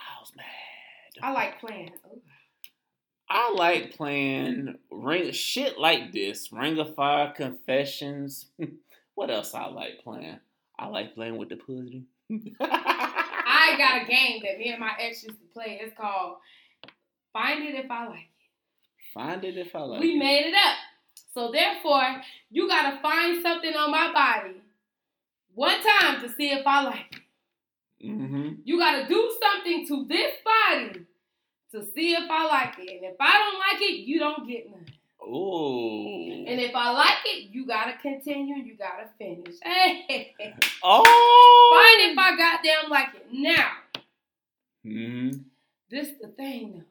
I 0.05 0.19
was 0.19 0.31
mad. 0.35 0.45
I 1.21 1.31
like 1.31 1.59
playing. 1.59 1.91
Ooh. 2.07 2.21
I 3.29 3.51
like 3.53 3.95
playing 3.95 4.77
ring 4.91 5.31
shit 5.31 5.79
like 5.79 6.11
this. 6.13 6.51
Ring 6.51 6.77
of 6.77 6.95
Fire 6.95 7.33
Confessions. 7.35 8.47
what 9.15 9.31
else 9.31 9.53
I 9.53 9.65
like 9.65 10.03
playing? 10.03 10.39
I 10.77 10.87
like 10.87 11.15
playing 11.15 11.37
with 11.37 11.49
the 11.49 11.55
pussy. 11.55 12.03
I 12.59 13.75
got 13.77 14.03
a 14.03 14.05
game 14.05 14.41
that 14.43 14.57
me 14.59 14.69
and 14.69 14.79
my 14.79 14.91
ex 14.99 15.23
used 15.23 15.39
to 15.39 15.45
play. 15.53 15.79
It's 15.81 15.97
called 15.97 16.37
Find 17.33 17.63
It 17.63 17.75
If 17.75 17.89
I 17.89 18.07
Like 18.07 18.19
It. 18.19 19.11
Find 19.13 19.43
it 19.43 19.57
if 19.57 19.75
I 19.75 19.79
like. 19.79 20.01
we 20.01 20.09
it. 20.09 20.13
We 20.13 20.19
made 20.19 20.45
it 20.47 20.53
up. 20.53 20.75
So 21.33 21.51
therefore, 21.51 22.21
you 22.51 22.67
gotta 22.67 22.99
find 23.01 23.41
something 23.41 23.73
on 23.73 23.91
my 23.91 24.11
body 24.13 24.61
one 25.53 25.79
time 25.81 26.21
to 26.21 26.29
see 26.33 26.51
if 26.51 26.65
I 26.65 26.83
like 26.83 27.15
it. 27.15 27.21
Mm-hmm. 28.05 28.49
You 28.63 28.79
gotta 28.79 29.07
do 29.07 29.37
something 29.41 29.87
to 29.87 30.05
this 30.07 30.31
body 30.43 31.05
to 31.71 31.85
see 31.93 32.13
if 32.13 32.29
I 32.29 32.45
like 32.45 32.75
it. 32.79 32.91
And 32.91 33.03
if 33.03 33.15
I 33.19 33.31
don't 33.33 33.59
like 33.59 33.81
it, 33.81 33.99
you 34.05 34.19
don't 34.19 34.47
get 34.47 34.69
none. 34.69 34.85
Ooh. 35.27 36.45
And 36.47 36.59
if 36.61 36.75
I 36.75 36.91
like 36.91 37.25
it, 37.25 37.49
you 37.51 37.65
gotta 37.65 37.93
continue. 38.01 38.57
You 38.57 38.77
gotta 38.77 39.09
finish. 39.17 39.55
Hey, 39.63 40.33
oh. 40.83 41.69
find 41.71 42.11
if 42.11 42.17
I 42.17 42.37
goddamn 42.37 42.89
like 42.89 43.15
it. 43.15 43.27
Now, 43.31 43.71
hmm 44.83 45.31
this 45.89 46.09
the 46.21 46.29
thing 46.29 46.73
though. 46.73 46.83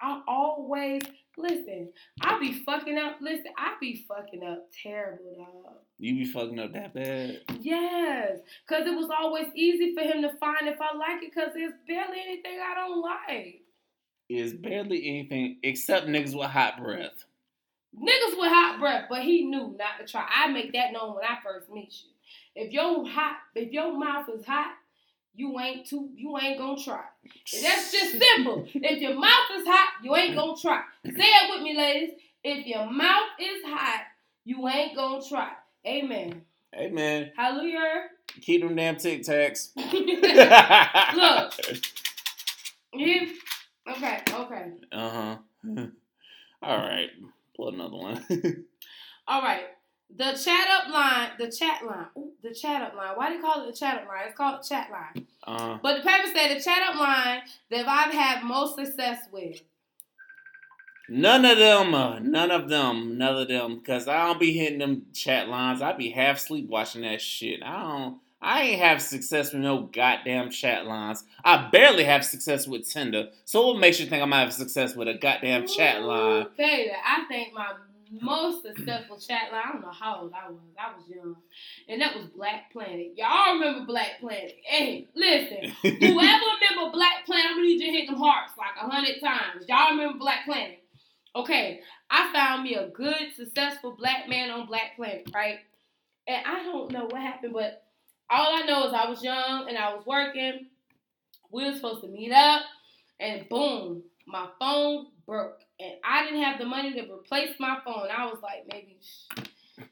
I 0.00 0.20
always 0.26 1.02
listen. 1.36 1.92
I 2.20 2.38
be 2.38 2.52
fucking 2.64 2.98
up. 2.98 3.18
Listen, 3.20 3.52
I 3.56 3.74
be 3.80 4.04
fucking 4.08 4.42
up 4.42 4.68
terrible, 4.82 5.34
dog. 5.36 5.76
You 6.02 6.16
be 6.16 6.24
fucking 6.24 6.58
up 6.58 6.72
that 6.72 6.94
bad. 6.94 7.42
Yes, 7.60 8.40
cause 8.68 8.88
it 8.88 8.96
was 8.96 9.08
always 9.16 9.46
easy 9.54 9.94
for 9.94 10.00
him 10.00 10.22
to 10.22 10.30
find 10.38 10.66
if 10.66 10.80
I 10.80 10.96
like 10.96 11.22
it, 11.22 11.32
cause 11.32 11.50
there's 11.54 11.74
barely 11.86 12.18
anything 12.26 12.58
I 12.60 12.74
don't 12.74 13.00
like. 13.00 13.60
Is 14.28 14.52
barely 14.52 15.08
anything 15.08 15.58
except 15.62 16.08
niggas 16.08 16.36
with 16.36 16.50
hot 16.50 16.82
breath. 16.82 17.24
Niggas 17.96 18.36
with 18.36 18.50
hot 18.50 18.80
breath, 18.80 19.04
but 19.08 19.22
he 19.22 19.44
knew 19.44 19.76
not 19.78 20.04
to 20.04 20.10
try. 20.10 20.26
I 20.28 20.48
make 20.48 20.72
that 20.72 20.92
known 20.92 21.14
when 21.14 21.24
I 21.24 21.36
first 21.40 21.70
meet 21.70 21.94
you. 22.02 22.10
If 22.56 22.72
your 22.72 23.08
hot, 23.08 23.36
if 23.54 23.70
your 23.70 23.96
mouth 23.96 24.28
is 24.36 24.44
hot, 24.44 24.72
you 25.36 25.56
ain't 25.60 25.86
too, 25.86 26.10
you 26.16 26.36
ain't 26.36 26.58
gonna 26.58 26.82
try. 26.82 27.04
And 27.54 27.64
that's 27.64 27.92
just 27.92 28.18
simple. 28.18 28.66
if 28.74 29.00
your 29.00 29.14
mouth 29.14 29.50
is 29.56 29.68
hot, 29.68 30.02
you 30.02 30.16
ain't 30.16 30.34
gonna 30.34 30.60
try. 30.60 30.82
Say 31.06 31.12
it 31.14 31.50
with 31.50 31.62
me, 31.62 31.76
ladies. 31.76 32.10
If 32.42 32.66
your 32.66 32.90
mouth 32.90 33.28
is 33.38 33.62
hot, 33.66 34.00
you 34.44 34.66
ain't 34.66 34.96
gonna 34.96 35.22
try. 35.28 35.52
Amen. 35.86 36.42
Man, 36.92 37.32
Hallelujah. 37.36 38.04
keep 38.40 38.62
them 38.62 38.74
damn 38.76 38.96
Tic 38.96 39.22
Tacs. 39.22 39.70
Look. 41.16 41.82
Yeah. 42.94 43.26
Okay. 43.90 44.18
Okay. 44.32 44.70
Uh 44.92 45.10
huh. 45.10 45.36
All 46.62 46.76
right. 46.78 47.10
Pull 47.56 47.68
another 47.74 47.96
one. 47.96 48.24
All 49.28 49.42
right. 49.42 49.64
The 50.14 50.32
chat 50.32 50.66
up 50.70 50.92
line, 50.92 51.30
the 51.38 51.50
chat 51.50 51.84
line, 51.86 52.06
Ooh, 52.18 52.32
the 52.42 52.54
chat 52.54 52.82
up 52.82 52.94
line. 52.94 53.16
Why 53.16 53.28
do 53.30 53.36
you 53.36 53.42
call 53.42 53.62
it 53.62 53.66
the 53.72 53.76
chat 53.76 54.02
up 54.02 54.08
line? 54.08 54.24
It's 54.28 54.36
called 54.36 54.62
chat 54.62 54.88
line. 54.90 55.26
uh, 55.46 55.78
But 55.82 55.96
the 55.98 56.02
paper 56.08 56.28
said 56.34 56.54
the 56.56 56.60
chat 56.62 56.82
up 56.86 56.96
line 57.00 57.40
that 57.70 57.88
I've 57.88 58.12
had 58.12 58.44
most 58.44 58.76
success 58.76 59.20
with. 59.32 59.60
None 61.08 61.44
of 61.44 61.58
them. 61.58 61.94
Uh, 61.94 62.18
none 62.18 62.50
of 62.50 62.68
them. 62.68 63.18
None 63.18 63.36
of 63.36 63.48
them. 63.48 63.80
Cause 63.80 64.08
I 64.08 64.26
don't 64.26 64.40
be 64.40 64.52
hitting 64.52 64.78
them 64.78 65.06
chat 65.12 65.48
lines. 65.48 65.82
I 65.82 65.92
be 65.92 66.10
half 66.10 66.38
sleep 66.38 66.68
watching 66.68 67.02
that 67.02 67.20
shit. 67.20 67.62
I 67.62 67.82
don't. 67.82 68.18
I 68.44 68.62
ain't 68.62 68.80
have 68.80 69.00
success 69.00 69.52
with 69.52 69.62
no 69.62 69.82
goddamn 69.82 70.50
chat 70.50 70.84
lines. 70.84 71.22
I 71.44 71.68
barely 71.70 72.02
have 72.02 72.24
success 72.24 72.66
with 72.66 72.88
Tinder. 72.90 73.28
So 73.44 73.68
what 73.68 73.78
makes 73.78 74.00
you 74.00 74.06
think 74.06 74.20
I'm 74.20 74.30
gonna 74.30 74.44
have 74.44 74.52
success 74.52 74.96
with 74.96 75.06
a 75.06 75.14
goddamn 75.14 75.68
chat 75.68 76.02
line? 76.02 76.46
Ooh, 76.46 76.50
Baby, 76.56 76.90
I 77.06 77.24
think 77.28 77.54
my 77.54 77.72
most 78.20 78.62
successful 78.62 79.16
chat 79.18 79.52
line, 79.52 79.62
I 79.64 79.72
don't 79.72 79.82
know 79.82 79.92
how 79.92 80.22
old 80.22 80.32
I 80.34 80.50
was. 80.50 80.58
I 80.76 80.94
was 80.94 81.08
young. 81.08 81.36
And 81.88 82.02
that 82.02 82.16
was 82.16 82.26
Black 82.26 82.72
Planet. 82.72 83.12
Y'all 83.16 83.54
remember 83.54 83.86
Black 83.86 84.20
Planet. 84.20 84.56
Hey, 84.64 85.06
listen. 85.14 85.70
Whoever 85.82 86.00
remember 86.10 86.92
Black 86.92 87.24
Planet, 87.24 87.46
I'm 87.48 87.56
gonna 87.56 87.62
need 87.62 87.80
you 87.80 87.92
to 87.92 87.98
hit 87.98 88.06
them 88.08 88.16
hearts 88.16 88.52
like 88.58 88.74
a 88.80 88.90
hundred 88.90 89.20
times. 89.20 89.64
Y'all 89.68 89.90
remember 89.92 90.18
Black 90.18 90.44
Planet? 90.44 90.81
Okay, 91.34 91.80
I 92.10 92.30
found 92.32 92.62
me 92.62 92.74
a 92.74 92.88
good, 92.88 93.34
successful 93.36 93.96
black 93.96 94.28
man 94.28 94.50
on 94.50 94.66
Black 94.66 94.96
Planet, 94.96 95.30
right? 95.34 95.60
And 96.28 96.44
I 96.46 96.62
don't 96.62 96.92
know 96.92 97.06
what 97.06 97.22
happened, 97.22 97.54
but 97.54 97.84
all 98.28 98.54
I 98.54 98.66
know 98.66 98.86
is 98.86 98.94
I 98.94 99.08
was 99.08 99.22
young 99.22 99.68
and 99.68 99.78
I 99.78 99.94
was 99.94 100.04
working. 100.06 100.66
We 101.50 101.64
were 101.64 101.74
supposed 101.74 102.02
to 102.02 102.08
meet 102.08 102.32
up, 102.32 102.62
and 103.20 103.48
boom, 103.48 104.02
my 104.26 104.48
phone 104.58 105.06
broke. 105.26 105.60
And 105.80 105.94
I 106.04 106.24
didn't 106.24 106.42
have 106.42 106.58
the 106.58 106.66
money 106.66 106.92
to 106.94 107.12
replace 107.12 107.58
my 107.58 107.78
phone. 107.84 108.08
I 108.14 108.26
was 108.26 108.38
like 108.42 108.66
maybe 108.70 108.98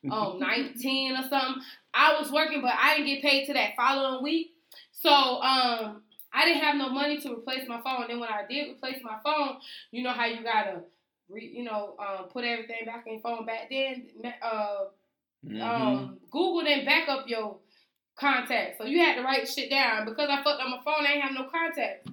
um 0.10 0.38
19 0.38 1.12
or 1.12 1.28
something. 1.28 1.62
I 1.94 2.18
was 2.18 2.30
working, 2.30 2.62
but 2.62 2.72
I 2.78 2.96
didn't 2.96 3.06
get 3.08 3.22
paid 3.22 3.46
to 3.46 3.54
that 3.54 3.76
following 3.76 4.22
week. 4.22 4.52
So 4.92 5.10
um 5.10 6.02
I 6.32 6.44
didn't 6.44 6.62
have 6.62 6.76
no 6.76 6.90
money 6.90 7.20
to 7.20 7.32
replace 7.32 7.66
my 7.66 7.80
phone. 7.80 8.06
Then 8.08 8.20
when 8.20 8.28
I 8.28 8.44
did 8.48 8.70
replace 8.70 9.02
my 9.02 9.18
phone, 9.24 9.56
you 9.90 10.02
know 10.02 10.12
how 10.12 10.26
you 10.26 10.44
gotta 10.44 10.82
re, 11.30 11.50
you 11.54 11.64
know 11.64 11.96
um, 11.98 12.28
put 12.28 12.44
everything 12.44 12.84
back 12.86 13.04
in 13.06 13.20
phone 13.20 13.46
back 13.46 13.68
then. 13.70 14.08
Uh, 14.42 14.84
Mhm. 15.44 15.62
um, 15.62 16.18
Google 16.30 16.62
didn't 16.64 16.84
back 16.84 17.08
up 17.08 17.26
your 17.28 17.58
contacts, 18.16 18.76
so 18.78 18.84
you 18.84 18.98
had 19.00 19.14
to 19.16 19.22
write 19.22 19.48
shit 19.48 19.70
down. 19.70 20.04
Because 20.04 20.28
I 20.28 20.42
fucked 20.42 20.60
up 20.60 20.68
my 20.68 20.80
phone, 20.84 21.06
I 21.06 21.12
ain't 21.12 21.22
have 21.22 21.32
no 21.32 21.44
contacts. 21.44 22.10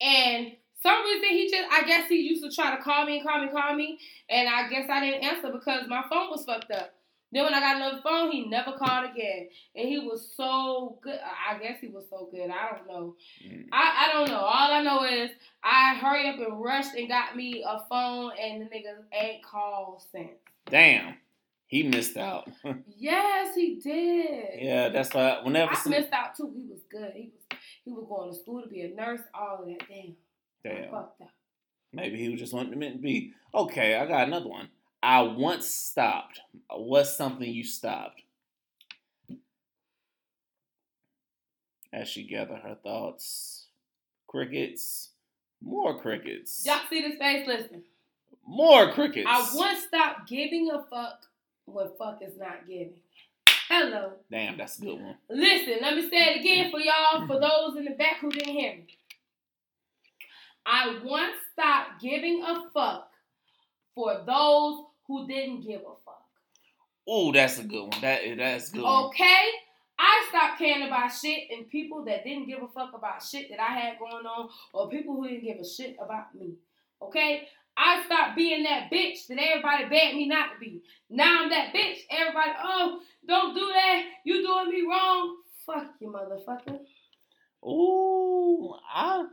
And 0.00 0.56
some 0.82 1.02
reason 1.04 1.28
he 1.30 1.50
just, 1.50 1.68
I 1.70 1.82
guess 1.82 2.08
he 2.08 2.16
used 2.20 2.42
to 2.44 2.50
try 2.50 2.74
to 2.76 2.82
call 2.82 3.04
me 3.04 3.18
and 3.18 3.26
call 3.28 3.42
me, 3.44 3.48
call 3.50 3.74
me, 3.74 3.98
and 4.28 4.48
I 4.48 4.68
guess 4.68 4.88
I 4.88 5.00
didn't 5.00 5.24
answer 5.24 5.50
because 5.52 5.88
my 5.88 6.02
phone 6.08 6.30
was 6.30 6.44
fucked 6.44 6.70
up. 6.70 6.94
Then 7.32 7.44
when 7.44 7.54
I 7.54 7.60
got 7.60 7.76
another 7.76 8.00
phone, 8.02 8.32
he 8.32 8.46
never 8.48 8.72
called 8.72 9.08
again, 9.10 9.48
and 9.76 9.88
he 9.88 10.00
was 10.00 10.32
so 10.36 10.98
good. 11.00 11.18
I 11.48 11.58
guess 11.58 11.78
he 11.80 11.86
was 11.88 12.04
so 12.10 12.28
good. 12.32 12.50
I 12.50 12.70
don't 12.76 12.88
know. 12.88 13.14
Mhm. 13.46 13.68
I, 13.72 14.08
I 14.08 14.12
don't 14.12 14.28
know. 14.28 14.38
All 14.40 14.72
I 14.72 14.82
know 14.82 15.04
is 15.04 15.30
I 15.62 15.94
hurry 15.94 16.28
up 16.28 16.38
and 16.40 16.60
rushed 16.60 16.94
and 16.96 17.08
got 17.08 17.36
me 17.36 17.64
a 17.66 17.80
phone, 17.88 18.32
and 18.40 18.62
the 18.62 18.66
nigga 18.66 18.96
ain't 19.12 19.44
called 19.44 20.02
since. 20.10 20.30
Damn, 20.66 21.14
he 21.68 21.84
missed 21.84 22.16
out. 22.16 22.48
Yes, 22.98 23.54
he 23.54 23.76
did. 23.76 24.60
yeah, 24.60 24.88
that's 24.90 25.14
why. 25.14 25.40
Whenever 25.42 25.72
I 25.72 25.74
some, 25.76 25.92
missed 25.92 26.12
out 26.12 26.34
too. 26.36 26.52
He 26.54 26.64
was 26.68 26.80
good. 26.90 27.12
He 27.14 27.30
was 27.32 27.58
he 27.84 27.92
was 27.92 28.04
going 28.08 28.30
to 28.32 28.36
school 28.38 28.60
to 28.62 28.68
be 28.68 28.82
a 28.82 28.88
nurse. 28.94 29.20
All 29.34 29.60
of 29.62 29.66
that. 29.68 29.88
Damn. 29.88 30.14
I 30.66 30.68
damn, 30.82 30.90
fucked 30.90 31.22
up. 31.22 31.30
maybe 31.92 32.18
he 32.18 32.28
was 32.28 32.40
just 32.40 32.52
wanting 32.52 32.78
to 32.80 32.98
be. 32.98 33.32
Okay, 33.54 33.96
I 33.96 34.04
got 34.06 34.26
another 34.26 34.48
one. 34.48 34.68
I 35.02 35.22
once 35.22 35.66
stopped. 35.68 36.40
What's 36.70 37.16
something 37.16 37.48
you 37.48 37.64
stopped? 37.64 38.22
As 41.92 42.08
she 42.08 42.22
gathered 42.24 42.60
her 42.60 42.76
thoughts, 42.82 43.66
crickets, 44.28 45.10
more 45.62 46.00
crickets, 46.00 46.64
Y'all 46.64 46.78
see 46.88 47.00
this 47.02 47.18
face? 47.18 47.46
Listen. 47.46 47.82
more 48.46 48.92
crickets. 48.92 49.26
I 49.28 49.48
once 49.54 49.82
stopped 49.84 50.28
giving 50.28 50.70
a 50.70 50.82
fuck 50.84 51.20
when 51.66 51.88
fuck 51.98 52.20
is 52.22 52.38
not 52.38 52.66
giving. 52.66 52.94
Hello. 53.68 54.12
Damn, 54.30 54.56
that's 54.56 54.78
a 54.78 54.82
good 54.82 55.00
one. 55.00 55.16
Listen, 55.28 55.78
let 55.82 55.96
me 55.96 56.02
say 56.08 56.16
it 56.34 56.40
again 56.40 56.70
for 56.70 56.78
y'all, 56.80 57.26
for 57.26 57.40
those 57.40 57.76
in 57.76 57.84
the 57.84 57.92
back 57.96 58.18
who 58.20 58.30
didn't 58.30 58.52
hear 58.54 58.74
me. 58.76 58.86
I 60.66 60.98
once 61.04 61.34
stopped 61.52 62.00
giving 62.00 62.42
a 62.46 62.68
fuck 62.72 63.10
for 63.94 64.22
those 64.26 64.84
who 65.10 65.26
didn't 65.26 65.62
give 65.66 65.80
a 65.80 65.94
fuck. 66.04 66.24
Oh, 67.08 67.32
that's 67.32 67.58
a 67.58 67.64
good 67.64 67.82
one. 67.82 68.00
That 68.00 68.20
eh, 68.24 68.36
that's 68.36 68.70
a 68.70 68.74
good. 68.74 68.82
One. 68.82 69.06
Okay? 69.06 69.48
I 69.98 70.26
stopped 70.28 70.58
caring 70.58 70.86
about 70.86 71.12
shit 71.12 71.50
and 71.50 71.68
people 71.68 72.04
that 72.04 72.24
didn't 72.24 72.46
give 72.46 72.62
a 72.62 72.68
fuck 72.68 72.92
about 72.94 73.22
shit 73.22 73.50
that 73.50 73.60
I 73.60 73.72
had 73.74 73.98
going 73.98 74.24
on 74.24 74.48
or 74.72 74.88
people 74.88 75.16
who 75.16 75.28
didn't 75.28 75.44
give 75.44 75.58
a 75.58 75.68
shit 75.68 75.96
about 76.02 76.34
me. 76.34 76.54
Okay? 77.02 77.48
I 77.76 78.02
stopped 78.06 78.36
being 78.36 78.62
that 78.62 78.90
bitch 78.90 79.26
that 79.28 79.38
everybody 79.38 79.84
begged 79.84 80.16
me 80.16 80.28
not 80.28 80.54
to 80.54 80.60
be. 80.60 80.82
Now 81.10 81.42
I'm 81.42 81.50
that 81.50 81.74
bitch. 81.74 81.98
Everybody, 82.10 82.50
oh, 82.62 83.00
don't 83.26 83.54
do 83.54 83.66
that. 83.66 84.04
You 84.24 84.42
doing 84.42 84.70
me 84.70 84.86
wrong. 84.88 85.36
Fuck 85.66 85.94
you, 86.00 86.08
motherfucker. 86.08 86.78
Ooh, 87.66 88.74
I 88.94 89.26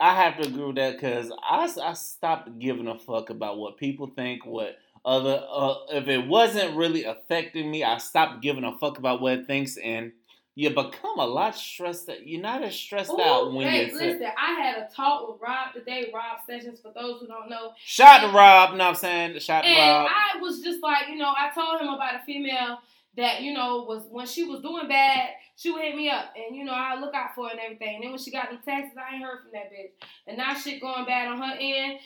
I 0.00 0.14
have 0.14 0.38
to 0.38 0.48
agree 0.48 0.64
with 0.64 0.76
that 0.76 0.94
because 0.94 1.30
I, 1.42 1.70
I 1.82 1.92
stopped 1.92 2.58
giving 2.58 2.88
a 2.88 2.98
fuck 2.98 3.28
about 3.28 3.58
what 3.58 3.76
people 3.76 4.10
think, 4.16 4.46
what 4.46 4.76
uh, 5.04 5.74
if 5.90 6.08
it 6.08 6.26
wasn't 6.26 6.76
really 6.76 7.04
affecting 7.04 7.70
me, 7.70 7.84
I 7.84 7.98
stopped 7.98 8.42
giving 8.42 8.64
a 8.64 8.76
fuck 8.78 8.98
about 8.98 9.20
what 9.20 9.32
it 9.32 9.46
thinks, 9.46 9.76
and 9.76 10.12
you 10.54 10.68
become 10.70 11.18
a 11.18 11.26
lot 11.26 11.54
stressed 11.54 12.10
out. 12.10 12.26
You're 12.26 12.42
not 12.42 12.62
as 12.62 12.74
stressed 12.74 13.12
Ooh, 13.12 13.20
out 13.20 13.52
when 13.52 13.66
hey, 13.66 13.86
you're 13.86 13.96
listen, 13.96 14.26
I 14.36 14.52
had 14.60 14.78
a 14.78 14.88
talk 14.94 15.28
with 15.28 15.40
Rob 15.40 15.72
today, 15.72 16.10
Rob 16.12 16.38
Sessions, 16.46 16.80
for 16.80 16.92
those 16.94 17.20
who 17.20 17.26
don't 17.26 17.48
know. 17.48 17.72
Shout 17.78 18.20
to 18.20 18.36
Rob, 18.36 18.72
you 18.72 18.78
know 18.78 18.84
what 18.84 18.90
I'm 18.90 18.96
saying? 18.96 19.38
Shout 19.38 19.64
to 19.64 19.68
And 19.70 20.04
Rob. 20.04 20.10
I 20.10 20.40
was 20.40 20.60
just 20.60 20.82
like, 20.82 21.08
you 21.08 21.16
know, 21.16 21.32
I 21.36 21.50
told 21.54 21.80
him 21.80 21.88
about 21.88 22.16
a 22.16 22.24
female 22.24 22.78
that, 23.16 23.42
you 23.42 23.54
know, 23.54 23.84
was 23.88 24.04
when 24.10 24.26
she 24.26 24.44
was 24.44 24.60
doing 24.60 24.88
bad, 24.88 25.30
she 25.56 25.70
would 25.70 25.82
hit 25.82 25.96
me 25.96 26.10
up. 26.10 26.32
And, 26.36 26.56
you 26.56 26.64
know, 26.64 26.74
I 26.74 26.98
look 27.00 27.14
out 27.14 27.34
for 27.34 27.46
her 27.46 27.50
and 27.52 27.60
everything. 27.60 27.96
And 27.96 28.04
then 28.04 28.10
when 28.10 28.20
she 28.20 28.30
got 28.30 28.50
them 28.50 28.60
taxes, 28.64 28.96
I 28.96 29.14
ain't 29.14 29.24
heard 29.24 29.42
from 29.42 29.52
that 29.52 29.72
bitch. 29.72 29.92
And 30.26 30.38
now 30.38 30.54
shit 30.54 30.80
going 30.80 31.04
bad 31.06 31.28
on 31.28 31.38
her 31.38 31.56
end. 31.58 31.98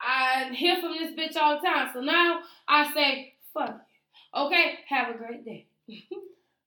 I 0.00 0.50
hear 0.54 0.80
from 0.80 0.92
this 0.92 1.12
bitch 1.12 1.40
all 1.40 1.60
the 1.60 1.66
time. 1.66 1.90
So 1.92 2.00
now 2.00 2.40
I 2.68 2.92
say, 2.92 3.34
fuck 3.54 3.68
you. 4.34 4.42
Okay, 4.46 4.74
have 4.88 5.14
a 5.14 5.18
great 5.18 5.44
day. 5.44 5.66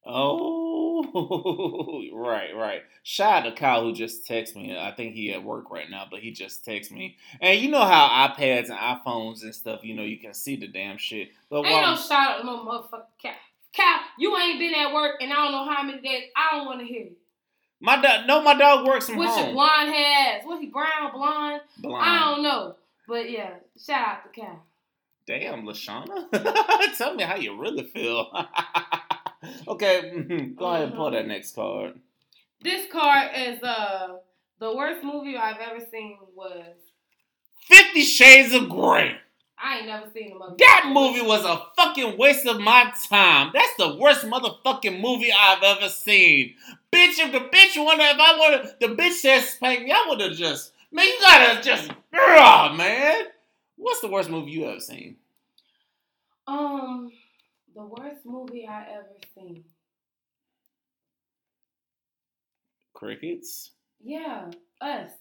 Oh, 0.05 2.03
right, 2.13 2.55
right. 2.55 2.81
Shout 3.03 3.45
out 3.45 3.49
to 3.49 3.55
Kyle 3.55 3.83
who 3.83 3.93
just 3.93 4.27
texted 4.27 4.55
me. 4.55 4.77
I 4.77 4.91
think 4.91 5.13
he 5.13 5.31
at 5.33 5.43
work 5.43 5.69
right 5.69 5.89
now, 5.89 6.05
but 6.09 6.21
he 6.21 6.31
just 6.31 6.65
texted 6.65 6.91
me. 6.91 7.17
And 7.41 7.59
you 7.59 7.69
know 7.69 7.83
how 7.83 8.27
iPads 8.29 8.69
and 8.69 8.79
iPhones 8.79 9.43
and 9.43 9.53
stuff, 9.53 9.81
you 9.83 9.95
know, 9.95 10.03
you 10.03 10.17
can 10.17 10.33
see 10.33 10.55
the 10.55 10.67
damn 10.67 10.97
shit. 10.97 11.29
But 11.49 11.65
Ain't 11.65 11.85
no 11.85 11.95
shout 11.95 12.11
out 12.11 12.37
to 12.39 12.45
no 12.45 12.65
motherfucking 12.65 13.03
Cal. 13.21 13.33
Cal, 13.73 13.99
you 14.17 14.35
ain't 14.37 14.59
been 14.59 14.73
at 14.73 14.93
work 14.93 15.17
and 15.21 15.31
I 15.31 15.35
don't 15.35 15.51
know 15.51 15.71
how 15.71 15.83
many 15.83 16.01
days. 16.01 16.23
I 16.35 16.57
don't 16.57 16.65
want 16.65 16.79
to 16.79 16.85
hear 16.85 17.01
you. 17.03 17.15
my 17.79 18.01
dog, 18.01 18.25
no, 18.25 18.41
my 18.41 18.55
dog 18.55 18.87
works 18.87 19.07
from 19.07 19.17
What's 19.17 19.37
your 19.37 19.53
blonde 19.53 19.93
hair? 19.93 20.41
What 20.43 20.59
he 20.59 20.67
brown, 20.67 21.11
blonde? 21.13 21.61
Blonde. 21.77 22.03
I 22.03 22.19
don't 22.19 22.43
know. 22.43 22.75
But 23.09 23.31
yeah, 23.31 23.55
shout 23.83 24.07
out 24.07 24.33
to 24.33 24.39
Cam. 24.39 24.57
Damn, 25.25 25.63
Lashana. 25.63 26.29
Tell 26.97 27.15
me 27.15 27.23
how 27.23 27.35
you 27.35 27.59
really 27.59 27.83
feel. 27.83 28.27
okay, 29.67 30.11
mhm, 30.15 30.55
go 30.55 30.65
ahead 30.67 30.89
and 30.89 30.95
pull 30.95 31.09
that 31.09 31.27
next 31.27 31.55
card. 31.55 31.99
This 32.61 32.85
card 32.91 33.31
is 33.35 33.63
uh 33.63 34.17
the 34.59 34.75
worst 34.75 35.03
movie 35.03 35.35
I've 35.37 35.59
ever 35.59 35.83
seen 35.91 36.19
was 36.35 36.75
Fifty 37.67 38.01
Shades 38.01 38.53
of 38.53 38.69
Grey. 38.69 39.15
I 39.61 39.79
ain't 39.79 39.87
never 39.87 40.07
seen 40.13 40.29
the 40.29 40.35
mother. 40.35 40.55
That 40.59 40.91
movie 40.93 41.21
was 41.21 41.43
a 41.43 41.61
fucking 41.77 42.17
waste 42.17 42.45
of 42.45 42.61
my 42.61 42.93
time. 43.09 43.51
That's 43.53 43.75
the 43.77 43.95
worst 43.95 44.23
motherfucking 44.25 45.01
movie 45.01 45.33
I've 45.37 45.63
ever 45.63 45.89
seen. 45.89 46.53
Bitch, 46.93 47.19
if 47.19 47.31
the 47.31 47.39
bitch 47.39 47.83
wanna, 47.83 48.03
if 48.03 48.19
I 48.19 48.37
wanna, 48.37 48.71
the 48.79 48.87
bitch 48.95 49.13
said 49.13 49.41
spank 49.41 49.83
me, 49.83 49.91
I 49.91 50.05
would 50.07 50.21
have 50.21 50.33
just, 50.33 50.71
man, 50.91 51.05
you 51.07 51.17
gotta 51.21 51.61
just, 51.61 51.91
ugh, 52.13 52.75
man. 52.77 53.25
What's 53.75 54.01
the 54.01 54.07
worst 54.09 54.29
movie 54.29 54.51
you 54.51 54.65
ever 54.65 54.79
seen? 54.79 55.17
Um, 56.47 57.11
the 57.75 57.83
worst 57.85 58.25
movie 58.25 58.67
I 58.67 58.85
ever 58.93 59.15
seen. 59.35 59.63
Crickets. 62.93 63.71
Yeah, 64.03 64.49
us. 64.81 65.11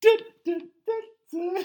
Du- 0.00 0.18
du- 0.44 0.60
du- 0.60 0.68
du. 1.30 1.64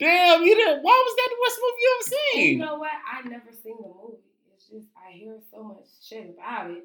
Damn, 0.00 0.42
you 0.42 0.54
didn't. 0.54 0.82
Why 0.82 1.04
was 1.06 1.14
that 1.16 1.28
the 1.30 1.36
worst 1.40 1.58
movie 1.62 1.80
you 1.80 1.96
ever 2.00 2.10
seen? 2.34 2.58
You 2.58 2.64
know 2.64 2.76
what? 2.78 2.90
I 2.90 3.28
never 3.28 3.52
seen 3.52 3.76
the 3.80 3.88
movie. 3.88 4.18
It's 4.54 4.66
just 4.66 4.86
I 4.96 5.12
hear 5.12 5.36
so 5.52 5.62
much 5.62 5.84
shit 6.02 6.30
about 6.36 6.70
it. 6.70 6.84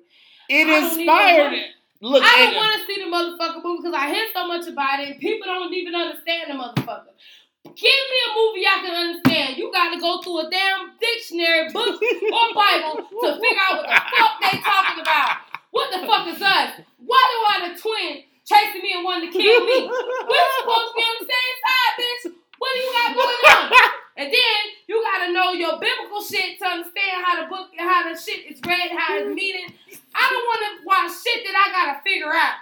It 0.50 0.68
I 0.68 0.88
inspired. 0.88 1.52
want- 1.52 1.66
Look, 2.04 2.20
I 2.20 2.52
don't 2.52 2.60
want 2.60 2.76
to 2.76 2.84
see 2.84 3.00
the 3.00 3.08
motherfucker 3.08 3.64
movie 3.64 3.80
because 3.80 3.96
I 3.96 4.12
hear 4.12 4.28
so 4.36 4.44
much 4.44 4.68
about 4.68 5.00
it 5.00 5.16
and 5.16 5.20
people 5.24 5.48
don't 5.48 5.72
even 5.72 5.96
understand 5.96 6.52
the 6.52 6.60
motherfucker. 6.60 7.16
Give 7.64 8.04
me 8.12 8.18
a 8.28 8.32
movie 8.36 8.68
I 8.68 8.78
can 8.84 8.92
understand. 8.92 9.56
You 9.56 9.72
got 9.72 9.96
to 9.96 10.00
go 10.04 10.20
through 10.20 10.44
a 10.44 10.52
damn 10.52 11.00
dictionary, 11.00 11.72
book, 11.72 11.96
or 11.96 12.48
Bible 12.52 13.08
to 13.08 13.40
figure 13.40 13.64
out 13.72 13.80
what 13.80 13.88
the 13.88 14.04
fuck 14.20 14.36
they 14.44 14.60
talking 14.60 15.00
about. 15.00 15.48
What 15.72 15.88
the 15.96 16.04
fuck 16.04 16.28
is 16.28 16.44
us? 16.44 16.84
Why 17.00 17.24
do 17.24 17.38
I 17.56 17.72
the 17.72 17.80
twin 17.80 18.28
chasing 18.44 18.84
me 18.84 19.00
and 19.00 19.08
wanting 19.08 19.32
to 19.32 19.40
kill 19.40 19.64
me? 19.64 19.88
We're 19.88 20.52
supposed 20.60 20.92
to 20.92 20.96
be 21.00 21.08
on 21.08 21.16
the 21.24 21.28
same 21.32 21.56
side, 21.64 21.94
bitch. 22.04 22.36
What 22.60 22.68
do 22.76 22.80
you 22.84 22.92
got 22.92 23.16
going 23.16 23.44
on? 23.48 24.03
And 24.16 24.32
then 24.32 24.60
you 24.88 25.02
gotta 25.02 25.34
know 25.34 25.52
your 25.54 25.80
biblical 25.80 26.22
shit 26.22 26.60
to 26.60 26.66
understand 26.66 27.26
how 27.26 27.44
the 27.44 27.50
book, 27.50 27.70
how 27.78 28.12
the 28.12 28.20
shit 28.20 28.52
is 28.52 28.60
read, 28.66 28.92
how 28.92 29.18
it's 29.18 29.28
meaning. 29.28 29.74
I 30.14 30.30
don't 30.30 30.46
want 30.46 30.62
to 30.62 30.86
watch 30.86 31.12
shit 31.24 31.44
that 31.46 31.56
I 31.58 31.72
gotta 31.72 32.02
figure 32.04 32.32
out. 32.32 32.62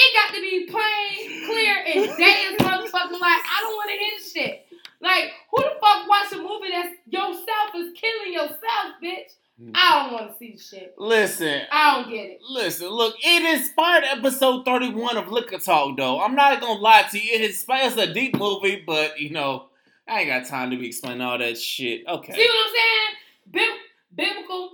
It 0.00 0.14
got 0.14 0.34
to 0.34 0.40
be 0.40 0.66
plain, 0.70 1.46
clear, 1.46 1.74
and 1.84 2.16
day 2.16 2.46
as 2.52 2.58
motherfucking 2.58 3.18
like 3.18 3.42
I 3.42 3.58
don't 3.60 3.74
want 3.74 3.90
to 3.90 3.96
hear 3.96 4.18
shit. 4.20 4.66
Like 5.00 5.32
who 5.50 5.62
the 5.62 5.74
fuck 5.80 6.08
watch 6.08 6.32
a 6.32 6.36
movie 6.36 6.70
that's 6.70 6.94
yourself 7.06 7.74
is 7.74 7.92
killing 7.98 8.32
yourself, 8.32 8.94
bitch? 9.02 9.34
Hmm. 9.60 9.72
I 9.74 10.02
don't 10.02 10.12
want 10.12 10.32
to 10.32 10.38
see 10.38 10.56
shit. 10.56 10.94
Listen, 10.98 11.62
I 11.72 11.96
don't 11.96 12.12
get 12.12 12.26
it. 12.26 12.40
Listen, 12.48 12.88
look, 12.90 13.16
it 13.20 13.58
inspired 13.58 14.04
episode 14.04 14.64
31 14.64 15.16
of 15.16 15.32
Liquor 15.32 15.58
Talk, 15.58 15.96
though. 15.96 16.20
I'm 16.20 16.36
not 16.36 16.60
gonna 16.60 16.78
lie 16.78 17.02
to 17.10 17.18
you, 17.18 17.32
it 17.34 17.42
inspires 17.42 17.96
a 17.96 18.12
deep 18.12 18.36
movie, 18.36 18.84
but 18.86 19.18
you 19.20 19.30
know, 19.30 19.66
I 20.08 20.20
ain't 20.20 20.28
got 20.28 20.48
time 20.48 20.70
to 20.70 20.76
be 20.76 20.86
explaining 20.86 21.20
all 21.20 21.38
that 21.38 21.58
shit. 21.58 22.02
Okay. 22.08 22.32
See 22.32 22.48
what 22.48 22.66
I'm 22.66 22.74
saying? 22.74 23.68
Bib- 24.16 24.26
biblical 24.26 24.70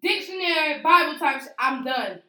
dictionary, 0.00 0.80
Bible 0.82 1.18
types. 1.18 1.48
I'm 1.58 1.84
done. 1.84 2.22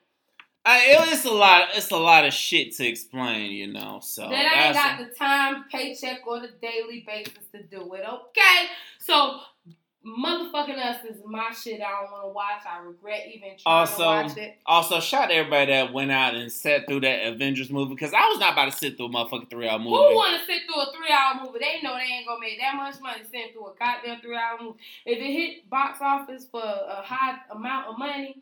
I, 0.63 1.07
it's 1.11 1.26
a 1.26 1.31
lot. 1.31 1.69
It's 1.73 1.89
a 1.89 1.97
lot 1.97 2.26
of 2.26 2.34
shit 2.34 2.76
to 2.76 2.88
explain, 2.88 3.51
you 3.51 3.68
know. 3.73 3.99
So 4.03 4.30
that 4.30 4.45
I 4.45 4.65
ain't 4.65 4.76
got 4.76 4.99
the 4.99 5.15
time, 5.15 5.65
paycheck, 5.72 6.19
or 6.27 6.39
the 6.39 6.51
daily 6.61 7.03
basis 7.05 7.34
to 7.51 7.63
do 7.63 7.93
it. 7.95 8.01
Okay, 8.01 8.69
so 8.99 9.39
motherfucking 10.06 10.78
us 10.78 11.03
is 11.06 11.18
my 11.26 11.52
shit. 11.52 11.82
I 11.82 12.02
don't 12.02 12.11
want 12.11 12.23
to 12.23 12.30
watch. 12.30 12.61
I 12.65 12.80
regret 12.80 13.28
even 13.28 13.49
trying 13.57 13.60
Also, 13.65 13.98
to 13.98 14.03
watch 14.03 14.38
it. 14.38 14.57
Also, 14.65 14.99
shout 14.99 15.26
out 15.26 15.28
to 15.30 15.36
everybody 15.36 15.72
that 15.72 15.94
went 15.94 16.11
out 16.11 16.36
and 16.36 16.52
sat 16.52 16.88
through 16.88 17.02
that 17.02 17.28
Avengers 17.28 17.69
movie 17.69 17.94
because 17.94 18.14
I 18.14 18.28
was 18.28 18.40
not 18.40 18.53
about 18.53 18.72
to 18.72 18.78
sit 18.78 18.98
through 18.98 19.07
a 19.07 19.10
motherfucking 19.10 19.49
three 19.49 19.68
hour 19.68 19.78
movie. 19.78 19.91
Who 19.91 20.15
want 20.15 20.40
to 20.40 20.45
sit 20.45 20.64
through 20.65 20.82
a 20.82 20.91
three-hour 20.91 21.45
movie? 21.45 21.60
They 21.60 21.82
know 21.84 21.95
they 21.95 22.14
ain't 22.14 22.28
gonna 22.28 22.40
make 22.40 22.60
that 22.60 22.76
much 22.76 22.99
money 23.02 23.22
sitting 23.23 23.53
through 23.53 23.68
a 23.68 23.73
goddamn 23.78 24.22
three-hour 24.22 24.57
movie. 24.61 24.80
If 25.06 25.19
it 25.19 25.32
hit 25.32 25.69
box 25.69 25.99
office 26.02 26.48
for 26.49 26.64
a 26.64 27.02
high 27.02 27.38
amount 27.52 27.88
of 27.88 27.98
money, 27.98 28.41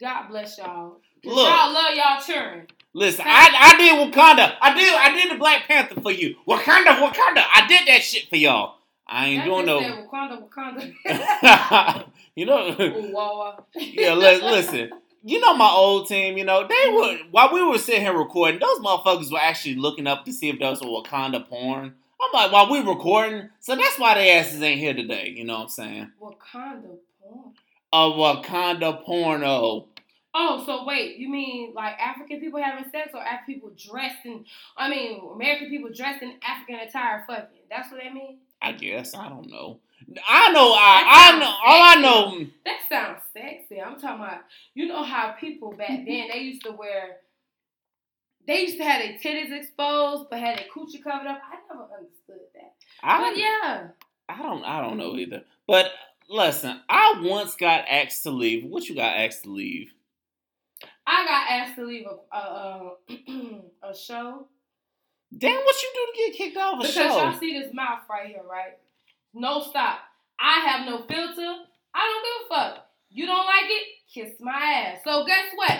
God 0.00 0.28
bless 0.28 0.58
y'all. 0.58 1.00
Look. 1.24 1.36
y'all 1.36 1.72
love 1.72 1.94
y'all 1.94 2.20
children. 2.20 2.66
Listen, 2.92 3.24
I, 3.26 3.74
I 3.74 3.76
did 3.76 4.12
Wakanda. 4.12 4.54
I 4.60 4.74
did 4.74 4.94
I 4.94 5.12
did 5.14 5.30
the 5.32 5.38
Black 5.38 5.66
Panther 5.68 6.00
for 6.00 6.10
you. 6.10 6.36
Wakanda, 6.48 6.98
Wakanda. 6.98 7.44
I 7.54 7.66
did 7.68 7.86
that 7.88 8.02
shit 8.02 8.28
for 8.28 8.36
y'all. 8.36 8.76
I 9.08 9.26
ain't 9.26 9.44
That 9.44 9.50
doing 9.50 9.66
no. 9.66 9.80
Wakanda, 9.80 10.48
Wakanda. 10.48 12.04
you 12.34 12.44
know, 12.46 12.66
yeah. 13.76 14.14
Li- 14.14 14.42
listen, 14.42 14.90
you 15.22 15.40
know 15.40 15.54
my 15.54 15.70
old 15.70 16.08
team. 16.08 16.36
You 16.36 16.44
know 16.44 16.66
they 16.66 16.74
mm-hmm. 16.74 16.94
were 16.94 17.18
while 17.30 17.52
we 17.52 17.62
were 17.62 17.78
sitting 17.78 18.00
here 18.00 18.16
recording. 18.16 18.58
Those 18.58 18.80
motherfuckers 18.80 19.30
were 19.30 19.38
actually 19.38 19.76
looking 19.76 20.06
up 20.06 20.24
to 20.24 20.32
see 20.32 20.48
if 20.48 20.58
those 20.58 20.80
were 20.80 20.88
Wakanda 20.88 21.46
porn. 21.48 21.94
I'm 22.20 22.30
like, 22.32 22.50
while 22.50 22.70
we 22.70 22.80
recording, 22.80 23.50
so 23.60 23.76
that's 23.76 23.98
why 23.98 24.14
they 24.14 24.32
asses 24.32 24.60
ain't 24.62 24.80
here 24.80 24.94
today. 24.94 25.32
You 25.36 25.44
know 25.44 25.54
what 25.54 25.62
I'm 25.62 25.68
saying? 25.68 26.12
Wakanda 26.20 26.96
porn. 27.22 27.52
A 27.92 27.98
Wakanda 27.98 29.04
porno. 29.04 29.88
Oh, 30.38 30.62
so 30.66 30.84
wait, 30.84 31.16
you 31.16 31.30
mean 31.30 31.72
like 31.74 31.94
African 31.98 32.40
people 32.40 32.60
having 32.60 32.90
sex 32.90 33.10
or 33.14 33.20
African 33.20 33.54
people 33.54 33.70
dressed 33.76 34.26
in, 34.26 34.44
I 34.76 34.90
mean, 34.90 35.20
American 35.34 35.70
people 35.70 35.90
dressed 35.94 36.22
in 36.22 36.34
African 36.46 36.86
attire 36.86 37.24
fucking? 37.26 37.60
That's 37.70 37.90
what 37.90 38.02
that 38.02 38.12
mean? 38.12 38.38
I 38.66 38.72
guess 38.72 39.14
I 39.14 39.28
don't 39.28 39.48
know. 39.48 39.78
I 40.28 40.52
know. 40.52 40.72
I 40.72 41.04
I 41.06 41.38
know. 41.38 41.54
All 41.66 41.82
I 41.82 41.94
know. 42.02 42.46
That 42.64 42.78
sounds 42.88 43.22
sexy. 43.32 43.80
I'm 43.80 43.98
talking 44.00 44.24
about, 44.24 44.40
you 44.74 44.86
know 44.86 45.04
how 45.04 45.32
people 45.38 45.72
back 45.72 45.88
then, 46.06 46.28
they 46.32 46.40
used 46.40 46.64
to 46.64 46.72
wear, 46.72 47.18
they 48.46 48.62
used 48.62 48.76
to 48.78 48.84
have 48.84 49.00
their 49.02 49.18
titties 49.18 49.56
exposed 49.56 50.26
but 50.30 50.40
had 50.40 50.58
their 50.58 50.66
coochie 50.74 51.02
covered 51.02 51.28
up. 51.28 51.40
I 51.48 51.56
never 51.72 51.88
understood 51.96 52.40
that. 52.54 52.74
I, 53.02 53.30
But 53.30 53.38
yeah. 53.38 53.88
I 54.28 54.42
don't 54.42 54.64
I 54.64 54.80
don't 54.82 54.98
know 54.98 55.16
either. 55.16 55.44
But 55.68 55.92
listen, 56.28 56.80
I 56.88 57.22
once 57.24 57.54
got 57.54 57.84
asked 57.88 58.24
to 58.24 58.30
leave. 58.30 58.64
What 58.64 58.88
you 58.88 58.96
got 58.96 59.16
asked 59.16 59.44
to 59.44 59.50
leave? 59.50 59.92
I 61.06 61.24
got 61.24 61.50
asked 61.50 61.76
to 61.76 61.84
leave 61.84 62.06
a, 62.06 62.36
a, 62.36 62.80
um, 62.80 63.62
a, 63.82 63.86
a 63.90 63.96
show 63.96 64.48
Damn, 65.36 65.56
what 65.56 65.82
you 65.82 65.90
do 65.94 66.06
to 66.12 66.18
get 66.30 66.36
kicked 66.38 66.56
off 66.56 66.74
a 66.74 66.78
Because 66.82 66.94
show? 66.94 67.02
y'all 67.18 67.38
see 67.38 67.58
this 67.58 67.72
mouth 67.74 68.00
right 68.08 68.28
here, 68.28 68.42
right? 68.48 68.78
No 69.34 69.62
stop. 69.62 70.00
I 70.40 70.60
have 70.60 70.86
no 70.86 70.98
filter. 70.98 71.54
I 71.94 72.06
don't 72.06 72.24
give 72.24 72.46
a 72.50 72.54
fuck. 72.54 72.86
You 73.10 73.26
don't 73.26 73.46
like 73.46 73.64
it? 73.66 73.86
Kiss 74.12 74.32
my 74.40 74.52
ass. 74.52 75.00
So 75.04 75.24
guess 75.26 75.46
what? 75.54 75.78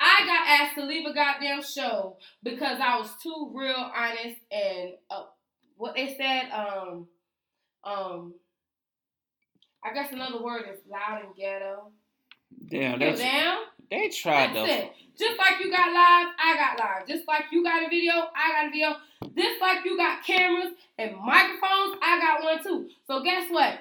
I 0.00 0.20
got 0.26 0.60
asked 0.60 0.74
to 0.76 0.84
leave 0.84 1.06
a 1.06 1.14
goddamn 1.14 1.62
show 1.62 2.18
because 2.42 2.78
I 2.80 2.98
was 2.98 3.10
too 3.22 3.50
real 3.54 3.74
honest 3.74 4.40
and 4.50 4.92
uh, 5.10 5.24
what 5.76 5.94
they 5.96 6.14
said. 6.16 6.50
Um, 6.52 7.08
um, 7.84 8.34
I 9.82 9.92
guess 9.94 10.12
another 10.12 10.42
word 10.42 10.64
is 10.72 10.78
loud 10.88 11.24
and 11.24 11.34
ghetto. 11.34 11.90
Damn, 12.68 12.98
they, 12.98 13.14
down. 13.14 13.58
They 13.90 14.08
tried 14.08 14.54
That's 14.54 14.54
though. 14.54 14.64
it. 14.66 14.92
Just 15.18 15.38
like 15.38 15.60
you 15.60 15.70
got 15.70 15.88
live, 15.88 16.34
I 16.38 16.56
got 16.56 16.78
live. 16.78 17.08
Just 17.08 17.26
like 17.26 17.44
you 17.50 17.64
got 17.64 17.82
a 17.82 17.88
video, 17.88 18.12
I 18.12 18.52
got 18.52 18.66
a 18.66 18.70
video. 18.70 18.96
Just 19.36 19.60
like 19.60 19.84
you 19.84 19.96
got 19.96 20.24
cameras 20.24 20.74
and 20.96 21.16
microphones, 21.16 21.96
I 22.02 22.18
got 22.20 22.44
one 22.44 22.62
too. 22.62 22.88
So 23.06 23.22
guess 23.22 23.50
what? 23.50 23.80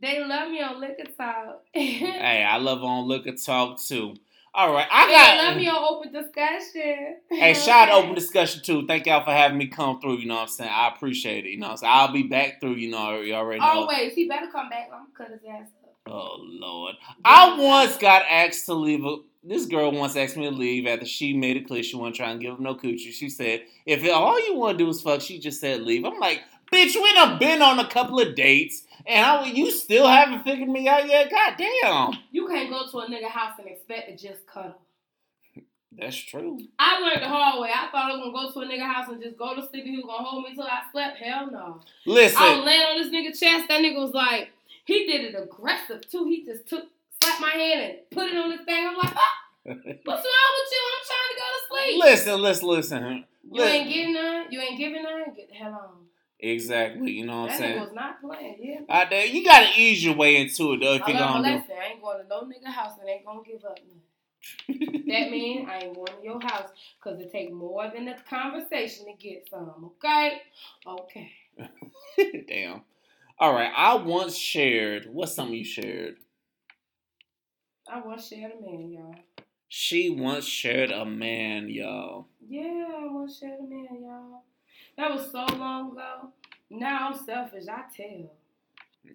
They 0.00 0.22
love 0.24 0.50
me 0.50 0.60
on 0.60 0.80
Liquor 0.80 1.10
Talk. 1.16 1.62
they 1.74 1.86
Hey, 1.92 2.44
I 2.44 2.58
love 2.58 2.82
on 2.82 3.08
Liquor 3.08 3.32
Talk 3.32 3.80
too. 3.80 4.14
All 4.54 4.72
right, 4.72 4.88
I 4.90 5.10
got. 5.10 5.44
love 5.44 5.56
me 5.56 5.68
on 5.68 5.84
Open 5.88 6.12
Discussion. 6.12 7.16
Hey, 7.30 7.54
shout 7.66 7.88
out 7.90 8.02
open 8.02 8.14
discussion 8.14 8.62
too. 8.62 8.86
Thank 8.86 9.06
y'all 9.06 9.24
for 9.24 9.30
having 9.30 9.58
me 9.58 9.68
come 9.68 10.00
through. 10.00 10.18
You 10.18 10.26
know 10.26 10.34
what 10.34 10.42
I'm 10.42 10.48
saying? 10.48 10.70
I 10.72 10.88
appreciate 10.88 11.44
it. 11.46 11.50
You 11.50 11.58
know 11.60 11.66
so 11.68 11.70
I'm 11.72 11.76
saying? 11.78 11.92
I'll 11.94 12.12
be 12.12 12.22
back 12.24 12.60
through. 12.60 12.74
You 12.74 12.90
know, 12.90 13.20
you 13.20 13.34
already 13.34 13.60
know. 13.60 13.66
Always. 13.66 14.14
He 14.14 14.26
better 14.26 14.48
come 14.50 14.68
back. 14.68 14.90
I'm 14.92 15.06
gonna 15.14 15.30
cut 15.30 15.30
his 15.30 15.40
ass 15.48 15.68
up. 15.84 16.12
Oh 16.12 16.38
Lord. 16.40 16.96
I 17.24 17.56
once 17.60 17.98
got 17.98 18.24
asked 18.28 18.66
to 18.66 18.74
leave. 18.74 19.04
A, 19.04 19.18
this 19.42 19.66
girl 19.66 19.92
once 19.92 20.16
asked 20.16 20.36
me 20.36 20.48
to 20.48 20.54
leave 20.54 20.86
after 20.86 21.06
she 21.06 21.32
made 21.32 21.56
it 21.56 21.66
clear 21.66 21.82
she 21.82 21.96
wasn't 21.96 22.16
trying 22.16 22.38
to 22.38 22.44
give 22.44 22.56
him 22.56 22.64
no 22.64 22.74
coochie. 22.74 23.10
She 23.10 23.30
said, 23.30 23.62
"If 23.86 24.08
all 24.12 24.44
you 24.46 24.54
want 24.54 24.78
to 24.78 24.84
do 24.84 24.90
is 24.90 25.00
fuck," 25.00 25.20
she 25.20 25.38
just 25.38 25.60
said 25.60 25.82
leave. 25.82 26.04
I'm 26.04 26.18
like, 26.18 26.42
bitch, 26.72 26.94
we 26.94 27.12
done 27.14 27.38
been 27.38 27.62
on 27.62 27.78
a 27.78 27.88
couple 27.88 28.20
of 28.20 28.34
dates, 28.34 28.84
and 29.06 29.24
I, 29.24 29.44
you 29.44 29.70
still 29.70 30.06
haven't 30.06 30.44
figured 30.44 30.68
me 30.68 30.88
out 30.88 31.06
yet. 31.06 31.30
God 31.30 31.54
damn. 31.56 32.18
You 32.30 32.46
can't 32.48 32.70
go 32.70 32.86
to 32.90 32.98
a 32.98 33.06
nigga 33.06 33.28
house 33.28 33.58
and 33.58 33.68
expect 33.68 34.08
to 34.08 34.28
just 34.28 34.46
cuddle. 34.46 34.76
That's 35.92 36.16
true. 36.16 36.60
I 36.78 37.00
learned 37.00 37.22
the 37.22 37.28
hard 37.28 37.60
way. 37.60 37.70
I 37.74 37.88
thought 37.90 38.10
I 38.10 38.16
was 38.16 38.32
gonna 38.32 38.32
go 38.32 38.52
to 38.52 38.66
a 38.66 38.72
nigga 38.72 38.86
house 38.86 39.08
and 39.08 39.20
just 39.20 39.36
go 39.36 39.56
to 39.56 39.62
sleep 39.62 39.84
and 39.84 39.94
he 39.94 39.96
was 39.96 40.06
gonna 40.06 40.22
hold 40.22 40.44
me 40.44 40.54
till 40.54 40.64
I 40.64 40.82
slept. 40.92 41.18
Hell 41.18 41.50
no. 41.50 41.80
Listen, 42.06 42.40
I 42.40 42.56
was 42.56 42.64
laying 42.64 42.82
on 42.82 42.98
this 42.98 43.08
nigga 43.12 43.38
chest. 43.38 43.68
That 43.68 43.82
nigga 43.82 43.96
was 43.96 44.12
like, 44.12 44.50
he 44.84 45.06
did 45.06 45.24
it 45.24 45.34
aggressive 45.34 46.08
too. 46.08 46.24
He 46.26 46.44
just 46.44 46.68
took, 46.68 46.84
slapped 47.22 47.40
my 47.40 47.50
hand 47.50 47.80
and 47.80 47.98
put 48.10 48.28
it 48.28 48.36
on 48.36 48.50
his 48.50 48.60
thing. 48.62 48.86
I'm 48.86 48.96
like, 48.96 49.14
ah, 49.14 49.34
what's 49.64 49.78
wrong 49.84 50.04
with 50.04 50.72
you? 50.72 50.82
I'm 50.88 51.04
trying 51.06 51.30
to 51.30 51.36
go 51.36 51.46
to 51.54 51.60
sleep. 51.68 52.04
listen, 52.04 52.40
listen, 52.42 52.68
listen. 52.68 53.24
You 53.50 53.62
ain't 53.62 53.88
getting 53.88 54.12
none. 54.14 54.46
You 54.50 54.60
ain't 54.60 54.78
giving 54.78 55.02
none. 55.02 55.34
Get 55.34 55.48
the 55.48 55.54
hell 55.54 55.72
on. 55.72 56.04
Exactly. 56.40 57.10
You 57.12 57.26
know 57.26 57.42
what 57.42 57.48
That 57.48 57.54
I'm 57.54 57.58
saying? 57.60 57.80
was 57.80 57.92
not 57.94 58.20
playing. 58.20 58.56
Yeah. 58.60 58.80
Out 58.88 59.10
there, 59.10 59.26
you 59.26 59.44
gotta 59.44 59.68
ease 59.76 60.04
your 60.04 60.14
way 60.14 60.36
into 60.36 60.74
it 60.74 60.80
though. 60.80 60.94
If 60.94 61.02
I 61.02 61.08
you're 61.10 61.18
gonna 61.18 61.40
lesson. 61.40 61.64
I 61.82 61.92
ain't 61.92 62.00
going 62.02 62.22
to 62.22 62.28
no 62.28 62.42
nigga 62.42 62.70
house 62.72 62.92
and 63.00 63.08
ain't 63.08 63.24
gonna 63.24 63.40
give 63.44 63.64
up. 63.64 63.78
That 64.68 65.30
means 65.30 65.68
I 65.68 65.78
ain't 65.84 65.94
going 65.94 66.06
to 66.06 66.22
your 66.22 66.40
house 66.40 66.68
because 67.02 67.20
it 67.20 67.32
take 67.32 67.52
more 67.52 67.90
than 67.92 68.06
a 68.08 68.16
conversation 68.28 69.06
to 69.06 69.12
get 69.18 69.48
some. 69.50 69.90
Okay? 70.04 70.42
Okay. 70.86 71.32
Damn. 72.48 72.82
All 73.40 73.52
right. 73.52 73.72
I 73.76 73.94
once 73.96 74.36
shared. 74.36 75.08
What's 75.12 75.34
something 75.34 75.56
you 75.56 75.64
shared? 75.64 76.16
I 77.90 78.00
want 78.00 78.20
to 78.20 78.26
share 78.34 78.50
the 78.50 78.66
man, 78.66 78.90
y'all. 78.92 79.14
She 79.68 80.10
once 80.10 80.46
shared 80.46 80.90
a 80.90 81.04
man, 81.04 81.68
y'all. 81.68 82.26
Yeah, 82.48 82.86
I 83.00 83.06
want 83.06 83.30
to 83.30 83.34
share 83.36 83.56
the 83.60 83.66
man, 83.66 83.88
y'all. 84.02 84.42
That 84.96 85.10
was 85.12 85.30
so 85.30 85.44
long 85.56 85.92
ago. 85.92 86.32
Now 86.70 87.08
I'm 87.08 87.24
selfish. 87.24 87.64
I 87.70 87.82
tell. 87.94 88.30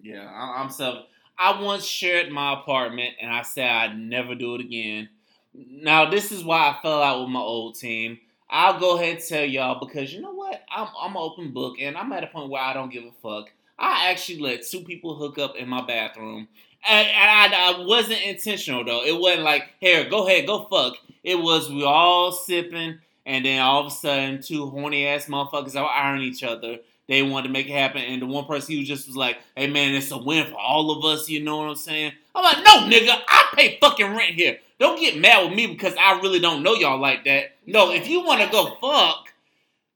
Yeah, 0.02 0.28
I- 0.30 0.60
I'm 0.62 0.70
so. 0.70 1.04
I 1.36 1.60
once 1.60 1.84
shared 1.84 2.30
my 2.30 2.52
apartment, 2.60 3.14
and 3.20 3.30
I 3.32 3.42
said 3.42 3.68
I'd 3.68 3.98
never 3.98 4.34
do 4.36 4.54
it 4.54 4.60
again. 4.60 5.08
Now 5.52 6.08
this 6.08 6.30
is 6.32 6.44
why 6.44 6.68
I 6.68 6.82
fell 6.82 7.02
out 7.02 7.20
with 7.20 7.30
my 7.30 7.40
old 7.40 7.76
team. 7.76 8.18
I'll 8.48 8.78
go 8.78 8.96
ahead 8.96 9.16
and 9.16 9.24
tell 9.24 9.44
y'all 9.44 9.84
because 9.84 10.12
you 10.12 10.20
know 10.20 10.32
what? 10.32 10.62
I'm 10.70 10.88
I'm 11.00 11.10
an 11.12 11.16
open 11.16 11.52
book, 11.52 11.76
and 11.80 11.96
I'm 11.96 12.12
at 12.12 12.24
a 12.24 12.28
point 12.28 12.50
where 12.50 12.62
I 12.62 12.72
don't 12.72 12.92
give 12.92 13.04
a 13.04 13.12
fuck. 13.22 13.50
I 13.78 14.10
actually 14.10 14.38
let 14.38 14.64
two 14.64 14.82
people 14.84 15.16
hook 15.16 15.38
up 15.38 15.56
in 15.56 15.68
my 15.68 15.84
bathroom, 15.84 16.46
and, 16.88 17.08
and 17.08 17.54
I, 17.54 17.74
I 17.74 17.84
wasn't 17.84 18.22
intentional 18.22 18.84
though. 18.84 19.04
It 19.04 19.18
wasn't 19.18 19.42
like, 19.42 19.70
here, 19.80 20.08
go 20.08 20.26
ahead, 20.26 20.46
go 20.46 20.64
fuck. 20.64 20.94
It 21.22 21.36
was 21.36 21.70
we 21.70 21.84
all 21.84 22.32
sipping, 22.32 22.98
and 23.24 23.44
then 23.44 23.60
all 23.60 23.80
of 23.80 23.86
a 23.86 23.90
sudden, 23.90 24.42
two 24.42 24.66
horny 24.66 25.06
ass 25.06 25.26
motherfuckers 25.26 25.74
are 25.74 25.88
ironing 25.88 26.26
each 26.26 26.42
other. 26.42 26.78
They 27.08 27.22
wanted 27.22 27.48
to 27.48 27.52
make 27.52 27.66
it 27.66 27.72
happen, 27.72 28.02
and 28.02 28.22
the 28.22 28.26
one 28.26 28.46
person 28.46 28.78
was 28.78 28.88
just 28.88 29.06
was 29.06 29.16
like, 29.16 29.38
"Hey 29.56 29.66
man, 29.66 29.94
it's 29.94 30.10
a 30.10 30.18
win 30.18 30.46
for 30.46 30.58
all 30.58 30.90
of 30.90 31.04
us." 31.04 31.28
You 31.28 31.42
know 31.42 31.58
what 31.58 31.68
I'm 31.68 31.76
saying? 31.76 32.12
I'm 32.34 32.44
like, 32.44 32.64
"No, 32.64 32.88
nigga, 32.88 33.18
I 33.28 33.48
pay 33.54 33.78
fucking 33.80 34.14
rent 34.14 34.34
here. 34.34 34.58
Don't 34.78 34.98
get 34.98 35.18
mad 35.18 35.44
with 35.44 35.54
me 35.54 35.66
because 35.66 35.94
I 36.00 36.20
really 36.20 36.40
don't 36.40 36.62
know 36.62 36.74
y'all 36.74 36.98
like 36.98 37.24
that. 37.24 37.56
No, 37.66 37.92
if 37.92 38.08
you 38.08 38.24
want 38.24 38.42
to 38.42 38.48
go 38.50 38.76
fuck, 38.80 39.23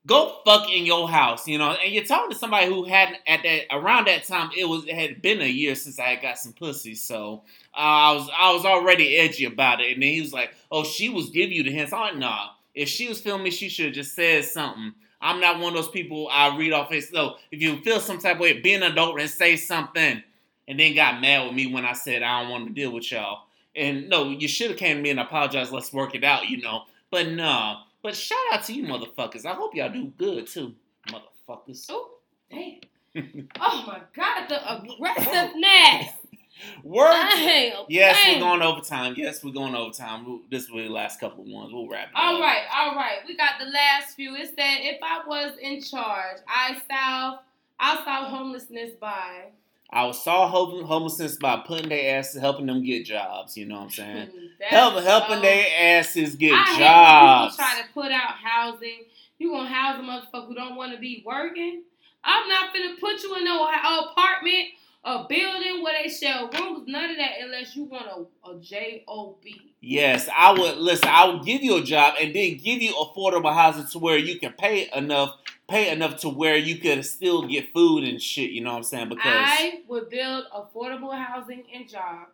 go 0.09 0.41
fuck 0.45 0.69
in 0.73 0.85
your 0.85 1.09
house. 1.09 1.47
You 1.47 1.59
know." 1.59 1.71
And 1.71 1.93
you're 1.93 2.05
talking 2.05 2.31
to 2.31 2.37
somebody 2.37 2.67
who 2.67 2.85
hadn't 2.85 3.19
at 3.29 3.45
that 3.45 3.67
around 3.71 4.09
that 4.09 4.25
time. 4.25 4.51
It 4.57 4.69
was 4.69 4.85
it 4.87 4.95
had 4.97 5.23
been 5.23 5.41
a 5.41 5.47
year 5.47 5.77
since 5.77 6.01
I 6.01 6.09
had 6.15 6.23
got 6.23 6.39
some 6.39 6.53
pussy, 6.53 6.97
so 6.97 7.43
uh, 7.75 7.77
I 7.77 8.13
was 8.15 8.31
I 8.37 8.53
was 8.53 8.65
already 8.65 9.17
edgy 9.17 9.45
about 9.45 9.81
it. 9.81 9.93
And 9.93 10.03
then 10.03 10.11
he 10.11 10.21
was 10.21 10.33
like, 10.33 10.53
"Oh, 10.73 10.83
she 10.83 11.09
was 11.09 11.31
giving 11.31 11.55
you 11.55 11.63
the 11.63 11.71
hints." 11.71 11.93
I'm 11.93 12.01
like, 12.01 12.17
"Nah." 12.17 12.49
If 12.75 12.89
she 12.89 13.09
was 13.09 13.21
filming 13.21 13.45
me, 13.45 13.51
she 13.51 13.69
should 13.69 13.87
have 13.87 13.95
just 13.95 14.15
said 14.15 14.45
something. 14.45 14.95
I'm 15.21 15.41
not 15.41 15.59
one 15.59 15.71
of 15.71 15.75
those 15.75 15.91
people 15.91 16.29
I 16.31 16.57
read 16.57 16.73
off 16.73 16.91
his. 16.91 17.09
So 17.09 17.37
if 17.51 17.61
you 17.61 17.81
feel 17.83 18.01
some 18.01 18.19
type 18.19 18.37
of 18.37 18.41
way, 18.41 18.61
be 18.61 18.75
an 18.75 18.85
adult 18.85 19.19
and 19.19 19.29
say 19.29 19.57
something, 19.57 20.23
and 20.69 20.79
then 20.79 20.95
got 20.95 21.21
mad 21.21 21.47
with 21.47 21.55
me 21.55 21.73
when 21.73 21.85
I 21.85 21.93
said 21.93 22.23
I 22.23 22.43
don't 22.43 22.51
want 22.51 22.69
to 22.69 22.73
deal 22.73 22.93
with 22.93 23.11
y'all. 23.11 23.47
And 23.75 24.09
no, 24.09 24.31
you 24.31 24.49
should 24.49 24.71
have 24.71 24.79
came 24.79 24.97
to 24.97 25.03
me 25.03 25.11
and 25.11 25.21
apologized. 25.21 25.73
Let's 25.73 25.93
work 25.93 26.15
it 26.15 26.25
out, 26.25 26.49
you 26.49 26.63
know. 26.63 26.85
But 27.11 27.29
no. 27.29 27.79
But 28.03 28.15
shout 28.17 28.39
out 28.53 28.65
to 28.65 28.73
you, 28.73 28.85
motherfuckers. 28.85 29.45
I 29.45 29.55
hope 29.55 29.75
y'all 29.75 29.91
do 29.93 30.13
good 30.17 30.47
too, 30.47 30.75
motherfuckers. 31.09 31.87
Oh, 31.89 32.11
damn. 32.51 32.79
oh 33.61 33.85
my 33.87 34.01
God, 34.15 34.49
the 34.49 34.77
aggressiveness. 34.77 36.13
Word. 36.83 37.13
Dang, 37.13 37.85
Yes, 37.89 38.19
we're 38.27 38.41
going 38.41 38.63
overtime. 38.63 39.15
Yes, 39.17 39.45
we're 39.45 39.53
going 39.53 39.75
overtime. 39.77 40.27
We'll- 40.27 40.41
This 40.51 40.69
will 40.69 40.79
be 40.79 40.89
the 40.89 40.93
last 40.93 41.21
couple 41.21 41.45
of 41.45 41.49
ones. 41.51 41.73
We'll 41.73 41.89
wrap 41.89 42.09
it 42.09 42.15
All 42.17 42.37
up. 42.37 42.41
right, 42.43 42.65
all 42.77 42.95
right. 42.97 43.19
We 43.27 43.37
got 43.37 43.53
the 43.61 43.67
last 43.67 44.15
few. 44.17 44.35
It 44.35 44.49
said 44.49 44.79
if 44.81 44.99
I 45.03 45.21
was 45.27 45.53
in 45.61 45.81
charge, 45.83 46.39
I 46.49 46.77
solve 46.91 47.41
I'll 47.81 48.05
solve 48.05 48.29
homelessness 48.33 48.91
by 49.01 49.51
I 49.91 50.05
was 50.05 50.23
saw 50.23 50.49
hom- 50.49 50.85
homelessness 50.85 51.37
by 51.37 51.63
putting 51.67 51.89
their 51.89 52.19
asses, 52.19 52.41
helping 52.41 52.67
them 52.67 52.85
get 52.85 53.07
jobs. 53.07 53.57
You 53.57 53.67
know 53.67 53.77
what 53.77 53.85
I'm 53.85 53.91
saying? 53.91 54.29
Help, 54.61 55.03
helping 55.03 55.41
their 55.41 55.67
asses 55.99 56.35
get 56.35 56.53
I 56.53 56.79
jobs. 56.79 57.57
when 57.57 57.67
people 57.67 57.77
try 57.77 57.83
to 57.83 57.93
put 57.95 58.13
out 58.13 58.35
housing. 58.43 59.05
You 59.39 59.51
gonna 59.51 59.69
house 59.69 59.99
a 59.99 60.03
motherfucker 60.03 60.49
who 60.49 60.55
don't 60.55 60.75
want 60.75 60.93
to 60.93 60.99
be 60.99 61.23
working? 61.25 61.83
I'm 62.25 62.49
not 62.49 62.75
gonna 62.75 62.97
put 63.01 63.23
you 63.23 63.37
in 63.37 63.45
no 63.45 63.65
apartment, 63.65 64.67
a 65.05 65.25
building 65.29 65.83
where 65.83 66.03
they 66.03 66.09
sell 66.09 66.51
rooms. 66.51 66.85
None 66.89 67.11
of 67.11 67.17
that 67.17 67.31
unless 67.41 67.77
you 67.77 67.85
want 67.85 68.07
a, 68.07 68.51
a 68.51 68.59
J 68.61 69.05
O 69.07 69.37
B. 69.43 69.73
Yes, 69.81 70.29
I 70.37 70.53
would 70.53 70.77
listen. 70.79 71.09
I 71.09 71.27
would 71.29 71.45
give 71.45 71.63
you 71.63 71.77
a 71.77 71.83
job 71.83 72.15
and 72.21 72.35
then 72.35 72.57
give 72.57 72.83
you 72.83 72.93
affordable 72.95 73.55
housing 73.55 73.87
to 73.87 73.99
where 74.01 74.19
you 74.19 74.41
can 74.41 74.53
pay 74.53 74.91
enough, 74.95 75.37
pay 75.69 75.91
enough 75.91 76.17
to 76.21 76.29
where 76.29 76.57
you 76.57 76.79
could 76.79 77.05
still 77.05 77.43
get 77.47 77.73
food 77.73 78.05
and 78.05 78.21
shit. 78.21 78.51
You 78.51 78.63
know 78.63 78.71
what 78.71 78.79
I'm 78.79 78.83
saying? 78.85 79.09
Because 79.11 79.23
I 79.27 79.83
would 79.89 80.09
build 80.11 80.45
affordable 80.55 81.15
housing 81.17 81.65
and 81.75 81.89
jobs, 81.89 82.33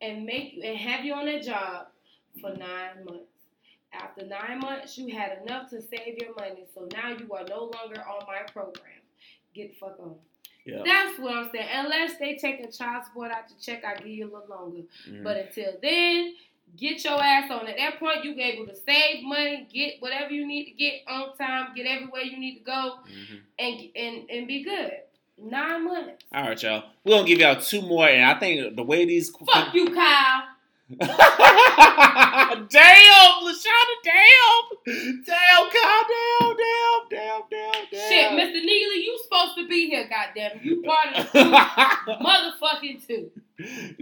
and 0.00 0.24
make 0.24 0.54
you 0.54 0.62
and 0.62 0.78
have 0.78 1.04
you 1.04 1.14
on 1.14 1.26
that 1.26 1.42
job 1.42 1.86
for 2.40 2.50
nine 2.50 3.04
months. 3.04 3.24
After 3.92 4.24
nine 4.24 4.60
months, 4.60 4.96
you 4.96 5.14
had 5.14 5.38
enough 5.44 5.68
to 5.70 5.82
save 5.82 6.16
your 6.18 6.34
money, 6.38 6.64
so 6.74 6.88
now 6.94 7.10
you 7.10 7.30
are 7.34 7.44
no 7.44 7.64
longer 7.64 8.00
on 8.00 8.24
my 8.26 8.40
program. 8.52 8.86
Get 9.54 9.72
the 9.72 9.76
fuck 9.78 10.00
on. 10.00 10.14
yeah, 10.64 10.80
That's 10.82 11.18
what 11.18 11.34
I'm 11.36 11.50
saying. 11.52 11.68
Unless 11.70 12.18
they 12.18 12.36
take 12.36 12.60
a 12.60 12.72
child 12.72 13.04
support 13.04 13.30
out 13.30 13.48
the 13.48 13.54
check, 13.62 13.84
I 13.84 13.96
give 13.96 14.06
you 14.06 14.24
a 14.24 14.32
little 14.32 14.46
longer. 14.48 14.82
mhm. 15.06 15.22
But 15.22 15.36
until 15.36 15.74
then, 15.82 16.34
get 16.76 17.04
your 17.04 17.22
ass 17.22 17.50
on. 17.50 17.66
At 17.66 17.76
that 17.76 17.98
point, 18.00 18.24
you 18.24 18.34
be 18.34 18.42
able 18.42 18.66
to 18.66 18.74
save 18.74 19.22
money, 19.24 19.66
get 19.72 19.94
whatever 20.00 20.32
you 20.32 20.46
need 20.46 20.64
to 20.66 20.70
get 20.72 20.94
on 21.08 21.36
time, 21.36 21.68
get 21.76 21.86
everywhere 21.86 22.22
you 22.22 22.38
need 22.38 22.58
to 22.58 22.64
go, 22.64 22.98
Mhm. 23.06 23.40
and 23.58 23.80
and 23.96 24.30
and 24.30 24.46
be 24.48 24.62
good. 24.64 24.92
Nine 25.38 25.84
months. 25.86 26.24
all 26.32 26.42
right, 26.48 26.62
y'all. 26.62 26.84
We're 27.04 27.16
gonna 27.16 27.26
give 27.26 27.40
y'all 27.40 27.60
two 27.60 27.82
more, 27.82 28.06
and 28.08 28.24
I 28.24 28.38
think 28.38 28.76
the 28.76 28.82
way 28.82 29.04
these 29.04 29.30
Fuck 29.30 29.74
you, 29.74 29.86
Kyle. 29.92 30.44
damn, 31.00 32.68
Lashana, 33.42 33.96
damn, 34.04 35.24
damn, 35.24 35.70
Kyle, 35.70 36.04
damn, 36.08 36.56
damn, 36.56 37.08
damn, 37.10 37.42
damn, 37.50 37.86
damn. 37.90 38.10
Shit, 38.10 38.30
Mr. 38.32 38.64
Neely, 38.64 39.04
you 39.04 39.18
supposed 39.22 39.56
to 39.56 39.68
be 39.68 39.88
here, 39.88 40.08
goddamn. 40.08 40.60
You 40.62 40.82
part 40.82 41.16
of 41.16 41.32
the 41.32 41.38
motherfucking 42.20 43.06
too. 43.06 43.30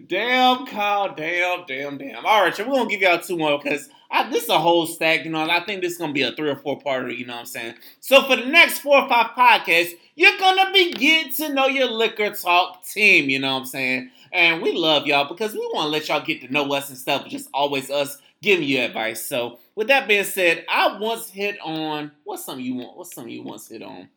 Damn, 0.06 0.64
Damn, 0.64 0.66
Kyle. 0.66 1.14
Damn, 1.14 1.64
damn, 1.66 1.98
damn. 1.98 2.26
All 2.26 2.42
right, 2.42 2.54
so 2.54 2.64
we're 2.66 2.74
gonna 2.76 2.88
give 2.90 3.02
y'all 3.02 3.20
two 3.20 3.36
more 3.36 3.58
because 3.62 3.88
this 4.30 4.44
is 4.44 4.48
a 4.48 4.58
whole 4.58 4.86
stack. 4.86 5.24
You 5.24 5.30
know, 5.30 5.48
I 5.48 5.60
think 5.64 5.82
this 5.82 5.92
is 5.92 5.98
gonna 5.98 6.12
be 6.12 6.22
a 6.22 6.32
three 6.32 6.50
or 6.50 6.56
four 6.56 6.78
parter. 6.78 7.16
You 7.16 7.26
know 7.26 7.34
what 7.34 7.40
I'm 7.40 7.46
saying? 7.46 7.74
So 8.00 8.22
for 8.22 8.36
the 8.36 8.46
next 8.46 8.80
four 8.80 9.02
or 9.02 9.08
five 9.08 9.30
podcasts, 9.36 9.92
you're 10.14 10.38
gonna 10.38 10.70
be 10.72 10.92
getting 10.92 11.32
to 11.34 11.54
know 11.54 11.66
your 11.66 11.88
liquor 11.88 12.30
talk 12.30 12.84
team. 12.84 13.30
You 13.30 13.38
know 13.38 13.54
what 13.54 13.60
I'm 13.60 13.66
saying? 13.66 14.10
And 14.32 14.62
we 14.62 14.72
love 14.72 15.06
y'all 15.06 15.28
because 15.28 15.54
we 15.54 15.60
want 15.74 15.86
to 15.86 15.90
let 15.90 16.08
y'all 16.08 16.24
get 16.24 16.40
to 16.42 16.52
know 16.52 16.72
us 16.72 16.88
and 16.88 16.98
stuff. 16.98 17.26
Just 17.28 17.48
always 17.52 17.90
us 17.90 18.18
giving 18.42 18.66
you 18.66 18.80
advice. 18.80 19.26
So 19.26 19.58
with 19.74 19.88
that 19.88 20.08
being 20.08 20.24
said, 20.24 20.64
I 20.68 20.98
once 20.98 21.28
hit 21.28 21.58
on 21.60 22.12
what's 22.24 22.44
something 22.44 22.64
you 22.64 22.76
want. 22.76 22.96
What's 22.96 23.14
something 23.14 23.32
you 23.32 23.42
once 23.42 23.68
hit 23.68 23.82
on? 23.82 24.08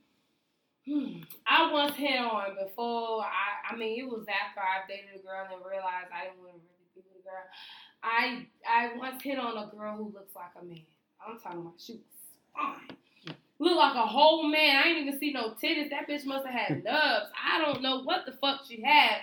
Hmm. 0.87 1.21
I 1.47 1.71
once 1.71 1.95
hit 1.95 2.19
on 2.19 2.55
before. 2.61 3.21
I, 3.21 3.73
I 3.73 3.75
mean, 3.77 3.99
it 3.99 4.09
was 4.09 4.25
after 4.27 4.59
I 4.59 4.85
dated 4.87 5.21
a 5.21 5.23
girl 5.23 5.47
and 5.51 5.65
realized 5.65 6.11
I 6.13 6.25
didn't 6.25 6.43
want 6.43 6.55
to 6.55 6.59
really 6.59 6.91
be 6.93 7.01
with 7.01 7.21
a 7.21 7.23
girl. 7.23 7.47
I, 8.03 8.45
I 8.69 8.91
once 8.97 9.23
hit 9.23 9.39
on 9.39 9.57
a 9.57 9.71
girl 9.75 9.95
who 9.95 10.11
looks 10.13 10.35
like 10.35 10.51
a 10.61 10.65
man. 10.65 10.81
I'm 11.25 11.39
talking 11.39 11.61
about 11.61 11.73
she 11.77 11.93
was 11.93 12.01
fine. 12.53 12.97
Look 13.59 13.77
like 13.77 13.95
a 13.95 14.05
whole 14.05 14.43
man. 14.43 14.75
I 14.75 14.89
ain't 14.89 15.07
even 15.07 15.19
see 15.19 15.31
no 15.31 15.51
titties. 15.51 15.89
That 15.89 16.07
bitch 16.09 16.25
must 16.25 16.45
have 16.45 16.53
had 16.53 16.83
nubs. 16.83 17.31
I 17.49 17.59
don't 17.59 17.81
know 17.81 18.01
what 18.03 18.25
the 18.25 18.33
fuck 18.33 18.61
she 18.67 18.81
had, 18.81 19.21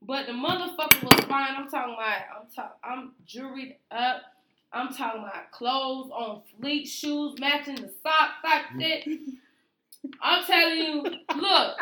but 0.00 0.26
the 0.26 0.32
motherfucker 0.32 1.02
was 1.02 1.24
fine. 1.26 1.54
I'm 1.56 1.68
talking 1.68 1.94
about. 1.94 2.22
I'm 2.40 2.48
talking. 2.54 2.78
I'm 2.82 3.12
jewelried 3.26 3.76
up. 3.90 4.22
I'm 4.72 4.94
talking 4.94 5.22
about 5.22 5.50
clothes 5.52 6.10
on 6.10 6.42
fleet, 6.58 6.86
shoes 6.86 7.38
matching 7.38 7.76
the 7.76 7.92
socks, 8.02 8.34
like 8.42 8.62
shit. 8.80 9.06
I'm 10.22 10.44
telling 10.44 10.76
you, 10.76 11.02
look, 11.36 11.76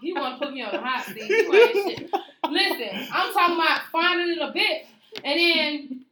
he 0.00 0.12
want 0.12 0.38
to 0.38 0.46
put 0.46 0.54
me 0.54 0.62
on 0.62 0.72
the 0.72 0.80
hot 0.80 1.04
seat. 1.06 1.28
You 1.28 1.54
ain't 1.54 1.98
shit. 1.98 2.10
Listen, 2.50 3.08
I'm 3.12 3.32
talking 3.32 3.54
about 3.56 3.80
finding 3.92 4.36
it 4.36 4.38
a 4.38 4.52
bitch, 4.52 4.86
and 5.24 5.38
then 5.38 6.04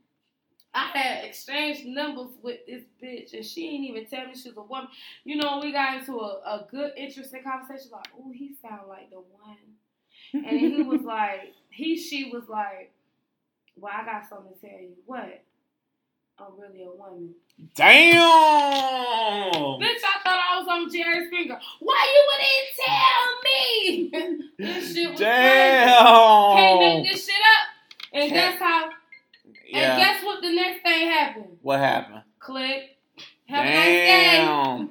I 0.75 0.87
had 0.97 1.25
exchanged 1.25 1.87
numbers 1.87 2.31
with 2.43 2.59
this 2.67 2.85
bitch, 3.03 3.33
and 3.35 3.45
she 3.45 3.71
didn't 3.71 3.87
even 3.87 4.07
tell 4.07 4.27
me 4.27 4.35
she 4.35 4.51
was 4.51 4.59
a 4.59 4.63
woman. 4.63 4.89
You 5.25 5.37
know, 5.37 5.61
we 5.63 5.73
got 5.73 5.99
into 5.99 6.19
a, 6.19 6.41
a 6.45 6.67
good, 6.71 6.93
interesting 6.97 7.43
conversation. 7.43 7.91
Like, 7.93 8.09
oh, 8.19 8.31
he 8.33 8.55
sound 8.61 8.89
like 8.89 9.11
the 9.11 9.17
one, 9.17 10.45
and 10.47 10.59
he 10.61 10.83
was 10.83 11.03
like, 11.05 11.55
he, 11.71 11.97
she 11.97 12.31
was 12.31 12.49
like, 12.49 12.93
well, 13.77 13.93
I 13.95 14.05
got 14.05 14.29
something 14.29 14.53
to 14.53 14.61
tell 14.61 14.79
you. 14.79 14.95
What? 15.07 15.43
I'm 16.41 16.53
really 16.61 16.85
a 16.85 16.91
woman. 16.91 17.35
Damn! 17.75 18.23
Bitch, 18.23 20.05
I 20.05 20.23
thought 20.23 20.41
I 20.41 20.61
was 20.61 20.69
on 20.71 20.93
Jerry 20.93 21.27
Springer. 21.27 21.59
Why 21.81 22.07
you 22.15 22.23
wouldn't 22.31 22.69
tell 22.87 23.29
me? 23.43 24.47
this 24.59 24.95
shit 24.95 25.11
was 25.11 25.19
Damn! 25.19 26.55
crazy. 26.55 26.69
Can't 26.69 26.79
make 26.79 27.11
this 27.11 27.27
shit 27.27 27.35
up. 27.35 27.48
And 28.13 28.31
guess 28.31 28.59
how? 28.59 28.91
Yeah. 29.67 29.93
And 29.93 30.03
guess 30.03 30.25
what 30.25 30.43
the 30.43 30.55
next 30.55 30.83
thing 30.83 31.09
happened? 31.09 31.59
what 31.63 31.79
happened? 31.79 32.23
Click. 32.39 32.97
Have 33.47 33.67
a 33.67 33.71
nice 33.71 33.85
day. 33.85 34.45
Damn. 34.47 34.91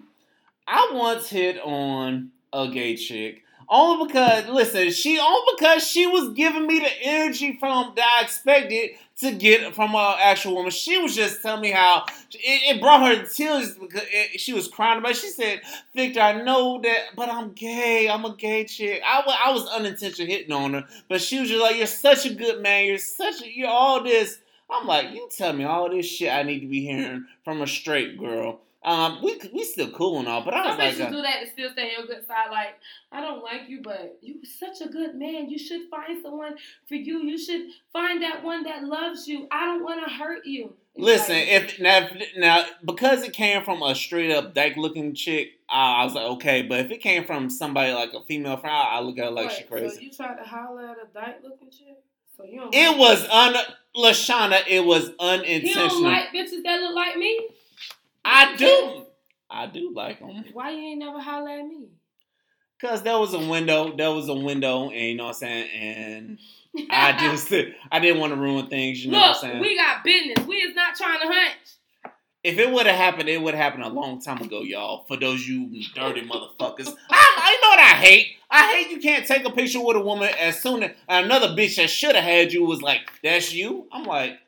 I 0.67 0.91
once 0.93 1.29
hit 1.29 1.59
on 1.61 2.31
a 2.51 2.67
gay 2.69 2.95
chick. 2.95 3.43
Only 3.69 4.07
because, 4.07 4.47
listen, 4.47 4.91
she 4.91 5.19
only 5.19 5.53
because 5.57 5.85
she 5.85 6.07
was 6.07 6.29
giving 6.29 6.67
me 6.67 6.79
the 6.79 6.91
energy 7.01 7.57
from 7.59 7.93
that 7.95 8.19
I 8.19 8.23
expected 8.23 8.91
to 9.19 9.31
get 9.33 9.75
from 9.75 9.93
an 9.93 10.15
actual 10.19 10.55
woman. 10.55 10.71
She 10.71 10.97
was 10.97 11.15
just 11.15 11.41
telling 11.41 11.61
me 11.61 11.71
how 11.71 12.05
it, 12.31 12.75
it 12.75 12.81
brought 12.81 13.05
her 13.05 13.23
to 13.23 13.29
tears 13.29 13.75
because 13.75 14.03
it, 14.09 14.39
she 14.39 14.53
was 14.53 14.69
crying 14.69 14.99
about. 14.99 15.17
She 15.17 15.27
said, 15.27 15.61
"Victor, 15.93 16.21
I 16.21 16.43
know 16.43 16.79
that, 16.81 17.15
but 17.15 17.27
I'm 17.27 17.51
gay. 17.51 18.07
I'm 18.09 18.23
a 18.23 18.35
gay 18.35 18.63
chick. 18.63 19.01
I, 19.05 19.21
I 19.45 19.51
was 19.51 19.67
unintentionally 19.67 20.31
hitting 20.31 20.53
on 20.53 20.73
her, 20.73 20.85
but 21.09 21.19
she 21.21 21.39
was 21.39 21.49
just 21.49 21.61
like, 21.61 21.75
"You're 21.75 21.87
such 21.87 22.25
a 22.25 22.33
good 22.33 22.61
man. 22.61 22.85
You're 22.85 22.99
such 22.99 23.41
a 23.41 23.51
you're 23.51 23.69
all 23.69 24.01
this." 24.01 24.39
I'm 24.69 24.87
like, 24.87 25.11
"You 25.13 25.27
tell 25.35 25.51
me 25.51 25.65
all 25.65 25.89
this 25.89 26.05
shit 26.05 26.31
I 26.31 26.43
need 26.43 26.61
to 26.61 26.67
be 26.67 26.85
hearing 26.85 27.25
from 27.43 27.61
a 27.61 27.67
straight 27.67 28.17
girl." 28.17 28.61
Um, 28.87 29.21
we 29.21 29.37
we 29.53 29.65
still 29.65 29.91
cool 29.91 30.19
and 30.19 30.29
all, 30.29 30.45
but 30.45 30.53
I 30.53 30.61
was 30.61 30.69
Some 30.69 30.77
like, 30.79 30.95
bitches 30.95 31.07
uh, 31.07 31.11
do 31.11 31.21
that 31.23 31.39
to 31.41 31.49
still 31.51 31.71
stay 31.73 31.81
on 31.87 31.91
your 31.97 32.07
good 32.07 32.25
side. 32.25 32.49
Like, 32.49 32.75
I 33.11 33.19
don't 33.19 33.43
like 33.43 33.63
you, 33.67 33.81
but 33.81 34.17
you're 34.21 34.37
such 34.45 34.79
a 34.79 34.89
good 34.89 35.15
man. 35.15 35.49
You 35.49 35.59
should 35.59 35.89
find 35.91 36.21
someone 36.21 36.55
for 36.87 36.95
you. 36.95 37.19
You 37.23 37.37
should 37.37 37.67
find 37.91 38.23
that 38.23 38.43
one 38.45 38.63
that 38.63 38.85
loves 38.85 39.27
you. 39.27 39.45
I 39.51 39.65
don't 39.65 39.83
want 39.83 40.07
to 40.07 40.13
hurt 40.13 40.45
you. 40.45 40.73
It's 40.95 41.03
Listen, 41.03 41.35
like- 41.35 41.47
if 41.49 41.79
now, 41.81 41.97
if- 42.09 42.37
now 42.37 42.65
because 42.85 43.23
it 43.23 43.33
came 43.33 43.61
from 43.65 43.83
a 43.83 43.93
straight 43.93 44.31
up 44.31 44.53
dyke 44.53 44.77
looking 44.77 45.13
chick, 45.13 45.59
I, 45.69 46.01
I 46.01 46.05
was 46.05 46.13
like, 46.13 46.25
okay. 46.37 46.61
But 46.61 46.79
if 46.79 46.89
it 46.91 47.01
came 47.01 47.25
from 47.25 47.49
somebody 47.49 47.91
like 47.91 48.13
a 48.13 48.23
female 48.23 48.55
friend, 48.55 48.73
I, 48.73 48.97
I 48.97 48.99
look 49.01 49.17
at 49.19 49.25
her 49.25 49.31
like 49.31 49.51
she 49.51 49.63
crazy. 49.65 49.95
So 49.95 50.01
you 50.01 50.11
tried 50.13 50.37
to 50.37 50.43
holler 50.43 50.87
at 50.87 50.97
a 50.97 51.13
dyke 51.13 51.39
looking 51.43 51.69
chick? 51.71 51.97
So 52.37 52.45
you 52.45 52.61
don't 52.61 52.73
it 52.73 52.89
like- 52.91 52.97
was 52.99 53.27
un 53.29 53.55
Lashana. 53.97 54.61
It 54.65 54.85
was 54.85 55.09
unintentional. 55.19 55.59
He 55.59 55.73
don't 55.73 56.03
like 56.03 56.29
bitches 56.29 56.63
that 56.63 56.79
look 56.81 56.95
like 56.95 57.17
me. 57.17 57.47
I 58.27 58.55
do. 58.57 59.05
I 59.49 59.67
do 59.67 59.93
like 59.95 60.19
them 60.19 60.43
Why 60.51 60.71
you 60.71 60.79
ain't 60.79 60.99
never 60.99 61.19
holler 61.21 61.49
at 61.51 61.65
me? 61.65 61.87
because 62.79 63.01
there 63.01 63.17
was 63.17 63.33
a 63.33 63.39
window. 63.39 63.95
There 63.95 64.11
was 64.11 64.29
a 64.29 64.33
window, 64.33 64.89
and 64.89 64.93
you 64.93 65.15
know 65.15 65.25
what 65.25 65.29
I'm 65.29 65.35
saying. 65.35 65.69
And 65.71 66.87
I 66.89 67.17
just 67.19 67.51
I 67.91 67.99
didn't 67.99 68.19
want 68.19 68.33
to 68.33 68.39
ruin 68.39 68.67
things. 68.67 69.03
You 69.03 69.11
know 69.11 69.19
what 69.19 69.35
I'm 69.37 69.41
saying. 69.41 69.59
We 69.59 69.75
got 69.75 70.03
business. 70.03 70.45
We 70.45 70.57
is 70.57 70.75
not 70.75 70.95
trying 70.95 71.19
to 71.21 71.27
hunt. 71.27 71.55
If 72.43 72.59
it 72.59 72.71
would 72.71 72.85
have 72.85 72.95
happened, 72.95 73.27
it 73.27 73.41
would 73.41 73.55
have 73.55 73.63
happened 73.63 73.83
a 73.83 73.89
long 73.89 74.21
time 74.21 74.41
ago, 74.41 74.61
y'all. 74.61 75.03
For 75.05 75.17
those 75.17 75.45
you 75.47 75.69
dirty 75.95 76.21
motherfuckers, 76.21 76.87
I, 77.09 77.33
I 77.37 77.57
know 77.61 77.69
what 77.69 77.79
I 77.79 77.95
hate. 77.99 78.27
I 78.49 78.73
hate 78.73 78.91
you 78.91 79.01
can't 79.01 79.25
take 79.25 79.45
a 79.45 79.49
picture 79.49 79.83
with 79.83 79.97
a 79.97 80.01
woman 80.01 80.29
as 80.39 80.61
soon 80.61 80.83
as 80.83 80.91
another 81.09 81.49
bitch 81.49 81.75
that 81.77 81.89
should 81.89 82.15
have 82.15 82.23
had 82.23 82.53
you 82.53 82.63
was 82.63 82.81
like, 82.81 83.01
"That's 83.23 83.53
you." 83.53 83.87
I'm 83.91 84.03
like, 84.03 84.39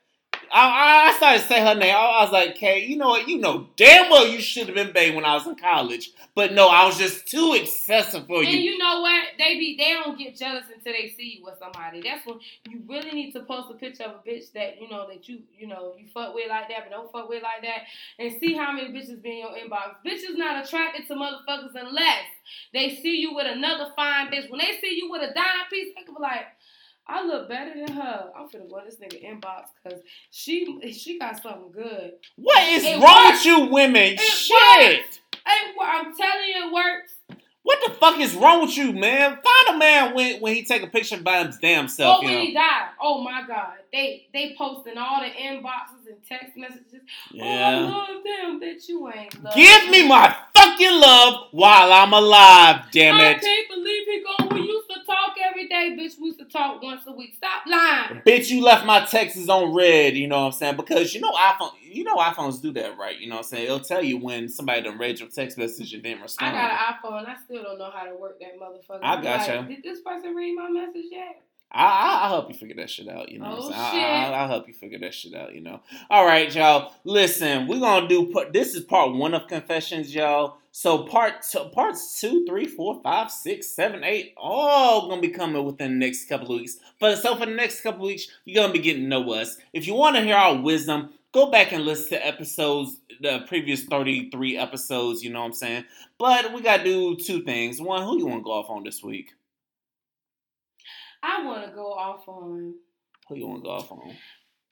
I, 0.52 1.10
I 1.10 1.14
started 1.18 1.42
to 1.42 1.48
say 1.48 1.60
her 1.62 1.76
name. 1.76 1.96
I, 1.96 2.00
I 2.00 2.24
was 2.24 2.32
like, 2.32 2.56
"Kay, 2.56 2.86
you 2.86 2.98
know 2.98 3.10
what? 3.10 3.28
You 3.28 3.40
know 3.40 3.68
damn 3.76 4.10
well 4.10 4.28
you 4.28 4.40
should 4.42 4.68
have 4.68 4.76
been 4.76 4.92
bae 4.92 5.16
when 5.16 5.26
I 5.26 5.36
was 5.36 5.48
in 5.48 5.56
college, 5.56 6.12
but 6.36 6.54
no, 6.54 6.68
I 6.68 6.86
was 6.86 6.98
just 6.98 7.28
too 7.28 7.54
excessive 7.60 8.28
for 8.28 8.40
And 8.40 8.48
you." 8.48 8.54
And 8.54 8.64
you 8.64 8.78
know 8.78 9.02
what? 9.02 9.24
They 9.38 9.58
be 9.58 9.76
they 9.78 9.94
don't 9.94 10.18
get 10.18 10.36
jealous 10.38 10.66
until 10.74 10.94
they 10.94 11.14
see 11.18 11.38
you 11.38 11.46
with 11.46 11.56
somebody. 11.60 12.02
That's 12.02 12.26
when 12.26 12.40
you 12.68 12.82
really 12.88 13.12
need 13.12 13.32
to 13.34 13.42
post 13.42 13.70
a 13.72 13.76
picture 13.76 14.04
of 14.04 14.12
a 14.12 14.30
bitch 14.30 14.52
that 14.54 14.82
you 14.82 14.90
know 14.90 15.08
that 15.08 15.28
you 15.28 15.40
you 15.58 15.68
know 15.68 15.96
you 15.98 16.08
fuck 16.14 16.34
with 16.34 16.50
like 16.50 16.70
that, 16.70 16.86
but 16.86 16.92
don't 16.92 17.12
fuck 17.12 17.30
with 17.30 17.44
like 17.44 17.62
that, 17.64 17.84
and 18.18 18.34
see 18.40 18.56
how 18.56 18.72
many 18.72 18.90
bitches 18.90 19.22
be 19.22 19.32
in 19.32 19.38
your 19.40 19.52
inbox. 19.52 19.96
Bitches 20.06 20.38
not 20.38 20.66
attracted 20.66 21.08
to 21.08 21.14
motherfuckers 21.16 21.76
unless 21.76 22.26
they 22.74 22.96
see 22.96 23.18
you 23.18 23.34
with 23.36 23.48
another 23.48 23.92
fine 23.96 24.28
bitch. 24.32 24.50
When 24.50 24.60
they 24.60 24.78
see 24.82 24.96
you 24.96 25.10
with 25.12 25.22
a 25.22 25.34
dime 25.34 25.68
piece, 25.72 25.94
they 25.96 26.04
can 26.04 26.16
be 26.16 26.22
like. 26.22 26.46
I 27.10 27.26
look 27.26 27.50
better 27.50 27.74
than 27.76 27.92
her. 27.96 28.32
I'm 28.38 28.48
finna 28.48 28.70
go 28.70 28.80
to 28.80 28.86
this 28.86 28.98
nigga 28.98 29.24
inbox 29.26 29.64
because 29.84 30.00
she 30.32 30.80
she 30.94 31.18
got 31.18 31.42
something 31.42 31.72
good. 31.74 32.12
What 32.36 32.64
is 32.70 32.86
It 32.86 33.02
wrong 33.02 33.26
works. 33.26 33.40
with 33.40 33.46
you 33.46 33.60
women? 33.66 34.14
It 34.14 34.20
Shit. 34.20 35.20
Hey, 35.46 35.74
well, 35.78 35.88
I'm 35.90 36.16
telling 36.16 36.48
you, 36.48 36.68
it 36.68 36.74
works. 36.74 37.14
What 37.64 37.80
the 37.86 37.94
fuck 37.96 38.20
is 38.20 38.34
wrong 38.36 38.62
with 38.62 38.76
you, 38.78 38.94
man? 38.94 39.32
Find 39.44 39.76
a 39.76 39.78
man 39.78 40.16
when 40.16 40.40
when 40.42 40.56
he 40.56 40.64
take 40.64 40.82
a 40.82 40.88
picture 40.88 41.18
by 41.22 41.44
his 41.46 41.58
damn 41.58 41.88
self, 41.88 42.20
Oh, 42.22 42.24
when 42.26 42.34
know. 42.34 42.42
he 42.42 42.54
died. 42.54 42.90
Oh 43.02 43.22
my 43.22 43.44
God. 43.46 43.74
They 43.92 44.28
they 44.34 44.56
posting 44.58 44.98
all 44.98 45.20
the 45.22 45.28
inboxes 45.30 46.08
and 46.08 46.18
text 46.28 46.56
messages. 46.56 47.02
Oh, 47.40 47.44
I 47.44 47.80
love 47.80 48.24
them. 48.24 48.60
Bitch, 48.62 48.88
you 48.88 49.08
ain't 49.12 49.44
love. 49.44 49.56
Give 49.56 49.90
me 49.90 50.08
my 50.08 50.36
fucking 50.56 51.00
love 51.00 51.48
while 51.52 51.92
I'm 51.92 52.14
alive, 52.14 52.86
damn 52.92 53.20
it. 53.20 53.38
I 53.38 53.40
can't 53.40 53.68
believe 53.70 54.06
he 54.08 54.24
gone. 54.24 54.58
Used 54.64 54.88
to 54.89 54.89
talk 55.10 55.36
every 55.50 55.68
day, 55.68 55.96
bitch. 56.00 56.20
We 56.20 56.28
used 56.28 56.40
to 56.40 56.46
talk 56.46 56.82
once 56.82 57.02
a 57.08 57.12
week. 57.12 57.34
Stop 57.36 57.64
lying. 57.68 58.22
Bitch, 58.26 58.50
you 58.50 58.64
left 58.64 58.86
my 58.86 59.06
texts 59.06 59.50
on 59.50 59.74
red, 59.74 60.16
you 60.16 60.28
know 60.28 60.40
what 60.40 60.46
I'm 60.48 60.52
saying? 60.54 60.76
Because 60.78 61.14
you 61.14 61.22
know 61.22 61.32
iPhone 61.32 61.72
you 61.92 62.04
know 62.04 62.16
iPhones 62.18 62.62
do 62.62 62.72
that, 62.74 62.98
right? 62.98 63.18
You 63.18 63.28
know 63.28 63.36
what 63.36 63.46
I'm 63.46 63.50
saying? 63.50 63.66
It'll 63.66 63.80
tell 63.80 64.04
you 64.04 64.18
when 64.18 64.48
somebody 64.48 64.82
done 64.82 64.98
read 64.98 65.20
your 65.20 65.30
text 65.30 65.58
message 65.58 65.94
and 65.94 66.04
didn't 66.04 66.22
I 66.40 66.52
got 66.52 66.72
an 66.72 66.78
iPhone. 66.78 67.28
I 67.28 67.36
still 67.44 67.64
don't 67.64 67.80
know 67.80 67.92
how 67.92 68.06
to 68.06 68.16
work 68.16 68.40
that 68.40 68.60
motherfucker. 68.60 69.00
I 69.02 69.22
gotcha. 69.22 69.56
Like, 69.56 69.68
Did 69.68 69.84
this 69.84 70.02
person 70.02 70.36
read 70.36 70.56
my 70.56 70.70
message 70.70 71.06
yet? 71.12 71.42
I, 71.72 71.84
I, 71.86 72.20
I'll 72.24 72.30
help 72.30 72.50
you 72.50 72.56
figure 72.58 72.76
that 72.78 72.90
shit 72.90 73.08
out. 73.08 73.32
You 73.32 73.40
know 73.40 73.46
Oh, 73.46 73.68
what 73.68 73.76
I'm 73.76 73.80
oh, 73.80 73.92
saying? 73.92 74.04
shit. 74.04 74.10
I, 74.10 74.30
I, 74.32 74.42
I'll 74.42 74.48
help 74.48 74.68
you 74.68 74.74
figure 74.74 75.00
that 75.00 75.14
shit 75.14 75.36
out. 75.36 75.54
You 75.54 75.62
know. 75.62 75.82
All 76.10 76.26
right, 76.26 76.54
y'all. 76.54 76.94
Listen, 77.04 77.68
we're 77.68 77.80
gonna 77.80 78.08
do. 78.08 78.34
This 78.52 78.74
is 78.76 78.84
part 78.84 79.14
one 79.14 79.34
of 79.34 79.48
confessions, 79.48 80.14
y'all. 80.14 80.58
So 80.72 81.00
part 81.04 81.42
two, 81.52 81.66
parts 81.74 82.20
two, 82.22 82.46
three, 82.48 82.66
four, 82.68 83.02
five, 83.04 83.32
six, 83.32 83.68
seven, 83.68 84.04
eight, 84.04 84.34
all 84.38 85.10
gonna 85.10 85.22
be 85.22 85.30
coming 85.30 85.64
within 85.64 85.92
the 86.00 86.06
next 86.06 86.26
couple 86.30 86.54
of 86.54 86.60
weeks. 86.62 86.78
But 87.00 87.18
so 87.18 87.36
for 87.36 87.46
the 87.46 87.52
next 87.54 87.82
couple 87.82 88.02
of 88.02 88.08
weeks, 88.08 88.28
you're 88.46 88.62
gonna 88.62 88.74
be 88.74 88.80
getting 88.80 89.04
to 89.04 89.08
know 89.10 89.32
us. 89.34 89.58
If 89.74 89.88
you 89.88 89.96
want 89.96 90.16
to 90.16 90.22
hear 90.24 90.36
our 90.36 90.56
wisdom, 90.62 91.10
go 91.34 91.50
back 91.52 91.72
and 91.72 91.86
listen 91.86 92.10
to 92.10 92.26
episodes, 92.26 92.98
the 93.20 93.40
previous 93.48 93.84
33 93.84 94.58
episodes. 94.58 95.24
You 95.24 95.32
know 95.32 95.40
what 95.40 95.48
I'm 95.48 95.54
saying? 95.54 95.86
But 96.20 96.54
we 96.54 96.62
gotta 96.62 96.84
do 96.84 97.16
two 97.16 97.42
things. 97.42 97.82
One, 97.82 98.04
who 98.04 98.20
you 98.20 98.28
want 98.28 98.42
to 98.42 98.44
go 98.46 98.52
off 98.52 98.70
on 98.70 98.84
this 98.84 99.04
week? 99.04 99.34
I 101.24 101.46
want 101.46 101.66
to 101.66 101.72
go 101.72 101.92
off 101.92 102.28
on. 102.28 102.76
Who 103.28 103.36
you 103.36 103.48
want 103.48 103.64
to 103.64 103.68
go 103.68 103.72
off 103.72 103.92
on? 103.92 104.12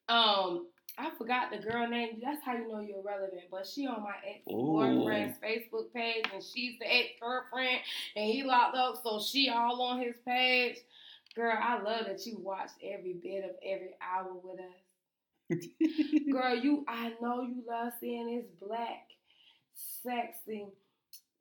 Um, 0.10 0.68
I 0.98 1.12
forgot 1.18 1.52
the 1.52 1.58
girl 1.58 1.88
name. 1.88 2.20
That's 2.24 2.44
how 2.44 2.54
you 2.54 2.68
know 2.68 2.80
you're 2.80 3.04
relevant. 3.04 3.44
But 3.52 3.68
she 3.68 3.86
on 3.86 4.02
my 4.02 4.16
ex 4.28 4.42
boyfriend's 4.46 5.38
Facebook 5.40 5.94
page, 5.94 6.26
and 6.34 6.44
she's 6.44 6.80
the 6.80 6.88
ex 6.88 7.10
girlfriend, 7.22 7.80
and 8.16 8.26
he 8.26 8.44
locked 8.44 8.76
up, 8.76 9.02
so 9.04 9.20
she 9.20 9.50
all 9.50 9.82
on 9.82 10.02
his 10.02 10.16
page. 10.26 10.78
Girl, 11.36 11.56
I 11.56 11.80
love 11.82 12.06
that 12.08 12.26
you 12.26 12.40
watched 12.40 12.74
every 12.84 13.14
bit 13.14 13.44
of 13.44 13.52
every 13.64 13.96
hour 14.02 14.34
with 14.44 14.60
us. 14.60 14.88
Girl, 16.32 16.56
you 16.56 16.84
I 16.88 17.14
know 17.22 17.42
you 17.42 17.64
love 17.68 17.94
seeing 18.00 18.36
this 18.36 18.46
black, 18.60 19.08
sexy, 20.04 20.66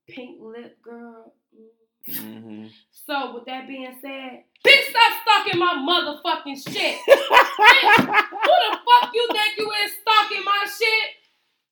pink 0.07 0.39
lip 0.41 0.81
girl. 0.83 1.33
Mm. 1.59 1.86
Mm-hmm. 2.09 2.67
So 3.07 3.35
with 3.35 3.47
that 3.47 3.67
being 3.67 3.95
said, 4.01 4.45
bitch, 4.65 4.91
stop 4.91 5.13
stalking 5.23 5.59
my 5.59 5.75
motherfucking 5.79 6.59
shit. 6.59 6.99
Bitch, 7.07 7.97
who 7.99 8.55
the 8.67 8.79
fuck 8.83 9.11
you 9.15 9.29
think 9.33 9.59
you 9.59 9.71
is 9.85 9.93
stalking 10.03 10.45
my 10.45 10.65
shit? 10.67 11.07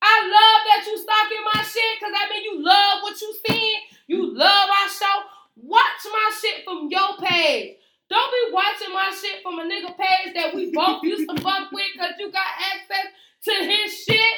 I 0.03 0.21
love 0.27 0.61
that 0.69 0.87
you 0.87 0.99
stalking 0.99 1.45
my 1.55 1.63
shit, 1.63 2.01
cause 2.01 2.13
that 2.13 2.29
mean 2.31 2.45
you 2.45 2.63
love 2.63 3.03
what 3.03 3.21
you 3.21 3.35
seeing. 3.47 3.81
You 4.07 4.37
love 4.37 4.69
our 4.71 4.89
show. 4.89 5.27
Watch 5.57 6.03
my 6.13 6.31
shit 6.41 6.65
from 6.65 6.89
your 6.91 7.17
page. 7.19 7.77
Don't 8.11 8.31
be 8.31 8.53
watching 8.53 8.93
my 8.93 9.11
shit 9.11 9.43
from 9.43 9.59
a 9.61 9.63
nigga 9.63 9.97
page 9.97 10.35
that 10.35 10.55
we 10.55 10.71
both 10.73 11.03
used 11.03 11.29
to 11.29 11.41
fuck 11.41 11.71
with 11.73 11.87
cause 11.99 12.13
you 12.19 12.31
got 12.31 12.47
access 12.75 13.07
to 13.45 13.53
his 13.65 14.05
shit. 14.05 14.35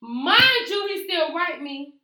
Mind 0.00 0.68
you, 0.68 0.86
he 0.88 1.04
still 1.04 1.34
write 1.34 1.60
me. 1.60 1.95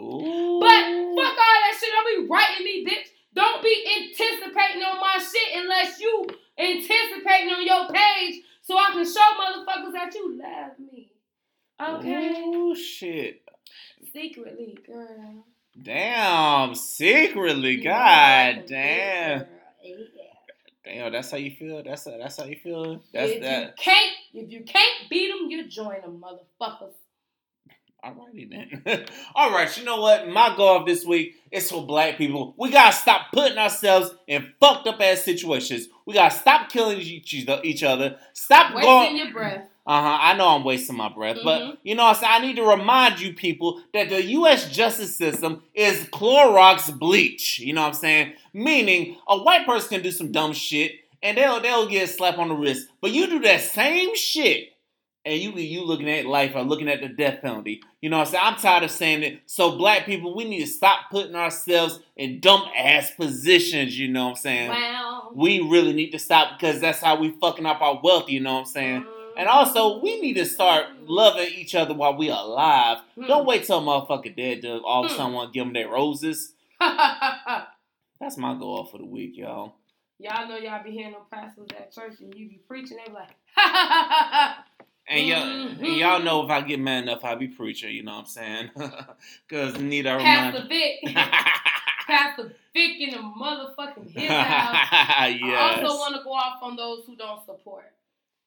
Ooh. 0.00 0.58
But 0.60 0.82
fuck 0.82 1.38
all 1.38 1.58
that 1.62 1.76
shit. 1.78 1.90
Don't 1.92 2.22
be 2.22 2.28
writing 2.28 2.64
me, 2.64 2.86
bitch. 2.86 3.08
Don't 3.34 3.62
be 3.62 3.84
anticipating 3.98 4.82
on 4.82 5.00
my 5.00 5.18
shit 5.18 5.62
unless 5.62 6.00
you 6.00 6.26
anticipating 6.58 7.50
on 7.50 7.66
your 7.66 7.88
page 7.88 8.42
so 8.60 8.76
I 8.76 8.90
can 8.92 9.04
show 9.04 9.20
motherfuckers 9.40 9.92
that 9.92 10.14
you 10.14 10.38
love 10.38 10.78
me. 10.78 11.10
Okay? 11.80 12.42
Ooh, 12.42 12.74
shit. 12.74 13.42
Secretly, 14.12 14.78
girl. 14.86 15.44
Damn. 15.80 16.74
Secretly. 16.74 17.76
You 17.76 17.84
God 17.84 18.64
damn. 18.68 19.40
Yeah. 19.40 19.44
Damn. 20.84 21.12
That's 21.12 21.30
how 21.30 21.38
you 21.38 21.50
feel. 21.52 21.82
That's 21.82 22.04
that's 22.04 22.36
how 22.36 22.44
you 22.44 22.56
feel. 22.56 23.00
That's 23.12 23.30
if 23.30 23.36
you 23.36 23.40
that. 23.42 23.76
can't, 23.76 24.10
if 24.34 24.50
you 24.50 24.64
can't 24.64 25.08
beat 25.08 25.28
them, 25.28 25.50
you 25.50 25.66
join 25.68 26.00
them, 26.02 26.22
motherfuckers. 26.22 26.92
Alrighty 28.04 28.50
then. 28.84 29.04
All 29.34 29.50
right, 29.52 29.76
you 29.78 29.84
know 29.84 30.00
what? 30.00 30.28
My 30.28 30.54
goal 30.56 30.78
of 30.78 30.86
this 30.86 31.04
week 31.04 31.36
is 31.52 31.70
for 31.70 31.86
black 31.86 32.18
people. 32.18 32.54
We 32.58 32.70
gotta 32.70 32.96
stop 32.96 33.26
putting 33.32 33.58
ourselves 33.58 34.10
in 34.26 34.52
fucked 34.60 34.88
up 34.88 35.00
ass 35.00 35.22
situations. 35.22 35.86
We 36.04 36.14
gotta 36.14 36.34
stop 36.36 36.68
killing 36.68 36.98
each, 37.00 37.82
other. 37.84 38.16
Stop 38.32 38.74
Wasting 38.74 38.90
going. 38.90 39.16
your 39.16 39.30
breath. 39.32 39.68
Uh 39.86 40.00
huh. 40.00 40.18
I 40.20 40.36
know 40.36 40.48
I'm 40.48 40.64
wasting 40.64 40.96
my 40.96 41.08
breath, 41.12 41.36
Mhm. 41.38 41.44
but 41.44 41.78
you 41.84 41.94
know, 41.94 42.04
I'm? 42.06 42.16
I 42.22 42.38
need 42.40 42.56
to 42.56 42.64
remind 42.64 43.20
you 43.20 43.34
people 43.34 43.80
that 43.94 44.08
the 44.10 44.22
U.S. 44.32 44.70
justice 44.70 45.14
system 45.16 45.62
is 45.74 46.04
Clorox 46.06 46.96
bleach. 46.96 47.58
You 47.60 47.72
know 47.72 47.82
what 47.82 47.88
I'm 47.88 47.94
saying? 47.94 48.32
Meaning, 48.52 49.16
a 49.28 49.38
white 49.38 49.66
person 49.66 49.88
can 49.90 50.02
do 50.02 50.10
some 50.12 50.30
dumb 50.32 50.52
shit 50.52 50.92
and 51.22 51.36
they'll 51.36 51.60
they'll 51.60 51.88
get 51.88 52.08
a 52.08 52.12
slap 52.12 52.38
on 52.38 52.48
the 52.48 52.54
wrist, 52.54 52.88
but 53.00 53.12
you 53.12 53.26
do 53.28 53.38
that 53.40 53.60
same 53.60 54.14
shit. 54.16 54.71
And 55.24 55.40
you 55.40 55.52
you 55.52 55.84
looking 55.84 56.10
at 56.10 56.26
life 56.26 56.52
or 56.56 56.62
looking 56.62 56.88
at 56.88 57.00
the 57.00 57.08
death 57.08 57.42
penalty. 57.42 57.80
You 58.00 58.10
know 58.10 58.18
what 58.18 58.26
I'm 58.26 58.32
saying? 58.32 58.44
I'm 58.44 58.56
tired 58.56 58.82
of 58.82 58.90
saying 58.90 59.22
it. 59.22 59.40
So 59.46 59.76
black 59.76 60.04
people, 60.04 60.34
we 60.34 60.44
need 60.44 60.60
to 60.60 60.66
stop 60.66 61.10
putting 61.12 61.36
ourselves 61.36 62.00
in 62.16 62.40
dumb 62.40 62.64
ass 62.76 63.12
positions, 63.12 63.96
you 63.96 64.08
know 64.08 64.24
what 64.24 64.30
I'm 64.30 64.36
saying? 64.36 64.70
Well, 64.70 65.32
We 65.36 65.60
really 65.60 65.92
need 65.92 66.10
to 66.10 66.18
stop 66.18 66.58
because 66.58 66.80
that's 66.80 66.98
how 67.00 67.20
we 67.20 67.30
fucking 67.40 67.66
up 67.66 67.80
our 67.80 68.00
wealth, 68.02 68.28
you 68.28 68.40
know 68.40 68.54
what 68.54 68.60
I'm 68.60 68.66
saying? 68.66 69.06
And 69.36 69.48
also, 69.48 70.00
we 70.02 70.20
need 70.20 70.34
to 70.34 70.44
start 70.44 70.86
loving 71.06 71.48
each 71.54 71.74
other 71.74 71.94
while 71.94 72.16
we 72.16 72.28
alive. 72.28 72.98
Hmm. 73.14 73.26
Don't 73.28 73.46
wait 73.46 73.64
till 73.64 73.78
a 73.78 73.80
motherfucker 73.80 74.36
dead 74.36 74.60
to 74.62 74.80
all 74.82 75.04
of 75.04 75.10
a 75.10 75.14
sudden 75.14 75.32
want 75.32 75.52
to 75.52 75.58
give 75.58 75.64
them 75.64 75.72
their 75.72 75.88
roses. 75.88 76.52
That's 78.20 78.36
my 78.36 78.54
goal 78.58 78.84
for 78.84 78.98
the 78.98 79.06
week, 79.06 79.36
y'all. 79.36 79.74
Y'all 80.18 80.46
know 80.48 80.56
y'all 80.56 80.84
be 80.84 80.90
hearing 80.92 81.12
them 81.12 81.22
pastors 81.32 81.66
at 81.76 81.92
church 81.92 82.20
and 82.20 82.32
you 82.36 82.48
be 82.48 82.60
preaching, 82.68 82.96
they 82.98 83.10
be 83.10 83.14
like, 83.16 83.30
ha 83.56 83.68
ha 83.72 83.88
ha 83.88 84.08
ha 84.08 84.28
ha. 84.30 84.64
And 85.08 85.26
y'all, 85.26 85.40
Mhm. 85.44 85.78
and 85.84 85.96
y'all 85.96 86.20
know 86.22 86.44
if 86.44 86.50
I 86.50 86.60
get 86.60 86.78
mad 86.80 87.02
enough, 87.04 87.24
I'll 87.24 87.36
be 87.36 87.48
preacher. 87.48 87.90
You 87.90 88.02
know 88.04 88.12
what 88.12 88.20
I'm 88.20 88.26
saying? 88.26 88.70
Because 89.48 89.78
need 89.78 90.06
I 90.06 90.16
Pastor 90.18 90.62
remind. 90.62 90.68
Vic. 90.68 91.16
Pastor 92.06 92.56
Vic 92.72 93.00
in 93.00 93.10
the 93.10 93.18
motherfucking 93.18 94.10
his 94.12 94.30
house. 94.30 94.88
I 94.92 95.38
yes. 95.40 95.84
also 95.84 95.98
want 95.98 96.16
to 96.16 96.22
go 96.24 96.32
off 96.32 96.62
on 96.62 96.76
those 96.76 97.04
who 97.06 97.16
don't 97.16 97.44
support. 97.44 97.92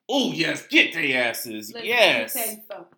oh 0.09 0.31
yes, 0.31 0.65
get 0.67 0.93
their 0.93 1.27
asses. 1.29 1.71
Listen, 1.73 1.87
yes. 1.87 2.35
Let 2.35 2.41
me 2.47 2.51
tell 2.51 2.55
you 2.55 2.61
something. 2.71 2.97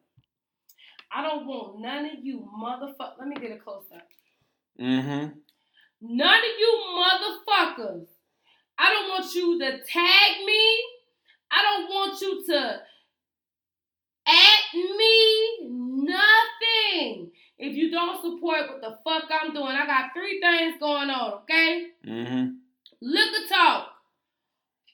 I 1.11 1.21
don't 1.23 1.47
want 1.47 1.79
none 1.79 2.05
of 2.05 2.23
you 2.23 2.47
motherfuckers. 2.61 3.17
Let 3.19 3.27
me 3.27 3.35
get 3.35 3.51
a 3.51 3.57
close 3.57 3.85
up. 3.93 4.07
Mm-hmm. 4.79 5.29
None 6.01 6.37
of 6.39 6.59
you 6.59 6.83
motherfuckers. 6.95 8.05
I 8.77 8.91
don't 8.93 9.09
want 9.09 9.33
you 9.33 9.57
to 9.59 9.71
tag 9.83 10.45
me. 10.45 10.83
I 11.49 11.63
don't 11.63 11.89
want 11.89 12.21
you 12.21 12.45
to 12.47 12.79
at 14.27 14.73
me. 14.75 15.57
Nothing. 15.63 17.31
If 17.57 17.75
you 17.75 17.89
don't 17.91 18.21
support 18.21 18.69
what 18.69 18.81
the 18.81 18.97
fuck 19.03 19.29
I'm 19.31 19.53
doing, 19.53 19.75
I 19.75 19.85
got 19.87 20.11
three 20.13 20.39
things 20.39 20.75
going 20.79 21.09
on, 21.09 21.41
okay? 21.41 21.87
Mm-hmm. 22.05 22.49
Look 23.01 23.29
Liquor 23.31 23.53
talk, 23.53 23.89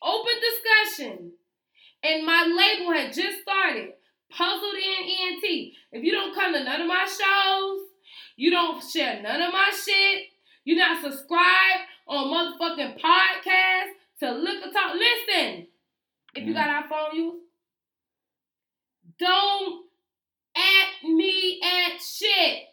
open 0.01 0.34
discussion, 0.41 1.31
and 2.03 2.26
my 2.26 2.43
label 2.45 2.91
had 2.93 3.14
just 3.14 3.41
started. 3.41 3.93
Puzzled 4.30 4.73
in 4.76 5.03
ENT. 5.05 5.43
If 5.91 6.03
you 6.03 6.11
don't 6.11 6.34
come 6.34 6.53
to 6.53 6.64
none 6.64 6.81
of 6.81 6.88
my 6.88 7.05
shows, 7.05 7.81
you 8.35 8.49
don't 8.49 8.84
share 8.84 9.22
none 9.22 9.41
of 9.41 9.53
my 9.53 9.72
shit, 9.72 10.23
you're 10.65 10.77
not 10.77 11.03
subscribed 11.03 11.84
on 12.07 12.34
motherfucking 12.34 12.99
podcast 12.99 13.89
to 14.22 14.31
look 14.31 14.55
Liquor 14.55 14.72
Talk. 14.73 14.95
Listen, 14.95 15.68
if 16.35 16.45
you 16.47 16.53
Mm. 16.53 16.55
got 16.55 16.89
iPhone 16.89 17.14
use, 17.14 17.43
don't 19.23 19.85
at 20.55 21.09
me 21.09 21.61
at 21.63 22.01
shit. 22.01 22.63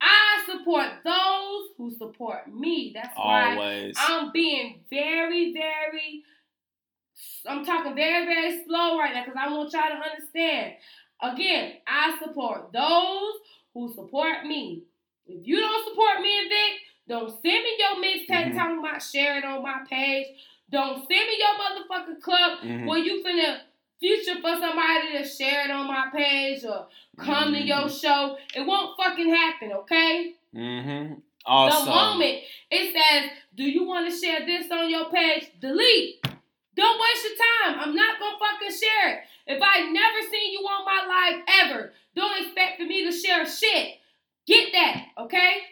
I 0.00 0.44
support 0.46 0.86
those 1.04 1.68
who 1.78 1.90
support 1.96 2.52
me. 2.52 2.92
That's 2.94 3.16
why 3.16 3.56
I'm 3.98 4.30
being 4.32 4.80
very, 4.90 5.52
very. 5.52 6.22
I'm 7.48 7.64
talking 7.64 7.94
very, 7.94 8.26
very 8.26 8.64
slow 8.64 8.98
right 8.98 9.14
now 9.14 9.24
because 9.24 9.40
I 9.40 9.50
want 9.52 9.72
y'all 9.72 9.82
to 9.88 10.10
understand. 10.10 10.74
Again, 11.22 11.74
I 11.86 12.18
support 12.22 12.72
those 12.72 13.34
who 13.72 13.92
support 13.94 14.44
me. 14.44 14.82
If 15.26 15.46
you 15.46 15.58
don't 15.60 15.88
support 15.88 16.20
me 16.20 16.38
and 16.40 16.48
Vic, 16.48 16.80
don't 17.08 17.30
send 17.30 17.64
me 17.64 17.76
your 17.78 17.96
mixtape 18.04 18.52
Mhm. 18.52 18.56
talking 18.56 18.78
about 18.80 19.02
share 19.02 19.38
it 19.38 19.44
on 19.44 19.62
my 19.62 19.80
page. 19.88 20.26
Don't 20.68 20.98
send 21.06 21.26
me 21.26 21.38
your 21.38 21.54
motherfucking 21.54 22.20
club 22.20 22.58
Mhm. 22.60 22.86
where 22.86 22.98
you 22.98 23.22
finna 23.24 23.60
future 23.98 24.34
for 24.40 24.56
somebody 24.56 25.12
to 25.18 25.24
share 25.24 25.64
it 25.66 25.70
on 25.70 25.86
my 25.86 26.06
page 26.14 26.64
or 26.64 26.86
come 27.18 27.52
to 27.52 27.60
your 27.60 27.84
Mhm. 27.86 28.00
show. 28.00 28.38
It 28.54 28.66
won't 28.66 28.96
fucking 28.96 29.28
happen, 29.34 29.72
okay? 29.72 30.34
Mm-hmm. 30.54 31.14
Also. 31.44 31.84
The 31.84 31.90
moment 31.90 32.38
it 32.70 32.92
says, 32.94 33.30
Do 33.54 33.64
you 33.64 33.84
want 33.84 34.10
to 34.10 34.16
share 34.16 34.44
this 34.44 34.70
on 34.70 34.90
your 34.90 35.08
page? 35.10 35.48
Delete. 35.60 36.22
Don't 36.74 37.00
waste 37.00 37.24
your 37.24 37.36
time. 37.72 37.80
I'm 37.80 37.94
not 37.94 38.18
gonna 38.20 38.36
fucking 38.38 38.68
share 38.76 39.14
it. 39.14 39.20
If 39.46 39.62
I 39.62 39.90
never 39.90 40.20
seen 40.30 40.52
you 40.52 40.58
on 40.60 40.84
my 40.84 41.06
live 41.06 41.42
ever, 41.70 41.92
don't 42.14 42.42
expect 42.42 42.78
for 42.78 42.84
me 42.84 43.04
to 43.04 43.12
share 43.12 43.46
shit. 43.46 43.94
Get 44.46 44.72
that, 44.72 45.06
okay? 45.18 45.62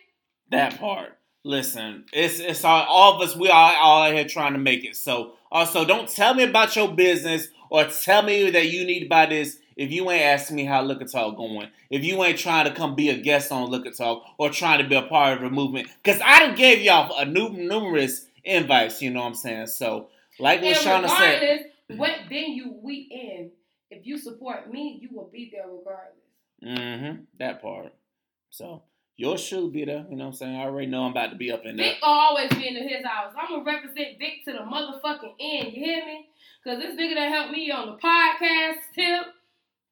That 0.50 0.78
part. 0.80 1.18
Listen, 1.42 2.06
it's 2.12 2.38
it's 2.38 2.64
all, 2.64 2.84
all 2.84 3.16
of 3.16 3.28
us. 3.28 3.36
We 3.36 3.50
are 3.50 3.74
all 3.76 4.04
out 4.04 4.14
here 4.14 4.24
trying 4.24 4.54
to 4.54 4.58
make 4.58 4.82
it. 4.84 4.96
So 4.96 5.34
also, 5.52 5.84
don't 5.84 6.08
tell 6.08 6.32
me 6.34 6.44
about 6.44 6.74
your 6.74 6.88
business 6.88 7.48
or 7.70 7.84
tell 7.84 8.22
me 8.22 8.50
that 8.50 8.66
you 8.66 8.84
need 8.84 9.00
to 9.00 9.08
buy 9.08 9.26
this 9.26 9.58
if 9.76 9.90
you 9.90 10.10
ain't 10.10 10.22
asking 10.22 10.56
me 10.56 10.64
how 10.64 10.82
Liquor 10.82 11.04
Talk 11.04 11.36
going. 11.36 11.68
If 11.90 12.04
you 12.04 12.22
ain't 12.22 12.38
trying 12.38 12.66
to 12.66 12.74
come 12.74 12.94
be 12.94 13.10
a 13.10 13.16
guest 13.16 13.50
on 13.50 13.70
Liquor 13.70 13.90
Talk 13.90 14.22
or 14.38 14.50
trying 14.50 14.82
to 14.82 14.88
be 14.88 14.94
a 14.94 15.02
part 15.02 15.38
of 15.38 15.42
the 15.42 15.50
movement, 15.50 15.88
because 16.02 16.20
I 16.24 16.40
done 16.40 16.54
gave 16.54 16.80
y'all 16.80 17.16
a 17.16 17.24
new 17.24 17.50
numerous 17.50 18.26
invites. 18.44 19.02
You 19.02 19.10
know 19.10 19.20
what 19.20 19.28
I'm 19.28 19.34
saying? 19.34 19.66
So 19.68 20.08
like 20.38 20.62
what 20.62 20.76
Shauna 20.76 21.08
said. 21.08 21.70
what 21.96 22.12
venue 22.28 22.74
we 22.82 23.08
in, 23.10 23.50
if 23.90 24.06
you 24.06 24.18
support 24.18 24.70
me, 24.70 24.98
you 25.00 25.16
will 25.16 25.30
be 25.32 25.50
there 25.52 25.66
regardless. 25.66 26.24
Mm-hmm. 26.64 27.22
That 27.38 27.62
part. 27.62 27.92
So 28.50 28.82
yours 29.16 29.40
should 29.40 29.72
be 29.72 29.84
there. 29.84 30.06
You 30.08 30.16
know 30.16 30.24
what 30.24 30.30
I'm 30.30 30.34
saying? 30.34 30.56
I 30.56 30.64
already 30.64 30.86
know 30.86 31.04
I'm 31.04 31.12
about 31.12 31.30
to 31.30 31.36
be 31.36 31.52
up 31.52 31.64
in 31.64 31.76
there. 31.76 31.86
Vic 31.86 31.98
will 32.02 32.08
always 32.08 32.50
be 32.50 32.68
in 32.68 32.76
his 32.76 33.04
house. 33.04 33.32
I'm 33.38 33.48
gonna 33.48 33.64
represent 33.64 34.18
Vic 34.18 34.44
to 34.46 34.52
the 34.52 34.58
motherfucking 34.58 35.34
end. 35.40 35.72
You 35.72 35.84
hear 35.84 36.06
me? 36.06 36.28
Cause 36.64 36.78
this 36.78 36.94
nigga 36.98 37.14
that 37.16 37.28
helped 37.30 37.52
me 37.52 37.70
on 37.70 37.88
the 37.88 37.92
podcast 37.98 38.76
tip, 38.94 39.26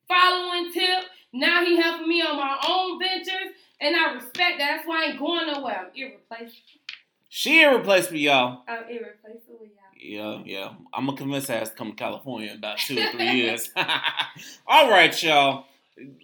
following 0.09 0.73
tip. 0.73 1.05
Now 1.35 1.63
he 1.65 1.77
helping 1.77 2.09
me 2.09 2.23
on 2.23 2.37
my 2.37 2.57
own 2.67 2.99
ventures, 2.99 3.53
and 3.79 3.95
I 3.95 4.15
respect 4.15 4.57
that. 4.59 4.77
That's 4.77 4.87
why 4.87 5.03
I 5.05 5.11
ain't 5.11 5.19
going 5.19 5.49
nowhere. 5.49 5.81
I'm 5.81 5.91
irreplaceable. 5.95 6.57
She 7.29 7.63
irreplaceable, 7.63 8.17
y'all. 8.19 8.63
I'm 8.67 8.85
irreplaceable, 8.89 9.61
y'all. 9.61 9.93
Yeah, 9.99 10.43
yeah. 10.47 10.73
I'm 10.95 11.05
gonna 11.07 11.19
convince 11.19 11.49
her 11.49 11.63
to 11.63 11.71
come 11.73 11.91
to 11.91 11.97
California 11.97 12.51
in 12.53 12.57
about 12.57 12.79
two 12.79 12.99
or 12.99 13.11
three 13.13 13.31
years. 13.33 13.69
All 14.67 14.91
right, 14.91 15.23
y'all. 15.23 15.67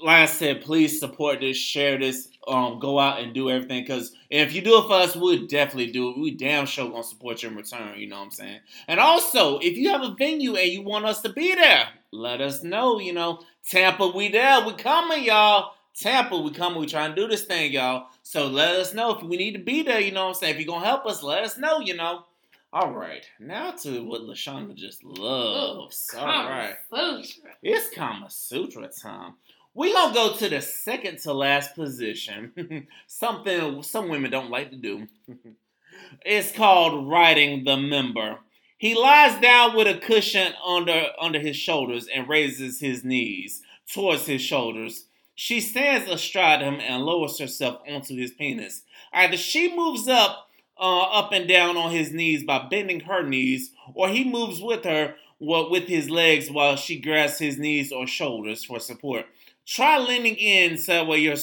like 0.02 0.22
I 0.22 0.26
said, 0.26 0.62
please 0.62 0.98
support 0.98 1.40
this, 1.40 1.58
share 1.58 1.98
this, 1.98 2.28
um, 2.48 2.78
go 2.78 2.98
out 2.98 3.20
and 3.20 3.34
do 3.34 3.50
everything. 3.50 3.82
Because 3.82 4.12
if 4.30 4.52
you 4.54 4.62
do 4.62 4.78
it 4.78 4.86
for 4.86 4.94
us, 4.94 5.14
we'll 5.16 5.46
definitely 5.46 5.92
do 5.92 6.10
it. 6.10 6.18
We 6.18 6.30
damn 6.32 6.66
sure 6.66 6.88
gonna 6.90 7.02
support 7.02 7.42
you 7.42 7.50
in 7.50 7.56
return. 7.56 7.98
You 7.98 8.08
know 8.08 8.18
what 8.18 8.24
I'm 8.26 8.30
saying? 8.30 8.60
And 8.86 8.98
also, 9.00 9.58
if 9.58 9.76
you 9.76 9.90
have 9.90 10.02
a 10.02 10.14
venue 10.14 10.56
and 10.56 10.70
you 10.70 10.82
want 10.82 11.04
us 11.04 11.20
to 11.22 11.28
be 11.32 11.54
there, 11.54 11.88
let 12.12 12.40
us 12.40 12.62
know. 12.62 12.98
You 12.98 13.12
know, 13.12 13.40
Tampa, 13.68 14.08
we 14.08 14.28
there. 14.28 14.64
We 14.64 14.72
coming, 14.74 15.24
y'all. 15.24 15.72
Tampa, 15.94 16.38
we 16.38 16.50
coming. 16.50 16.78
We 16.80 16.86
trying 16.86 17.14
to 17.14 17.20
do 17.20 17.28
this 17.28 17.44
thing, 17.44 17.72
y'all. 17.72 18.06
So 18.22 18.46
let 18.46 18.76
us 18.76 18.94
know 18.94 19.16
if 19.16 19.22
we 19.22 19.36
need 19.36 19.52
to 19.52 19.58
be 19.62 19.82
there. 19.82 20.00
You 20.00 20.12
know 20.12 20.22
what 20.24 20.28
I'm 20.28 20.34
saying? 20.34 20.54
If 20.54 20.60
you're 20.60 20.72
gonna 20.72 20.86
help 20.86 21.06
us, 21.06 21.22
let 21.22 21.44
us 21.44 21.58
know. 21.58 21.80
You 21.80 21.96
know. 21.96 22.24
All 22.70 22.92
right, 22.92 23.24
now 23.40 23.70
to 23.70 24.04
what 24.04 24.20
Lashana 24.20 24.74
just 24.74 25.02
loves. 25.02 26.10
Ooh, 26.14 26.18
All 26.18 26.26
right, 26.26 26.74
Sutra. 26.90 27.50
it's 27.62 27.88
Kama 27.94 28.28
Sutra 28.28 28.88
time. 28.88 29.36
We 29.78 29.92
gonna 29.92 30.12
go 30.12 30.34
to 30.34 30.48
the 30.48 30.60
second 30.60 31.20
to 31.20 31.32
last 31.32 31.76
position. 31.76 32.88
Something 33.06 33.80
some 33.84 34.08
women 34.08 34.28
don't 34.28 34.50
like 34.50 34.70
to 34.70 34.76
do. 34.76 35.06
it's 36.26 36.50
called 36.50 37.08
riding 37.08 37.62
the 37.62 37.76
member. 37.76 38.38
He 38.76 38.96
lies 38.96 39.40
down 39.40 39.76
with 39.76 39.86
a 39.86 40.00
cushion 40.00 40.52
under 40.66 41.04
under 41.20 41.38
his 41.38 41.54
shoulders 41.54 42.08
and 42.12 42.28
raises 42.28 42.80
his 42.80 43.04
knees 43.04 43.62
towards 43.88 44.26
his 44.26 44.42
shoulders. 44.42 45.04
She 45.36 45.60
stands 45.60 46.10
astride 46.10 46.60
him 46.60 46.80
and 46.80 47.04
lowers 47.04 47.38
herself 47.38 47.80
onto 47.88 48.16
his 48.16 48.32
penis. 48.32 48.82
Either 49.12 49.36
she 49.36 49.76
moves 49.76 50.08
up 50.08 50.48
uh, 50.76 51.02
up 51.02 51.30
and 51.30 51.46
down 51.46 51.76
on 51.76 51.92
his 51.92 52.10
knees 52.10 52.42
by 52.42 52.66
bending 52.68 52.98
her 52.98 53.22
knees, 53.22 53.70
or 53.94 54.08
he 54.08 54.24
moves 54.24 54.60
with 54.60 54.82
her 54.82 55.14
with 55.38 55.84
his 55.84 56.10
legs 56.10 56.50
while 56.50 56.74
she 56.74 56.98
grabs 56.98 57.38
his 57.38 57.58
knees 57.58 57.92
or 57.92 58.08
shoulders 58.08 58.64
for 58.64 58.80
support. 58.80 59.26
Try 59.68 59.98
leaning 59.98 60.36
in 60.36 60.78
so 60.78 61.04
where 61.04 61.18
your 61.18 61.36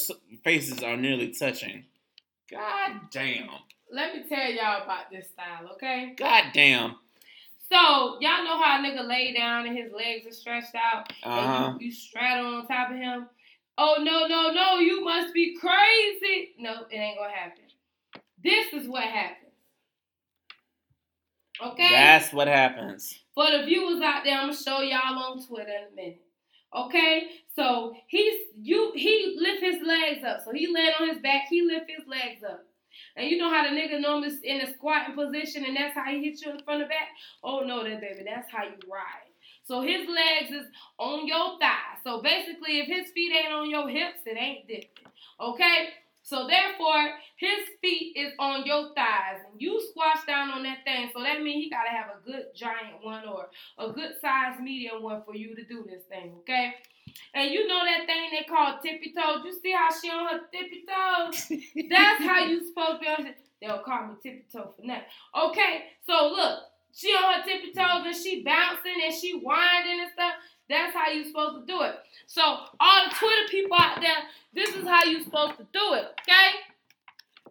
faces 0.44 0.82
are 0.82 0.98
nearly 0.98 1.32
touching. 1.32 1.86
God 2.50 2.94
damn. 3.12 3.50
Let 3.92 4.16
me 4.16 4.24
tell 4.28 4.52
y'all 4.52 4.84
about 4.84 5.12
this 5.12 5.28
style, 5.30 5.70
okay? 5.74 6.16
God 6.18 6.46
damn. 6.52 6.96
So 7.72 8.18
y'all 8.22 8.44
know 8.44 8.60
how 8.60 8.80
a 8.80 8.84
nigga 8.84 9.08
lay 9.08 9.32
down 9.32 9.68
and 9.68 9.78
his 9.78 9.92
legs 9.92 10.26
are 10.26 10.32
stretched 10.32 10.74
out, 10.74 11.14
uh-huh. 11.24 11.68
and 11.68 11.82
you, 11.82 11.88
you 11.88 11.94
straddle 11.94 12.56
on 12.56 12.68
top 12.68 12.90
of 12.90 12.98
him. 12.98 13.28
Oh 13.78 13.98
no 14.00 14.26
no 14.26 14.52
no! 14.52 14.80
You 14.80 15.04
must 15.04 15.34
be 15.34 15.56
crazy. 15.60 16.54
No, 16.58 16.86
it 16.90 16.96
ain't 16.96 17.18
gonna 17.20 17.32
happen. 17.32 17.66
This 18.44 18.74
is 18.74 18.88
what 18.88 19.04
happens. 19.04 19.52
Okay. 21.64 21.90
That's 21.90 22.34
what 22.34 22.48
happens. 22.48 23.20
For 23.36 23.52
the 23.52 23.66
viewers 23.66 24.02
out 24.02 24.24
there, 24.24 24.38
I'm 24.38 24.48
gonna 24.48 24.58
show 24.58 24.82
y'all 24.82 25.18
on 25.18 25.46
Twitter 25.46 25.70
in 25.70 25.94
a 25.94 25.96
minute. 25.96 26.25
Okay, 26.76 27.28
so 27.56 27.94
he's 28.08 28.48
you 28.60 28.92
he 28.96 29.38
lift 29.40 29.64
his 29.64 29.82
legs 29.86 30.24
up. 30.26 30.44
So 30.44 30.52
he 30.52 30.68
laid 30.68 30.94
on 31.00 31.10
his 31.10 31.20
back, 31.20 31.44
he 31.50 31.62
lift 31.62 31.90
his 31.90 32.06
legs 32.08 32.44
up. 32.44 32.66
And 33.16 33.30
you 33.30 33.38
know 33.38 33.50
how 33.50 33.64
the 33.64 33.70
nigga 33.70 34.02
normally 34.02 34.36
in 34.44 34.62
a 34.62 34.74
squatting 34.74 35.16
position 35.16 35.64
and 35.66 35.76
that's 35.76 35.96
how 35.96 36.06
he 36.06 36.24
hits 36.24 36.42
you 36.42 36.52
in 36.52 36.60
front 36.60 36.82
of 36.82 36.90
back? 36.90 37.10
Oh 37.44 37.62
no, 37.62 37.84
that 37.84 38.02
baby, 38.02 38.24
that's 38.26 38.52
how 38.52 38.64
you 38.64 38.78
ride. 38.92 39.32
So 39.64 39.82
his 39.82 40.08
legs 40.08 40.52
is 40.52 40.68
on 41.00 41.28
your 41.28 41.58
thigh. 41.60 41.98
So 42.04 42.22
basically 42.22 42.80
if 42.80 42.88
his 42.88 43.12
feet 43.12 43.34
ain't 43.34 43.54
on 43.54 43.70
your 43.70 43.88
hips, 43.88 44.20
it 44.26 44.38
ain't 44.38 44.68
dipping. 44.68 44.90
Okay? 45.40 45.90
So 46.26 46.48
therefore, 46.48 47.12
his 47.38 47.70
feet 47.82 48.18
is 48.18 48.34
on 48.40 48.66
your 48.66 48.96
thighs, 48.96 49.46
and 49.46 49.62
you 49.62 49.80
squash 49.92 50.26
down 50.26 50.50
on 50.50 50.64
that 50.64 50.80
thing. 50.84 51.12
So 51.14 51.22
that 51.22 51.44
means 51.44 51.66
he 51.66 51.70
gotta 51.70 51.92
have 51.92 52.08
a 52.18 52.26
good 52.26 52.46
giant 52.56 53.04
one 53.04 53.28
or 53.28 53.50
a 53.78 53.92
good 53.92 54.14
size 54.20 54.60
medium 54.60 55.04
one 55.04 55.22
for 55.24 55.36
you 55.36 55.56
to 55.56 55.64
do 55.66 55.86
this 55.88 56.02
thing, 56.10 56.34
okay? 56.40 56.74
And 57.36 57.52
you 57.52 57.68
know 57.68 57.80
that 57.86 58.08
thing 58.08 58.32
they 58.32 58.44
call 58.44 58.80
tippy 58.82 59.14
toes. 59.14 59.44
You 59.46 59.54
see 59.54 59.72
how 59.72 59.90
she 59.92 60.10
on 60.10 60.28
her 60.30 60.42
tippy 60.52 60.84
toes? 60.90 61.62
That's 61.92 62.24
how 62.24 62.40
you 62.44 62.66
supposed 62.66 62.94
to 62.94 63.00
be 63.02 63.08
on. 63.08 63.34
They'll 63.62 63.84
call 63.84 64.08
me 64.08 64.14
tippy 64.24 64.46
toe 64.52 64.74
for 64.76 64.88
that. 64.88 65.06
Okay, 65.38 65.86
so 66.08 66.34
look, 66.36 66.60
she 66.92 67.10
on 67.10 67.34
her 67.36 67.44
tippy 67.44 67.72
toes 67.72 68.02
and 68.04 68.16
she 68.16 68.42
bouncing 68.42 69.00
and 69.06 69.14
she 69.14 69.36
winding 69.36 70.02
and 70.02 70.12
stuff. 70.12 70.34
That's 70.70 70.94
how 70.96 71.12
you're 71.12 71.26
supposed 71.26 71.68
to 71.68 71.72
do 71.72 71.82
it. 71.82 71.96
So 72.28 72.42
all 72.42 73.10
the 73.10 73.16
Twitter 73.16 73.50
people 73.50 73.78
out 73.80 74.02
there, 74.02 74.18
this 74.54 74.76
is 74.76 74.88
how 74.88 75.04
you're 75.04 75.24
supposed 75.24 75.58
to 75.58 75.68
do 75.72 75.94
it. 75.94 76.06
Okay? 76.22 76.58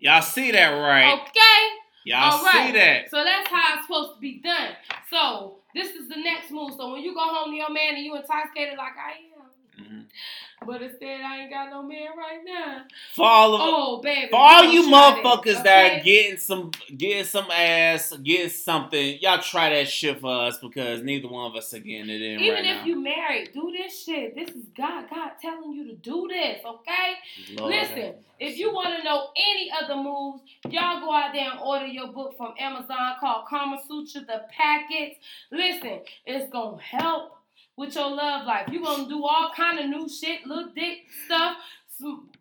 Y'all 0.00 0.22
see 0.22 0.50
that 0.50 0.70
right? 0.70 1.12
Okay. 1.14 1.60
Y'all 2.04 2.32
all 2.32 2.44
right. 2.44 2.66
see 2.66 2.72
that. 2.72 3.10
So 3.10 3.24
that's 3.24 3.48
how 3.48 3.74
it's 3.76 3.86
supposed 3.86 4.14
to 4.14 4.20
be 4.20 4.40
done. 4.40 4.70
So 5.10 5.56
this 5.74 5.94
is 5.94 6.08
the 6.08 6.16
next 6.16 6.50
move. 6.50 6.72
So 6.76 6.92
when 6.92 7.02
you 7.02 7.14
go 7.14 7.20
home 7.20 7.50
to 7.50 7.56
your 7.56 7.70
man 7.70 7.94
and 7.94 8.04
you 8.04 8.14
intoxicated 8.16 8.76
like 8.76 8.94
I 8.98 9.12
am. 9.32 9.33
Mm-hmm. 9.80 10.66
But 10.66 10.82
instead, 10.82 11.20
I 11.20 11.42
ain't 11.42 11.50
got 11.50 11.70
no 11.70 11.82
man 11.82 12.08
right 12.16 12.40
now. 12.44 12.82
For 13.14 13.26
all 13.26 13.54
of 13.54 13.60
oh, 13.62 14.00
baby, 14.00 14.30
for 14.30 14.36
all 14.36 14.64
you 14.64 14.84
motherfuckers 14.84 15.60
okay? 15.60 15.62
that 15.62 16.00
are 16.00 16.04
getting 16.04 16.38
some, 16.38 16.70
getting 16.96 17.24
some 17.24 17.50
ass, 17.50 18.16
getting 18.22 18.48
something, 18.48 19.18
y'all 19.20 19.42
try 19.42 19.70
that 19.70 19.88
shit 19.88 20.20
for 20.20 20.46
us 20.46 20.58
because 20.58 21.02
neither 21.02 21.28
one 21.28 21.50
of 21.50 21.56
us 21.56 21.74
are 21.74 21.80
getting 21.80 22.08
it 22.08 22.22
in. 22.22 22.40
Even 22.40 22.54
right 22.54 22.64
if 22.64 22.76
now. 22.78 22.84
you 22.84 23.02
married, 23.02 23.50
do 23.52 23.72
this 23.76 24.04
shit. 24.04 24.34
This 24.34 24.50
is 24.50 24.64
God, 24.76 25.06
God 25.10 25.32
telling 25.42 25.72
you 25.72 25.88
to 25.88 25.94
do 25.94 26.28
this. 26.28 26.60
Okay, 26.64 27.58
Lord 27.58 27.72
Listen, 27.72 28.14
if 28.38 28.56
you 28.56 28.72
want 28.72 28.96
to 28.96 29.02
know 29.02 29.28
any 29.36 29.70
other 29.82 29.96
moves, 29.96 30.42
y'all 30.68 31.00
go 31.00 31.12
out 31.12 31.32
there 31.32 31.50
and 31.50 31.60
order 31.60 31.86
your 31.86 32.08
book 32.08 32.36
from 32.36 32.54
Amazon 32.58 33.14
called 33.20 33.46
Kama 33.48 33.80
Sutra, 33.88 34.22
the 34.22 34.42
packets. 34.50 35.16
Listen, 35.50 36.00
it's 36.26 36.50
gonna 36.50 36.80
help 36.80 37.33
with 37.76 37.94
your 37.94 38.10
love 38.10 38.46
life. 38.46 38.68
You're 38.70 38.82
gonna 38.82 39.08
do 39.08 39.24
all 39.24 39.50
kind 39.56 39.78
of 39.78 39.86
new 39.86 40.08
shit, 40.08 40.46
little 40.46 40.70
dick 40.74 40.98
stuff, 41.24 41.56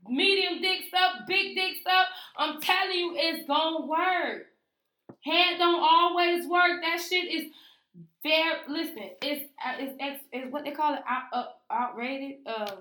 medium 0.07 0.61
dick 0.61 0.83
stuff, 0.87 1.27
big 1.27 1.55
dick 1.55 1.77
stuff. 1.81 2.07
I'm 2.37 2.61
telling 2.61 2.97
you, 2.97 3.15
it's 3.17 3.47
gonna 3.47 3.85
work. 3.85 4.47
Head 5.21 5.57
don't 5.57 5.81
always 5.81 6.45
work. 6.47 6.81
That 6.81 6.99
shit 7.01 7.31
is 7.31 7.51
fair. 8.21 8.59
Listen, 8.67 9.11
it's 9.21 9.49
uh, 9.65 9.73
it's, 9.79 9.95
it's, 9.99 10.23
it's 10.31 10.51
what 10.51 10.65
they 10.65 10.71
call 10.71 10.93
it 10.95 11.01
out, 11.07 11.23
uh, 11.31 11.45
outrated, 11.71 12.37
um, 12.45 12.77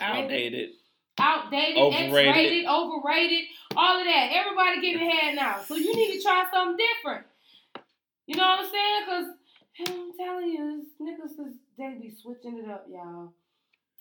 outdated. 0.00 0.70
Outdated, 1.20 1.78
overrated. 1.78 2.28
X-rated, 2.28 2.66
overrated, 2.66 3.44
all 3.74 3.98
of 3.98 4.04
that. 4.04 4.30
Everybody 4.34 4.80
getting 4.80 5.10
head 5.10 5.34
now, 5.34 5.60
so 5.66 5.74
you 5.74 5.92
need 5.92 6.16
to 6.16 6.22
try 6.22 6.44
something 6.52 6.76
different. 6.76 7.26
You 8.28 8.36
know 8.36 8.44
what 8.44 8.60
I'm 8.60 8.70
saying? 8.70 9.02
Cause 9.06 9.34
I'm 9.86 10.12
telling 10.16 10.48
you, 10.48 10.86
niggas 11.00 11.46
is 11.46 11.54
they 11.76 11.96
be 12.00 12.10
switching 12.10 12.58
it 12.58 12.70
up, 12.70 12.86
y'all. 12.90 13.32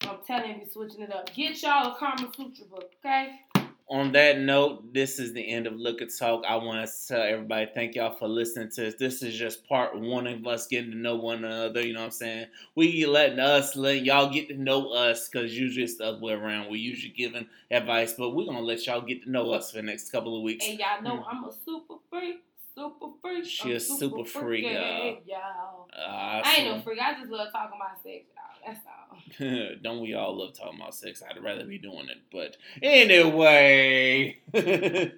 I'm 0.02 0.18
telling 0.26 0.50
you, 0.50 0.66
be 0.66 0.70
switching 0.70 1.02
it 1.02 1.14
up. 1.14 1.34
Get 1.34 1.62
y'all 1.62 1.94
a 1.94 1.98
Kama 1.98 2.32
Sutra 2.36 2.66
book, 2.66 2.92
okay? 3.06 3.42
On 3.90 4.12
that 4.12 4.40
note, 4.40 4.94
this 4.94 5.18
is 5.18 5.34
the 5.34 5.48
end 5.48 5.66
of 5.66 5.74
Liquor 5.74 6.08
Talk. 6.08 6.44
I 6.46 6.56
want 6.58 6.86
to 6.86 7.08
tell 7.08 7.22
everybody 7.22 7.68
thank 7.74 7.96
y'all 7.96 8.18
for 8.18 8.28
listening 8.28 8.70
to 8.72 8.82
this. 8.82 8.96
This 8.96 9.24
is 9.24 9.38
just 9.38 9.66
part 9.68 9.98
one 9.98 10.28
of 10.28 10.46
us 10.46 10.68
getting 10.68 10.92
to 10.92 10.98
know 10.98 11.16
one 11.16 11.46
another. 11.46 11.82
You 11.82 11.94
know 11.94 12.02
what 12.02 12.06
I'm 12.08 12.12
saying? 12.12 12.48
We 12.76 13.06
letting 13.06 13.40
us 13.40 13.78
let 13.78 14.04
y'all 14.04 14.30
get 14.30 14.50
to 14.50 14.56
know 14.56 14.92
us 14.92 15.30
because 15.30 15.58
usually 15.58 15.86
it's 15.86 15.98
the 15.98 16.06
other 16.06 16.20
way 16.20 16.34
around. 16.34 16.70
We 16.70 16.80
usually 16.80 17.14
giving 17.14 17.48
advice, 17.72 18.14
but 18.14 18.32
we're 18.32 18.46
gonna 18.46 18.60
let 18.60 18.86
y'all 18.86 19.02
get 19.02 19.24
to 19.24 19.32
know 19.32 19.52
us 19.52 19.72
for 19.72 19.78
the 19.78 19.84
next 19.84 20.12
couple 20.12 20.36
of 20.36 20.44
weeks. 20.44 20.66
And 20.68 20.78
y'all 20.80 21.02
know 21.02 21.24
mm. 21.24 21.26
I'm 21.32 21.46
a 21.46 21.54
super 21.66 21.96
freak 22.10 22.44
super 22.78 23.08
freak. 23.22 23.46
She 23.46 23.74
a 23.74 23.80
super, 23.80 24.00
super 24.00 24.26
freak, 24.26 24.66
y'all. 24.66 25.18
y'all. 25.26 25.88
Uh, 25.92 26.42
I 26.44 26.56
ain't 26.60 26.76
no 26.76 26.82
freak. 26.82 27.00
I 27.00 27.14
just 27.20 27.32
love 27.32 27.52
talking 27.52 27.80
about 27.80 28.02
sex, 28.04 28.26
y'all. 28.36 28.48
That's 28.66 28.86
all. 28.86 29.76
Don't 29.82 30.02
we 30.02 30.14
all 30.14 30.38
love 30.38 30.54
talking 30.54 30.80
about 30.80 30.94
sex? 30.94 31.24
I'd 31.28 31.44
rather 31.44 31.66
be 31.66 31.80
doing 31.80 32.08
it. 32.10 32.18
But 32.32 32.58
anyway, 32.82 34.38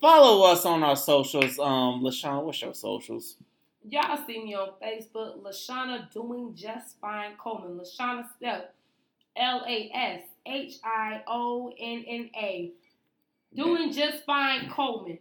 follow 0.00 0.50
us 0.50 0.64
on 0.64 0.82
our 0.84 0.96
socials. 0.96 1.58
Um, 1.58 2.02
Lashana, 2.02 2.42
what's 2.44 2.62
your 2.62 2.74
socials? 2.74 3.36
Y'all 3.88 4.18
see 4.26 4.44
me 4.44 4.54
on 4.54 4.68
Facebook, 4.82 5.42
Lashana 5.42 6.12
doing 6.12 6.54
just 6.54 7.00
fine 7.00 7.32
Coleman. 7.38 7.80
Lashana 7.80 8.26
spelled 8.36 8.64
L 9.36 9.64
A 9.66 9.90
S 9.92 10.22
H 10.46 10.74
I 10.84 11.22
O 11.26 11.72
N 11.78 12.04
N 12.06 12.30
A. 12.36 12.72
Doing 13.54 13.90
just 13.90 14.24
fine 14.24 14.68
Coleman. 14.68 15.18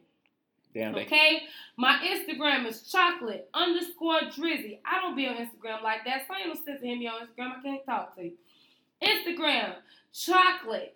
Damn, 0.73 0.95
okay? 0.95 1.43
My 1.77 1.97
Instagram 2.03 2.67
is 2.67 2.83
chocolate 2.83 3.49
underscore 3.53 4.19
drizzy. 4.35 4.79
I 4.85 5.01
don't 5.01 5.15
be 5.15 5.27
on 5.27 5.35
Instagram 5.35 5.81
like 5.81 6.05
that, 6.05 6.27
so 6.27 6.33
I 6.35 6.39
ain't 6.41 6.47
no 6.49 6.53
sense 6.53 6.81
to 6.81 6.85
hear 6.85 6.97
me 6.97 7.07
on 7.07 7.21
Instagram. 7.21 7.57
I 7.57 7.61
can't 7.63 7.85
talk 7.85 8.15
to 8.15 8.23
you. 8.23 8.33
Instagram, 9.01 9.75
chocolate 10.13 10.95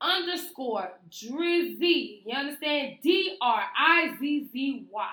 underscore 0.00 0.92
drizzy. 1.10 2.22
You 2.24 2.34
understand? 2.36 2.96
D 3.02 3.36
R 3.40 3.62
I 3.76 4.16
Z 4.18 4.48
Z 4.52 4.86
Y. 4.90 5.08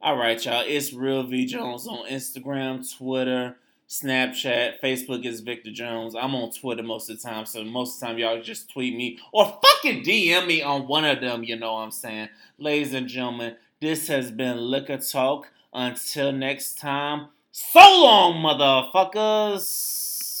All 0.00 0.16
right, 0.16 0.44
y'all. 0.44 0.64
It's 0.66 0.92
Real 0.92 1.22
V 1.24 1.46
Jones 1.46 1.88
on 1.88 2.06
Instagram, 2.08 2.86
Twitter, 2.96 3.56
Snapchat, 4.02 4.80
Facebook 4.82 5.24
is 5.24 5.40
Victor 5.40 5.70
Jones. 5.70 6.16
I'm 6.16 6.34
on 6.34 6.50
Twitter 6.50 6.82
most 6.82 7.08
of 7.08 7.16
the 7.16 7.22
time, 7.22 7.46
so 7.46 7.62
most 7.62 7.94
of 7.94 8.00
the 8.00 8.06
time 8.06 8.18
y'all 8.18 8.42
just 8.42 8.68
tweet 8.68 8.96
me 8.96 9.20
or 9.30 9.44
fucking 9.44 10.02
DM 10.02 10.48
me 10.48 10.62
on 10.62 10.88
one 10.88 11.04
of 11.04 11.20
them, 11.20 11.44
you 11.44 11.56
know 11.56 11.74
what 11.74 11.80
I'm 11.80 11.92
saying? 11.92 12.28
Ladies 12.58 12.92
and 12.92 13.06
gentlemen, 13.06 13.54
this 13.80 14.08
has 14.08 14.32
been 14.32 14.58
Liquor 14.58 14.98
Talk. 14.98 15.50
Until 15.72 16.32
next 16.32 16.78
time, 16.78 17.28
so 17.52 17.80
long, 17.80 18.42
motherfuckers. 18.42 20.03